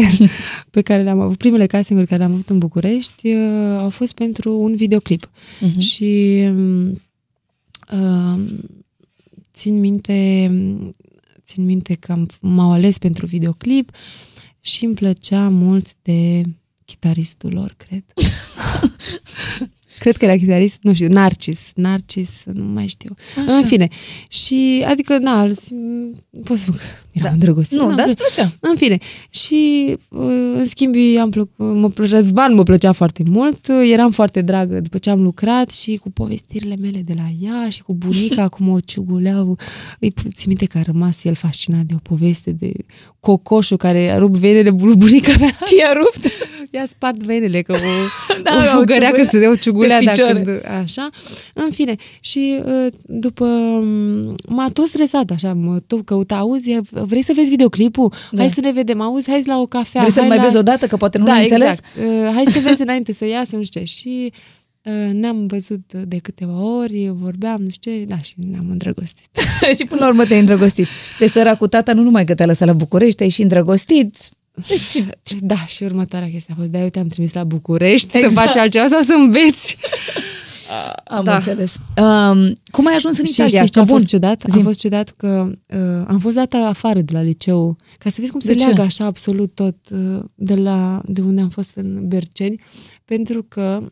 pe 0.69 0.81
care 0.81 1.01
le-am 1.01 1.19
avut, 1.19 1.37
primele 1.37 1.65
castinguri 1.65 2.07
care 2.07 2.19
le-am 2.19 2.33
avut 2.33 2.49
în 2.49 2.57
București, 2.57 3.27
uh, 3.33 3.77
au 3.77 3.89
fost 3.89 4.13
pentru 4.13 4.59
un 4.59 4.75
videoclip. 4.75 5.29
Mhm. 5.59 5.79
Și 5.79 6.43
uh, 7.91 8.43
țin 9.53 9.79
minte 9.79 10.51
țin 11.45 11.65
minte 11.65 11.93
că 11.93 12.11
am, 12.11 12.27
m-au 12.41 12.71
ales 12.71 12.97
pentru 12.97 13.25
videoclip 13.25 13.91
și 14.59 14.85
îmi 14.85 14.93
plăcea 14.93 15.49
mult 15.49 15.95
de 16.01 16.41
chitaristul 16.85 17.53
lor, 17.53 17.71
cred. 17.77 18.03
cred 19.99 20.17
că 20.17 20.25
era 20.25 20.35
chitarist, 20.35 20.77
nu 20.81 20.93
știu, 20.93 21.07
Narcis, 21.07 21.71
Narcis, 21.75 22.43
nu 22.53 22.63
mai 22.63 22.87
știu. 22.87 23.15
Așa. 23.45 23.55
În 23.57 23.65
fine. 23.65 23.87
Și, 24.29 24.83
adică, 24.87 25.17
na, 25.17 25.41
îl 25.41 25.51
sim- 25.51 26.17
pot 26.43 26.57
să 26.57 26.63
spun 26.63 26.75
că 26.75 26.83
eram 27.11 27.27
da. 27.27 27.33
îndrăgostit. 27.33 27.77
Nu, 27.77 27.87
Na, 27.89 27.95
dar 27.95 28.05
în 28.05 28.11
îți 28.17 28.17
plăcea. 28.33 28.53
în 28.59 28.75
fine, 28.75 28.97
și 29.29 29.85
uh, 30.09 30.53
în 30.55 30.65
schimb 30.65 30.93
am 31.19 31.29
plăcut, 31.29 31.53
mă, 31.75 31.89
plă- 31.89 32.05
Răzvan 32.09 32.53
mă 32.53 32.63
plăcea 32.63 32.91
foarte 32.91 33.23
mult, 33.25 33.67
uh, 33.67 33.89
eram 33.91 34.11
foarte 34.11 34.41
dragă 34.41 34.79
după 34.79 34.97
ce 34.97 35.09
am 35.09 35.21
lucrat 35.21 35.71
și 35.71 35.95
cu 35.95 36.09
povestirile 36.11 36.75
mele 36.75 36.99
de 36.99 37.13
la 37.15 37.27
ea 37.41 37.69
și 37.69 37.81
cu 37.83 37.93
bunica 37.93 38.47
cum 38.47 38.69
o 38.69 38.79
ciuguleau. 38.79 39.57
Îi 39.99 40.13
țin 40.33 40.45
minte 40.47 40.65
că 40.65 40.77
a 40.77 40.81
rămas 40.81 41.23
el 41.23 41.33
fascinat 41.35 41.83
de 41.83 41.93
o 41.95 41.99
poveste 42.01 42.51
de 42.51 42.71
cocoșul 43.19 43.77
care 43.77 44.09
a 44.11 44.17
rupt 44.17 44.37
venele 44.37 44.69
lui 44.79 44.95
bunica 44.95 45.33
mea. 45.39 45.57
Ce 45.65 45.75
i-a 45.75 45.93
rupt? 45.93 46.31
I-a 46.75 46.85
spart 46.85 47.23
venele, 47.23 47.61
că 47.61 47.71
o, 47.71 47.77
Da, 48.43 48.49
da, 48.51 48.55
o 48.55 48.77
o 48.77 48.79
fugărea 48.79 49.09
că 49.09 49.15
ciugulea 49.15 49.29
se 49.29 49.39
dea 49.39 49.49
o 49.49 49.55
ciugulea 49.55 49.97
pe 49.97 50.03
de 50.03 50.09
picioare. 50.09 50.41
când, 50.41 50.61
așa. 50.81 51.09
În 51.53 51.71
fine, 51.71 51.95
și 52.19 52.59
uh, 52.65 52.87
după 53.05 53.45
m, 53.45 54.35
m-a 54.47 54.69
tot 54.69 54.85
stresat 54.85 55.29
așa, 55.29 55.53
mă 55.53 55.79
tot 55.87 56.05
căuta, 56.05 56.35
auzi, 56.35 56.79
vrei 56.89 57.23
să 57.23 57.31
vezi 57.35 57.49
videoclipul? 57.49 58.13
Da. 58.31 58.37
Hai 58.37 58.49
să 58.49 58.61
ne 58.61 58.71
vedem, 58.71 59.01
auzi, 59.01 59.29
hai 59.29 59.43
la 59.45 59.59
o 59.59 59.65
cafea. 59.65 60.01
Vrei 60.01 60.13
să-l 60.13 60.21
hai 60.21 60.29
mai 60.29 60.37
la... 60.37 60.43
vezi 60.43 60.57
odată, 60.57 60.87
că 60.87 60.97
poate 60.97 61.17
nu 61.17 61.25
da, 61.25 61.31
l-ai 61.31 61.41
înțeles? 61.41 61.69
exact. 61.69 61.85
Uh, 61.97 62.31
hai 62.33 62.43
să 62.45 62.59
vezi 62.59 62.81
înainte 62.81 63.13
să 63.13 63.25
iasă, 63.25 63.55
nu 63.55 63.63
știu 63.63 63.79
ce. 63.79 63.85
Și 63.85 64.31
Uh, 64.85 65.13
ne-am 65.13 65.43
văzut 65.43 65.93
de 65.93 66.17
câteva 66.17 66.63
ori, 66.63 67.11
vorbeam, 67.13 67.61
nu 67.61 67.69
știu 67.69 67.91
ce, 67.91 68.05
da, 68.05 68.17
și 68.17 68.33
ne-am 68.49 68.67
îndrăgostit. 68.69 69.29
și 69.77 69.85
până 69.85 70.01
la 70.01 70.07
urmă 70.07 70.25
te-ai 70.25 70.39
îndrăgostit. 70.39 70.87
De 71.19 71.27
săra 71.27 71.55
cu 71.55 71.67
tata 71.67 71.93
nu 71.93 72.01
numai 72.01 72.25
că 72.25 72.33
te-a 72.33 72.45
lăsat 72.45 72.67
la 72.67 72.73
București, 72.73 73.15
te-ai 73.15 73.29
și 73.29 73.41
îndrăgostit. 73.41 74.15
Deci, 74.67 75.03
da, 75.39 75.65
și 75.65 75.83
următoarea 75.83 76.29
chestie 76.29 76.53
a 76.53 76.59
fost, 76.59 76.69
de 76.71 76.77
eu 76.77 76.89
te-am 76.89 77.07
trimis 77.07 77.33
la 77.33 77.43
București 77.43 78.17
exact. 78.17 78.33
să 78.33 78.39
faci 78.39 78.55
altceva 78.55 78.87
sau 78.87 79.01
să 79.01 79.13
înveți. 79.13 79.77
Am 81.03 81.23
da. 81.23 81.35
înțeles. 81.35 81.77
Um, 81.97 82.53
cum 82.71 82.87
ai 82.87 82.93
ajuns 82.95 83.17
în 83.17 83.25
și 83.25 83.31
Italia? 83.31 83.59
știi 83.59 83.71
ce 83.71 83.79
a 83.79 83.83
bun. 83.83 83.93
fost 83.93 84.05
ciudat? 84.05 84.43
Zim. 84.47 84.59
A 84.59 84.63
fost 84.63 84.79
ciudat 84.79 85.09
că 85.09 85.51
uh, 85.67 86.05
am 86.07 86.19
fost 86.19 86.35
dată 86.35 86.57
afară 86.57 87.01
de 87.01 87.13
la 87.13 87.21
liceu, 87.21 87.77
ca 87.97 88.09
să 88.09 88.17
vezi 88.19 88.31
cum 88.31 88.39
De 88.39 88.45
se 88.45 88.53
ce? 88.53 88.65
leagă 88.65 88.81
așa 88.81 89.05
absolut 89.05 89.55
tot 89.55 89.75
uh, 89.91 90.19
de, 90.35 90.55
la, 90.55 91.01
de 91.05 91.21
unde 91.21 91.41
am 91.41 91.49
fost 91.49 91.75
în 91.75 92.07
Berceni, 92.07 92.61
pentru 93.05 93.43
că 93.43 93.89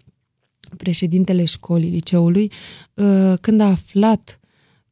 președintele 0.77 1.45
școlii 1.45 1.89
liceului, 1.89 2.51
uh, 2.93 3.33
când 3.41 3.61
a 3.61 3.65
aflat 3.69 4.39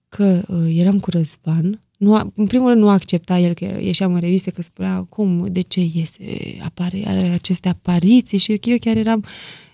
că 0.09 0.41
uh, 0.47 0.75
eram 0.75 0.99
cu 0.99 1.09
Răzvan, 1.09 1.81
nu 1.99 2.15
a, 2.15 2.31
în 2.35 2.45
primul 2.45 2.67
rând 2.67 2.81
nu 2.81 2.89
accepta 2.89 3.39
el 3.39 3.53
că 3.53 3.65
ieșeam 3.65 4.13
în 4.13 4.19
reviste, 4.19 4.51
că 4.51 4.61
spunea 4.61 5.05
cum, 5.09 5.45
de 5.51 5.61
ce 5.61 5.79
iese, 5.93 6.23
apare, 6.63 7.03
are 7.07 7.27
aceste 7.27 7.69
apariții? 7.69 8.37
Și 8.37 8.51
eu, 8.51 8.57
eu 8.61 8.77
chiar 8.79 8.95
eram 8.95 9.23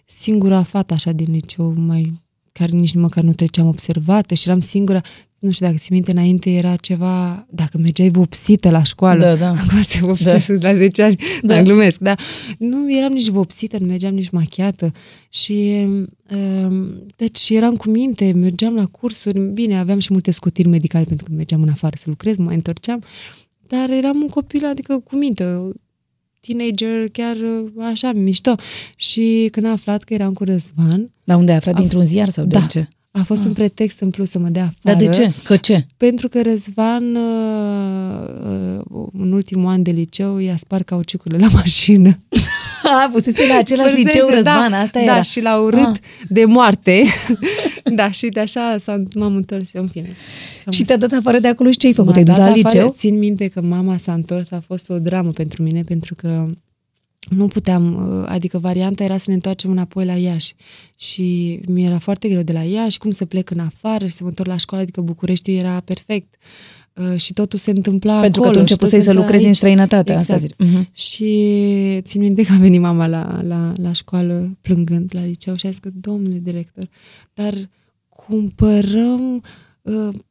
singura 0.05 0.63
fată 0.63 0.93
așa 0.93 1.11
din 1.11 1.32
liceu, 1.32 1.73
mai 1.78 2.21
care 2.51 2.71
nici 2.71 2.93
măcar 2.93 3.23
nu 3.23 3.34
treceam 3.34 3.67
observată 3.67 4.34
și 4.34 4.47
eram 4.47 4.59
singura, 4.59 5.01
nu 5.45 5.51
știu 5.51 5.65
dacă 5.65 5.77
ți 5.77 5.91
minte, 5.91 6.11
înainte 6.11 6.49
era 6.49 6.75
ceva, 6.75 7.45
dacă 7.49 7.77
mergeai 7.77 8.09
vopsită 8.09 8.69
la 8.69 8.83
școală, 8.83 9.19
Da, 9.25 9.35
da. 9.35 9.49
acum 9.49 9.81
se 9.81 9.97
vopsesc 10.01 10.51
la 10.61 10.73
10 10.75 11.03
ani, 11.03 11.15
Da. 11.41 11.53
da. 11.55 11.61
glumesc, 11.63 11.99
da. 11.99 12.15
Nu 12.59 12.97
eram 12.97 13.11
nici 13.11 13.27
vopsită, 13.27 13.77
nu 13.79 13.85
mergeam 13.85 14.13
nici 14.13 14.29
machiată 14.29 14.91
și 15.29 15.85
um, 16.31 16.87
deci 17.15 17.49
eram 17.49 17.75
cu 17.75 17.89
minte, 17.89 18.31
mergeam 18.35 18.75
la 18.75 18.85
cursuri, 18.85 19.39
bine, 19.39 19.77
aveam 19.79 19.99
și 19.99 20.11
multe 20.11 20.31
scutiri 20.31 20.67
medicale 20.67 21.03
pentru 21.03 21.25
că 21.25 21.31
mergeam 21.35 21.61
în 21.61 21.69
afară 21.69 21.95
să 21.97 22.05
lucrez, 22.07 22.37
mă 22.37 22.43
mai 22.45 22.55
întorceam, 22.55 23.03
dar 23.67 23.89
eram 23.89 24.21
un 24.21 24.27
copil, 24.27 24.65
adică 24.65 24.99
cu 24.99 25.15
minte, 25.15 25.43
teenager, 26.39 27.09
chiar 27.11 27.35
uh, 27.35 27.85
așa, 27.91 28.11
mișto. 28.13 28.55
Și 28.95 29.47
când 29.51 29.65
a 29.65 29.69
aflat 29.71 30.03
că 30.03 30.13
eram 30.13 30.33
cu 30.33 30.43
Răzvan, 30.43 31.11
Dar 31.23 31.37
unde 31.37 31.51
ai 31.51 31.57
aflat? 31.57 31.75
Dintr-un 31.75 32.05
ziar 32.05 32.29
sau 32.29 32.45
de 32.45 32.57
Da. 32.57 32.65
ce? 32.65 32.87
A 33.18 33.24
fost 33.24 33.45
un 33.45 33.53
pretext 33.53 33.99
în 33.99 34.09
plus 34.09 34.30
să 34.30 34.39
mă 34.39 34.47
dea 34.49 34.61
afară. 34.63 34.78
Dar 34.82 34.95
de 34.95 35.07
ce? 35.18 35.34
Că 35.43 35.55
ce? 35.57 35.86
Pentru 35.97 36.28
că 36.28 36.41
Răzvan, 36.41 37.16
uh, 37.16 38.30
uh, 38.89 39.07
în 39.20 39.32
ultimul 39.32 39.70
an 39.70 39.82
de 39.82 39.91
liceu, 39.91 40.38
i-a 40.38 40.55
spart 40.55 40.86
cauciucurile 40.86 41.39
la 41.39 41.47
mașină. 41.53 42.09
A, 42.84 43.09
fusese 43.11 43.47
la 43.47 43.57
același 43.57 43.89
Spărsese, 43.89 44.18
liceu, 44.18 44.28
Răzvan, 44.30 44.72
da, 44.72 44.78
asta 44.80 44.99
da, 44.99 45.05
era. 45.11 45.22
și 45.22 45.41
l-a 45.41 45.57
urât 45.59 45.80
Ah. 45.80 45.97
de 46.30 46.45
moarte. 46.45 47.03
da, 47.95 48.11
și 48.11 48.28
de 48.28 48.39
așa 48.39 48.76
s-a, 48.80 49.03
m-am 49.16 49.36
întors, 49.36 49.70
în 49.74 49.88
fine. 49.88 50.09
Am 50.66 50.72
Și 50.72 50.84
te-a 50.84 50.97
dat 50.97 51.11
afară 51.11 51.39
de 51.39 51.47
acolo 51.47 51.72
și 51.72 51.78
ce 51.78 51.88
ai 51.88 51.93
făcut? 51.93 52.07
M-a 52.07 52.13
Te-ai 52.13 52.26
dus 52.26 52.36
dat 52.36 52.45
la 52.45 52.51
afară. 52.51 52.68
liceu? 52.68 52.89
Țin 52.95 53.18
minte 53.18 53.47
că 53.47 53.61
mama 53.61 53.97
s-a 53.97 54.13
întors, 54.13 54.51
a 54.51 54.59
fost 54.68 54.89
o 54.89 54.99
dramă 54.99 55.30
pentru 55.32 55.63
mine, 55.63 55.82
pentru 55.84 56.16
că 56.16 56.49
nu 57.30 57.47
puteam, 57.47 57.95
uh, 57.95 58.26
adică 58.28 58.57
varianta 58.57 59.03
era 59.03 59.17
să 59.17 59.26
ne 59.28 59.34
întoarcem 59.34 59.71
înapoi 59.71 60.05
la 60.05 60.13
Iași 60.13 60.53
și 60.97 61.59
mi 61.67 61.86
era 61.86 61.97
foarte 61.97 62.28
greu 62.28 62.41
de 62.41 62.53
la 62.53 62.61
Iași, 62.61 62.97
cum 62.97 63.11
să 63.11 63.26
plec 63.26 63.49
în 63.49 63.59
afară 63.59 64.05
și 64.07 64.13
să 64.13 64.23
mă 64.23 64.30
întorc 64.30 64.49
la 64.49 64.57
școală, 64.57 64.84
adică 64.84 65.01
Bucureștiul 65.01 65.57
era 65.57 65.80
perfect 65.80 66.36
uh, 66.93 67.19
și 67.19 67.34
totul 67.34 67.59
se 67.59 67.71
întâmpla 67.71 68.19
Pentru 68.19 68.41
că 68.41 68.47
acolo. 68.47 68.61
tu 68.63 68.67
și 68.67 68.78
tot 68.78 68.82
începusei 68.82 68.97
se 68.99 69.03
să 69.03 69.09
întâmpla 69.09 69.21
lucrezi 69.21 69.43
în 69.43 69.47
aici. 69.47 69.55
străinătate. 69.57 70.13
Asta 70.13 70.34
Exact. 70.36 70.53
zic. 70.57 70.67
Mhm. 70.71 70.89
Și 70.93 72.01
țin 72.01 72.21
minte 72.21 72.43
că 72.43 72.53
a 72.53 72.57
venit 72.57 72.82
mama 72.82 73.07
la, 73.07 73.41
la, 73.47 73.73
la 73.76 73.91
școală 73.91 74.57
plângând 74.61 75.09
la 75.13 75.23
liceu 75.26 75.55
și 75.55 75.65
a 75.65 75.69
zis 75.69 75.80
că, 75.80 75.89
domnule 75.93 76.39
director, 76.43 76.89
dar 77.34 77.53
cumpărăm 78.09 79.36
uh, 79.36 79.41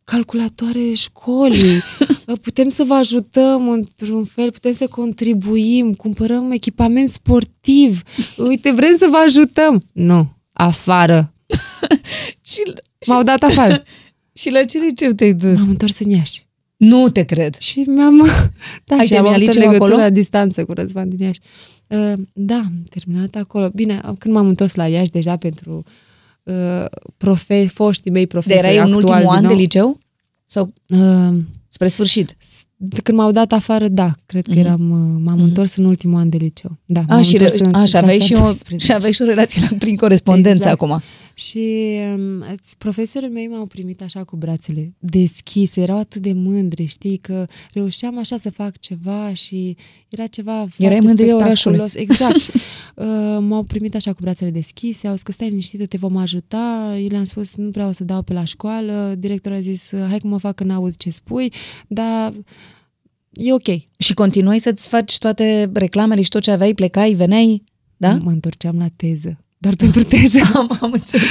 calculatoare 0.04 0.92
școlii, 0.92 1.76
uh, 2.26 2.38
putem 2.42 2.68
să 2.68 2.84
vă 2.84 2.94
ajutăm 2.94 3.68
într-un 3.68 4.24
fel, 4.24 4.50
putem 4.50 4.72
să 4.72 4.86
contribuim, 4.86 5.94
cumpărăm 5.94 6.50
echipament 6.50 7.10
sportiv, 7.10 8.02
uite, 8.48 8.70
vrem 8.70 8.96
să 8.96 9.06
vă 9.10 9.16
ajutăm. 9.16 9.82
Nu, 9.92 10.32
afară. 10.52 11.34
Și, 12.50 12.62
M-au 13.06 13.22
dat 13.22 13.42
afară. 13.42 13.82
și 14.32 14.50
la 14.50 14.64
ce 14.64 14.78
liceu 14.78 15.10
te-ai 15.10 15.32
dus? 15.32 15.58
M-am 15.58 15.68
întors 15.68 15.98
în 15.98 16.10
Iași. 16.10 16.46
Nu 16.76 17.08
te 17.08 17.22
cred. 17.22 17.56
Și 17.58 17.78
mi-am... 17.78 18.28
Da, 18.84 18.96
Ai 18.96 19.06
și 19.06 19.14
am 19.14 19.24
terminat 19.24 19.26
avut 19.26 19.36
o 19.36 19.38
liceul 19.38 19.58
legătură 19.58 19.84
acolo? 19.84 19.96
la 19.96 20.10
distanță 20.10 20.64
cu 20.64 20.72
Răzvan 20.72 21.08
din 21.08 21.18
Iași. 21.18 21.40
Uh, 21.88 22.12
da, 22.32 22.54
am 22.56 22.84
terminat 22.90 23.34
acolo. 23.34 23.68
Bine, 23.68 24.00
când 24.18 24.34
m-am 24.34 24.46
întors 24.46 24.74
la 24.74 24.86
Iași, 24.88 25.10
deja 25.10 25.36
pentru 25.36 25.76
uh, 25.76 25.92
profe- 27.16 27.66
foștii 27.66 28.10
mei 28.10 28.22
De 28.22 28.28
profesori 28.28 28.58
erai 28.66 28.76
în 28.76 28.82
actuali 28.92 29.04
ultimul 29.04 29.20
din 29.20 29.30
an 29.36 29.42
nou. 29.42 29.50
de 29.52 29.56
liceu? 29.60 29.98
Sau 30.46 30.72
Uh, 30.88 31.34
spre 31.68 31.88
sfârșit? 31.88 32.36
De 32.76 33.00
când 33.00 33.18
m-au 33.18 33.30
dat 33.30 33.52
afară, 33.52 33.88
da, 33.88 34.12
cred 34.26 34.46
că 34.46 34.58
eram, 34.58 34.90
uh, 34.90 35.20
m-am 35.24 35.40
întors 35.42 35.76
în 35.76 35.84
ultimul 35.84 36.18
an 36.18 36.28
de 36.28 36.36
liceu. 36.36 36.78
Da, 36.84 37.00
Mhm. 37.00 37.10
A, 37.10 37.14
m-am 37.14 37.22
și, 37.22 37.32
întors 37.32 37.58
re- 37.58 37.64
în 37.64 37.74
a, 37.74 37.84
și, 37.84 37.96
aveai 37.96 38.16
clasa 38.16 38.34
și, 38.34 38.40
o, 38.40 38.44
12. 38.44 38.86
și 38.86 38.92
aveai 38.92 39.12
și 39.12 39.22
o 39.22 39.24
relație 39.24 39.66
la, 39.70 39.76
prin 39.78 39.96
corespondență 39.96 40.68
Exact. 40.68 40.82
acum. 40.82 41.00
Și 41.34 41.68
um, 42.16 42.44
îți- 42.52 42.76
profesorii 42.78 43.28
mei 43.28 43.46
m-au 43.46 43.66
primit 43.66 44.02
așa 44.02 44.24
cu 44.24 44.36
brațele 44.36 44.94
deschise, 44.98 45.80
erau 45.80 45.98
atât 45.98 46.22
de 46.22 46.32
mândri, 46.32 46.84
știi, 46.84 47.16
că 47.16 47.44
reușeam 47.72 48.18
așa 48.18 48.36
să 48.36 48.50
fac 48.50 48.78
ceva 48.78 49.32
și 49.32 49.76
era 50.08 50.26
ceva 50.26 50.66
foarte 50.76 50.98
mândria 51.02 51.36
orașului. 51.36 51.88
spectaculos. 51.88 51.94
Exact. 52.04 52.54
Uh, 52.94 53.46
m-au 53.48 53.62
primit 53.62 53.94
așa 53.94 54.12
cu 54.12 54.18
brațele 54.20 54.50
deschise, 54.50 55.06
au 55.06 55.12
zis 55.12 55.22
că 55.22 55.32
stai 55.32 55.48
liniștită, 55.48 55.84
te 55.86 55.96
vom 55.96 56.16
ajuta. 56.16 56.94
Eu 57.00 57.06
le-am 57.10 57.24
spus, 57.24 57.56
nu 57.56 57.68
vreau 57.68 57.92
să 57.92 58.04
dau 58.04 58.22
pe 58.22 58.32
la 58.32 58.44
școală. 58.44 59.14
Directorul 59.18 59.56
a 59.56 59.60
zis, 59.60 59.90
hai 60.08 60.18
că 60.18 60.26
mă 60.26 60.38
fac 60.38 60.54
că 60.54 60.64
n-aud 60.64 60.96
ce 60.96 61.10
spui, 61.10 61.52
dar 61.88 62.32
e 63.34 63.52
ok. 63.52 63.66
Și 63.98 64.14
continuai 64.14 64.58
să-ți 64.58 64.88
faci 64.88 65.18
toate 65.18 65.70
reclamele 65.72 66.22
și 66.22 66.28
tot 66.28 66.42
ce 66.42 66.50
aveai, 66.50 66.74
plecai, 66.74 67.12
veneai, 67.12 67.62
da? 67.96 68.18
Mă 68.22 68.30
întorceam 68.30 68.78
la 68.78 68.86
teză. 68.96 69.38
Doar 69.58 69.76
pentru 69.76 70.02
teză. 70.02 70.38
Am, 70.54 70.78
am 70.80 70.92
înțeles. 70.92 71.30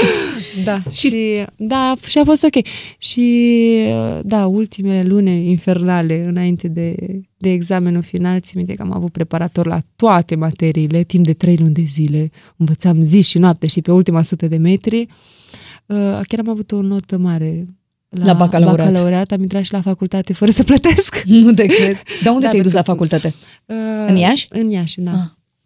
Da, 0.63 0.81
și, 0.91 1.07
și 1.07 1.45
da, 1.55 1.93
și 2.05 2.17
a 2.17 2.23
fost 2.23 2.43
ok. 2.43 2.65
Și 2.97 3.77
da, 4.23 4.45
ultimele 4.45 5.03
luni 5.07 5.49
infernale 5.49 6.25
înainte 6.25 6.67
de, 6.67 6.95
de 7.37 7.51
examenul 7.51 8.01
final, 8.01 8.39
țin 8.39 8.53
minte 8.55 8.73
că 8.73 8.81
am 8.81 8.91
avut 8.91 9.11
preparator 9.11 9.65
la 9.65 9.79
toate 9.95 10.35
materiile, 10.35 11.03
timp 11.03 11.25
de 11.25 11.33
trei 11.33 11.55
luni 11.55 11.73
de 11.73 11.83
zile. 11.85 12.31
Învățam 12.57 13.05
zi 13.05 13.21
și 13.21 13.37
noapte 13.37 13.67
și 13.67 13.81
pe 13.81 13.91
ultima 13.91 14.21
sută 14.21 14.47
de 14.47 14.57
metri. 14.57 14.99
Uh, 15.85 16.19
chiar 16.27 16.39
am 16.39 16.49
avut 16.49 16.71
o 16.71 16.81
notă 16.81 17.17
mare 17.17 17.67
la, 18.13 18.25
La 18.25 18.33
bacalaureat. 18.33 18.87
bacalaureat. 18.87 19.31
Am 19.31 19.41
intrat 19.41 19.63
și 19.63 19.71
la 19.73 19.81
facultate 19.81 20.33
fără 20.33 20.51
să 20.51 20.63
plătesc. 20.63 21.23
Nu 21.43 21.51
te 21.53 21.65
cred. 21.65 21.97
Dar 22.23 22.33
unde 22.33 22.45
Da, 22.45 22.51
te-ai 22.51 22.61
dus 22.63 22.71
pentru 22.71 22.73
la 22.73 22.81
că- 22.81 22.91
facultate? 22.91 23.33
Uh, 23.65 23.75
În 24.07 24.15
Iași? 24.15 24.47
În 24.49 24.69
Iași, 24.69 25.01
da. 25.01 25.11
Ah. 25.11 25.17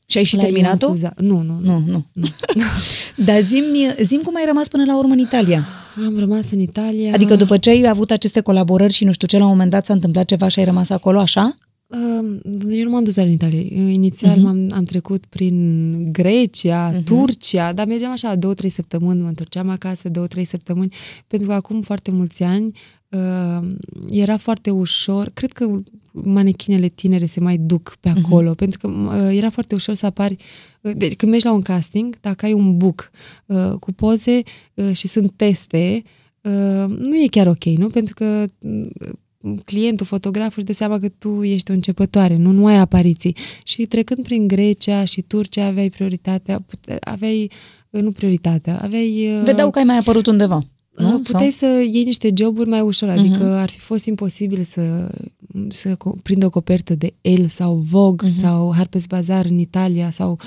Și 0.09 0.17
ai 0.17 0.23
și 0.23 0.35
La 0.35 0.41
terminat-o? 0.43 0.85
Ioan 0.85 0.91
Cuza. 0.91 1.13
Nu, 1.17 1.41
nu, 1.41 1.59
nu. 1.63 1.79
Nu, 1.85 2.03
nu. 2.13 2.27
Dar 3.25 3.39
zim, 3.41 3.63
zim 4.01 4.21
cum 4.21 4.35
ai 4.35 4.43
rămas 4.45 4.67
până 4.67 4.83
la 4.85 4.97
urmă 4.97 5.13
în 5.13 5.19
Italia. 5.19 5.65
Am 6.05 6.19
rămas 6.19 6.51
în 6.51 6.59
Italia. 6.59 7.11
Adică 7.13 7.35
după 7.35 7.57
ce 7.57 7.69
ai 7.69 7.87
avut 7.87 8.11
aceste 8.11 8.41
colaborări 8.41 8.93
și 8.93 9.05
nu 9.05 9.11
știu 9.11 9.27
ce, 9.27 9.37
la 9.37 9.43
un 9.43 9.49
moment 9.49 9.69
dat 9.71 9.85
s-a 9.85 9.93
întâmplat 9.93 10.25
ceva 10.25 10.47
și 10.47 10.59
ai 10.59 10.65
rămas 10.65 10.89
acolo, 10.89 11.19
așa? 11.19 11.57
Uh, 11.87 12.39
Eu 12.69 12.83
nu 12.83 12.89
m-am 12.89 13.03
dus 13.03 13.15
doar 13.15 13.27
în 13.27 13.33
Italia. 13.33 13.59
Inițial 13.91 14.37
uh-huh. 14.37 14.41
m-am, 14.41 14.69
am 14.71 14.83
trecut 14.83 15.25
prin 15.25 16.11
Grecia, 16.11 16.93
uh-huh. 16.93 17.03
Turcia, 17.03 17.73
dar 17.73 17.85
mergeam 17.85 18.11
așa 18.11 18.35
două, 18.35 18.53
trei 18.53 18.69
săptămâni, 18.69 19.21
mă 19.21 19.27
întorceam 19.27 19.69
acasă 19.69 20.09
două, 20.09 20.27
trei 20.27 20.43
săptămâni, 20.43 20.93
pentru 21.27 21.47
că 21.47 21.53
acum 21.53 21.81
foarte 21.81 22.11
mulți 22.11 22.43
ani 22.43 22.71
uh, 23.09 23.67
era 24.09 24.37
foarte 24.37 24.69
ușor, 24.69 25.29
cred 25.33 25.51
că 25.51 25.79
manechinele 26.11 26.87
tinere 26.87 27.25
se 27.25 27.39
mai 27.39 27.57
duc 27.57 27.95
pe 27.99 28.09
acolo, 28.09 28.51
uh-huh. 28.51 28.57
pentru 28.57 28.79
că 28.79 28.87
uh, 28.87 29.37
era 29.37 29.49
foarte 29.49 29.75
ușor 29.75 29.95
să 29.95 30.05
apari, 30.05 30.35
uh, 30.81 30.91
deci 30.97 31.15
când 31.15 31.31
mergi 31.31 31.45
la 31.45 31.53
un 31.53 31.61
casting, 31.61 32.19
dacă 32.19 32.45
ai 32.45 32.53
un 32.53 32.77
book 32.77 33.11
uh, 33.45 33.73
cu 33.79 33.91
poze 33.91 34.41
uh, 34.73 34.91
și 34.91 35.07
sunt 35.07 35.31
teste, 35.35 36.01
uh, 36.41 36.85
nu 36.87 37.15
e 37.15 37.27
chiar 37.29 37.47
ok, 37.47 37.63
nu? 37.63 37.87
Pentru 37.87 38.13
că 38.13 38.45
uh, 38.61 38.87
clientul, 39.65 40.05
fotograful 40.05 40.53
își 40.55 40.65
dă 40.65 40.73
seama 40.73 40.99
că 40.99 41.09
tu 41.09 41.43
ești 41.43 41.71
o 41.71 41.73
începătoare, 41.73 42.35
nu, 42.35 42.51
nu 42.51 42.65
ai 42.65 42.77
apariții. 42.77 43.35
Și 43.63 43.85
trecând 43.85 44.23
prin 44.23 44.47
Grecia 44.47 45.03
și 45.03 45.21
Turcia 45.21 45.65
aveai 45.65 45.89
prioritatea, 45.89 46.63
pute- 46.65 46.97
aveai, 46.99 47.51
nu 47.89 48.11
prioritatea, 48.11 48.79
aveai... 48.81 49.27
uh, 49.37 49.43
Vedeau 49.43 49.69
că 49.69 49.79
ai 49.79 49.85
mai 49.85 49.97
apărut 49.97 50.27
undeva. 50.27 50.65
Nu? 50.95 51.11
nu? 51.11 51.19
Puteai 51.19 51.51
Sau? 51.51 51.69
să 51.69 51.75
iei 51.91 52.03
niște 52.03 52.31
joburi 52.35 52.69
mai 52.69 52.81
ușor, 52.81 53.09
adică 53.09 53.57
uh-huh. 53.57 53.61
ar 53.61 53.69
fi 53.69 53.79
fost 53.79 54.05
imposibil 54.05 54.63
să, 54.63 55.09
să 55.69 55.95
co- 55.95 56.21
prind 56.23 56.43
o 56.43 56.49
copertă 56.49 56.95
de 56.95 57.13
El 57.21 57.47
sau 57.47 57.75
Vogue 57.89 58.29
uh-huh. 58.29 58.41
sau 58.41 58.75
Harper's 58.75 59.07
Bazaar 59.09 59.45
în 59.45 59.57
Italia 59.57 60.09
sau 60.09 60.31
uh, 60.31 60.37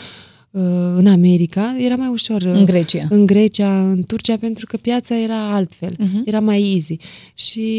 în 0.97 1.07
America, 1.07 1.77
era 1.79 1.95
mai 1.95 2.09
ușor. 2.09 2.43
uh, 2.43 2.53
În 2.53 2.65
Grecia. 2.65 3.07
În 3.11 3.27
Grecia, 3.27 3.91
în 3.91 4.03
Turcia, 4.05 4.35
pentru 4.41 4.67
că 4.67 4.77
piața 4.77 5.19
era 5.19 5.53
altfel, 5.55 5.95
Mhm. 5.99 6.23
era 6.25 6.41
mai 6.41 6.73
easy. 6.75 6.97
Și 7.35 7.71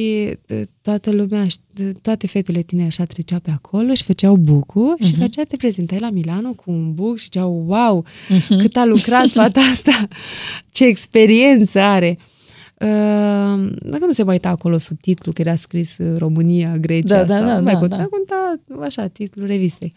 uh, 0.50 0.62
toată 0.82 1.12
lumea, 1.12 1.46
șt- 1.48 1.92
toate 2.02 2.28
fetele 2.28 2.62
tinere 2.62 2.88
așa 2.88 3.04
treceau 3.06 3.40
pe 3.40 3.52
acolo 3.52 3.94
și 3.94 4.04
făceau 4.04 4.36
bucu 4.36 4.94
și 5.04 5.12
Mhm. 5.12 5.22
făcea, 5.22 5.44
te 5.44 5.56
prezentai 5.58 5.98
la 6.00 6.10
Milano 6.10 6.54
cu 6.54 6.72
un 6.72 6.94
buc 6.94 7.18
și 7.18 7.24
ziceau, 7.24 7.64
wow, 7.68 8.06
Mhm. 8.30 8.58
cât 8.58 8.76
a 8.76 8.86
lucrat 8.86 9.28
fata 9.40 9.60
asta, 9.60 10.08
ce 10.72 10.86
experiență 10.86 11.80
are. 11.80 12.18
Uh, 12.80 13.70
dacă 13.80 14.06
nu 14.06 14.12
se 14.12 14.24
mai 14.24 14.34
uita 14.34 14.50
acolo 14.50 14.78
subtitlu, 14.78 15.32
că 15.32 15.42
era 15.42 15.56
scris 15.56 15.98
uh, 15.98 16.18
România, 16.18 16.78
Grecia, 16.78 17.18
Da, 17.18 17.24
da, 17.24 17.36
sau, 17.38 17.46
da, 17.46 17.58
nu 17.58 17.64
mai 17.64 17.74
da, 17.74 17.80
conta, 17.80 17.98
da. 17.98 18.06
conta 18.06 18.60
așa, 18.86 19.08
titlul 19.08 19.48
revistei. 19.48 19.94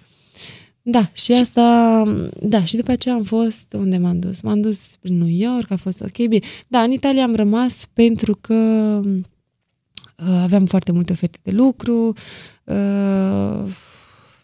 Da, 0.87 1.11
și 1.13 1.33
asta, 1.33 2.05
da, 2.43 2.65
și 2.65 2.77
după 2.77 2.91
aceea 2.91 3.15
am 3.15 3.23
fost, 3.23 3.73
unde 3.79 3.97
m-am 3.97 4.19
dus? 4.19 4.41
M-am 4.41 4.61
dus 4.61 4.97
prin 5.01 5.19
New 5.19 5.29
York, 5.53 5.71
a 5.71 5.77
fost 5.77 6.01
ok, 6.01 6.17
bine. 6.17 6.39
Da, 6.69 6.81
în 6.81 6.91
Italia 6.93 7.23
am 7.23 7.35
rămas 7.35 7.87
pentru 7.93 8.39
că 8.41 8.55
uh, 9.05 10.41
aveam 10.43 10.65
foarte 10.65 10.93
multe 10.93 11.13
oferte 11.13 11.39
de 11.43 11.51
lucru, 11.51 12.13
uh, 12.65 13.65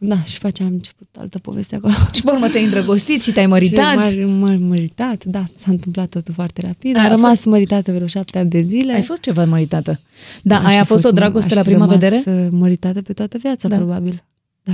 da, 0.02 0.22
și 0.24 0.32
după 0.34 0.46
aceea 0.46 0.68
am 0.68 0.74
început 0.74 1.08
altă 1.18 1.38
poveste 1.38 1.74
acolo. 1.76 1.92
Și 2.14 2.22
pe 2.22 2.30
urmă 2.30 2.48
te-ai 2.48 2.64
îndrăgostit 2.64 3.22
și 3.22 3.32
te-ai 3.32 3.46
măritat. 3.46 4.08
Și 4.08 4.18
m-am 4.18 4.30
m-am 4.30 4.62
măritat, 4.62 5.24
da, 5.24 5.44
s-a 5.54 5.70
întâmplat 5.70 6.08
totul 6.08 6.34
foarte 6.34 6.60
rapid. 6.66 6.96
A, 6.96 6.98
Am 7.00 7.04
a 7.04 7.08
rămas 7.08 7.44
măritată 7.44 7.92
vreo 7.92 8.06
șapte 8.06 8.38
ani 8.38 8.50
de 8.50 8.60
zile. 8.60 8.92
Ai 8.92 9.02
fost 9.02 9.20
ceva 9.20 9.44
măritată. 9.44 10.00
Da, 10.42 10.58
Aș 10.58 10.64
aia 10.66 10.80
a 10.80 10.82
fi 10.82 10.88
fost 10.88 11.04
o 11.04 11.10
dragoste 11.10 11.46
aș 11.48 11.54
la 11.54 11.62
fi 11.62 11.68
prima 11.68 11.84
rămas, 11.86 11.98
vedere? 11.98 12.42
uh, 12.44 12.48
măritată 12.50 13.02
pe 13.02 13.12
toată 13.12 13.38
viața, 13.38 13.68
Da. 13.68 13.76
probabil. 13.76 14.22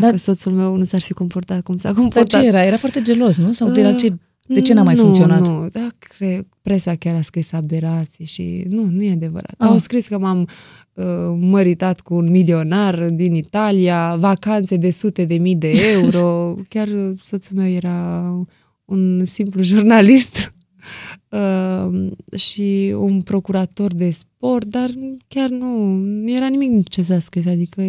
Dacă 0.01 0.11
Da. 0.13 0.17
soțul 0.17 0.53
meu 0.53 0.77
nu 0.77 0.85
s-ar 0.85 1.01
fi 1.01 1.13
comportat 1.13 1.63
cum 1.63 1.77
s-a 1.77 1.89
Dar 1.93 2.01
comportat. 2.01 2.41
ce 2.41 2.47
era? 2.47 2.65
Era 2.65 2.77
foarte 2.77 3.03
gelos, 3.03 3.37
nu? 3.37 3.53
Sau 3.53 3.71
de 3.71 3.83
la 3.83 3.89
Uh, 3.89 3.97
ce, 3.99 4.09
de 4.49 4.61
ce 4.61 4.75
n-a 4.75 4.83
mai 4.83 4.95
nu, 4.95 5.01
funcționat? 5.03 5.41
Nu, 5.41 5.69
da, 5.73 5.87
cre, 5.99 6.47
presa 6.63 6.95
chiar 6.95 7.15
a 7.15 7.23
scris 7.23 7.53
aberații 7.53 8.25
și 8.25 8.65
nu, 8.69 8.85
nu 8.91 9.03
e 9.03 9.13
adevărat. 9.13 9.55
Ah. 9.59 9.69
Au 9.69 9.79
scris 9.79 10.07
că 10.09 10.19
m-am 10.19 10.49
uh, 10.95 11.05
măritat 11.41 12.01
cu 12.01 12.15
un 12.15 12.31
milionar 12.31 13.09
din 13.09 13.35
Italia, 13.35 14.17
vacanțe 14.17 14.77
de 14.77 14.91
sute 14.91 15.25
de 15.25 15.35
mii 15.39 15.57
de 15.57 15.73
euro. 15.95 16.55
chiar 16.69 16.89
uh, 16.89 17.19
soțul 17.21 17.57
meu 17.57 17.69
era 17.71 18.23
un 18.85 19.25
simplu 19.25 19.63
jurnalist 19.63 20.55
uh, 21.31 22.11
și 22.39 22.95
un 22.99 23.21
procurator 23.23 23.95
de 23.95 24.11
sport, 24.11 24.65
dar 24.67 24.91
chiar 25.29 25.49
nu, 25.49 25.95
nu 25.97 26.31
era 26.33 26.47
nimic 26.47 26.69
din 26.69 26.83
ce 26.83 27.03
s-a 27.03 27.19
scris, 27.19 27.47
adică 27.47 27.83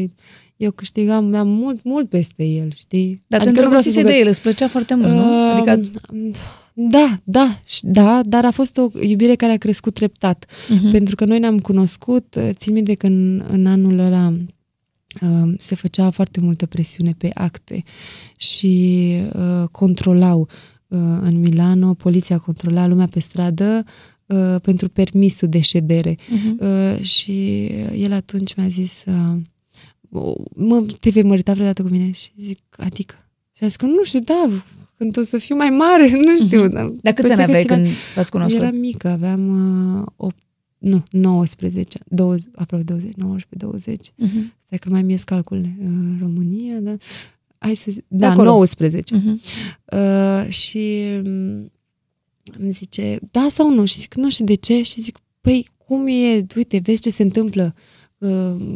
eu 0.58 0.72
câștigam, 0.72 1.26
mi-am 1.26 1.48
mult, 1.48 1.84
mult 1.84 2.10
peste 2.10 2.44
el, 2.44 2.72
știi? 2.76 3.24
Dar 3.28 3.40
te 3.42 3.48
adică 3.48 3.62
nu 3.64 3.68
vreau 3.68 3.82
să 3.84 3.88
îndrăgostise 3.88 4.00
spun 4.00 4.04
că- 4.04 4.12
de 4.12 4.18
el, 4.20 4.28
îți 4.28 4.42
plăcea 4.42 4.68
foarte 4.68 4.94
mult, 4.96 5.08
nu? 5.10 5.52
Adică, 5.52 5.90
Um, 6.14 6.32
Da, 6.90 7.18
da, 7.24 7.60
și- 7.66 7.82
da, 7.86 8.22
dar 8.26 8.46
a 8.46 8.52
fost 8.52 8.78
o 8.78 8.88
iubire 9.02 9.36
care 9.36 9.52
a 9.52 9.58
crescut 9.58 9.94
treptat. 9.94 10.46
Mhm. 10.70 10.90
Pentru 10.90 11.16
că 11.16 11.26
noi 11.26 11.40
ne-am 11.40 11.60
cunoscut, 11.60 12.36
uh, 12.38 12.50
țin 12.52 12.74
minte 12.74 12.94
că 12.94 13.08
în, 13.08 13.44
în 13.50 13.66
anul 13.66 14.00
ăla 14.00 14.34
um, 15.22 15.56
se 15.58 15.76
făcea 15.76 16.10
foarte 16.10 16.40
multă 16.40 16.66
presiune 16.66 17.16
pe 17.18 17.30
acte 17.34 17.84
și 18.38 19.14
uh, 19.34 19.68
controlau 19.72 20.40
uh, 20.88 21.00
în 21.22 21.40
Milano, 21.40 21.94
poliția 21.94 22.38
controla 22.38 22.88
lumea 22.88 23.08
pe 23.08 23.20
stradă 23.20 23.84
uh, 24.26 24.56
pentru 24.62 24.90
permisul 24.90 25.48
de 25.48 25.60
ședere. 25.60 26.16
Mhm. 26.30 26.58
Uh, 26.60 27.02
și 27.02 27.66
el 27.96 28.12
atunci 28.14 28.56
mi-a 28.56 28.68
zis 28.68 29.04
uh, 29.08 29.38
mă, 30.56 30.86
te 31.00 31.10
vei 31.10 31.24
mărita 31.24 31.54
vreodată 31.54 31.82
cu 31.82 31.88
mine? 31.88 32.12
Și 32.12 32.32
zic, 32.38 32.60
adică? 32.78 33.16
Și 33.52 33.64
a 33.64 33.68
zis 33.68 33.76
că 33.76 33.86
nu 33.86 34.04
știu, 34.04 34.20
da, 34.20 34.50
când 34.98 35.18
o 35.18 35.22
să 35.22 35.38
fiu 35.38 35.56
mai 35.56 35.70
mare, 35.70 36.10
nu 36.26 36.46
știu. 36.46 36.64
Mhm. 36.64 36.74
Dar, 36.74 36.86
Dar 37.02 37.14
câți 37.14 37.32
ani 37.32 37.42
aveai 37.42 37.64
când 37.64 37.86
v-ați 38.16 38.32
cunoscut? 38.32 38.62
Eram 38.62 38.76
mică, 38.76 39.08
aveam 39.08 39.50
uh, 40.00 40.06
8, 40.16 40.36
nu, 40.78 41.04
19, 41.12 42.00
20, 42.08 42.46
aproape 42.56 42.84
20, 42.84 43.14
19, 43.14 43.66
20. 43.66 44.14
Mhm. 44.16 44.54
Stai 44.66 44.78
că 44.78 44.90
mai 44.90 45.04
mi-e 45.04 45.18
calculele. 45.26 45.78
Uh, 45.82 46.18
România, 46.20 46.80
da? 46.80 46.98
Hai 47.58 47.76
să 47.76 47.92
zic, 47.92 48.04
da, 48.08 48.32
acolo. 48.32 48.50
19. 48.50 49.16
Mhm. 49.16 49.42
Uh, 49.92 50.50
și 50.50 51.04
mm, 51.24 51.72
îmi 52.60 52.72
zice, 52.72 53.20
da 53.32 53.46
sau 53.50 53.74
nu? 53.74 53.86
Și 53.86 54.00
zic, 54.00 54.16
nu 54.16 54.30
știu 54.30 54.46
de 54.46 54.54
ce. 54.54 54.82
Și 54.82 55.02
zic, 55.02 55.20
păi, 55.42 55.70
cum 55.78 56.08
e, 56.08 56.46
uite, 56.56 56.80
vezi 56.84 57.02
ce 57.02 57.10
se 57.10 57.24
întâmplă. 57.24 57.74
Uh, 57.76 57.97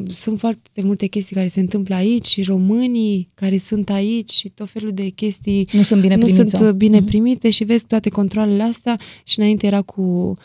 sunt 0.07 0.39
foarte 0.39 0.81
multe 0.81 1.05
chestii 1.07 1.35
care 1.35 1.47
se 1.47 1.59
întâmplă 1.59 1.95
aici 1.95 2.25
și 2.25 2.41
românii 2.43 3.27
care 3.33 3.57
sunt 3.57 3.89
aici 3.89 4.29
și 4.31 4.49
tot 4.49 4.69
felul 4.69 4.91
de 4.91 5.07
chestii 5.09 5.67
Nu 5.71 5.81
sunt 5.81 6.01
bine 6.01 6.13
nu 6.15 6.19
primiți. 6.19 6.37
sunt 6.39 6.49
sau? 6.61 6.67
uh, 6.67 6.73
bine 6.73 6.97
Mhm. 6.97 7.05
primite 7.05 7.49
și 7.49 7.63
vezi 7.63 7.85
toate 7.85 8.09
controlele 8.09 8.63
astea 8.63 8.99
și 9.25 9.39
înainte 9.39 9.65
era 9.65 9.81
cu 9.81 10.37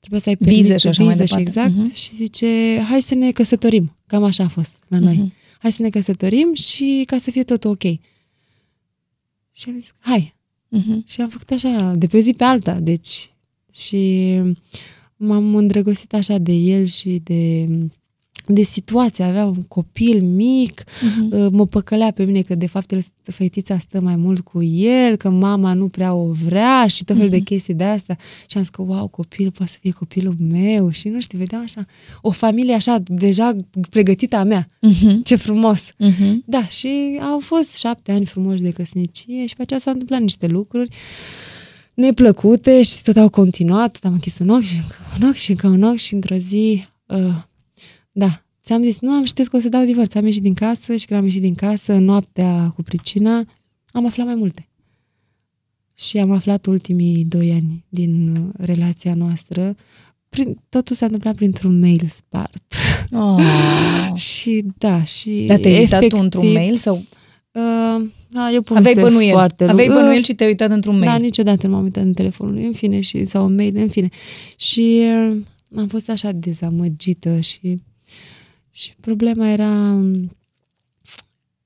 trebuia 0.00 0.20
să 0.20 0.28
ai 0.28 0.36
Vize 0.38 0.54
permis 0.62 0.80
și 0.80 0.86
așa 0.86 1.02
mai 1.02 1.12
viză 1.12 1.24
și 1.24 1.34
departe. 1.34 1.48
exact 1.60 1.74
Mhm. 1.76 1.94
și 1.94 2.14
zice 2.14 2.80
hai 2.88 3.02
să 3.02 3.14
ne 3.14 3.30
căsătorim. 3.32 3.96
Cam 4.06 4.24
așa 4.24 4.44
a 4.44 4.48
fost 4.48 4.76
la 4.88 4.98
noi. 4.98 5.14
Mhm. 5.16 5.32
Hai 5.58 5.72
să 5.72 5.82
ne 5.82 5.88
căsătorim 5.88 6.54
și 6.54 7.02
ca 7.06 7.18
să 7.18 7.30
fie 7.30 7.42
tot 7.44 7.64
ok. 7.64 7.82
Și 9.52 9.64
am 9.68 9.74
zis, 9.78 9.92
hai. 10.00 10.34
Mhm. 10.68 11.04
Și 11.08 11.20
am 11.20 11.28
făcut 11.28 11.50
așa, 11.50 11.94
de 11.96 12.06
pe 12.06 12.16
o 12.16 12.20
zi 12.20 12.32
pe 12.32 12.44
alta, 12.44 12.80
deci. 12.80 13.32
Și 13.72 14.34
m-am 15.16 15.54
îndrăgostit 15.54 16.14
așa 16.14 16.38
de 16.38 16.52
el 16.52 16.86
și 16.86 17.20
de, 17.24 17.68
de 18.48 18.62
situație. 18.62 19.24
Avea 19.24 19.44
un 19.46 19.62
copil 19.62 20.22
mic, 20.22 20.84
Mhm. 21.02 21.28
uh, 21.44 21.48
mă 21.52 21.66
păcălea 21.66 22.10
pe 22.10 22.24
mine 22.24 22.40
că 22.42 22.54
de 22.54 22.66
fapt 22.66 22.92
el, 22.92 23.00
fetița 23.22 23.78
stă 23.78 24.00
mai 24.00 24.16
mult 24.16 24.40
cu 24.40 24.62
el, 24.62 25.16
că 25.16 25.30
mama 25.30 25.72
nu 25.72 25.86
prea 25.86 26.14
o 26.14 26.30
vrea 26.30 26.86
și 26.86 27.04
tot 27.04 27.16
felul 27.16 27.30
de 27.30 27.38
chestii 27.38 27.74
de 27.74 27.84
asta. 27.84 28.16
Și 28.50 28.56
am 28.56 28.62
zis 28.62 28.70
că, 28.72 28.82
wow, 28.82 29.06
copilul 29.08 29.50
poate 29.50 29.72
să 29.72 29.78
fie 29.80 29.90
copilul 29.90 30.34
meu 30.50 30.90
și 30.90 31.08
nu 31.08 31.20
știu, 31.20 31.38
vedeam 31.38 31.62
așa, 31.62 31.86
o 32.22 32.30
familie 32.30 32.74
așa 32.74 33.02
deja 33.04 33.56
pregătită 33.90 34.36
a 34.36 34.42
mea. 34.42 34.66
Mhm. 34.80 35.22
Ce 35.22 35.36
frumos! 35.36 35.90
Mhm. 35.98 36.42
Da, 36.46 36.66
și 36.66 37.18
au 37.30 37.38
fost 37.40 37.76
șapte 37.78 38.12
ani 38.12 38.24
frumoși 38.24 38.62
de 38.62 38.70
căsnicie 38.70 39.46
și 39.46 39.56
pe 39.56 39.62
aceea 39.62 39.80
s-au 39.80 39.92
întâmplat 39.92 40.20
niște 40.20 40.46
lucruri 40.46 40.88
neplăcute 41.94 42.82
și 42.82 43.02
tot 43.02 43.16
au 43.16 43.28
continuat, 43.28 43.92
tot 43.92 44.04
am 44.04 44.12
închis 44.12 44.38
un 44.38 44.48
ochi 44.48 44.62
și 44.62 44.76
încă 44.76 44.96
un 45.20 45.28
ochi 45.28 45.34
și 45.36 45.50
încă 45.50 45.66
un 45.66 45.82
ochi 45.82 45.96
și 45.98 46.14
într-o 46.14 46.36
zi, 46.36 46.86
uh, 47.06 47.34
da, 48.18 48.42
ți-am 48.62 48.82
zis, 48.82 49.00
nu 49.00 49.10
am 49.10 49.24
știut 49.24 49.48
că 49.48 49.56
o 49.56 49.60
să 49.60 49.68
dau 49.68 49.84
divorț, 49.84 50.14
am 50.14 50.24
ieșit 50.24 50.42
din 50.42 50.54
casă 50.54 50.96
și 50.96 51.06
când 51.06 51.18
am 51.18 51.24
ieșit 51.24 51.40
din 51.40 51.54
casă, 51.54 51.92
în 51.92 52.04
noaptea 52.04 52.72
cu 52.74 52.82
pricina, 52.82 53.44
am 53.90 54.06
aflat 54.06 54.26
mai 54.26 54.34
multe. 54.34 54.68
Și 55.94 56.18
am 56.18 56.30
aflat 56.30 56.66
ultimii 56.66 57.24
doi 57.24 57.52
ani 57.52 57.84
din 57.88 58.36
uh, 58.36 58.66
relația 58.66 59.14
noastră. 59.14 59.76
Prin, 60.28 60.58
totul 60.68 60.96
s-a 60.96 61.04
întâmplat 61.04 61.34
printr-un 61.34 61.78
mail 61.78 62.06
spart. 62.08 62.74
Oh. 63.10 63.40
și 64.30 64.64
da, 64.78 65.04
și 65.04 65.44
Dar 65.46 65.58
te-ai 65.58 65.78
uitat 65.78 65.98
tu 65.98 66.04
efectiv, 66.04 66.22
într-un 66.22 66.52
mail 66.52 66.76
sau 66.76 67.04
Uh, 67.52 68.08
da, 68.28 68.50
eu 68.52 68.62
aveai 68.74 68.94
bănuiel? 68.94 69.32
foarte 69.32 69.64
Aveai 69.64 69.86
lungă. 69.86 70.02
bănuiel 70.02 70.22
și 70.22 70.34
te-ai 70.34 70.48
uitat 70.48 70.70
într-un 70.70 70.98
mail. 70.98 71.10
Da, 71.10 71.16
niciodată 71.16 71.66
nu 71.66 71.72
m-am 71.72 71.82
uitat 71.82 72.04
în 72.04 72.12
telefonul 72.12 72.54
lui, 72.54 72.64
în 72.64 72.72
fine, 72.72 73.00
și, 73.00 73.24
sau 73.24 73.46
în 73.46 73.54
mail, 73.54 73.76
în 73.76 73.88
fine. 73.88 74.08
Și 74.56 75.00
uh, 75.30 75.36
am 75.76 75.86
fost 75.86 76.10
așa 76.10 76.32
dezamăgită 76.32 77.40
și, 77.40 77.78
și 78.78 78.94
problema 79.00 79.48
era 79.48 80.00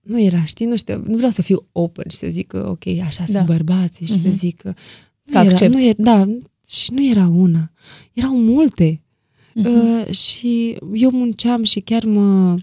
nu 0.02 0.20
era, 0.20 0.44
știi, 0.44 0.66
nu 0.66 0.76
știu, 0.76 1.02
nu 1.06 1.16
vreau 1.16 1.30
să 1.32 1.42
fiu 1.42 1.66
open 1.72 2.04
și 2.10 2.16
să 2.16 2.26
zic 2.30 2.46
că, 2.46 2.66
ok, 2.68 2.86
așa 2.86 3.24
Da. 3.26 3.32
sunt 3.32 3.46
bărbații 3.46 4.06
și 4.06 4.12
să 4.12 4.18
Mhm. 4.28 4.36
zic 4.36 4.56
că... 4.60 4.68
Nu 4.68 5.32
Că 5.32 5.38
era, 5.38 5.40
accepti. 5.40 5.76
nu 5.76 5.82
era, 5.84 5.94
da, 5.98 6.26
și 6.68 6.92
nu 6.92 7.04
era 7.10 7.26
una. 7.28 7.72
Erau 8.12 8.36
multe. 8.36 9.02
Mhm. 9.54 9.66
Uh, 9.66 10.10
și 10.14 10.76
eu 10.94 11.10
munceam 11.10 11.62
și 11.62 11.80
chiar 11.80 12.04
mă, 12.04 12.56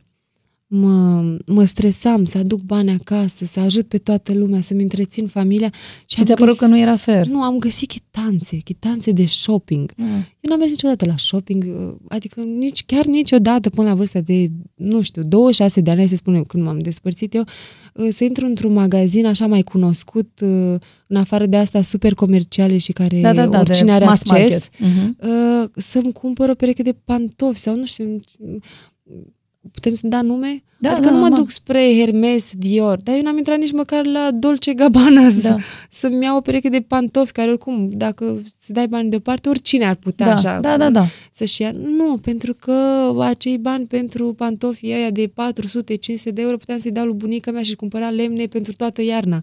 mă, 0.72 1.24
mă 1.46 1.64
stresam 1.64 2.26
să 2.26 2.38
aduc 2.38 2.62
bani 2.62 2.90
acasă, 2.90 3.46
să 3.46 3.60
ajut 3.60 3.88
pe 3.88 3.98
toată 3.98 4.34
lumea, 4.34 4.62
să-mi 4.62 4.82
întrețin 4.82 5.28
familia. 5.28 5.70
Și, 6.06 6.18
Și 6.18 6.24
ți-a 6.24 6.36
părut 6.36 6.58
că 6.58 6.66
nu 6.66 6.80
era 6.80 6.96
fair. 6.96 7.28
Nu, 7.28 7.41
am 7.41 7.58
găsit 7.58 7.88
chitanțe, 7.88 8.58
chitanțe 8.58 9.12
de 9.12 9.26
shopping. 9.26 9.91
Ah. 9.98 10.06
Eu 10.40 10.50
n-am 10.50 10.60
mers 10.60 10.72
niciodată 10.72 11.06
la 11.06 11.18
shopping, 11.18 11.64
uh, 11.68 11.96
adică 12.08 12.41
nici, 12.41 12.84
chiar 12.86 13.06
niciodată 13.06 13.70
până 13.70 13.88
la 13.88 13.96
vârsta 13.96 14.20
de, 14.20 14.52
nu 14.76 15.02
știu, 15.02 15.24
26 15.24 15.82
de 15.82 15.90
ani, 15.90 16.00
hai 16.00 16.08
să 16.10 16.16
spunem, 16.16 16.44
când 16.44 16.64
m-am 16.64 16.80
despărțit 16.80 17.34
eu, 17.34 17.44
uh, 17.94 18.08
să 18.12 18.24
intru 18.24 18.46
într-un 18.46 18.74
magazin 18.74 19.26
așa 19.26 19.48
mai 19.48 19.62
cunoscut, 19.62 20.40
uh, 20.41 20.76
în 21.08 21.16
afară 21.16 21.46
de 21.46 21.58
asta 21.58 21.82
super 21.82 22.14
comerciale 22.14 22.78
și 22.78 22.91
care 22.91 23.22
Da, 23.22 23.34
da, 23.34 23.48
da, 23.48 23.60
oricine 23.60 23.86
de 23.86 23.91
are 23.91 24.06
mass 24.06 24.22
acces, 24.30 24.70
market. 24.80 24.96
Mhm. 24.98 25.18
uh, 25.22 25.70
să-mi 25.76 26.12
cumpăr 26.14 26.50
o 26.50 26.54
pereche 26.54 26.84
de 26.84 26.96
pantofi 27.06 27.60
sau 27.60 27.76
nu 27.76 27.86
știu, 27.86 28.20
putem 29.72 29.94
să 29.94 30.07
da 30.07 30.22
nume? 30.22 30.64
Da, 30.81 30.90
adică 30.91 31.06
da, 31.06 31.11
nu 31.11 31.15
mă 31.19 31.22
normal. 31.27 31.40
duc 31.40 31.49
spre 31.49 31.94
Hermes, 31.99 32.52
Dior, 32.57 32.99
dar 33.03 33.15
eu 33.15 33.22
n-am 33.22 33.38
intrat 33.38 33.57
nici 33.57 33.72
măcar 33.72 34.06
la 34.06 34.30
Dolce 34.34 34.73
Gabbana 34.73 35.30
să, 35.30 35.48
Da. 35.49 35.56
să-mi 35.90 36.23
iau 36.23 36.38
o 36.38 36.41
pereche 36.41 36.69
de 36.69 36.81
pantofi 36.81 37.31
care 37.31 37.49
oricum, 37.49 37.90
dacă 37.91 38.41
să 38.60 38.72
dai 38.73 38.88
bani 38.88 39.10
deoparte, 39.10 39.49
oricine 39.49 39.86
ar 39.86 39.95
putea 39.95 40.26
Da, 40.26 40.31
așa 40.34 40.60
da, 40.60 40.77
da, 40.77 40.90
da. 40.90 41.06
să-și 41.31 41.61
ia. 41.61 41.72
Nu, 41.72 42.18
pentru 42.18 42.53
că 42.53 42.73
acei 43.19 43.57
bani 43.57 43.86
pentru 43.86 44.34
pantofii 44.34 44.94
ăia 44.94 45.10
de 45.10 45.27
400-500 45.27 46.34
de 46.34 46.41
euro 46.41 46.57
puteam 46.57 46.80
să-i 46.80 46.91
dau 46.91 47.06
lui 47.06 47.15
bunica 47.15 47.52
mea 47.52 47.61
și 47.61 47.76
cumpăra 47.76 48.10
lemne 48.10 48.45
pentru 48.45 48.73
toată 48.73 49.02
iarna. 49.02 49.41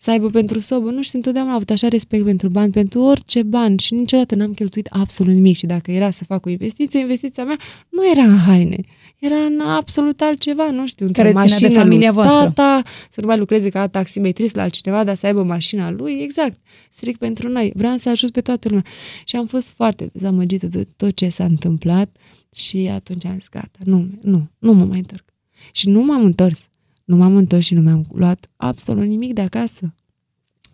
să 0.00 0.10
aibă 0.10 0.30
pentru 0.30 0.58
sobă. 0.60 0.90
Nu 0.90 1.02
știu, 1.02 1.18
întotdeauna 1.18 1.50
am 1.50 1.56
avut 1.56 1.70
așa 1.70 1.88
respect 1.88 2.24
pentru 2.24 2.48
bani, 2.48 2.72
pentru 2.72 3.00
orice 3.00 3.42
bani 3.42 3.78
și 3.78 3.94
niciodată 3.94 4.34
n-am 4.34 4.52
cheltuit 4.52 4.86
absolut 4.90 5.34
nimic. 5.34 5.56
Și 5.56 5.66
dacă 5.66 5.90
era 5.90 6.10
să 6.10 6.24
fac 6.24 6.46
o 6.46 6.48
investiție, 6.50 7.00
investiția 7.00 7.44
mea 7.44 7.56
nu 7.88 8.10
era 8.10 8.22
în 8.22 8.36
haine. 8.38 8.76
Era 9.18 9.36
în 9.36 9.60
absolut 9.60 10.20
altceva, 10.20 10.70
nu 10.70 10.86
știu, 10.86 11.06
într-o 11.06 11.22
Care 11.22 11.34
ține 11.34 11.46
de 11.46 11.52
mașină 11.52 11.80
familia 11.80 12.12
lui 12.12 12.14
voastră. 12.14 12.38
tata, 12.38 12.82
să 13.10 13.20
nu 13.20 13.26
mai 13.26 13.38
lucreze 13.38 13.68
ca 13.68 13.86
taximetrist 13.86 14.54
la 14.54 14.62
altcineva, 14.62 15.04
dar 15.04 15.14
să 15.14 15.26
aibă 15.26 15.42
mașina 15.42 15.90
lui, 15.90 16.18
exact, 16.20 16.56
strict 16.90 17.18
pentru 17.18 17.48
noi. 17.48 17.72
Vreau 17.74 17.96
să 17.96 18.08
ajut 18.08 18.30
pe 18.30 18.40
toată 18.40 18.68
lumea. 18.68 18.84
Și 19.24 19.36
am 19.36 19.46
fost 19.46 19.70
foarte 19.72 20.10
dezamăgită 20.12 20.66
de 20.66 20.86
tot 20.96 21.16
ce 21.16 21.28
s-a 21.28 21.44
întâmplat 21.44 22.16
și 22.54 22.90
atunci 22.92 23.24
am 23.24 23.34
zis, 23.38 23.48
gata, 23.48 23.78
nu, 23.84 24.08
nu, 24.22 24.48
nu 24.58 24.72
mă 24.72 24.84
mai 24.84 24.98
întorc. 24.98 25.24
Și 25.72 25.88
nu 25.88 26.02
m-am 26.02 26.24
întors. 26.24 26.68
Nu 27.04 27.16
m-am 27.16 27.36
întors 27.36 27.64
și 27.64 27.74
nu 27.74 27.80
mi-am 27.80 28.06
luat 28.12 28.50
absolut 28.56 29.06
nimic 29.06 29.32
de 29.32 29.40
acasă. 29.40 29.94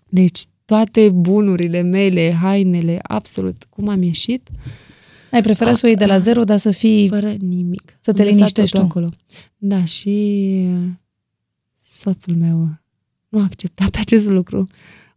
Deci 0.08 0.44
toate 0.64 1.10
bunurile 1.10 1.80
mele, 1.80 2.32
hainele, 2.40 2.98
absolut 3.02 3.64
cum 3.68 3.88
am 3.88 4.02
ieșit, 4.02 4.48
Ai 5.34 5.42
preferat 5.42 5.76
să 5.76 5.80
o 5.84 5.88
iei 5.88 5.96
de 5.96 6.04
la 6.06 6.18
zero, 6.18 6.44
dar 6.44 6.58
să 6.58 6.70
fii... 6.70 7.08
fără 7.08 7.34
nimic. 7.40 7.98
Să 8.00 8.12
te 8.12 8.20
Am 8.20 8.26
lăsat 8.26 8.34
liniștești 8.36 8.70
totul 8.76 8.88
tu. 8.88 8.98
acolo. 8.98 9.08
Da, 9.58 9.84
și 9.84 10.66
soțul 11.96 12.34
meu 12.36 12.68
nu 13.28 13.38
a 13.38 13.42
acceptat 13.42 13.94
acest 14.04 14.28
lucru. 14.28 14.68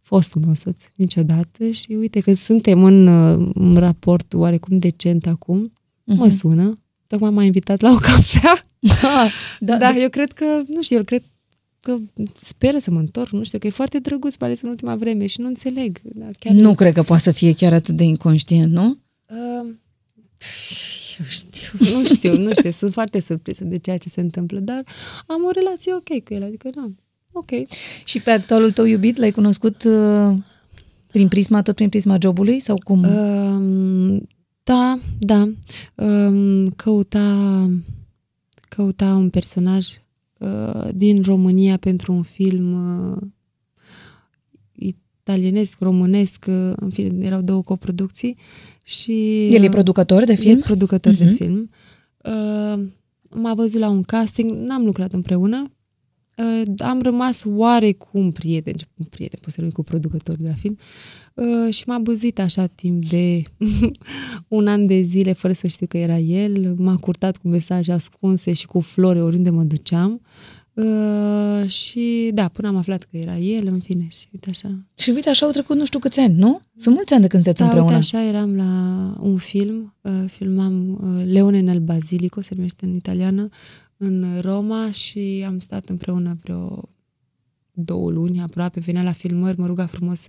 Fostul 0.02 0.40
meu 0.44 0.54
soț, 0.54 0.84
niciodată. 0.94 1.70
Și 1.70 1.92
uite 1.92 2.20
că 2.20 2.34
suntem 2.34 2.84
în, 2.84 3.06
uh, 3.06 3.50
în 3.54 3.72
raport 3.72 4.32
oarecum 4.34 4.78
decent 4.78 5.26
acum. 5.26 5.72
Mhm. 6.04 6.18
Mă 6.18 6.28
sună. 6.30 6.78
Tocmai 7.06 7.30
m-a 7.30 7.42
invitat 7.42 7.80
la 7.80 7.90
o 7.90 7.96
cafea. 8.08 8.66
Ah, 9.02 9.32
Da, 9.60 9.76
da, 9.76 9.76
da, 9.76 9.96
eu 9.96 10.08
cred 10.08 10.32
că, 10.32 10.44
nu 10.68 10.82
știu, 10.82 10.96
eu 10.96 11.02
cred 11.02 11.22
că 11.80 11.96
speră 12.42 12.78
să 12.78 12.90
mă 12.90 12.98
întorc, 12.98 13.30
nu 13.30 13.42
știu, 13.44 13.58
că 13.58 13.66
e 13.66 13.70
foarte 13.70 13.98
drăguț, 13.98 14.36
mai 14.36 14.48
ales 14.48 14.62
în 14.62 14.68
ultima 14.68 14.96
vreme 14.96 15.26
și 15.26 15.40
nu 15.40 15.46
înțeleg. 15.46 15.98
Da, 16.02 16.26
chiar 16.38 16.54
Nu 16.54 16.74
cred 16.74 16.92
că 16.94 17.02
poate 17.02 17.22
să 17.22 17.30
fie 17.30 17.52
chiar 17.54 17.72
atât 17.72 17.96
de 17.96 18.04
inconștient, 18.04 18.72
nu? 18.72 18.98
Uh, 19.28 19.70
eu 21.18 21.24
știu, 21.28 21.78
nu 21.94 22.04
știu, 22.04 22.36
nu 22.36 22.50
știu, 22.52 22.70
sunt 22.70 22.92
foarte 22.92 23.20
surprinsă 23.20 23.64
de 23.64 23.78
ceea 23.78 23.98
ce 23.98 24.08
se 24.08 24.20
întâmplă, 24.20 24.58
dar 24.58 24.84
am 25.26 25.44
o 25.44 25.50
relație 25.50 25.94
ok 25.94 26.24
cu 26.24 26.34
el, 26.34 26.42
adică 26.42 26.70
da, 26.74 26.90
ok. 27.32 27.50
Și 28.04 28.20
pe 28.20 28.30
actualul 28.30 28.72
tău 28.72 28.84
iubit 28.84 29.16
l-ai 29.16 29.30
cunoscut 29.30 29.84
uh, 29.84 30.36
prin 31.06 31.28
prisma, 31.28 31.62
tot 31.62 31.74
prin 31.74 31.88
prisma 31.88 32.16
jobului 32.20 32.60
sau 32.60 32.76
cum? 32.84 33.02
Um, 33.02 34.28
da, 34.62 34.98
da, 35.18 35.48
um, 35.94 36.70
căuta, 36.70 37.70
căuta 38.68 39.14
un 39.14 39.30
personaj 39.30 39.86
uh, 40.38 40.88
din 40.94 41.22
România 41.22 41.76
pentru 41.76 42.12
un 42.12 42.22
film 42.22 42.72
uh, 42.72 43.22
italienesc, 45.32 45.78
românesc, 45.80 46.44
uh, 46.48 46.72
în 46.76 46.90
fine, 46.90 47.24
erau 47.26 47.40
două 47.40 47.62
coproducții 47.62 48.36
și... 48.84 49.46
El 49.48 49.62
e 49.62 49.68
producător 49.68 50.24
de 50.24 50.34
film? 50.34 50.58
E 50.58 50.62
producător 50.62 51.12
Mhm. 51.12 51.22
de 51.22 51.28
film. 51.28 51.70
Uh, 52.24 52.84
m-a 53.30 53.54
văzut 53.54 53.80
la 53.80 53.88
un 53.88 54.02
casting, 54.02 54.50
n-am 54.50 54.84
lucrat 54.84 55.12
împreună, 55.12 55.70
uh, 56.36 56.62
am 56.78 57.00
rămas 57.02 57.42
oarecum 57.46 58.30
prieten, 58.32 58.74
prieten, 59.10 59.38
pot 59.42 59.50
să 59.50 59.56
rămân 59.56 59.72
cu 59.74 59.82
producător 59.82 60.36
de 60.36 60.46
la 60.48 60.54
film, 60.54 60.78
uh, 61.34 61.72
și 61.74 61.82
m-a 61.86 61.98
băzit 61.98 62.38
așa 62.38 62.66
timp 62.66 63.04
de 63.08 63.42
un 64.48 64.66
an 64.66 64.86
de 64.86 65.00
zile, 65.00 65.32
fără 65.32 65.52
să 65.52 65.66
știu 65.66 65.86
că 65.86 65.98
era 65.98 66.18
el, 66.18 66.74
m-a 66.78 66.96
curtat 66.96 67.36
cu 67.36 67.48
mesaje 67.48 67.92
ascunse 67.92 68.52
și 68.52 68.66
cu 68.66 68.80
flori 68.80 69.20
oriunde 69.20 69.50
mă 69.50 69.62
duceam. 69.62 70.12
Uh, 70.12 70.20
și 71.66 72.30
da, 72.34 72.48
până 72.48 72.68
am 72.68 72.76
aflat 72.76 73.02
că 73.02 73.16
era 73.16 73.36
el, 73.36 73.66
în 73.66 73.80
fine, 73.80 74.06
și 74.08 74.26
uite 74.32 74.50
așa. 74.50 74.78
Și 74.94 75.10
uite, 75.10 75.28
așa 75.28 75.46
au 75.46 75.52
trecut 75.52 75.76
nu 75.76 75.84
știu 75.84 75.98
câți 75.98 76.20
ani, 76.20 76.34
nu? 76.34 76.60
Sunt 76.76 76.94
mulți 76.94 77.12
ani 77.12 77.22
de 77.22 77.28
când 77.28 77.42
sunteți 77.42 77.62
Da, 77.64 77.68
împreună. 77.68 77.94
uite, 77.96 78.16
așa 78.16 78.28
eram 78.28 78.56
la 78.56 79.14
un 79.20 79.36
film, 79.36 79.94
uh, 80.00 80.12
filmam 80.26 80.90
uh, 80.90 81.24
Leone 81.26 81.60
nel 81.60 81.78
Basilico, 81.78 82.40
se 82.40 82.52
numește 82.54 82.84
în 82.84 82.94
italiană, 82.94 83.48
în 83.96 84.26
Roma 84.40 84.90
și 84.90 85.44
am 85.46 85.58
stat 85.58 85.84
împreună 85.88 86.38
vreo 86.42 86.88
două 87.72 88.10
luni 88.10 88.40
aproape, 88.40 88.80
venea 88.80 89.02
la 89.02 89.12
filmări, 89.12 89.58
mă 89.60 89.66
ruga 89.66 89.86
frumos 89.86 90.26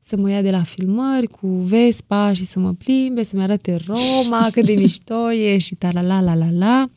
să 0.00 0.16
mă 0.16 0.30
ia 0.30 0.42
de 0.42 0.50
la 0.50 0.62
filmări 0.62 1.26
cu 1.26 1.46
Vespa 1.46 2.32
și 2.32 2.44
să 2.44 2.58
mă 2.58 2.72
plimbe, 2.72 3.24
să-mi 3.24 3.42
arate 3.42 3.78
Roma, 3.86 4.48
cât 4.52 4.64
de 4.64 4.72
mișto 4.72 5.32
e 5.32 5.58
și 5.58 5.74
ta 5.74 5.90
la 5.92 6.00
la 6.00 6.20
la 6.20 6.34
la 6.34 6.50
la. 6.50 6.88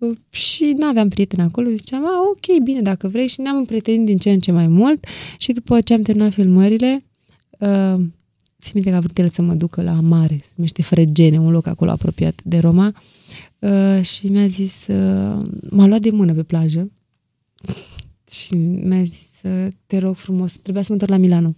Uh, 0.00 0.16
Și 0.30 0.74
nu 0.78 0.86
aveam 0.86 1.08
prieteni 1.08 1.42
acolo, 1.42 1.68
ziceam, 1.68 2.04
a, 2.06 2.10
ok, 2.30 2.62
bine, 2.62 2.80
dacă 2.80 3.08
vrei, 3.08 3.26
și 3.28 3.40
ne-am 3.40 3.56
împrietenit 3.56 4.06
din 4.06 4.18
ce 4.18 4.30
în 4.30 4.40
ce 4.40 4.52
mai 4.52 4.66
mult 4.68 5.04
și 5.38 5.52
după 5.52 5.80
ce 5.80 5.94
am 5.94 6.02
terminat 6.02 6.32
filmările, 6.32 7.04
uh, 7.58 7.94
țin 8.60 8.72
minte 8.74 8.90
că 8.90 8.96
a 8.96 9.00
vrut 9.00 9.18
el 9.18 9.28
să 9.28 9.42
mă 9.42 9.54
ducă 9.54 9.82
la 9.82 9.92
mare, 10.00 10.38
se 10.42 10.50
numește 10.54 10.82
Fregene, 10.82 11.38
un 11.40 11.50
loc 11.50 11.66
acolo 11.66 11.90
apropiat 11.90 12.40
de 12.44 12.58
Roma, 12.58 12.92
uh, 13.58 14.02
și 14.02 14.26
mi-a 14.26 14.46
zis, 14.46 14.86
uh, 14.88 15.46
m-a 15.70 15.86
luat 15.86 16.00
de 16.00 16.10
mână 16.10 16.32
pe 16.34 16.42
plajă 16.42 16.90
și 18.30 18.54
mi-a 18.54 19.02
zis, 19.04 19.30
uh, 19.42 19.66
te 19.86 19.98
rog 19.98 20.16
frumos, 20.16 20.56
trebuia 20.56 20.82
să 20.82 20.88
mă 20.92 20.98
întorc 21.00 21.10
la 21.20 21.26
Milano. 21.26 21.54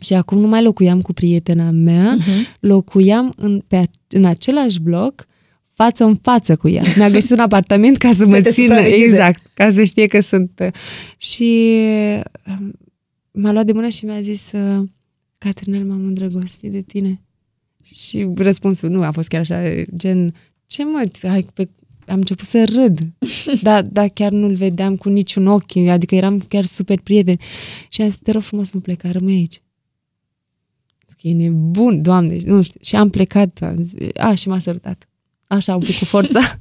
Și 0.00 0.14
acum 0.14 0.38
nu 0.38 0.46
mai 0.48 0.62
locuiam 0.62 1.02
cu 1.02 1.12
prietena 1.12 1.70
mea, 1.70 2.14
Mhm. 2.14 2.26
locuiam 2.60 3.32
în, 3.36 3.62
pe, 3.68 3.76
a- 3.76 3.84
în 4.08 4.24
același 4.24 4.80
bloc, 4.80 5.26
față 5.74 6.04
în 6.04 6.14
față 6.16 6.56
cu 6.56 6.68
ea. 6.68 6.82
Mi-a 6.96 7.10
găsit 7.10 7.30
un 7.30 7.38
apartament 7.38 7.96
ca 7.96 8.08
să 8.08 8.14
Să 8.14 8.26
mă 8.26 8.40
te 8.40 8.50
țină, 8.50 8.66
supravegheze. 8.74 9.04
exact, 9.04 9.42
ca 9.54 9.70
să 9.70 9.84
știe 9.84 10.06
că 10.06 10.20
sunt. 10.20 10.60
uh, 10.64 10.68
Și 11.16 11.78
um, 12.46 12.72
m-a 13.30 13.52
luat 13.52 13.66
de 13.66 13.72
mână 13.72 13.88
și 13.88 14.04
mi-a 14.04 14.20
zis, 14.20 14.50
uh, 14.52 14.88
Catrinel, 15.38 15.84
m-am 15.84 16.04
îndrăgostit 16.06 16.70
de 16.70 16.80
tine. 16.80 17.20
Și 17.94 18.28
răspunsul 18.36 18.90
nu 18.90 19.02
a 19.02 19.10
fost 19.10 19.28
chiar 19.28 19.40
așa, 19.40 19.62
gen, 19.96 20.34
ce 20.66 20.84
mă, 20.84 21.02
hai, 21.22 21.46
pe... 21.54 21.68
am 22.06 22.16
început 22.16 22.46
să 22.46 22.64
râd. 22.64 22.98
Da, 23.62 23.82
da, 23.82 24.08
chiar 24.08 24.32
nu-l 24.32 24.54
vedeam 24.54 24.96
cu 24.96 25.08
niciun 25.08 25.46
ochi, 25.46 25.76
adică 25.76 26.14
eram 26.14 26.38
chiar 26.38 26.64
super 26.64 26.98
prieten. 27.00 27.36
Și 27.88 28.02
am 28.02 28.08
zis, 28.08 28.18
te 28.18 28.30
rog 28.30 28.42
frumos, 28.42 28.72
nu 28.72 28.80
pleca, 28.80 29.10
rămâi 29.10 29.34
aici. 29.36 29.62
Zic, 31.08 31.18
e 31.22 31.32
nebun, 31.32 32.02
doamne, 32.02 32.36
nu 32.44 32.62
știu. 32.62 32.80
Și 32.82 32.96
am 32.96 33.08
plecat, 33.10 33.58
am 33.62 33.76
zis, 33.82 33.94
a, 34.16 34.34
și 34.34 34.48
m-a 34.48 34.58
sărutat. 34.58 35.08
Așa, 35.46 35.74
un 35.74 35.80
pic 35.80 35.98
cu 35.98 36.04
forța. 36.04 36.58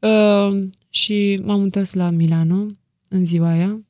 uh, 0.00 0.64
și 0.88 1.40
m-am 1.44 1.62
întors 1.62 1.92
la 1.92 2.10
Milano 2.10 2.66
în 3.08 3.24
ziua 3.24 3.48
aia. 3.50 3.80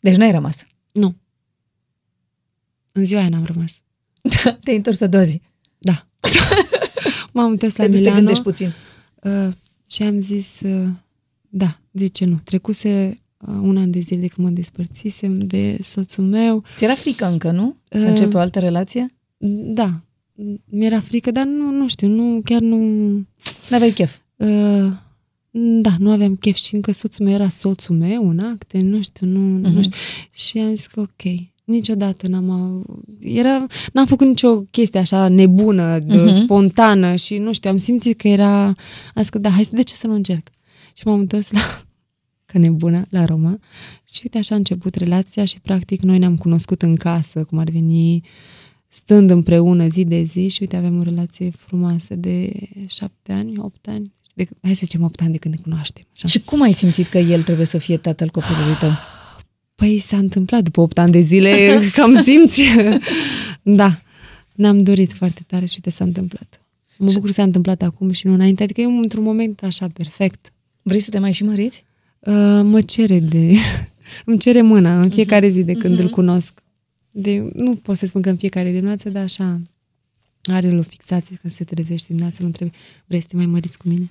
Deci 0.00 0.16
n-ai 0.16 0.30
rămas. 0.30 0.66
Nu. 0.92 1.14
În 2.92 3.04
ziua 3.04 3.20
aia 3.20 3.28
n-am 3.28 3.44
rămas. 3.44 3.70
Te-ai 4.64 4.76
întors 4.76 5.00
a 5.00 5.06
doua 5.06 5.22
zi. 5.24 5.40
Da. 5.78 6.06
m-am 7.32 7.50
întors 7.50 7.76
la 7.76 7.84
Te 7.84 7.90
duci 7.90 7.98
să 7.98 8.04
te 8.04 8.10
Milano 8.10 8.16
gândești 8.26 8.42
puțin. 8.42 8.72
uh, 9.22 9.52
și 9.90 10.02
am 10.02 10.18
zis, 10.18 10.60
uh, 10.60 10.88
da, 11.48 11.78
de 11.90 12.06
ce 12.06 12.24
nu? 12.24 12.36
Trecuse 12.44 13.20
uh, 13.38 13.54
un 13.60 13.76
an 13.76 13.90
de 13.90 13.98
zile 14.00 14.20
de 14.20 14.26
când 14.26 14.46
mă 14.48 14.52
despărțisem 14.52 15.38
de 15.38 15.78
soțul 15.82 16.24
meu. 16.24 16.64
Ți 16.76 16.84
era 16.84 16.94
frică 16.94 17.26
încă, 17.26 17.50
nu? 17.50 17.76
Să 17.88 17.96
Uh, 17.98 18.04
începi 18.08 18.36
o 18.36 18.38
altă 18.38 18.58
relație? 18.58 19.06
Da, 19.74 20.00
mi-era 20.64 21.00
frică, 21.00 21.30
dar 21.30 21.44
nu, 21.46 21.70
nu 21.70 21.88
știu, 21.88 22.08
nu, 22.08 22.40
chiar 22.44 22.60
nu... 22.60 22.76
N-aveai 23.70 23.90
chef. 23.90 24.16
Uh, 24.36 24.92
da, 25.80 25.94
nu 25.98 26.10
aveam 26.10 26.36
chef 26.36 26.54
și 26.56 26.74
încă 26.74 26.92
soțul 26.92 27.24
meu 27.24 27.34
era 27.34 27.48
soțul 27.48 27.96
meu 27.96 28.28
în 28.28 28.38
acte, 28.38 28.80
nu 28.80 29.02
știu, 29.02 29.26
nu, 29.26 29.40
Mhm. 29.40 29.72
nu 29.74 29.82
știu. 29.82 29.96
Și 30.32 30.58
am 30.58 30.74
zis 30.74 30.86
că 30.86 31.00
ok, 31.00 31.22
niciodată 31.64 32.28
n-am 32.28 32.50
av- 32.50 32.84
era, 33.20 33.66
n-am 33.92 34.06
făcut 34.06 34.26
nicio 34.26 34.60
chestie 34.62 35.00
așa 35.00 35.28
nebună, 35.28 35.98
de, 35.98 36.16
Mhm. 36.16 36.32
spontană 36.32 37.14
și 37.16 37.38
nu 37.38 37.52
știu, 37.52 37.70
am 37.70 37.76
simțit 37.76 38.18
că 38.18 38.28
era, 38.28 38.64
am 38.66 38.74
zis 39.16 39.28
că 39.28 39.38
da, 39.38 39.50
hai, 39.50 39.66
de 39.70 39.82
ce 39.82 39.94
să 39.94 40.06
nu 40.06 40.14
încerc? 40.14 40.48
Și 40.94 41.06
m-am 41.06 41.18
întors 41.18 41.50
la, 41.52 41.60
că 42.52 42.58
nebună, 42.58 43.02
la 43.10 43.24
Roma 43.24 43.58
și 44.04 44.20
uite 44.22 44.38
așa 44.38 44.54
a 44.54 44.58
început 44.58 44.94
relația 44.94 45.44
și 45.44 45.60
practic 45.60 46.02
noi 46.02 46.18
ne-am 46.18 46.36
cunoscut 46.36 46.82
în 46.82 46.94
casă, 46.96 47.44
cum 47.44 47.58
ar 47.58 47.68
veni, 47.70 48.20
stând 48.88 49.30
împreună 49.30 49.86
zi 49.86 50.04
de 50.04 50.22
zi 50.22 50.48
și 50.48 50.58
uite 50.60 50.76
avem 50.76 50.98
o 50.98 51.02
relație 51.02 51.50
frumoasă 51.50 52.14
de 52.14 52.52
șapte 52.86 53.32
ani, 53.32 53.58
opt 53.58 53.88
ani, 53.88 54.14
de, 54.34 54.46
hai 54.62 54.74
să 54.74 54.80
zicem 54.84 55.02
opt 55.02 55.20
ani 55.20 55.32
de 55.32 55.38
când 55.38 55.54
ne 55.54 55.60
cunoaștem. 55.62 56.04
Așa. 56.14 56.26
Și 56.26 56.40
cum 56.40 56.62
ai 56.62 56.72
simțit 56.72 57.06
că 57.06 57.18
el 57.18 57.42
trebuie 57.42 57.66
să 57.66 57.78
fie 57.78 57.96
tatăl 57.96 58.28
copilului 58.28 58.76
tău? 58.80 58.90
Păi 59.74 59.98
s-a 59.98 60.16
întâmplat 60.16 60.62
după 60.62 60.80
8 60.80 60.98
ani 60.98 61.12
de 61.12 61.20
zile, 61.20 61.78
cam 61.96 62.22
simți. 62.22 62.62
da, 63.62 63.98
ne-am 64.54 64.82
dorit 64.82 65.12
foarte 65.12 65.40
tare 65.46 65.64
și 65.64 65.74
uite 65.74 65.90
s-a 65.90 66.04
întâmplat. 66.04 66.60
Mă 66.96 67.10
bucur 67.12 67.26
că 67.26 67.32
s-a 67.32 67.42
întâmplat 67.42 67.82
acum 67.82 68.10
și 68.10 68.26
nu 68.26 68.32
înainte, 68.32 68.62
adică 68.62 68.80
e 68.80 68.84
într-un 68.84 69.22
moment 69.22 69.62
așa 69.62 69.88
perfect. 69.88 70.52
Vrei 70.82 71.00
să 71.00 71.10
te 71.10 71.18
mai 71.18 71.32
și 71.32 71.44
măriți? 71.44 71.84
Uh, 72.18 72.34
mă 72.62 72.80
cere 72.80 73.18
de... 73.18 73.54
îmi 74.24 74.38
cere 74.38 74.62
mâna 74.62 75.00
în 75.00 75.10
fiecare 75.10 75.48
zi 75.48 75.62
de 75.62 75.72
când 75.72 75.98
îl 75.98 76.08
cunosc. 76.08 76.62
De, 77.18 77.50
nu 77.54 77.74
pot 77.76 77.96
să 77.96 78.06
spun 78.06 78.22
că 78.22 78.28
în 78.28 78.36
fiecare 78.36 78.70
dimineață, 78.70 79.08
dar 79.10 79.22
așa 79.22 79.58
are 80.44 80.66
el 80.66 80.78
o 80.78 80.82
fixație 80.82 81.36
când 81.40 81.52
se 81.52 81.64
trezește 81.64 82.06
dimineața, 82.08 82.36
mă 82.40 82.46
întrebe, 82.46 82.70
vrei 83.06 83.20
să 83.20 83.26
te 83.30 83.36
mai 83.36 83.46
măriți 83.46 83.78
cu 83.78 83.88
mine? 83.88 84.10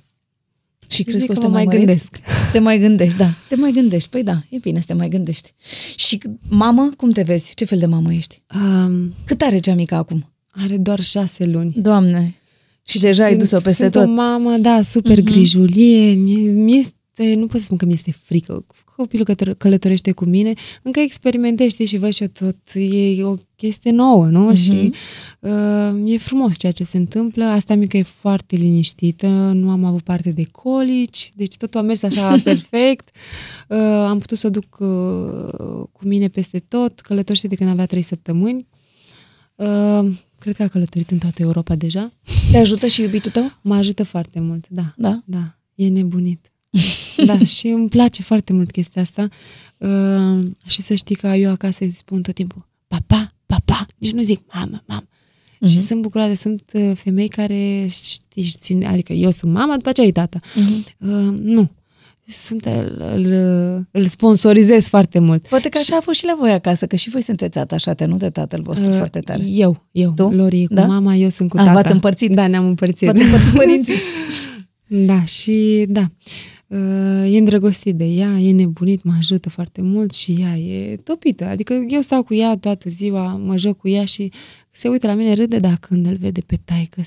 Și 0.87 1.03
crezi 1.03 1.19
Zic 1.19 1.25
că 1.27 1.31
o 1.31 1.35
să 1.35 1.41
că 1.41 1.45
te 1.45 1.51
mă 1.51 1.57
mai 1.57 1.65
mai 1.65 1.75
măreți? 1.77 2.09
gândesc. 2.11 2.51
Te 2.51 2.59
mai 2.59 2.79
gândești, 2.79 3.17
da. 3.17 3.29
Te 3.49 3.55
mai 3.55 3.71
gândești. 3.71 4.09
Păi 4.09 4.23
da, 4.23 4.43
e 4.49 4.57
bine 4.57 4.79
să 4.79 4.85
te 4.85 4.93
mai 4.93 5.09
gândești. 5.09 5.53
Și 5.95 6.19
mamă, 6.49 6.91
cum 6.97 7.09
te 7.09 7.21
vezi? 7.21 7.53
Ce 7.55 7.65
fel 7.65 7.77
de 7.79 7.85
mamă 7.85 8.13
ești? 8.13 8.41
Um, 8.55 9.13
Cât 9.25 9.41
are 9.41 9.57
cea 9.57 9.73
mică 9.73 9.95
acum? 9.95 10.29
are 10.49 10.77
doar 10.77 10.99
șase 11.01 11.45
luni. 11.45 11.73
Doamne! 11.77 12.35
Și, 12.87 12.99
deja 12.99 13.23
ai 13.23 13.29
sunt- 13.29 13.41
dus-o 13.41 13.59
peste 13.59 13.81
sunt 13.81 13.91
tot. 13.91 14.01
Mhm. 14.01 14.11
o 14.11 14.15
mamă, 14.15 14.57
da, 14.57 14.81
super 14.81 15.19
uh-huh. 15.19 15.23
grijulie. 15.23 16.13
Mie, 16.13 16.49
mi 16.51 16.87
este, 17.17 17.35
nu 17.35 17.47
pot 17.47 17.59
să 17.59 17.65
spun 17.65 17.77
că 17.77 17.85
mi 17.85 17.93
este 17.93 18.11
frică. 18.23 18.65
Copilul 18.95 19.25
cătă- 19.25 19.53
călătorește 19.53 20.11
cu 20.11 20.25
mine, 20.25 20.53
încă 20.81 20.99
experimentește 20.99 21.85
și 21.85 21.97
văd 21.97 22.13
și 22.13 22.21
eu 22.21 22.27
tot. 22.27 22.57
E 23.17 23.23
o 23.23 23.33
chestie 23.55 23.91
nouă, 23.91 24.25
nu? 24.25 24.39
Mhm. 24.39 24.53
Uh-huh. 24.53 24.57
Și 24.63 24.91
uh, 25.39 26.11
e 26.13 26.17
frumos 26.17 26.57
ceea 26.57 26.71
ce 26.71 26.83
se 26.83 26.97
întâmplă. 26.97 27.43
Asta 27.45 27.75
mică 27.75 27.97
e 27.97 28.01
foarte 28.01 28.55
liniștită, 28.55 29.27
nu 29.53 29.69
am 29.69 29.83
avut 29.83 30.01
parte 30.01 30.31
de 30.31 30.43
colici, 30.43 31.31
deci 31.35 31.55
totul 31.55 31.79
a 31.79 31.83
mers 31.83 32.03
așa 32.03 32.35
perfect. 32.43 33.09
Uh, 33.67 33.77
am 33.79 34.19
putut 34.19 34.37
să 34.37 34.47
o 34.47 34.49
duc 34.49 34.77
uh, 34.79 35.83
cu 35.91 36.07
mine 36.07 36.27
peste 36.27 36.59
tot, 36.59 36.99
călătorește 36.99 37.47
de 37.47 37.55
când 37.55 37.69
avea 37.69 37.85
trei 37.85 38.01
săptămâni. 38.01 38.67
Uh, 39.55 40.05
cred 40.39 40.55
că 40.55 40.63
a 40.63 40.67
călătorit 40.67 41.11
în 41.11 41.17
toată 41.17 41.41
Europa 41.41 41.75
deja. 41.75 42.11
Te 42.51 42.57
ajută 42.57 42.87
și 42.87 43.01
iubitul 43.01 43.31
tău? 43.31 43.51
Mă 43.61 43.75
ajută 43.75 44.03
foarte 44.03 44.39
mult, 44.39 44.65
da. 44.69 44.93
Da. 44.97 45.21
Da, 45.25 45.57
e 45.75 45.87
nebunit. 45.87 46.49
Da, 47.25 47.37
și 47.57 47.67
îmi 47.67 47.89
place 47.89 48.21
foarte 48.21 48.53
mult 48.53 48.71
chestia 48.71 49.01
asta. 49.01 49.27
Uh, 49.77 50.47
și 50.65 50.81
să 50.81 50.93
știi 50.93 51.15
că 51.15 51.27
eu 51.27 51.51
acasă 51.51 51.83
îi 51.83 51.91
spun 51.91 52.21
tot 52.21 52.33
timpul, 52.33 52.67
papa, 52.87 53.31
papa, 53.45 53.85
nici 53.97 54.11
nu 54.11 54.21
zic 54.21 54.39
mamă, 54.53 54.83
mamă. 54.87 55.07
Mhm. 55.59 55.69
Și 55.71 55.81
sunt 55.81 56.01
bucurată, 56.01 56.35
sunt 56.35 56.63
uh, 56.73 56.91
femei 56.95 57.27
care 57.27 57.87
știi, 57.89 58.43
și 58.43 58.55
țin, 58.57 58.85
adică 58.85 59.13
eu 59.13 59.29
sunt 59.31 59.51
mama, 59.53 59.75
după 59.75 59.89
aceea 59.89 60.07
e 60.07 60.11
tata. 60.11 60.39
Mhm. 60.55 60.85
Uh, 60.97 61.37
nu. 61.41 61.69
Sunt, 62.27 62.65
îl, 62.65 63.01
îl, 63.15 63.25
îl 63.91 64.05
sponsorizez 64.07 64.87
foarte 64.87 65.19
mult. 65.19 65.47
Poate 65.47 65.69
că 65.69 65.77
așa 65.77 65.95
a 65.95 65.99
fost 65.99 66.19
și 66.19 66.25
la 66.25 66.35
voi 66.39 66.51
acasă, 66.51 66.85
că 66.87 66.95
și 66.95 67.09
voi 67.09 67.21
sunteți 67.21 67.57
atașate, 67.57 68.05
nu 68.05 68.17
de 68.17 68.29
tatăl 68.29 68.61
vostru 68.61 68.89
Uh, 68.89 68.95
foarte 68.97 69.19
tare. 69.19 69.43
Eu, 69.43 69.85
eu. 69.91 70.11
Tu? 70.15 70.29
Lori 70.29 70.61
e 70.61 70.65
cu 70.65 70.73
Da? 70.73 70.85
mama, 70.85 71.15
eu 71.15 71.29
sunt 71.29 71.49
cu 71.49 71.57
Ah, 71.57 71.63
tata. 71.63 71.75
v-ați 71.75 71.91
împărțit? 71.91 72.31
Da, 72.31 72.47
ne-am 72.47 72.65
împărțit. 72.67 73.07
V-ați 73.07 73.23
împărțit 73.23 73.53
părinții. 73.63 73.95
Da, 74.87 75.25
și 75.25 75.85
da, 75.87 75.99
uh, 76.01 76.07
e 77.25 77.37
îndrăgostit 77.37 77.95
de 77.95 78.05
ea, 78.05 78.39
e 78.39 78.51
nebunit, 78.51 79.03
mă 79.03 79.13
ajută 79.17 79.49
foarte 79.49 79.81
mult 79.81 80.13
și 80.13 80.37
ea 80.39 80.57
e 80.57 80.95
topită. 80.95 81.45
Adică 81.45 81.85
eu 81.87 82.01
stau 82.01 82.23
cu 82.23 82.33
ea 82.33 82.57
toată 82.57 82.89
ziua, 82.89 83.35
mă 83.43 83.57
joc 83.57 83.77
cu 83.77 83.87
ea 83.87 84.05
și 84.05 84.31
se 84.71 84.87
uită 84.87 85.07
la 85.07 85.13
mine, 85.13 85.33
râde, 85.33 85.59
dar 85.59 85.77
când 85.79 86.05
îl 86.05 86.15
vede 86.15 86.41
pe 86.41 86.59
taică 86.65 87.01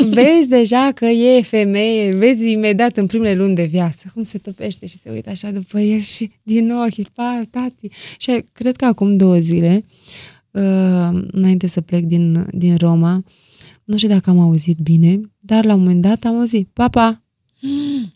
vezi 0.18 0.48
deja 0.48 0.92
că 0.94 1.04
e 1.04 1.42
femeie, 1.42 2.14
vezi 2.14 2.50
imediat 2.50 2.96
în 2.96 3.06
primele 3.06 3.34
luni 3.34 3.54
de 3.54 3.64
viață 3.64 4.10
cum 4.14 4.22
se 4.22 4.38
topește 4.38 4.86
și 4.86 4.98
se 4.98 5.10
uită 5.10 5.30
așa 5.30 5.50
după 5.50 5.80
el 5.80 6.00
și 6.00 6.30
din 6.42 6.70
ochi, 6.70 7.08
pa, 7.14 7.42
tati. 7.50 7.88
Și 8.18 8.44
cred 8.52 8.76
că 8.76 8.84
acum 8.84 9.16
două 9.16 9.36
zile, 9.36 9.84
uh, 10.50 11.22
înainte 11.30 11.66
să 11.66 11.80
plec 11.80 12.04
din, 12.04 12.46
din 12.50 12.76
Roma, 12.76 13.24
nu 13.84 13.96
știu 13.96 14.08
dacă 14.08 14.30
am 14.30 14.38
auzit 14.38 14.78
bine, 14.78 15.20
dar 15.38 15.64
la 15.64 15.74
un 15.74 15.80
moment 15.80 16.02
dat 16.02 16.24
am 16.24 16.38
auzit, 16.38 16.68
papa. 16.72 17.21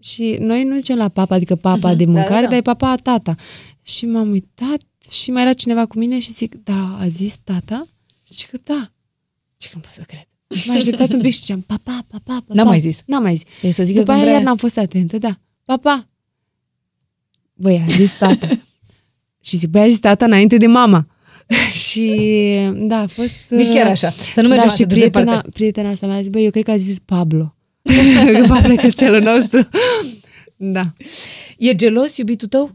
Și 0.00 0.36
noi 0.40 0.64
nu 0.64 0.74
zicem 0.74 0.96
la 0.96 1.08
papa, 1.08 1.34
adică 1.34 1.54
papa 1.56 1.88
Mhm, 1.88 1.96
de 1.96 2.04
da, 2.10 2.10
mâncare, 2.10 2.34
da, 2.34 2.40
da. 2.40 2.46
dar 2.48 2.58
e 2.58 2.60
papa 2.62 2.94
tata. 2.96 3.34
Și 3.82 4.06
m-am 4.06 4.30
uitat 4.30 4.80
și 5.10 5.30
mai 5.30 5.42
era 5.42 5.52
cineva 5.52 5.86
cu 5.86 5.98
mine 5.98 6.18
și 6.18 6.32
zic, 6.32 6.54
da, 6.54 6.96
a 7.00 7.08
zis 7.08 7.36
tata? 7.44 7.86
Și 8.34 8.46
că 8.46 8.58
da. 8.64 8.90
Și 9.60 9.68
că 9.68 9.72
nu 9.74 9.80
pot 9.80 9.92
să 9.92 10.02
cred. 10.06 10.26
M-am 10.66 10.76
așteptat 10.76 11.12
un 11.12 11.20
pic 11.20 11.32
și 11.32 11.38
ziceam, 11.38 11.60
papa, 11.60 12.04
papa, 12.08 12.22
papa. 12.24 12.54
N-am 12.54 12.66
mai 12.66 12.80
zis. 12.80 13.00
N-am 13.06 13.22
mai 13.22 13.36
zis. 13.36 13.46
E 13.62 13.70
să 13.70 13.84
zic 13.84 13.94
După 13.96 14.06
că 14.06 14.12
aia 14.12 14.20
vrea... 14.22 14.32
iar 14.34 14.42
n-am 14.42 14.56
fost 14.56 14.78
atentă, 14.78 15.18
da. 15.18 15.38
Papa. 15.64 16.08
Băi, 17.54 17.84
a 17.88 17.90
zis 17.90 18.12
tata. 18.18 18.48
și 19.46 19.56
zic, 19.56 19.68
băi, 19.70 19.82
a 19.82 19.88
zis 19.88 19.98
tata 19.98 20.24
înainte 20.24 20.56
de 20.56 20.66
mama. 20.66 21.06
și 21.72 22.14
da, 22.74 22.98
a 22.98 23.06
fost... 23.06 23.34
Nici 23.48 23.68
chiar 23.68 23.86
așa. 23.90 24.10
Să 24.32 24.40
nu 24.40 24.48
mergem 24.48 24.68
da, 24.68 24.74
și 24.74 24.82
atât 24.82 24.88
de 24.88 24.94
prietena, 24.94 25.24
departe. 25.24 25.50
prietena 25.50 25.88
asta 25.90 26.06
mi-a 26.06 26.20
zis, 26.20 26.28
băi, 26.28 26.44
eu 26.44 26.50
cred 26.50 26.64
că 26.64 26.70
a 26.70 26.76
zis 26.76 26.98
Pablo. 26.98 27.53
Pablo 28.48 28.72
e 28.72 28.76
cățelul 28.76 29.20
nostru. 29.20 29.68
da. 30.56 30.82
E 31.58 31.74
gelos 31.74 32.16
iubitul 32.16 32.48
tău? 32.48 32.70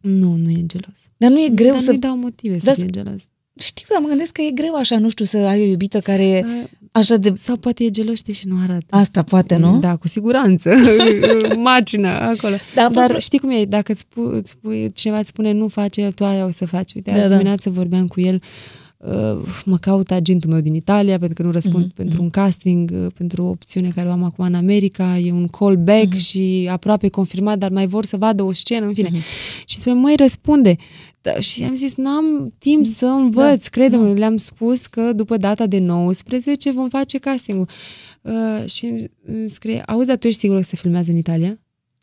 Nu, 0.00 0.34
nu 0.34 0.50
e 0.50 0.62
gelos. 0.66 0.98
Dar 1.16 1.30
nu 1.30 1.40
e 1.44 1.48
greu 1.48 1.70
Dar 1.70 1.80
să... 1.80 1.90
nu-i 1.90 1.98
dau 1.98 2.16
motive 2.16 2.56
Da, 2.62 2.72
să 2.72 2.80
fie 2.80 2.88
gelos. 2.90 3.22
Știu, 3.58 3.86
dar 3.90 4.00
mă 4.02 4.08
gândesc 4.08 4.32
că 4.32 4.40
e 4.42 4.50
greu 4.50 4.74
așa, 4.74 4.98
nu 4.98 5.08
știu, 5.10 5.24
să 5.24 5.36
ai 5.36 5.60
o 5.60 5.64
iubită 5.64 5.98
care 6.00 6.28
e 6.28 6.44
Uh, 6.46 6.68
așa 6.92 7.16
de... 7.16 7.32
Sau 7.34 7.56
poate 7.56 7.84
e 7.84 7.90
gelos, 7.90 8.16
știi, 8.16 8.32
și 8.32 8.46
nu 8.46 8.56
arată. 8.62 8.84
Asta 8.90 9.22
poate, 9.22 9.56
nu? 9.56 9.78
Da, 9.78 9.96
cu 9.96 10.08
siguranță. 10.08 10.74
Macina, 11.56 12.28
acolo. 12.28 12.54
Da, 12.74 12.84
a 12.84 12.90
fost- 12.90 13.06
Dar 13.08 13.20
știi 13.20 13.38
cum 13.38 13.50
e? 13.50 13.64
Dacă 13.64 13.92
îți 13.92 14.00
spui, 14.00 14.38
îți 14.38 14.50
spui, 14.50 14.92
cineva 14.92 15.18
îți 15.18 15.28
spune 15.28 15.52
nu 15.52 15.68
face, 15.68 16.10
tu 16.14 16.24
aia 16.24 16.44
o 16.46 16.50
să 16.50 16.66
faci. 16.66 16.94
Uite, 16.94 17.10
Da, 17.10 17.16
azi 17.18 17.26
da. 17.28 17.32
dimineață 17.32 17.70
vorbeam 17.70 18.06
cu 18.06 18.20
el, 18.20 18.34
uh, 18.34 18.40
mă 19.64 19.76
caut 19.78 20.10
agentul 20.10 20.50
meu 20.50 20.60
din 20.60 20.74
Italia, 20.74 21.18
pentru 21.18 21.34
că 21.34 21.42
nu 21.42 21.50
răspund 21.52 21.84
Mhm, 21.84 21.94
pentru 21.94 22.22
un 22.22 22.30
casting, 22.30 22.90
uh, 22.94 23.06
pentru 23.14 23.42
o 23.44 23.48
opțiune 23.48 23.90
care 23.94 24.08
o 24.08 24.12
am 24.12 24.22
acum 24.22 24.44
în 24.44 24.54
America, 24.54 25.18
e 25.18 25.32
un 25.32 25.46
callback 25.48 26.06
Mhm. 26.08 26.16
și 26.18 26.68
aproape 26.70 27.08
confirmat, 27.08 27.58
dar 27.58 27.70
mai 27.70 27.86
vor 27.86 28.04
să 28.04 28.16
vadă 28.16 28.42
o 28.42 28.52
scenă, 28.52 28.86
în 28.86 28.94
fine. 28.94 29.10
Și 29.66 29.78
spune, 29.78 29.94
măi, 30.00 30.14
răspunde. 30.16 30.76
Da, 31.22 31.40
și 31.40 31.62
am 31.62 31.74
zis, 31.74 31.96
n-am 31.96 32.54
timp 32.58 32.86
să 32.86 33.06
învăț, 33.06 33.62
da, 33.62 33.68
crede-mă, 33.70 34.12
le-am 34.12 34.36
spus 34.36 34.86
că 34.86 35.12
după 35.12 35.36
data 35.36 35.66
de 35.66 35.78
19 35.78 36.70
vom 36.70 36.88
face 36.88 37.18
castingul. 37.18 37.68
Uh, 38.22 38.70
și 38.70 39.08
îmi 39.26 39.48
scrie, 39.48 39.82
auzi, 39.86 40.06
dar 40.06 40.16
tu 40.16 40.26
ești 40.26 40.40
sigură 40.40 40.58
că 40.58 40.64
se 40.64 40.76
filmează 40.76 41.10
în 41.10 41.16
Italia? 41.16 41.58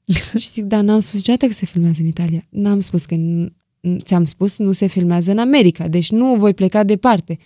și 0.39 0.49
zic, 0.49 0.63
da, 0.63 0.81
n-am 0.81 0.99
spus 0.99 1.13
niciodată 1.15 1.45
că 1.45 1.53
se 1.53 1.65
filmează 1.65 1.97
în 2.01 2.07
Italia. 2.07 2.45
N-am 2.49 2.79
spus 2.79 3.05
că, 3.05 3.15
n- 3.15 3.53
ți-am 3.97 4.23
spus, 4.23 4.57
nu 4.57 4.71
se 4.71 4.87
filmează 4.87 5.31
în 5.31 5.37
America, 5.37 5.87
deci 5.87 6.11
nu 6.11 6.35
voi 6.35 6.53
pleca 6.53 6.83
departe. 6.83 7.37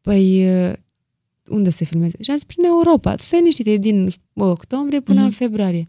Păi, 0.00 0.46
uh, 0.68 0.72
unde 1.48 1.68
o 1.68 1.72
se 1.72 1.84
filmeze? 1.84 2.16
Și 2.22 2.30
am 2.30 2.36
zis, 2.36 2.44
prin 2.46 2.64
Europa. 2.64 3.14
Stai 3.18 3.38
liniștit, 3.38 3.66
e 3.66 3.76
din 3.76 4.12
octombrie 4.34 5.00
până 5.00 5.16
Mhm. 5.18 5.24
în 5.26 5.32
februarie. 5.32 5.88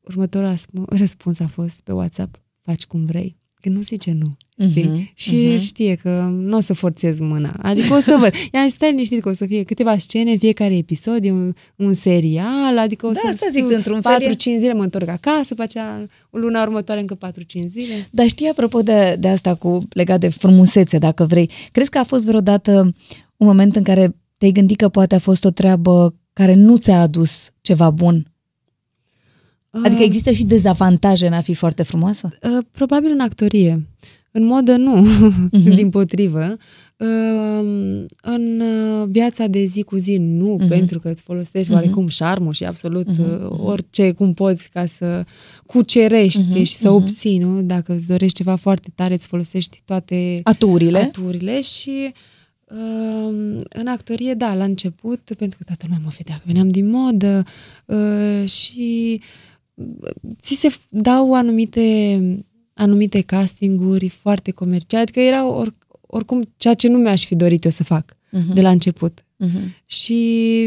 Următorul 0.00 0.54
asp- 0.56 0.88
răspuns 0.88 1.38
a 1.38 1.46
fost 1.46 1.80
pe 1.80 1.92
WhatsApp, 1.92 2.42
faci 2.60 2.84
cum 2.86 3.04
vrei. 3.04 3.36
Că 3.54 3.68
nu 3.68 3.80
zice 3.80 4.12
nu, 4.12 4.36
știi? 4.70 4.84
Mhm, 4.84 5.10
Și 5.14 5.36
mhm. 5.36 5.58
știe 5.60 5.94
că 5.94 6.28
nu 6.32 6.56
o 6.56 6.60
să 6.60 6.72
forțez 6.74 7.18
mâna. 7.18 7.54
Adică 7.62 7.94
o 7.94 7.98
să 8.00 8.16
văd. 8.20 8.32
I-am 8.52 8.64
zis, 8.66 8.74
stai 8.74 8.90
liniștit 8.90 9.22
că 9.22 9.28
o 9.28 9.32
să 9.32 9.46
fie 9.46 9.62
câteva 9.62 9.98
scene 9.98 10.30
în 10.32 10.38
fiecare 10.38 10.76
episod, 10.76 11.24
e 11.24 11.30
un, 11.32 11.54
un 11.76 11.94
serial, 11.94 12.78
adică 12.78 13.06
o 13.06 13.10
Da, 13.10 13.18
să 13.22 13.26
asta 13.28 13.46
zic, 13.52 13.70
într-un 13.70 14.00
fel 14.00 14.22
e- 14.22 14.34
4-5 14.34 14.36
zile 14.38 14.72
mă 14.72 14.82
întorc 14.82 15.08
acasă, 15.08 15.46
după 15.48 15.62
aceea 15.62 16.06
luna 16.30 16.62
următoare 16.62 17.00
încă 17.00 17.14
4-5 17.14 17.66
zile. 17.68 17.94
Dar 18.10 18.26
știi, 18.26 18.48
apropo 18.48 18.80
de, 18.82 19.16
de 19.18 19.28
asta 19.28 19.54
cu 19.54 19.78
legat 19.92 20.20
de 20.20 20.28
frumusețe, 20.28 20.98
dacă 20.98 21.24
vrei, 21.24 21.50
crezi 21.72 21.90
că 21.90 21.98
a 21.98 22.04
fost 22.04 22.24
vreodată 22.26 22.94
un 23.36 23.46
moment 23.46 23.76
în 23.76 23.82
care 23.82 24.16
te-ai 24.38 24.50
gândit 24.52 24.76
că 24.76 24.88
poate 24.88 25.14
a 25.14 25.18
fost 25.18 25.44
o 25.44 25.50
treabă 25.50 26.14
care 26.32 26.54
nu 26.54 26.76
ți-a 26.76 27.00
adus 27.00 27.50
ceva 27.60 27.90
bun? 27.90 28.32
Adică 29.70 30.00
Ah. 30.00 30.06
există 30.06 30.32
și 30.32 30.44
dezavantaje 30.44 31.26
în 31.26 31.32
a 31.32 31.40
fi 31.40 31.54
foarte 31.54 31.82
frumoasă? 31.82 32.28
Uh, 32.42 32.64
Probabil 32.70 33.10
în 33.10 33.20
actorie. 33.20 33.88
În 34.30 34.44
modă 34.44 34.76
nu, 34.76 34.96
Mhm. 35.52 35.74
din 35.74 35.88
potrivă. 35.88 36.56
Uh, 36.96 38.04
În 38.22 38.60
uh, 38.60 39.06
viața 39.08 39.46
de 39.46 39.64
zi 39.64 39.82
cu 39.82 39.96
zi 39.96 40.16
nu, 40.16 40.54
Mhm. 40.58 40.68
pentru 40.68 40.98
că 40.98 41.08
îți 41.08 41.22
folosești 41.22 41.72
oarecum 41.72 42.08
șarmul 42.08 42.52
și 42.52 42.64
absolut 42.64 43.06
uh, 43.08 43.46
orice 43.48 44.12
cum 44.12 44.32
poți 44.32 44.70
ca 44.70 44.86
să 44.86 45.24
cucerești 45.66 46.42
Mhm, 46.48 46.62
și 46.62 46.74
să 46.74 46.86
mhm. 46.90 46.96
obții, 46.96 47.38
nu? 47.38 47.62
Dacă 47.62 47.92
îți 47.94 48.08
dorești 48.08 48.36
ceva 48.36 48.54
foarte 48.54 48.88
tare, 48.94 49.14
îți 49.14 49.26
folosești 49.26 49.80
toate 49.84 50.40
Aturile? 50.42 50.98
aturile 50.98 51.60
și 51.60 52.12
uh, 52.70 53.34
în 53.68 53.86
actorie, 53.86 54.34
da, 54.34 54.54
la 54.54 54.64
început, 54.64 55.20
pentru 55.38 55.58
că 55.58 55.64
toată 55.64 55.84
lumea 55.86 56.00
mă 56.04 56.10
vedea 56.16 56.34
că 56.34 56.42
veneam 56.46 56.68
din 56.68 56.88
modă 56.88 57.44
uh, 57.86 58.48
și 58.48 59.20
ți 60.40 60.54
se 60.54 60.68
f- 60.68 60.88
dau 60.88 61.34
anumite, 61.34 62.18
anumite 62.80 63.20
castinguri 63.20 64.08
foarte 64.08 64.50
comerciale, 64.50 65.02
adică 65.02 65.20
erau 65.20 65.50
or, 65.50 65.72
oricum 66.00 66.42
ceea 66.56 66.74
ce 66.74 66.88
nu 66.88 66.98
mi-aș 66.98 67.24
fi 67.24 67.34
dorit 67.34 67.64
eu 67.64 67.70
să 67.70 67.84
fac 67.84 68.16
Mhm. 68.30 68.54
de 68.54 68.60
la 68.60 68.70
început. 68.70 69.24
Mhm. 69.36 69.74
Și 69.86 70.14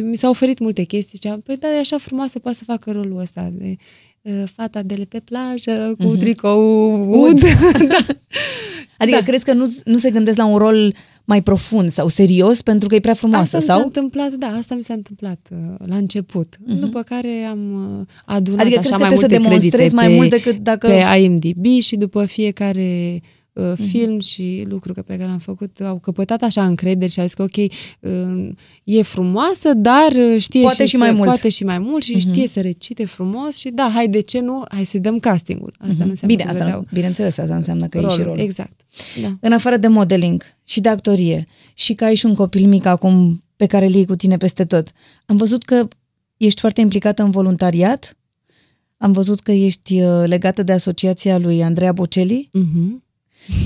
mi 0.06 0.16
s-au 0.18 0.30
oferit 0.30 0.60
multe 0.60 0.84
chestii. 0.84 1.12
Ziceam, 1.14 1.40
păi 1.42 1.58
da, 1.58 1.68
e 1.76 1.80
așa 1.80 1.98
frumoasă, 1.98 2.40
poate 2.40 2.58
să 2.58 2.64
facă 2.64 2.92
rolul 2.92 3.20
ăsta 3.20 3.50
de 3.54 3.76
uh, 4.22 4.44
fata 4.56 4.82
de 4.82 5.06
pe 5.10 5.20
plajă, 5.20 5.94
cu 5.98 6.04
Mhm. 6.04 6.18
tricou 6.18 7.22
ud. 7.22 7.40
da. 7.88 7.98
Adică 8.98 9.18
Da. 9.18 9.24
crezi 9.24 9.46
că 9.46 9.54
nu, 9.54 9.74
nu 9.86 9.98
se 9.98 10.12
gândesc 10.12 10.38
la 10.38 10.46
un 10.46 10.58
rol 10.58 10.96
mai 11.24 11.42
profund 11.42 11.92
sau 11.92 12.08
serios 12.08 12.62
pentru 12.62 12.88
că 12.88 12.96
e 12.96 13.00
prea 13.00 13.14
frumoasă? 13.14 13.58
Asta 13.58 13.58
mi 13.58 13.64
sau? 13.64 13.78
s-a 13.78 13.84
întâmplat, 13.84 14.34
da, 14.34 14.48
asta 14.48 14.76
mi 14.76 14.84
s-a 14.84 14.94
întâmplat 14.94 15.50
uh, 15.52 15.88
la 15.88 15.96
început. 15.96 16.58
Mhm. 16.66 16.80
După 16.80 17.02
care 17.02 17.48
am 17.50 17.74
uh, 18.00 18.06
adunat 18.26 18.62
Adică 18.62 18.80
așa 18.80 18.96
crezi 18.96 18.98
că 18.98 18.98
mai 18.98 19.08
trebuie 19.08 19.18
să 19.18 19.28
multe 19.28 19.48
demonstrezi 19.48 19.76
credite 19.76 19.96
mai 19.96 20.08
pe, 20.08 20.14
mult 20.14 20.30
decât 20.30 20.58
dacă... 20.58 20.88
pe 20.88 21.20
IMDb 21.20 21.66
și 21.82 21.96
după 21.96 22.26
fiecare 22.26 23.22
uh, 23.54 23.72
film 23.76 24.20
și 24.20 24.66
lucruri 24.70 25.04
pe 25.04 25.14
care 25.16 25.26
le-am 25.26 25.38
făcut 25.38 25.80
au 25.82 26.00
căpătat 26.00 26.42
așa 26.42 26.66
încredere 26.66 27.12
și 27.12 27.20
au 27.20 27.26
zis 27.26 27.34
că 27.36 27.44
ok, 27.44 27.56
uh, 28.00 28.50
e 28.84 29.02
frumoasă, 29.02 29.74
dar 29.74 30.12
uh, 30.12 30.36
știe 30.42 30.62
Poate 30.62 30.86
și 30.86 30.96
mai 30.98 31.08
să, 31.08 31.14
mult. 31.14 31.28
Poate 31.28 31.50
și 31.50 31.64
mai 31.64 31.80
mult 31.80 32.04
și 32.04 32.20
știe 32.20 32.48
să 32.48 32.62
recite 32.62 33.06
frumos 33.06 33.58
și 33.58 33.70
da, 33.70 33.92
hai, 33.94 34.08
de 34.08 34.20
ce 34.20 34.40
nu? 34.40 34.64
Hai 34.70 34.86
să 34.86 34.98
dăm 34.98 35.20
castingul. 35.20 35.76
Asta 35.80 36.04
nu 36.04 36.10
înseamnă 36.10 36.36
Bine, 36.36 36.44
că 36.44 36.50
asta, 36.50 36.64
dădeau 36.64 36.80
nu, 36.80 36.88
bineînțeles, 36.94 37.38
asta 37.38 37.52
nu 37.52 37.58
înseamnă 37.58 37.88
că 37.88 37.98
e 37.98 38.02
și 38.02 38.08
rolul. 38.08 38.24
rolul. 38.24 38.40
Exact. 38.40 38.82
Da. 39.22 39.38
În 39.42 39.54
afară 39.54 39.78
de 39.78 39.88
modeling 39.88 40.44
și 40.64 40.82
de 40.82 40.90
actorie 40.90 41.48
și 41.74 41.94
că 41.94 42.04
ai 42.06 42.16
și 42.16 42.26
un 42.26 42.34
copil 42.34 42.68
mic 42.68 42.86
acum 42.86 43.44
pe 43.56 43.66
care 43.66 43.86
îl 43.86 43.94
iei 43.94 44.06
cu 44.06 44.16
tine 44.16 44.38
peste 44.38 44.66
tot, 44.66 44.92
am 45.26 45.38
văzut 45.38 45.64
că 45.64 45.88
ești 46.38 46.60
foarte 46.60 46.82
implicată 46.82 47.24
în 47.24 47.30
voluntariat, 47.32 48.18
am 48.98 49.12
văzut 49.12 49.40
că 49.40 49.52
ești 49.52 50.02
uh, 50.02 50.24
legată 50.26 50.64
de 50.64 50.72
asociația 50.72 51.38
lui 51.38 51.64
Andreea 51.64 51.92
Bocelli 51.92 52.50
Mhm. 52.52 53.03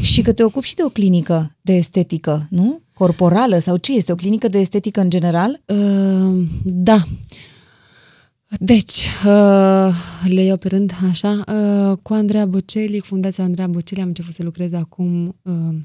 Și 0.02 0.22
că 0.22 0.34
te 0.34 0.44
ocupi 0.44 0.68
și 0.68 0.76
de 0.76 0.84
o 0.84 0.90
clinică 0.90 1.56
de 1.62 1.74
estetică, 1.74 2.48
nu? 2.50 2.82
Corporală 2.94 3.60
sau 3.60 3.78
ce 3.78 3.96
este? 3.96 4.12
O 4.12 4.16
clinică 4.16 4.48
de 4.48 4.60
estetică 4.60 5.02
în 5.02 5.10
general? 5.10 5.62
Uh, 5.66 6.48
da. 6.64 7.04
Deci, 8.60 9.08
uh, 9.26 9.94
le 10.28 10.44
iau 10.44 10.58
pe 10.58 10.68
rând 10.68 10.94
așa. 11.10 11.44
Uh, 11.48 11.98
cu 12.02 12.14
Andreea 12.14 12.46
Bocelli, 12.46 13.00
cu 13.00 13.06
Fundația 13.06 13.44
Andreea 13.44 13.68
Bocelli, 13.68 14.02
am 14.02 14.08
început 14.08 14.34
să 14.34 14.44
lucrez 14.44 14.74
acum 14.74 15.36
uh, 15.42 15.76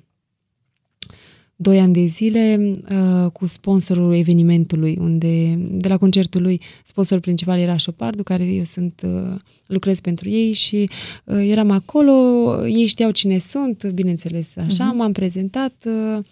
doi 1.63 1.79
ani 1.79 1.93
de 1.93 2.05
zile 2.05 2.73
uh, 2.91 3.31
cu 3.31 3.47
sponsorul 3.47 4.15
evenimentului, 4.15 4.99
unde 5.01 5.59
de 5.71 5.89
la 5.89 5.97
concertul 5.97 6.43
lui 6.43 6.61
sponsorul 6.85 7.23
principal 7.23 7.59
era 7.59 7.77
Șopardu, 7.77 8.23
care 8.23 8.45
eu 8.45 8.63
sunt 8.63 9.03
uh, 9.05 9.37
lucrez 9.67 10.01
pentru 10.01 10.29
ei 10.29 10.53
și 10.53 10.91
uh, 11.25 11.49
eram 11.49 11.71
acolo, 11.71 12.13
ei 12.67 12.87
știau 12.87 13.11
cine 13.11 13.39
sunt, 13.39 13.85
bineînțeles, 13.85 14.57
așa, 14.57 14.93
uh-huh. 14.93 14.97
m-am 14.97 15.13
prezentat 15.13 15.75
uh, 15.85 16.25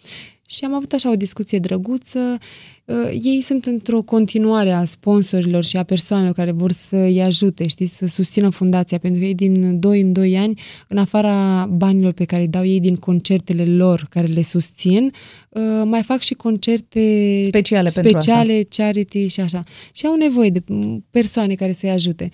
și 0.51 0.65
am 0.65 0.75
avut 0.75 0.93
așa 0.93 1.11
o 1.11 1.15
discuție 1.15 1.59
drăguță. 1.59 2.39
Uh, 2.85 2.97
ei 3.23 3.41
sunt 3.41 3.65
într-o 3.65 4.03
continuare 4.03 4.71
a 4.73 4.85
sponsorilor 4.85 5.65
și 5.65 5.77
a 5.77 5.83
persoanelor 5.83 6.35
care 6.35 6.51
vor 6.51 6.73
să-i 6.73 7.23
ajute, 7.23 7.67
știi, 7.67 7.87
să 7.87 8.07
susțină 8.07 8.49
fundația, 8.49 8.99
pentru 8.99 9.21
că 9.21 9.27
ei 9.27 9.35
din 9.35 9.81
2 9.81 10.01
în 10.01 10.13
2 10.13 10.39
ani, 10.39 10.61
în 10.89 10.99
afara 10.99 11.67
banilor 11.71 12.13
pe 12.13 12.25
care 12.25 12.43
îi 12.43 12.49
dau 12.49 12.65
ei 12.65 12.81
din 12.81 12.97
concertele 12.97 13.65
lor 13.67 14.07
care 14.11 14.27
le 14.27 14.43
susțin, 14.43 15.13
uh, 15.49 15.63
mai 15.85 16.03
fac 16.03 16.21
și 16.21 16.35
concerte 16.35 17.39
Speciale 17.43 17.91
pentru 17.95 18.17
asta. 18.17 18.31
speciale 18.33 18.63
charity 18.69 19.27
și 19.27 19.41
așa. 19.41 19.63
Și 19.93 20.07
au 20.07 20.15
nevoie 20.15 20.51
de 20.51 20.63
m, 20.67 21.05
persoane 21.11 21.55
care 21.55 21.73
să-i 21.73 21.91
ajute. 21.91 22.31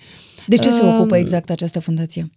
De 0.47 0.55
ce 0.55 0.69
se 0.71 0.81
Um, 0.81 0.95
ocupă 0.95 1.17
exact 1.17 1.49
această 1.49 1.79
fundație? 1.79 2.29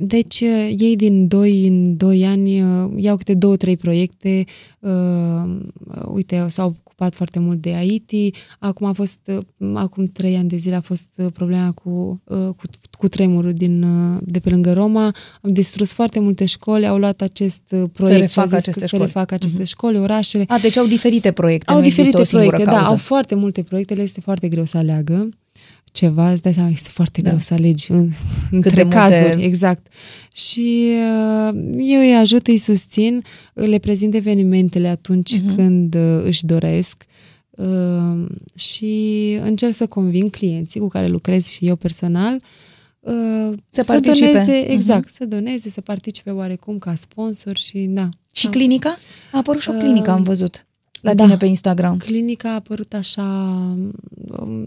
Deci, 0.00 0.40
uh, 0.40 0.74
ei 0.76 0.96
din 0.96 1.28
2 1.28 1.66
în 1.66 1.96
2 1.96 2.24
ani 2.24 2.62
uh, 2.62 2.90
iau 2.96 3.16
câte 3.16 3.34
două, 3.34 3.56
trei 3.56 3.76
proiecte. 3.76 4.44
Uh, 4.78 4.90
uh, 4.90 6.02
uite, 6.12 6.46
s-au 6.48 6.74
ocupat 6.84 7.14
foarte 7.14 7.38
mult 7.38 7.60
de 7.60 7.72
Haiti. 7.72 8.30
Acum 8.58 8.86
a 8.86 8.92
fost, 8.92 9.18
uh, 9.56 9.70
acum 9.74 10.06
trei 10.06 10.36
ani 10.36 10.48
de 10.48 10.56
zile 10.56 10.74
a 10.74 10.80
fost 10.80 11.08
uh, 11.16 11.26
problema 11.32 11.72
cu, 11.72 12.20
uh, 12.24 12.36
cu, 12.38 12.64
cu 12.98 13.08
tremurul 13.08 13.52
din, 13.52 13.82
uh, 13.82 14.20
de 14.22 14.38
pe 14.38 14.50
lângă 14.50 14.72
Roma. 14.72 15.14
Am 15.42 15.52
distrus 15.52 15.92
foarte 15.92 16.20
multe 16.20 16.44
școli, 16.44 16.86
au 16.86 16.98
luat 16.98 17.20
acest 17.20 17.62
uh, 17.70 17.82
proiect 17.92 18.30
și 18.30 18.38
au 18.38 18.44
refacă 18.44 18.46
zis 18.46 18.68
aceste 18.68 18.80
că 18.80 18.86
școli. 18.86 19.02
să 19.02 19.06
refacă 19.06 19.34
aceste 19.34 19.64
școli, 19.64 19.98
orașele. 19.98 20.44
A, 20.48 20.58
deci 20.58 20.76
au 20.76 20.86
diferite 20.86 21.32
proiecte, 21.32 21.72
Au 21.72 21.78
nu 21.78 21.84
există 21.84 22.02
diferite 22.02 22.36
o 22.36 22.38
singură 22.38 22.56
proiecte, 22.56 22.74
da, 22.74 22.76
cauză. 22.76 22.90
au 22.90 23.06
foarte 23.06 23.34
multe 23.34 23.62
proiecte, 23.62 23.94
le 23.94 24.02
este 24.02 24.20
foarte 24.20 24.48
greu 24.48 24.64
să 24.64 24.76
aleagă 24.76 25.28
ceva, 25.98 26.30
îți 26.32 26.42
dai 26.42 26.54
seama, 26.54 26.68
este 26.68 26.88
foarte 26.92 27.20
Da. 27.20 27.26
greu 27.28 27.38
să 27.40 27.54
alegi 27.54 27.90
în, 27.92 28.08
de 28.08 28.14
între 28.50 28.82
multe- 28.82 28.96
cazuri, 28.96 29.44
exact. 29.44 29.86
Și 30.34 30.86
uh, 31.48 31.60
eu 31.76 32.00
îi 32.00 32.14
ajut, 32.14 32.46
îi 32.46 32.56
susțin, 32.56 33.22
le 33.52 33.78
prezint 33.78 34.14
evenimentele 34.14 34.88
atunci 34.88 35.38
Mhm. 35.40 35.54
când 35.54 35.94
uh, 35.94 36.22
își 36.24 36.46
doresc 36.46 37.04
uh, 37.50 38.26
și 38.56 38.92
încerc 39.42 39.74
să 39.74 39.86
conving 39.86 40.30
clienții 40.30 40.80
cu 40.80 40.88
care 40.88 41.06
lucrez 41.06 41.46
și 41.46 41.66
eu 41.66 41.76
personal 41.76 42.34
uh, 43.00 43.52
Să 43.70 43.84
participe. 43.84 44.32
doneze, 44.32 44.60
Mhm. 44.64 44.70
exact, 44.72 45.08
să 45.10 45.24
doneze, 45.24 45.70
să 45.70 45.80
participe 45.80 46.30
oarecum 46.30 46.78
ca 46.78 46.94
sponsor 46.94 47.56
și 47.56 47.78
da. 47.78 48.08
Și 48.32 48.44
da. 48.44 48.50
clinica? 48.50 48.96
A 49.32 49.38
apărut 49.38 49.60
și 49.60 49.70
o 49.70 49.72
clinică, 49.72 50.10
Uh, 50.10 50.16
am 50.16 50.22
văzut, 50.22 50.66
la 51.00 51.14
da. 51.14 51.22
tine 51.24 51.36
pe 51.36 51.46
Instagram. 51.46 51.96
Clinica 51.96 52.50
a 52.50 52.54
apărut 52.54 52.94
așa, 52.94 53.22
um, 54.40 54.66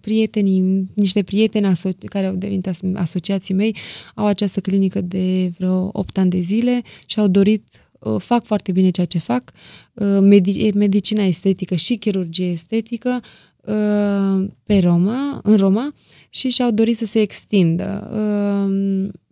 prietenii, 0.00 0.88
niște 0.94 1.22
prieteni 1.22 1.66
aso- 1.66 2.06
care 2.06 2.26
au 2.26 2.34
devenit 2.34 2.66
as- 2.66 2.80
asociații 2.94 3.54
mei, 3.54 3.76
au 4.14 4.26
această 4.26 4.60
clinică 4.60 5.00
de 5.00 5.52
vreo 5.58 5.90
8 5.92 6.18
ani 6.18 6.30
de 6.30 6.40
zile 6.40 6.82
și 7.06 7.18
au 7.18 7.26
dorit, 7.28 7.64
uh, 7.98 8.20
fac 8.20 8.44
foarte 8.44 8.72
bine 8.72 8.90
ceea 8.90 9.06
ce 9.06 9.18
fac, 9.18 9.52
uh, 9.94 10.18
medi- 10.20 10.72
medicina 10.74 11.24
estetică 11.24 11.74
și 11.74 11.94
chirurgie 11.94 12.50
estetică 12.50 13.20
uh, 13.64 14.48
pe 14.64 14.78
Roma, 14.78 15.40
în 15.42 15.56
Roma 15.56 15.94
și 16.28 16.48
și-au 16.48 16.70
dorit 16.70 16.96
să 16.96 17.04
se 17.04 17.20
extindă. 17.20 18.10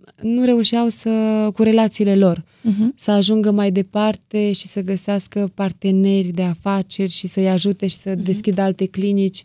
Uh, 0.07 0.13
Nu 0.23 0.45
reușeau 0.45 0.89
să, 0.89 1.11
cu 1.55 1.63
relațiile 1.63 2.17
lor, 2.17 2.45
Mhm. 2.63 2.93
să 2.97 3.11
ajungă 3.11 3.51
mai 3.51 3.71
departe 3.73 4.53
și 4.53 4.67
să 4.67 4.81
găsească 4.83 5.51
parteneri 5.55 6.29
de 6.29 6.43
afaceri 6.43 7.11
și 7.13 7.27
să-i 7.27 7.49
ajute 7.49 7.87
și 7.87 7.97
să 7.97 8.11
Mhm. 8.17 8.23
deschidă 8.25 8.63
alte 8.63 8.87
clinici. 8.87 9.43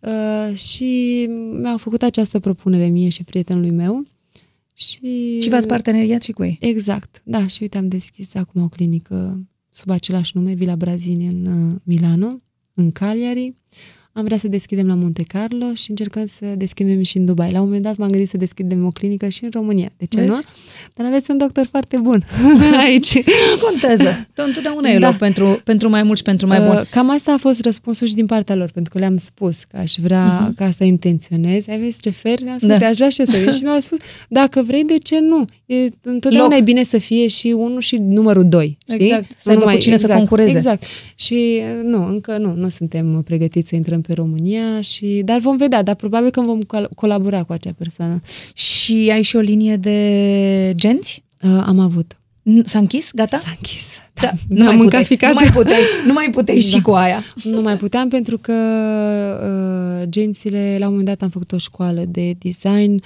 Uh, 0.00 0.56
și 0.56 1.26
mi-au 1.60 1.76
făcut 1.78 2.02
această 2.02 2.40
propunere 2.40 2.86
mie 2.86 3.08
și 3.08 3.24
prietenului 3.24 3.70
meu. 3.70 4.04
Și, 4.74 5.38
Și 5.40 5.48
v-ați 5.48 5.66
parteneriat 5.66 6.22
și 6.22 6.32
cu 6.32 6.44
ei. 6.44 6.56
Exact, 6.60 7.20
da. 7.24 7.46
Și 7.46 7.58
uite, 7.60 7.78
am 7.78 7.88
deschis 7.88 8.34
acum 8.34 8.62
o 8.62 8.68
clinică 8.68 9.46
sub 9.70 9.90
același 9.90 10.36
nume, 10.36 10.52
Villa 10.54 10.76
Brazini 10.76 11.26
în 11.26 11.46
uh, 11.46 11.74
Milano, 11.82 12.40
în 12.74 12.90
Cagliari. 12.92 13.54
Am 14.12 14.24
vrea 14.24 14.36
să 14.38 14.48
deschidem 14.48 14.86
la 14.86 14.94
Monte 14.94 15.22
Carlo 15.22 15.74
și 15.74 15.90
încercăm 15.90 16.26
să 16.26 16.46
deschidem 16.56 17.02
și 17.02 17.16
în 17.16 17.24
Dubai. 17.24 17.50
La 17.52 17.58
un 17.58 17.64
moment 17.64 17.82
dat 17.82 17.96
m-am 17.96 18.10
gândit 18.10 18.28
să 18.28 18.36
deschidem 18.36 18.84
o 18.86 18.90
clinică 18.90 19.28
și 19.28 19.44
în 19.44 19.50
România. 19.52 19.88
De 19.96 20.04
ce 20.04 20.16
Vezi? 20.18 20.28
nu? 20.30 20.38
Dar 20.94 21.06
aveți 21.06 21.30
un 21.30 21.36
doctor 21.38 21.66
foarte 21.70 21.96
bun 21.96 22.24
aici. 22.84 23.14
Nu 23.14 23.60
contează. 23.68 24.28
Întotdeauna 24.34 24.88
e 24.88 24.98
Da. 24.98 25.08
loc 25.08 25.16
pentru, 25.18 25.60
pentru 25.64 25.88
mai 25.88 26.02
mult 26.02 26.16
și 26.16 26.22
pentru 26.22 26.46
mai 26.46 26.58
bun. 26.58 26.68
Uh, 26.76 26.82
Cam 26.90 27.10
asta 27.10 27.32
a 27.32 27.36
fost 27.36 27.60
răspunsul 27.60 28.06
și 28.06 28.14
din 28.14 28.26
partea 28.26 28.54
lor, 28.54 28.70
pentru 28.70 28.92
că 28.92 28.98
le-am 28.98 29.16
spus 29.16 29.64
că 29.64 29.76
aș 29.76 29.92
vrea 30.02 30.48
uh-huh. 30.50 30.54
ca 30.54 30.64
asta 30.64 30.84
intenționez. 30.84 31.68
Ai 31.68 31.78
vezi 31.78 32.00
ce 32.00 32.10
fer? 32.10 32.40
Le-am 32.40 32.58
spus, 32.58 32.68
Mhm. 32.68 32.78
Da. 32.78 32.78
da. 32.78 32.86
aș 32.86 32.96
vrea 32.96 33.08
și 33.08 33.20
eu 33.20 33.26
să 33.26 33.38
vin. 33.38 33.52
Și 33.52 33.62
mi-au 33.62 33.80
spus, 33.80 33.98
dacă 34.28 34.62
vrei, 34.62 34.84
de 34.84 34.98
ce 34.98 35.18
nu? 35.20 35.44
E, 35.66 35.76
întotdeauna 36.02 36.50
Loc. 36.50 36.58
e 36.60 36.62
bine 36.62 36.82
să 36.82 36.98
fie 36.98 37.26
și 37.26 37.46
unul 37.48 37.80
și 37.80 37.96
numărul 37.96 38.48
doi. 38.48 38.78
Știi? 38.88 39.06
Exact. 39.06 39.30
Să 39.38 39.52
Nu 39.52 39.58
aibă 39.58 39.72
cu 39.72 39.78
cine 39.78 39.94
să 39.96 40.00
exact, 40.00 40.18
concureze. 40.18 40.50
Exact. 40.56 40.82
Și 41.14 41.60
uh, 41.60 41.82
nu, 41.84 42.06
încă 42.06 42.36
nu, 42.38 42.54
nu 42.54 42.68
suntem 42.68 43.22
pregătiți 43.24 43.68
să 43.68 43.74
intrăm 43.74 43.97
pe 44.00 44.12
România, 44.12 44.80
și, 44.80 45.22
dar 45.24 45.40
vom 45.40 45.56
vedea, 45.56 45.82
dar 45.82 45.94
probabil 45.94 46.30
că 46.30 46.40
vom 46.40 46.60
col- 46.60 46.88
colabora 46.94 47.42
cu 47.42 47.52
acea 47.52 47.72
persoană. 47.78 48.20
Și 48.54 49.08
ai 49.12 49.22
și 49.22 49.36
o 49.36 49.40
linie 49.40 49.76
de 49.76 50.72
genți? 50.76 51.22
Uh, 51.42 51.62
am 51.66 51.78
avut. 51.78 52.12
N- 52.42 52.64
S-a 52.64 52.78
închis? 52.78 53.10
Gata? 53.14 53.36
S-a 53.36 53.50
închis. 53.56 53.82
Da, 54.14 54.30
Nu 54.48 54.68
am 54.68 54.76
mâncat 54.76 55.04
ficat. 55.04 55.28
Nu 55.32 55.34
mai 55.40 55.50
puteai, 55.52 55.80
nu 56.06 56.12
mai 56.12 56.28
puteai 56.32 56.60
și 56.70 56.72
Da. 56.76 56.82
cu 56.82 56.90
aia. 56.90 57.24
Nu 57.42 57.60
mai 57.60 57.76
puteam 57.76 58.08
pentru 58.08 58.38
că 58.38 58.52
uh, 60.02 60.08
gențile, 60.08 60.76
la 60.78 60.84
un 60.86 60.90
moment 60.90 61.08
dat 61.08 61.22
am 61.22 61.28
făcut 61.28 61.52
o 61.52 61.58
școală 61.58 62.04
de 62.08 62.32
design, 62.38 63.02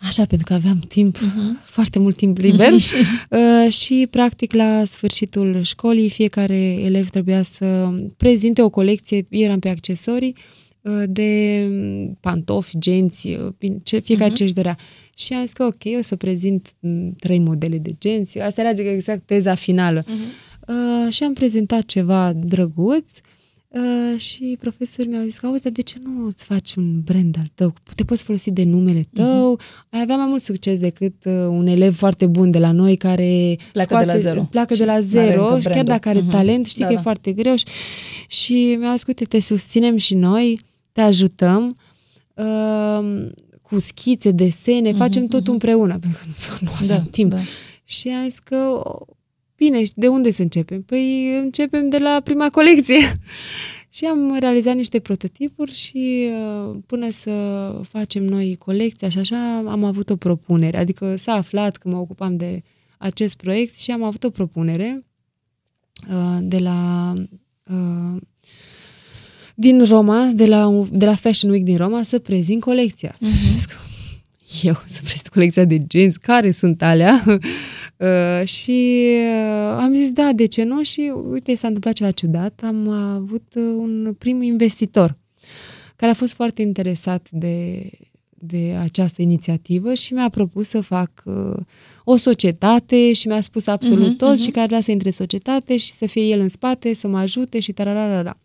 așa, 0.00 0.24
pentru 0.24 0.46
că 0.46 0.54
aveam 0.54 0.78
timp, 0.78 1.16
uh-huh. 1.16 1.64
foarte 1.64 1.98
mult 1.98 2.16
timp 2.16 2.38
liber 2.38 2.72
uh, 3.30 3.72
și, 3.72 4.06
practic, 4.10 4.52
la 4.52 4.84
sfârșitul 4.84 5.62
școlii, 5.62 6.10
fiecare 6.10 6.60
elev 6.60 7.10
trebuia 7.10 7.42
să 7.42 7.88
prezinte 8.16 8.62
o 8.62 8.70
colecție, 8.70 9.24
eu 9.28 9.42
eram 9.42 9.58
pe 9.58 9.68
accesorii, 9.68 10.36
uh, 10.80 11.02
de 11.06 11.62
pantofi, 12.20 12.78
genți, 12.78 13.28
uh, 13.28 13.52
pin- 13.58 13.82
ce, 13.82 13.98
fiecare 13.98 14.30
uh-huh. 14.30 14.34
ce-și 14.34 14.52
dorea. 14.52 14.78
Și 15.16 15.32
am 15.32 15.40
zis 15.40 15.52
că 15.52 15.64
ok, 15.64 15.98
o 15.98 16.02
să 16.02 16.16
prezint 16.16 16.68
m, 16.80 17.12
trei 17.18 17.38
modele 17.38 17.78
de 17.78 17.94
genți. 17.98 18.38
Asta 18.38 18.60
era 18.60 18.90
exact 18.90 19.22
teza 19.26 19.54
finală. 19.54 20.02
Uh-huh. 20.02 20.46
Uh, 20.68 21.12
și 21.12 21.22
am 21.22 21.32
prezentat 21.32 21.84
ceva 21.84 22.32
drăguț 22.32 23.10
uh, 23.82 24.20
și 24.20 24.56
profesorii 24.60 25.10
mi-au 25.10 25.22
zis 25.24 25.38
că, 25.38 25.46
auzi, 25.46 25.62
dar 25.62 25.72
de 25.72 25.82
ce 25.82 25.96
nu 26.04 26.26
îți 26.26 26.44
faci 26.44 26.74
un 26.74 27.00
brand 27.00 27.36
al 27.38 27.46
tău? 27.54 27.74
Te 27.94 28.04
poți 28.04 28.22
folosi 28.22 28.50
de 28.50 28.64
numele 28.64 29.02
tău? 29.12 29.56
Uh-huh. 29.60 29.86
Ai 29.90 30.00
avea 30.00 30.16
mai 30.16 30.26
mult 30.28 30.42
succes 30.42 30.78
decât 30.80 31.24
uh, 31.24 31.32
un 31.32 31.66
elev 31.66 31.94
foarte 31.94 32.26
bun 32.26 32.50
de 32.50 32.58
la 32.58 32.72
noi 32.72 32.96
care 32.96 33.56
Pleacă 33.72 33.96
de 33.98 34.04
la 34.04 34.16
zero. 34.16 34.40
pleacă 34.50 34.72
Și 34.74 34.78
de 34.80 34.84
la 34.86 34.92
are 34.92 35.02
zero 35.02 35.42
încă 35.46 35.56
și 35.58 35.62
chiar 35.64 35.72
brandul. 35.72 35.92
dacă 35.92 36.08
are 36.08 36.20
Mhm. 36.20 36.30
talent, 36.30 36.66
știi 36.66 36.80
Da, 36.82 36.86
că 36.86 36.92
da. 36.92 36.98
e 36.98 37.02
foarte 37.02 37.32
greu. 37.32 37.56
Și, 37.56 37.64
și 38.28 38.76
mi-au 38.80 38.92
zis, 38.92 39.04
uite, 39.06 39.24
te 39.24 39.40
susținem 39.40 39.96
și 39.96 40.14
noi, 40.14 40.60
te 40.92 41.00
ajutăm. 41.00 41.76
Uh, 42.34 43.26
cu 43.62 43.78
schițe, 43.78 44.30
desene, 44.30 44.92
facem 44.92 45.26
tot 45.26 45.48
împreună, 45.48 45.98
pentru 45.98 46.18
că 46.18 46.24
nu, 46.60 46.66
nu 46.68 46.72
aveam 46.82 46.98
Da, 47.04 47.10
timp. 47.10 47.30
da. 47.30 47.38
Și 47.84 48.08
am 48.08 48.28
zis 48.28 48.38
că, 48.38 48.82
bine, 49.58 49.84
și 49.84 49.92
de 49.94 50.08
unde 50.08 50.30
să 50.30 50.42
începem? 50.42 50.82
Păi 50.82 51.36
începem 51.36 51.88
de 51.88 51.98
la 51.98 52.20
prima 52.24 52.50
colecție. 52.50 52.98
și 53.96 54.04
am 54.04 54.36
realizat 54.38 54.74
niște 54.74 54.98
prototipuri 54.98 55.74
și 55.74 56.28
uh, 56.30 56.76
până 56.86 57.10
să 57.10 57.30
facem 57.88 58.24
noi 58.24 58.56
colecția 58.58 59.08
și 59.08 59.18
așa, 59.18 59.56
am 59.56 59.84
avut 59.84 60.10
o 60.10 60.16
propunere. 60.16 60.78
Adică 60.78 61.16
s-a 61.16 61.32
aflat 61.32 61.76
că 61.76 61.88
mă 61.88 61.96
ocupam 61.96 62.36
de 62.36 62.62
acest 62.98 63.36
proiect 63.36 63.78
și 63.78 63.90
am 63.90 64.02
avut 64.02 64.24
o 64.24 64.30
propunere 64.30 65.06
uh, 66.10 66.38
de 66.40 66.58
la 66.58 67.12
uh, 67.70 68.20
din 69.54 69.84
Roma, 69.84 70.30
de 70.34 70.46
la, 70.46 70.86
de 70.90 71.04
la 71.04 71.14
Fashion 71.14 71.50
Week 71.50 71.62
din 71.62 71.76
Roma, 71.76 72.02
să 72.02 72.18
prezint 72.18 72.60
colecția. 72.60 73.16
Uh-huh. 73.18 73.87
Eu 74.62 74.74
să 74.86 75.00
prezint 75.02 75.28
colecția 75.28 75.64
de 75.64 75.78
genți, 75.78 76.20
care 76.20 76.50
sunt 76.50 76.82
alea? 76.82 77.24
uh, 77.96 78.46
și 78.46 79.06
uh, 79.14 79.76
am 79.80 79.94
zis, 79.94 80.10
da, 80.10 80.30
de 80.34 80.46
ce 80.46 80.62
nu? 80.62 80.82
Și 80.82 81.12
uite, 81.30 81.54
s-a 81.54 81.66
întâmplat 81.66 81.94
ceva 81.94 82.10
ciudat. 82.10 82.60
Am 82.64 82.88
avut 82.88 83.54
uh, 83.54 83.62
un 83.62 84.14
prim 84.18 84.42
investitor 84.42 85.16
care 85.96 86.10
a 86.10 86.14
fost 86.14 86.34
foarte 86.34 86.62
interesat 86.62 87.28
de, 87.30 87.90
de 88.28 88.76
această 88.80 89.22
inițiativă 89.22 89.94
și 89.94 90.12
mi-a 90.12 90.28
propus 90.28 90.68
să 90.68 90.80
fac 90.80 91.10
uh, 91.24 91.56
o 92.04 92.16
societate 92.16 93.12
și 93.12 93.26
mi-a 93.26 93.40
spus 93.40 93.66
absolut 93.66 94.14
uh-huh, 94.14 94.16
tot 94.16 94.34
uh-huh. 94.34 94.44
și 94.44 94.50
care 94.50 94.66
vrea 94.66 94.80
să 94.80 94.90
intre 94.90 95.08
în 95.08 95.14
societate 95.14 95.76
și 95.76 95.92
să 95.92 96.06
fie 96.06 96.22
el 96.22 96.40
în 96.40 96.48
spate, 96.48 96.94
să 96.94 97.08
mă 97.08 97.18
ajute 97.18 97.60
și 97.60 97.72
tararara. 97.72 98.38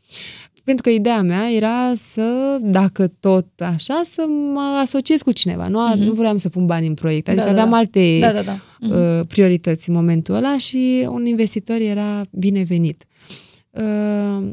Pentru 0.64 0.84
că 0.84 0.90
ideea 0.90 1.22
mea 1.22 1.52
era 1.52 1.92
să, 1.96 2.58
dacă 2.62 3.08
tot 3.08 3.48
așa, 3.60 4.02
să 4.04 4.26
mă 4.54 4.80
asociez 4.82 5.22
cu 5.22 5.32
cineva. 5.32 5.68
Nu, 5.68 5.92
uh-huh. 5.92 5.98
nu 5.98 6.12
vreau 6.12 6.38
să 6.38 6.50
pun 6.50 6.66
bani 6.66 6.88
în 6.88 6.94
proiect. 6.94 7.28
Adică 7.28 7.44
da, 7.44 7.52
aveam 7.52 7.70
da, 7.70 7.78
alte 7.78 8.18
da, 8.22 8.32
da, 8.32 8.42
da. 8.42 8.56
Uh-huh. 8.56 9.20
Uh, 9.20 9.26
priorități 9.28 9.90
în 9.90 9.96
momentul 9.96 10.36
ăla 10.36 10.58
și 10.58 11.08
un 11.10 11.26
investitor 11.26 11.78
era 11.78 12.22
binevenit. 12.32 13.04
Uh, 13.70 14.46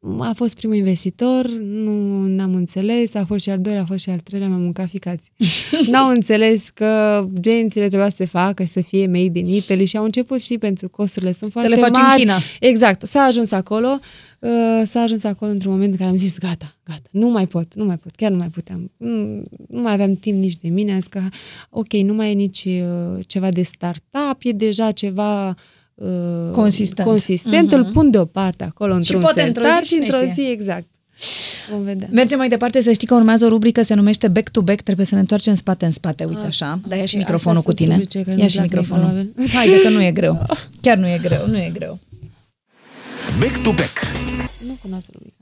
a 0.00 0.32
fost 0.34 0.56
primul 0.56 0.76
investitor, 0.76 1.48
nu 1.60 2.26
n-am 2.26 2.54
înțeles, 2.54 3.14
a 3.14 3.24
fost 3.24 3.42
și 3.42 3.50
al 3.50 3.58
doilea, 3.58 3.82
a 3.82 3.84
fost 3.84 4.00
și 4.00 4.10
al 4.10 4.18
treilea, 4.18 4.48
mi-am 4.48 4.60
mâncat 4.60 4.88
ficați. 4.88 5.30
N-au 5.90 6.10
înțeles 6.10 6.68
că 6.68 7.26
gențile 7.40 7.88
trebuia 7.88 8.08
să 8.08 8.16
se 8.16 8.24
facă 8.24 8.62
și 8.62 8.68
să 8.68 8.80
fie 8.80 9.06
made 9.06 9.38
in 9.38 9.46
Italy 9.46 9.84
și 9.84 9.96
au 9.96 10.04
început 10.04 10.42
și 10.42 10.58
pentru 10.58 10.88
costurile 10.88 11.32
sunt 11.32 11.52
foarte 11.52 11.68
mari. 11.68 11.80
Să 11.80 11.86
le 11.86 11.92
faci 11.98 12.10
în 12.12 12.18
China. 12.18 12.38
Exact. 12.60 13.06
S-a 13.06 13.20
ajuns 13.20 13.50
acolo, 13.50 13.98
uh, 14.38 14.82
s-a 14.84 15.00
ajuns 15.00 15.24
acolo 15.24 15.50
într-un 15.50 15.72
moment 15.72 15.90
în 15.90 15.96
care 15.96 16.10
am 16.10 16.16
zis, 16.16 16.38
gata, 16.38 16.76
gata, 16.84 17.08
nu 17.10 17.28
mai 17.28 17.46
pot, 17.46 17.74
nu 17.74 17.84
mai 17.84 17.96
pot, 17.96 18.14
chiar 18.14 18.30
nu 18.30 18.36
mai 18.36 18.48
puteam. 18.48 18.90
Nu, 18.96 19.42
nu 19.68 19.80
mai 19.82 19.92
aveam 19.92 20.14
timp 20.14 20.42
nici 20.42 20.56
de 20.56 20.68
mine, 20.68 20.92
am 20.92 20.98
zis 20.98 21.08
că, 21.08 21.22
ok, 21.70 21.92
nu 21.92 22.14
mai 22.14 22.30
e 22.30 22.34
nici 22.34 22.64
uh, 22.64 23.24
ceva 23.26 23.48
de 23.48 23.62
startup, 23.62 24.38
e 24.42 24.50
deja 24.50 24.90
ceva 24.90 25.48
uh, 25.48 25.54
consistent, 26.52 27.08
consistent 27.08 27.68
uh-huh. 27.72 27.76
îl 27.76 27.84
pun 27.84 28.10
deoparte 28.10 28.64
acolo 28.64 28.94
într-un 28.94 29.20
și 29.20 29.26
sertar 29.34 29.84
și 29.84 29.94
într-o 29.94 30.18
zi, 30.34 30.40
exact. 30.40 30.86
Vom 31.70 31.82
vedea. 31.82 32.08
Mergem 32.10 32.38
mai 32.38 32.48
departe, 32.48 32.82
să 32.82 32.92
știi 32.92 33.06
că 33.06 33.14
urmează 33.14 33.44
o 33.44 33.48
rubrică, 33.48 33.82
se 33.82 33.94
numește 33.94 34.28
Back 34.28 34.48
to 34.48 34.62
Back, 34.62 34.80
trebuie 34.80 35.06
să 35.06 35.14
ne 35.14 35.20
întoarcem 35.20 35.52
în 35.52 35.58
spate 35.58 35.84
în 35.84 35.90
spate, 35.90 36.24
uite 36.24 36.40
ah, 36.40 36.46
așa. 36.46 36.80
Dar 36.88 36.98
ia 36.98 37.06
și 37.06 37.16
microfonul 37.16 37.62
cu 37.62 37.72
tine. 37.72 38.00
Ia 38.36 38.46
și 38.46 38.60
microfonul. 38.60 39.32
Haide 39.54 39.82
că 39.82 39.88
nu 39.88 40.02
e 40.02 40.10
greu. 40.10 40.46
Chiar 40.82 40.96
nu 40.96 41.06
e 41.06 41.18
greu, 41.22 41.46
nu 41.46 41.56
e 41.56 41.70
greu. 41.74 41.98
Back 43.40 43.62
to 43.62 43.70
Back. 43.70 43.98
Nu 44.66 44.78
cunosc 44.82 45.08
rubrica. 45.12 45.36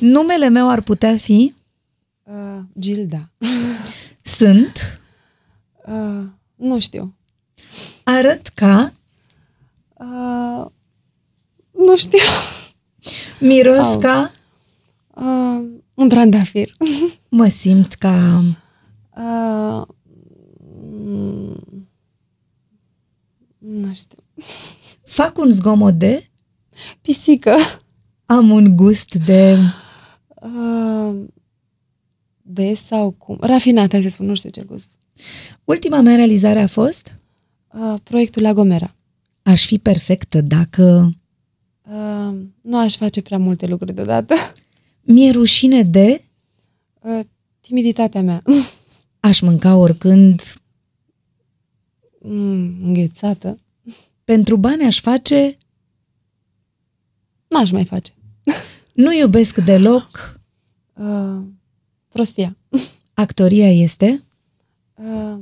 Numele 0.00 0.48
meu 0.48 0.70
ar 0.70 0.80
putea 0.80 1.16
fi? 1.16 1.54
Uh, 2.22 2.58
Gilda. 2.78 3.30
Sunt? 4.22 5.00
Uh, 5.86 6.24
nu 6.54 6.78
știu. 6.78 7.14
Arăt 8.04 8.46
ca? 8.46 8.92
Uh, 10.00 10.66
nu 11.70 11.96
știu. 11.96 12.18
Miros 13.40 13.86
Au. 13.86 13.98
ca? 13.98 14.32
Uh, 15.08 15.68
un 15.94 16.08
trandafir. 16.08 16.68
Mă 17.28 17.48
simt 17.48 17.94
ca... 17.94 18.42
Uh, 19.16 19.86
nu 23.58 23.92
știu. 23.94 24.18
Fac 25.04 25.38
un 25.38 25.50
zgomot 25.50 25.94
de? 25.94 26.30
Pisică. 27.00 27.56
Am 28.26 28.50
un 28.50 28.76
gust 28.76 29.14
de... 29.14 29.58
Uh, 30.42 31.24
de 32.42 32.74
sau 32.74 33.10
cum? 33.10 33.36
Rafinat, 33.40 33.90
hai 33.90 34.02
să 34.02 34.08
spun, 34.08 34.26
nu 34.26 34.34
știu 34.34 34.50
ce 34.50 34.62
gust. 34.62 34.90
Ultima 35.64 36.00
mea 36.00 36.14
realizare 36.14 36.60
a 36.60 36.66
fost? 36.66 37.18
Uh, 37.72 37.94
proiectul 38.02 38.42
La 38.42 38.52
Gomera. 38.52 38.94
Aș 39.42 39.66
fi 39.66 39.78
perfectă 39.78 40.40
dacă... 40.40 41.14
Uh, 41.82 42.36
nu 42.60 42.78
aș 42.78 42.96
face 42.96 43.22
prea 43.22 43.38
multe 43.38 43.66
lucruri 43.66 43.94
deodată. 43.94 44.34
Mi-e 45.00 45.30
rușine 45.30 45.82
de... 45.82 46.24
Uh, 47.00 47.20
timiditatea 47.60 48.22
mea. 48.22 48.42
Aș 49.20 49.40
mânca 49.40 49.76
oricând... 49.76 50.42
Mm, 52.20 52.84
înghețată. 52.84 53.60
Pentru 54.24 54.56
bani 54.56 54.84
aș 54.84 55.00
face... 55.00 55.56
N-aș 57.48 57.70
mai 57.70 57.84
face. 57.84 58.12
Nu 58.92 59.12
iubesc 59.12 59.64
deloc... 59.64 60.40
Uh, 60.92 61.42
prostia. 62.08 62.56
Actoria 63.14 63.72
este? 63.72 64.22
Uh, 64.94 65.40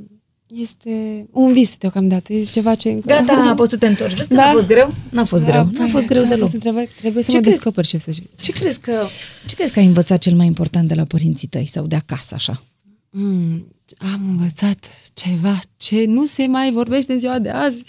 este 0.55 1.27
un 1.31 1.51
vis 1.51 1.77
deocamdată, 1.77 2.33
e 2.33 2.43
ceva 2.43 2.75
ce 2.75 2.89
încă... 2.89 3.07
Gata, 3.07 3.53
poți 3.55 3.69
să 3.69 3.77
te 3.77 3.87
întorci. 3.87 4.15
Vezi 4.15 4.27
că 4.27 4.35
da. 4.35 4.45
n-a 4.45 4.51
fost 4.51 4.67
greu? 4.67 4.93
N-a 5.09 5.23
fost 5.23 5.45
da, 5.45 5.49
greu. 5.49 5.69
N-a 5.73 5.87
fost 5.87 6.07
greu 6.07 6.21
da, 6.21 6.27
deloc. 6.27 6.49
Trebuie 6.49 6.87
să 7.23 7.29
ce 7.29 7.35
mă 7.35 7.41
crezi, 7.41 7.41
descoper 7.41 7.85
și 7.85 7.97
să 7.97 8.11
Ce 8.39 8.51
crezi 8.51 8.79
că 8.79 9.05
ce 9.47 9.55
crezi 9.55 9.73
că 9.73 9.79
ai 9.79 9.85
învățat 9.85 10.17
cel 10.17 10.35
mai 10.35 10.45
important 10.45 10.87
de 10.87 10.93
la 10.93 11.03
părinții 11.03 11.47
tăi 11.47 11.65
sau 11.65 11.87
de 11.87 11.95
acasă, 11.95 12.35
așa? 12.35 12.63
Mm, 13.09 13.75
am 13.97 14.21
învățat 14.29 14.85
ceva 15.13 15.59
ce 15.77 16.05
nu 16.05 16.25
se 16.25 16.47
mai 16.47 16.71
vorbește 16.71 17.13
în 17.13 17.19
ziua 17.19 17.39
de 17.39 17.49
azi. 17.49 17.83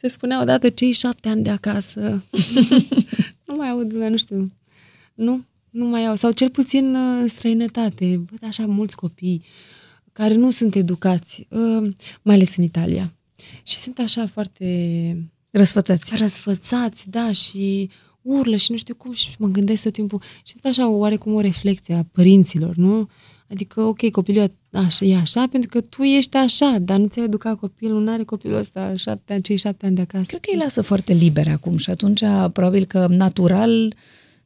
Se 0.00 0.08
spunea 0.08 0.40
odată 0.40 0.68
cei 0.68 0.92
șapte 0.92 1.28
ani 1.28 1.42
de 1.42 1.50
acasă. 1.50 2.00
nu 3.46 3.54
mai 3.56 3.68
aud 3.68 3.92
lumea, 3.92 4.08
nu 4.08 4.16
știu. 4.16 4.52
Nu, 5.14 5.44
nu 5.70 5.84
mai 5.84 6.06
au. 6.06 6.16
Sau 6.16 6.30
cel 6.30 6.50
puțin 6.50 6.94
uh, 6.94 7.18
în 7.20 7.26
străinătate. 7.26 8.20
Văd 8.30 8.48
așa 8.48 8.66
mulți 8.66 8.96
copii 8.96 9.42
care 10.16 10.34
nu 10.34 10.50
sunt 10.50 10.74
educați, 10.74 11.46
uh, 11.50 11.92
mai 12.22 12.34
ales 12.34 12.56
în 12.56 12.64
Italia. 12.64 13.14
Și 13.62 13.76
sunt 13.76 13.98
așa 13.98 14.26
foarte... 14.26 14.66
Răsfățați. 15.50 16.16
Răsfățați, 16.16 17.10
da, 17.10 17.32
și 17.32 17.90
urlă 18.22 18.56
și 18.56 18.70
nu 18.70 18.76
știu 18.76 18.94
cum 18.94 19.12
și 19.12 19.34
mă 19.38 19.46
gândesc 19.46 19.82
tot 19.82 19.92
timpul. 19.92 20.22
Și 20.44 20.52
sunt 20.52 20.64
așa 20.64 20.88
oarecum 20.88 21.34
o 21.34 21.40
reflecție 21.40 21.94
a 21.94 22.04
părinților, 22.12 22.76
nu? 22.76 23.08
Adică, 23.50 23.80
ok, 23.80 24.10
copilul 24.10 24.52
așa, 24.72 25.04
e 25.04 25.16
așa 25.16 25.46
pentru 25.46 25.68
că 25.68 25.80
tu 25.80 26.02
ești 26.02 26.36
așa, 26.36 26.76
dar 26.80 26.98
nu 26.98 27.06
ți-ai 27.06 27.24
educat 27.24 27.58
copilul, 27.58 28.02
nu 28.02 28.10
are 28.10 28.22
copilul 28.22 28.56
ăsta 28.56 28.96
șapte 28.96 29.32
ani, 29.32 29.42
cei 29.42 29.56
șapte 29.56 29.86
ani 29.86 29.94
de 29.94 30.00
acasă. 30.00 30.24
Cred 30.26 30.40
că 30.40 30.48
îi 30.52 30.58
lasă 30.58 30.82
foarte 30.82 31.12
libere 31.12 31.50
acum 31.50 31.76
și 31.76 31.90
atunci 31.90 32.22
probabil 32.52 32.84
că 32.84 33.06
natural 33.10 33.94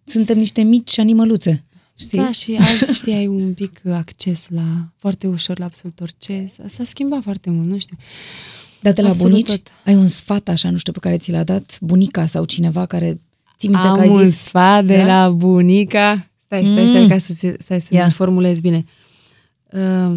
suntem 0.05 0.39
niște 0.39 0.63
mici 0.63 0.99
animăluțe. 0.99 1.65
Știi? 2.01 2.19
Da, 2.19 2.31
și 2.31 2.57
azi, 2.61 2.95
știi, 2.95 3.13
ai 3.13 3.27
un 3.27 3.55
pic 3.55 3.87
acces 3.87 4.47
la, 4.49 4.89
foarte 4.97 5.27
ușor 5.27 5.59
la 5.59 5.65
absolut 5.65 6.01
orice. 6.01 6.47
S-a, 6.57 6.65
s-a 6.69 6.85
schimbat 6.85 7.23
foarte 7.23 7.51
mult, 7.51 7.69
nu 7.69 7.79
știu. 7.79 7.97
Dar 8.81 8.93
de 8.93 9.03
la 9.03 9.09
absolut 9.09 9.31
bunici 9.31 9.51
tot. 9.51 9.73
ai 9.85 9.95
un 9.95 10.07
sfat 10.09 10.49
așa, 10.49 10.71
nu 10.71 10.77
știu, 10.77 10.93
pe 10.93 10.99
care 10.99 11.19
ți 11.19 11.31
l-a 11.31 11.45
dat 11.45 11.79
bunica 11.81 12.27
sau 12.27 12.45
cineva 12.45 12.87
care 12.87 13.21
ți 13.59 13.67
minte 13.67 13.87
Am 13.87 13.95
că 13.95 14.01
ai 14.01 14.09
zis... 14.09 14.17
un 14.17 14.31
sfat 14.31 14.85
de 14.85 14.97
da? 14.97 15.05
la 15.05 15.31
bunica. 15.31 16.31
Stai, 16.45 16.67
stai, 16.67 16.89
stai, 16.89 17.03
mm. 17.03 17.09
ca 17.09 17.19
să, 17.19 17.55
stai 17.59 17.81
să 17.81 17.89
yeah. 17.91 18.13
formulez 18.13 18.61
bine. 18.61 18.85
Uh, 19.73 20.17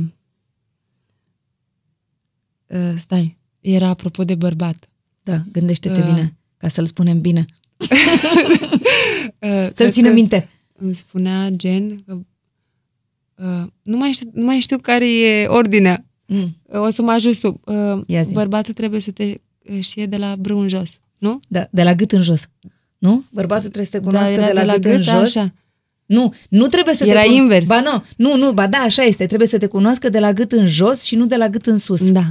uh, 2.67 2.93
stai, 2.97 3.37
era 3.61 3.87
apropo 3.87 4.23
de 4.23 4.35
bărbat. 4.35 4.89
Da, 5.23 5.43
gândește-te 5.51 5.99
uh, 5.99 6.05
bine, 6.05 6.37
ca 6.57 6.67
să-l 6.67 6.85
spunem 6.85 7.21
bine. 7.21 7.45
uh, 9.39 9.69
Să-l 9.75 9.91
țină 9.91 10.09
minte 10.09 10.52
îmi 10.73 10.93
spunea 10.93 11.49
gen 11.49 12.03
că 12.05 12.17
uh, 13.35 13.67
nu, 13.81 13.97
mai 13.97 14.11
știu, 14.11 14.29
nu 14.33 14.45
mai 14.45 14.59
știu 14.59 14.77
care 14.77 15.13
e 15.13 15.45
ordinea. 15.45 16.05
Mm. 16.25 16.57
O 16.67 16.89
să 16.89 17.01
mă 17.01 17.11
ajut 17.11 17.35
sub. 17.35 17.61
Uh, 18.07 18.21
bărbatul 18.33 18.73
trebuie 18.73 19.01
să 19.01 19.11
te 19.11 19.23
uh, 19.23 19.79
știe 19.79 20.05
de 20.05 20.17
la 20.17 20.35
brâu 20.35 20.59
în 20.59 20.67
jos, 20.67 20.89
nu? 21.17 21.39
Da, 21.47 21.67
de 21.71 21.83
la 21.83 21.93
gât 21.93 22.11
în 22.11 22.21
jos. 22.21 22.49
Nu? 22.97 23.23
Bărbatul 23.29 23.69
trebuie 23.69 23.85
să 23.85 23.91
te 23.91 23.99
da, 23.99 24.05
cunoască 24.05 24.35
da, 24.35 24.45
de, 24.45 24.51
la 24.51 24.59
de 24.59 24.65
la 24.65 24.73
gât, 24.73 24.81
gât 24.81 24.93
în 24.93 25.01
jos. 25.01 25.35
Așa. 25.35 25.53
Nu, 26.05 26.33
nu 26.49 26.67
trebuie 26.67 26.93
să 26.93 27.05
Era 27.05 27.21
te... 27.21 27.25
Era 27.25 27.35
invers. 27.35 27.65
Ba 27.65 27.81
nu, 27.81 28.03
nu, 28.15 28.37
nu, 28.37 28.51
ba 28.51 28.67
da, 28.67 28.77
așa 28.77 29.01
este. 29.01 29.25
Trebuie 29.25 29.47
să 29.47 29.57
te 29.57 29.67
cunoască 29.67 30.09
de 30.09 30.19
la 30.19 30.33
gât 30.33 30.51
în 30.51 30.65
jos 30.65 31.03
și 31.03 31.15
nu 31.15 31.25
de 31.25 31.35
la 31.35 31.49
gât 31.49 31.65
în 31.65 31.77
sus. 31.77 32.11
Da. 32.11 32.29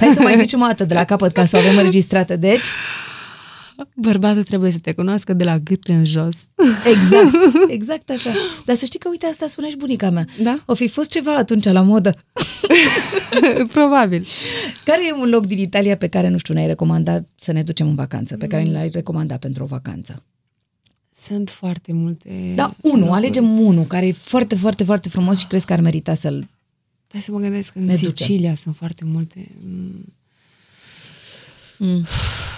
Hai 0.00 0.12
să 0.14 0.22
mai 0.22 0.38
zicem 0.38 0.60
o 0.60 0.66
dată 0.66 0.84
de 0.84 0.94
la 0.94 1.04
capăt 1.04 1.32
ca 1.32 1.44
să 1.44 1.56
o 1.56 1.58
avem 1.58 1.76
înregistrată. 1.76 2.36
Deci... 2.36 2.66
Bărbatul 3.94 4.42
trebuie 4.42 4.70
să 4.70 4.78
te 4.78 4.92
cunoască 4.92 5.32
de 5.32 5.44
la 5.44 5.58
gât 5.58 5.84
în 5.86 6.04
jos. 6.04 6.46
Exact, 6.86 7.30
exact 7.76 8.10
așa. 8.10 8.32
Dar 8.64 8.76
să 8.76 8.84
știi 8.84 8.98
că, 8.98 9.08
uite, 9.08 9.26
asta 9.26 9.46
spunea 9.46 9.70
și 9.70 9.76
bunica 9.76 10.10
mea. 10.10 10.26
Da? 10.42 10.62
O 10.66 10.74
fi 10.74 10.88
fost 10.88 11.10
ceva 11.10 11.36
atunci 11.36 11.64
la 11.64 11.82
modă. 11.82 12.16
Probabil. 13.72 14.26
Care 14.84 15.06
e 15.08 15.12
un 15.12 15.28
loc 15.28 15.46
din 15.46 15.58
Italia 15.58 15.96
pe 15.96 16.08
care, 16.08 16.28
nu 16.28 16.38
știu, 16.38 16.54
ne-ai 16.54 16.66
recomandat 16.66 17.28
să 17.34 17.52
ne 17.52 17.62
ducem 17.62 17.88
în 17.88 17.94
vacanță, 17.94 18.36
pe 18.36 18.46
care 18.46 18.64
mm. 18.64 18.72
l-ai 18.72 18.88
recomandat 18.88 19.38
pentru 19.38 19.62
o 19.62 19.66
vacanță? 19.66 20.22
Sunt 21.20 21.50
foarte 21.50 21.92
multe. 21.92 22.52
Da, 22.54 22.74
unul, 22.80 22.98
locuri. 22.98 23.16
alegem 23.16 23.58
unul 23.58 23.84
care 23.84 24.06
e 24.06 24.12
foarte, 24.12 24.56
foarte, 24.56 24.84
foarte 24.84 25.08
frumos 25.08 25.38
și 25.38 25.46
crezi 25.46 25.66
că 25.66 25.72
ar 25.72 25.80
merita 25.80 26.14
să-l 26.14 26.48
Hai 27.12 27.20
să 27.20 27.32
mă 27.32 27.38
gândesc, 27.38 27.74
în 27.74 27.96
Sicilia 27.96 28.38
ducem. 28.38 28.54
sunt 28.54 28.76
foarte 28.76 29.04
multe. 29.04 29.48
Mm. 31.78 32.06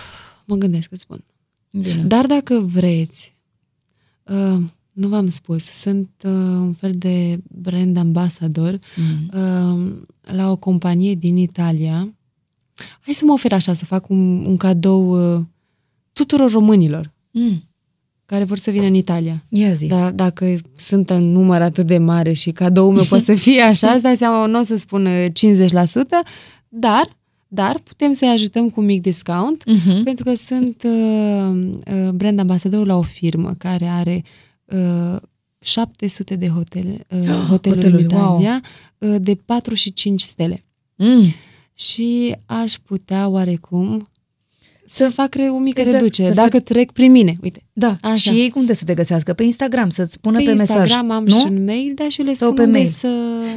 Mm. 0.51 0.57
Mă 0.59 0.67
gândesc, 0.67 0.93
îți 0.93 1.01
spun. 1.03 1.25
Bine. 1.73 2.03
Dar 2.07 2.27
dacă 2.27 2.59
vreți, 2.59 3.37
uh, 4.25 4.59
nu 4.93 5.09
v-am 5.09 5.29
spus, 5.29 5.65
sunt 5.65 6.11
uh, 6.25 6.31
un 6.61 6.73
fel 6.73 6.93
de 6.97 7.41
brand 7.61 7.97
ambassador 7.97 8.79
Mm. 8.97 9.31
uh, 9.41 9.93
la 10.37 10.51
o 10.51 10.57
companie 10.57 11.15
din 11.15 11.37
Italia. 11.37 12.15
Hai 13.01 13.15
să 13.15 13.25
mă 13.25 13.33
ofer 13.33 13.53
așa, 13.53 13.75
să 13.75 13.85
fac 13.85 14.09
un, 14.09 14.45
un 14.47 14.57
cadou 14.57 15.35
uh, 15.37 15.45
tuturor 16.13 16.51
românilor 16.51 17.13
Mm. 17.33 17.65
care 18.27 18.45
vor 18.45 18.59
să 18.59 18.71
vină 18.71 18.85
în 18.87 18.95
Italia. 18.95 19.45
Ia 19.49 19.73
zi. 19.73 19.87
Da, 19.87 20.11
dacă 20.11 20.57
sunt 20.77 21.11
în 21.11 21.31
număr 21.31 21.63
atât 21.63 21.87
de 21.87 21.99
mare 21.99 22.33
și 22.33 22.51
cadoul 22.51 22.95
meu 22.95 23.05
poate 23.05 23.25
să 23.25 23.35
fie 23.35 23.61
așa, 23.63 23.91
îți 23.95 24.03
dai 24.03 24.17
seama, 24.17 24.47
nu 24.47 24.59
o 24.59 24.63
să 24.63 24.77
spun 24.77 25.07
uh, 25.07 25.27
50%, 25.27 25.73
dar, 26.69 27.19
dar 27.53 27.79
putem 27.79 28.13
să-i 28.13 28.29
ajutăm 28.29 28.71
cu 28.71 28.81
un 28.81 28.87
mic 28.87 29.03
discount, 29.03 29.65
Mhm. 29.67 30.03
pentru 30.03 30.25
că 30.25 30.35
sunt 30.35 30.83
uh, 30.83 31.71
uh, 31.95 32.09
brand 32.11 32.39
ambasador 32.39 32.87
la 32.87 32.97
o 32.97 33.03
firmă 33.03 33.55
care 33.59 33.87
are 33.87 34.23
uh, 34.65 35.17
700 35.61 36.37
de 36.37 36.49
hotele, 36.49 37.07
uh, 37.09 37.27
hoteluri 37.51 37.87
în 37.87 37.93
hoteluri, 37.93 38.15
wow. 38.15 38.39
Italia, 38.41 38.63
uh, 38.99 39.17
de 39.21 39.35
4 39.35 39.75
și 39.75 39.93
5 39.93 40.21
stele. 40.21 40.65
Mm. 40.97 41.23
Și 41.75 42.37
aș 42.47 42.73
putea 42.73 43.29
oarecum 43.29 44.09
să 44.93 45.09
fac 45.15 45.35
re- 45.35 45.49
o 45.49 45.59
mică 45.59 45.81
Exact, 45.81 45.99
reducere, 45.99 46.29
să 46.29 46.35
dacă 46.35 46.51
fac- 46.57 46.65
trec 46.65 46.91
prin 46.93 47.11
mine. 47.11 47.37
Uite, 47.43 47.63
Da, 47.73 47.97
Așa. 48.01 48.15
și 48.15 48.29
ei 48.41 48.51
cum 48.51 48.65
de 48.65 48.73
să 48.73 48.85
te 48.85 48.95
găsească? 48.95 49.33
Pe 49.33 49.43
Instagram, 49.43 49.91
să-ți 49.91 50.13
spună 50.13 50.39
pe, 50.39 50.45
pe, 50.45 50.51
mesaj. 50.53 50.77
Instagram 50.81 51.11
am 51.11 51.25
nu? 51.25 51.37
și 51.39 51.45
un 51.51 51.65
mail, 51.65 51.93
dar 51.95 52.09
și 52.11 52.21
eu 52.21 52.27
le 52.27 52.35
Sau 52.35 52.47
spun 52.53 52.57
pe 52.59 52.65
unde 52.67 52.79
mail. 52.79 52.91
să... 52.91 53.09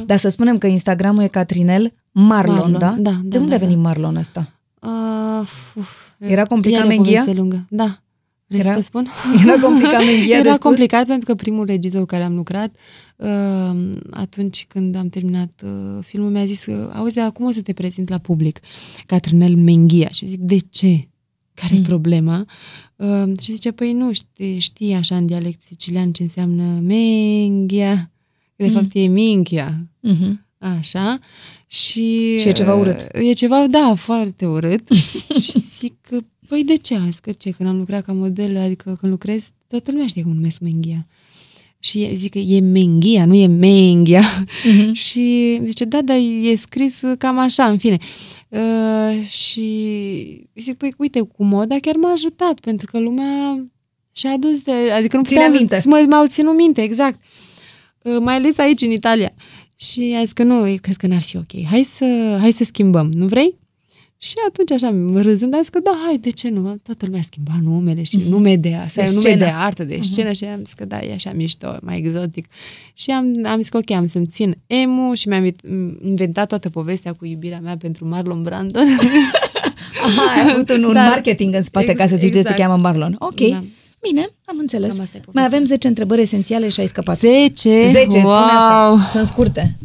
Dar 0.06 0.18
să 0.18 0.28
spunem 0.28 0.58
că 0.58 0.66
Instagramul 0.66 1.22
e 1.22 1.26
Catrinel 1.26 1.92
Marlon, 2.12 2.54
Marlon, 2.56 2.78
da? 2.78 2.94
da, 2.98 3.10
De 3.22 3.36
da, 3.36 3.38
unde 3.38 3.48
da, 3.50 3.54
a 3.54 3.58
venit 3.58 3.76
da. 3.76 3.82
Marlon 3.82 4.16
ăsta? 4.16 4.52
Uh, 4.80 5.48
uf, 5.74 5.90
Era 6.18 6.44
complicat 6.44 6.78
iar 6.80 6.90
e 6.90 6.92
o 6.92 6.96
menghia? 6.96 7.18
poveste 7.20 7.40
lungă. 7.40 7.66
Da. 7.70 7.98
Vrei 8.46 8.60
Era- 8.60 8.72
să 8.72 8.80
spun? 8.80 9.06
Era 9.44 9.58
complicat 9.58 10.04
menghia 10.10 10.26
de 10.26 10.32
Era 10.48 10.52
spus? 10.52 10.62
complicat 10.62 11.06
pentru 11.06 11.26
că 11.26 11.34
primul 11.34 11.66
regizor 11.66 12.00
cu 12.00 12.06
care 12.06 12.22
am 12.22 12.34
lucrat, 12.34 12.74
uh, 13.16 13.90
atunci 14.10 14.64
când 14.68 14.96
am 14.96 15.08
terminat 15.08 15.52
uh, 15.64 15.98
filmul, 16.00 16.30
mi-a 16.30 16.44
zis, 16.44 16.66
uh, 16.66 16.90
auzi, 16.94 17.14
dar 17.14 17.32
cum 17.32 17.46
o 17.46 17.50
să 17.50 17.60
te 17.62 17.72
prezint 17.72 18.08
la 18.08 18.18
public? 18.18 18.60
Catrinel 19.06 19.56
Menghia. 19.56 20.08
Și 20.12 20.26
zic, 20.26 20.38
de 20.40 20.56
ce? 20.70 21.08
Care 21.54 21.74
e 21.74 21.78
Mm. 21.78 21.82
problema? 21.84 22.46
Uh, 22.96 23.38
și 23.40 23.52
zice, 23.52 23.70
păi 23.70 23.92
nu, 23.92 24.12
știi, 24.12 24.58
știi 24.58 24.94
așa 24.94 25.16
în 25.16 25.26
dialect 25.26 25.60
sicilian 25.62 26.12
ce 26.12 26.22
înseamnă 26.22 26.62
Menghia. 26.80 28.10
De 28.56 28.64
Mm. 28.64 28.70
fapt 28.70 28.88
e 28.94 29.00
Minchia. 29.06 29.86
Mhm. 30.00 30.46
Așa. 30.58 31.18
Și, 31.66 32.38
Și 32.38 32.48
e 32.48 32.52
ceva 32.52 32.74
urât. 32.74 33.00
uh, 33.14 33.28
E 33.28 33.32
ceva, 33.32 33.66
da, 33.66 33.94
foarte 33.96 34.46
urât. 34.46 34.88
și 35.44 35.58
zic, 35.60 35.94
că, 36.00 36.18
păi 36.48 36.64
de 36.64 36.76
ce? 36.76 36.98
Zic 37.10 37.20
că 37.20 37.32
ce, 37.32 37.50
când 37.50 37.68
am 37.68 37.76
lucrat 37.78 38.04
ca 38.04 38.12
model, 38.12 38.56
adică 38.56 38.96
când 39.00 39.12
lucrez, 39.12 39.50
toată 39.68 39.90
lumea 39.90 40.06
știe 40.06 40.22
cum 40.22 40.32
numesc 40.32 40.60
menghia. 40.60 41.06
Și 41.84 42.14
zic 42.14 42.30
că 42.30 42.38
e 42.38 42.60
menghia, 42.60 43.24
nu 43.26 43.34
e 43.34 43.46
menghia. 43.46 44.22
Mhm. 44.64 44.92
și 45.04 45.60
zice, 45.64 45.84
da, 45.84 46.02
dar 46.02 46.16
e 46.42 46.54
scris 46.54 47.02
cam 47.18 47.38
așa, 47.38 47.64
în 47.64 47.78
fine. 47.78 47.98
Uh, 48.48 49.26
și 49.26 50.48
zic, 50.54 50.76
păi 50.76 50.94
uite, 50.96 51.20
cu 51.20 51.44
moda 51.44 51.76
chiar 51.80 51.94
m-a 51.96 52.12
ajutat, 52.12 52.60
pentru 52.60 52.86
că 52.90 52.98
lumea 52.98 53.64
și-a 54.12 54.30
adus 54.30 54.60
de... 54.60 54.72
Adică 54.72 55.16
nu 55.16 55.22
Ține 55.22 55.40
puteam, 55.40 55.58
minte. 55.58 55.80
să 55.80 55.88
mă, 55.88 56.06
m-au 56.08 56.26
ținut 56.26 56.56
minte, 56.56 56.82
exact. 56.82 57.20
Uh, 58.02 58.16
mai 58.20 58.34
ales 58.34 58.58
aici, 58.58 58.80
în 58.80 58.90
Italia. 58.90 59.32
Și 59.76 60.14
a 60.16 60.20
zis 60.20 60.32
că 60.32 60.42
nu, 60.42 60.68
eu 60.68 60.76
cred 60.80 60.96
că 60.96 61.06
n-ar 61.06 61.22
fi 61.22 61.36
ok. 61.36 61.64
Hai 61.70 61.82
să, 61.82 62.36
hai 62.40 62.50
să 62.52 62.64
schimbăm, 62.64 63.10
nu 63.12 63.26
vrei? 63.26 63.58
Și 64.24 64.34
atunci, 64.48 64.70
așa, 64.70 64.94
râzând, 65.22 65.54
am 65.54 65.60
zis 65.60 65.68
că 65.68 65.78
da, 65.78 66.02
hai, 66.06 66.18
de 66.18 66.30
ce 66.30 66.48
nu? 66.48 66.76
Toată 66.82 67.04
lumea 67.06 67.20
schimba 67.22 67.52
numele 67.62 68.02
și 68.02 68.22
nume 68.28 68.56
de, 68.56 68.84
să 68.88 69.00
ai 69.00 69.06
un 69.06 69.12
nume 69.14 69.24
scenă. 69.26 69.44
de 69.44 69.52
artă, 69.56 69.84
de 69.84 69.98
scenă 70.02 70.32
și 70.32 70.44
am 70.44 70.60
zis 70.64 70.72
că 70.72 70.84
da, 70.84 71.00
e 71.00 71.12
așa 71.12 71.32
mișto, 71.34 71.76
mai 71.80 71.98
exotic. 71.98 72.46
Și 72.94 73.10
am, 73.10 73.32
am 73.44 73.56
zis 73.58 73.68
că 73.68 73.76
ok, 73.76 73.90
am 73.90 74.06
să-mi 74.06 74.26
țin 74.26 74.58
emu 74.66 75.14
și 75.14 75.28
mi-am 75.28 75.54
inventat 76.04 76.48
toată 76.48 76.70
povestea 76.70 77.12
cu 77.12 77.24
iubirea 77.24 77.60
mea 77.62 77.76
pentru 77.76 78.08
Marlon 78.08 78.42
Brando. 78.42 78.78
Aha, 80.06 80.40
ai 80.42 80.50
avut 80.52 80.70
un, 80.70 80.84
un 80.84 80.92
Dar- 80.92 81.08
marketing 81.08 81.54
în 81.54 81.62
spate 81.62 81.92
ca 81.92 82.06
să 82.06 82.16
zici 82.16 82.22
de 82.32 82.32
se 82.32 82.38
exact. 82.38 82.58
cheamă 82.58 82.76
Marlon. 82.76 83.16
Ok, 83.18 83.40
Da. 83.50 83.64
bine, 84.00 84.30
am 84.44 84.56
înțeles. 84.58 84.90
Cam 84.90 85.00
asta 85.00 85.16
e 85.16 85.20
povestea. 85.20 85.32
Mai 85.32 85.44
avem 85.44 85.64
10 85.64 85.88
întrebări 85.88 86.20
esențiale 86.22 86.68
și 86.68 86.80
ai 86.80 86.86
scăpat. 86.86 87.18
10? 87.18 87.90
10, 87.92 88.06
pune 88.06 88.22
wow! 88.22 88.32
asta. 88.32 89.08
Sunt 89.12 89.26
scurte. 89.26 89.76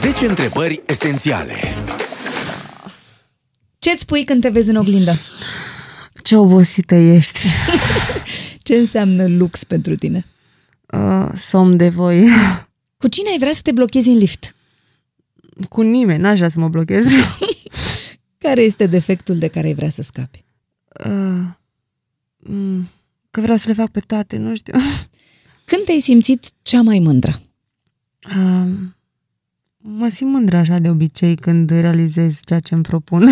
10 0.00 0.26
întrebări 0.26 0.82
esențiale. 0.86 1.54
Ce-ți 3.86 4.00
spui 4.00 4.24
când 4.24 4.40
te 4.40 4.48
vezi 4.48 4.70
în 4.70 4.76
oglindă? 4.76 5.14
Ce 6.22 6.36
obosită 6.36 6.94
ești! 6.94 7.40
Ce 8.62 8.74
înseamnă 8.74 9.26
lux 9.26 9.64
pentru 9.64 9.94
tine? 9.94 10.26
Uh, 10.92 11.28
somn 11.34 11.76
de 11.76 11.88
voi. 11.88 12.28
Cu 13.00 13.08
cine 13.08 13.30
ai 13.30 13.38
vrea 13.38 13.52
să 13.52 13.60
te 13.62 13.72
blochezi 13.72 14.08
în 14.08 14.16
lift? 14.16 14.54
Cu 15.68 15.80
nimeni, 15.80 16.22
n-aș 16.22 16.36
vrea 16.36 16.48
să 16.48 16.58
mă 16.60 16.68
blochez. 16.68 17.06
Care 18.44 18.62
este 18.62 18.86
defectul 18.86 19.38
de 19.38 19.48
care 19.48 19.66
ai 19.66 19.74
vrea 19.74 19.88
să 19.88 20.02
scapi? 20.02 20.44
Uh, 21.04 21.48
mm, 22.36 22.88
că 23.30 23.40
vreau 23.40 23.56
să 23.56 23.68
le 23.68 23.74
fac 23.74 23.90
pe 23.90 24.00
toate, 24.00 24.36
nu 24.36 24.54
știu. 24.54 24.74
Când 25.64 25.84
te-ai 25.84 26.00
simțit 26.00 26.44
cea 26.62 26.82
mai 26.82 26.98
mândră? 26.98 27.42
Uh, 28.36 28.70
mă 29.88 30.08
simt 30.08 30.32
mândră 30.32 30.56
așa 30.56 30.78
de 30.78 30.88
obicei 30.88 31.34
când 31.34 31.70
realizez 31.70 32.40
ceea 32.44 32.60
ce 32.60 32.74
îmi 32.74 32.82
propun. 32.82 33.28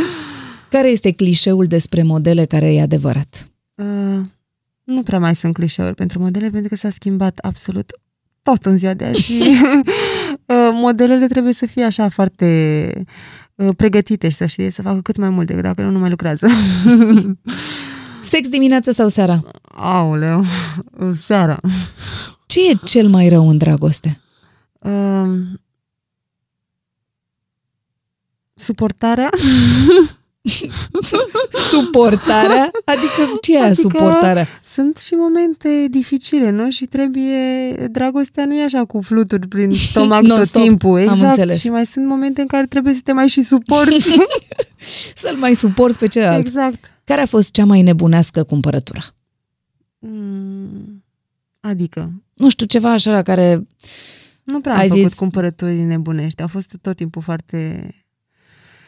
Care 0.68 0.90
este 0.90 1.12
clișeul 1.12 1.64
despre 1.64 2.02
modele 2.02 2.44
care 2.44 2.74
e 2.74 2.82
adevărat? 2.82 3.50
Uh, 3.74 4.20
nu 4.84 5.02
prea 5.02 5.18
mai 5.18 5.34
sunt 5.34 5.54
clișeuri 5.54 5.94
pentru 5.94 6.18
modele, 6.18 6.50
pentru 6.50 6.68
că 6.68 6.76
s-a 6.76 6.90
schimbat 6.90 7.38
absolut 7.38 7.92
tot 8.42 8.64
în 8.64 8.76
ziua 8.76 8.94
de 8.94 9.04
azi 9.04 9.22
și 9.22 9.42
uh, 9.42 10.70
modelele 10.72 11.26
trebuie 11.26 11.52
să 11.52 11.66
fie 11.66 11.84
așa 11.84 12.08
foarte 12.08 13.04
uh, 13.54 13.76
pregătite 13.76 14.28
și 14.28 14.36
să 14.36 14.46
știe 14.46 14.70
să 14.70 14.82
facă 14.82 15.00
cât 15.00 15.16
mai 15.16 15.30
mult 15.30 15.46
decât 15.46 15.62
dacă 15.62 15.82
nu, 15.82 15.90
nu 15.90 15.98
mai 15.98 16.10
lucrează. 16.10 16.46
Sex 18.20 18.48
dimineața 18.48 18.92
sau 18.92 19.08
seara? 19.08 19.42
Aoleu, 19.62 20.44
seara. 21.14 21.60
Ce 22.46 22.70
e 22.70 22.74
cel 22.84 23.08
mai 23.08 23.28
rău 23.28 23.48
în 23.48 23.58
dragoste? 23.58 24.20
Uh, 24.78 25.38
suportarea? 28.54 29.30
Suportarea? 31.70 32.70
Adică 32.84 33.38
ce 33.40 33.52
e 33.52 33.56
aia, 33.56 33.64
Adică- 33.66 33.80
suportarea? 33.80 34.46
Sunt 34.64 34.96
și 34.96 35.14
momente 35.14 35.86
dificile, 35.90 36.50
nu? 36.50 36.70
Și 36.70 36.84
trebuie... 36.84 37.72
Dragostea 37.90 38.44
nu 38.44 38.54
e 38.54 38.64
așa 38.64 38.84
cu 38.84 39.00
fluturi 39.02 39.48
prin 39.48 39.72
stomac 39.90 40.20
tot 40.20 40.28
Non-stop. 40.28 40.62
timpul. 40.62 40.96
Am 40.98 41.02
Exact. 41.14 41.22
înțeles. 41.28 41.58
Și 41.60 41.68
mai 41.68 41.86
sunt 41.86 42.06
momente 42.06 42.40
în 42.40 42.46
care 42.46 42.66
trebuie 42.66 42.94
să 42.94 43.00
te 43.04 43.12
mai 43.12 43.28
și 43.28 43.42
suporți. 43.42 44.14
Să-l 45.22 45.36
mai 45.36 45.54
suporți 45.54 45.98
pe 45.98 46.08
celălalt. 46.08 46.46
exact. 46.46 46.90
Care 47.04 47.20
a 47.20 47.26
fost 47.26 47.50
cea 47.50 47.64
mai 47.64 47.82
nebunească 47.82 48.42
cumpărătură? 48.44 49.00
Mm, 49.98 51.04
Adică, 51.60 52.12
Nu 52.34 52.48
știu, 52.48 52.66
ceva 52.66 52.92
așa 52.92 53.10
la 53.10 53.22
care... 53.22 53.66
nu 54.42 54.60
prea 54.60 54.74
Ai 54.76 54.82
am 54.82 54.88
făcut 54.88 55.04
zis- 55.04 55.14
cumpărături 55.14 55.78
nebunești. 55.80 56.42
Au 56.42 56.48
fost 56.48 56.76
tot 56.80 56.96
timpul 56.96 57.22
foarte 57.22 57.90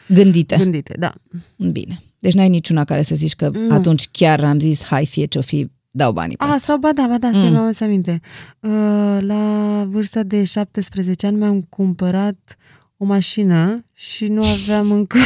Gândite. 0.07 0.55
gândite, 0.57 0.95
da. 0.99 1.13
Bine. 1.57 2.01
Deci 2.19 2.33
n-ai 2.33 2.49
niciuna 2.49 2.83
care 2.83 3.01
să 3.01 3.15
zici 3.15 3.33
că 3.33 3.49
Nu. 3.67 3.73
atunci 3.73 4.07
chiar 4.11 4.43
am 4.43 4.59
zis, 4.59 4.83
hai, 4.83 5.05
fie 5.05 5.25
ce-o 5.25 5.41
fi, 5.41 5.69
dau 5.91 6.11
banii 6.11 6.37
pe 6.37 6.43
A, 6.43 6.47
asta. 6.47 6.59
sau 6.59 6.77
ba 6.77 6.91
da, 6.93 7.05
ba 7.09 7.17
da, 7.17 7.27
stai, 7.29 7.39
Mm. 7.41 7.45
mm. 7.45 7.51
mi-am 7.51 7.63
adus 7.63 7.79
aminte. 7.79 8.21
Uh, 8.59 9.17
la 9.21 9.85
vârsta 9.89 10.23
de 10.23 10.43
17 10.43 11.25
ani 11.27 11.37
mi-am 11.37 11.61
cumpărat 11.61 12.57
o 12.97 13.05
mașină 13.05 13.83
și 13.93 14.25
nu 14.27 14.41
aveam 14.63 14.91
încă 14.91 15.17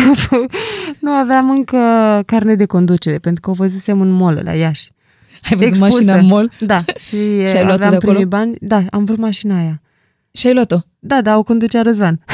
nu 1.01 1.11
aveam 1.11 1.49
încă 1.49 1.77
carne 2.25 2.55
de 2.55 2.65
conducere, 2.65 3.17
pentru 3.17 3.41
că 3.41 3.49
o 3.49 3.53
văzusem 3.53 4.01
în 4.01 4.09
mall 4.09 4.41
la 4.43 4.53
Iași. 4.53 4.89
Ai 5.49 5.57
văzut 5.57 5.61
expusă. 5.73 5.91
mașina 5.93 6.15
în 6.15 6.25
mall 6.25 6.51
Da, 6.59 6.83
și, 6.97 7.15
Și 7.49 7.55
ai 7.55 7.63
luat-o 7.63 7.73
aveam 7.73 7.89
de 7.89 7.95
acolo? 7.95 8.11
primii 8.11 8.25
bani. 8.25 8.55
Da, 8.61 8.83
am 8.91 9.05
vrut 9.05 9.17
mașina 9.19 9.57
aia. 9.59 9.81
și 10.31 10.47
ai 10.47 10.53
luat-o. 10.53 10.77
Da, 10.99 11.21
da, 11.21 11.37
o 11.37 11.43
conducea 11.43 11.81
Răzvan. 11.81 12.19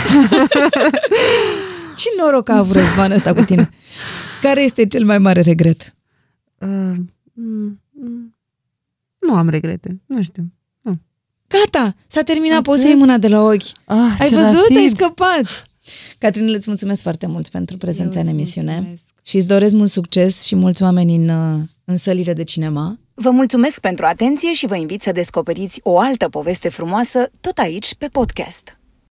Ce 2.05 2.21
noroc 2.21 2.49
a 2.49 2.57
avut 2.57 2.75
Răzvan 2.75 3.11
ăsta 3.11 3.33
cu 3.33 3.43
tine? 3.43 3.69
Care 4.41 4.63
este 4.63 4.87
cel 4.87 5.05
mai 5.05 5.17
mare 5.17 5.41
regret? 5.41 5.95
Uh, 6.59 6.67
mm, 7.33 7.81
mm, 7.91 8.35
nu 9.19 9.35
am 9.35 9.49
regrete, 9.49 10.01
nu 10.05 10.21
știu. 10.21 10.51
Gata, 11.47 11.95
s-a 12.07 12.21
terminat, 12.21 12.57
Ok. 12.57 12.63
poți 12.63 12.81
să 12.81 12.87
iei 12.87 12.95
mâna 12.95 13.17
de 13.17 13.27
la 13.27 13.41
ochi. 13.43 13.63
Ah, 13.85 14.15
Ai 14.19 14.27
ce 14.27 14.35
văzut? 14.35 14.53
rapid! 14.61 14.77
Ai 14.77 14.87
scăpat! 14.87 15.67
Catrin, 16.17 16.53
îți 16.53 16.69
mulțumesc 16.69 17.01
foarte 17.01 17.25
mult 17.27 17.47
pentru 17.47 17.77
prezența 17.77 18.19
Eu 18.19 18.25
în 18.25 18.27
îți 18.31 18.37
emisiune 18.39 18.73
mulțumesc. 18.73 19.03
și 19.23 19.35
îți 19.35 19.47
doresc 19.47 19.73
mult 19.73 19.89
succes 19.91 20.43
și 20.43 20.55
mulți 20.55 20.83
oameni 20.83 21.15
în, 21.15 21.29
uh, 21.29 21.59
în 21.85 21.97
sălile 21.97 22.33
de 22.33 22.43
cinema. 22.43 22.99
Vă 23.13 23.29
mulțumesc 23.29 23.79
pentru 23.79 24.05
atenție 24.05 24.53
și 24.53 24.65
vă 24.67 24.75
invit 24.75 25.01
să 25.01 25.11
descoperiți 25.11 25.79
o 25.83 25.99
altă 25.99 26.29
poveste 26.29 26.69
frumoasă 26.69 27.29
tot 27.41 27.57
aici 27.57 27.95
pe 27.95 28.07
podcast. 28.07 28.79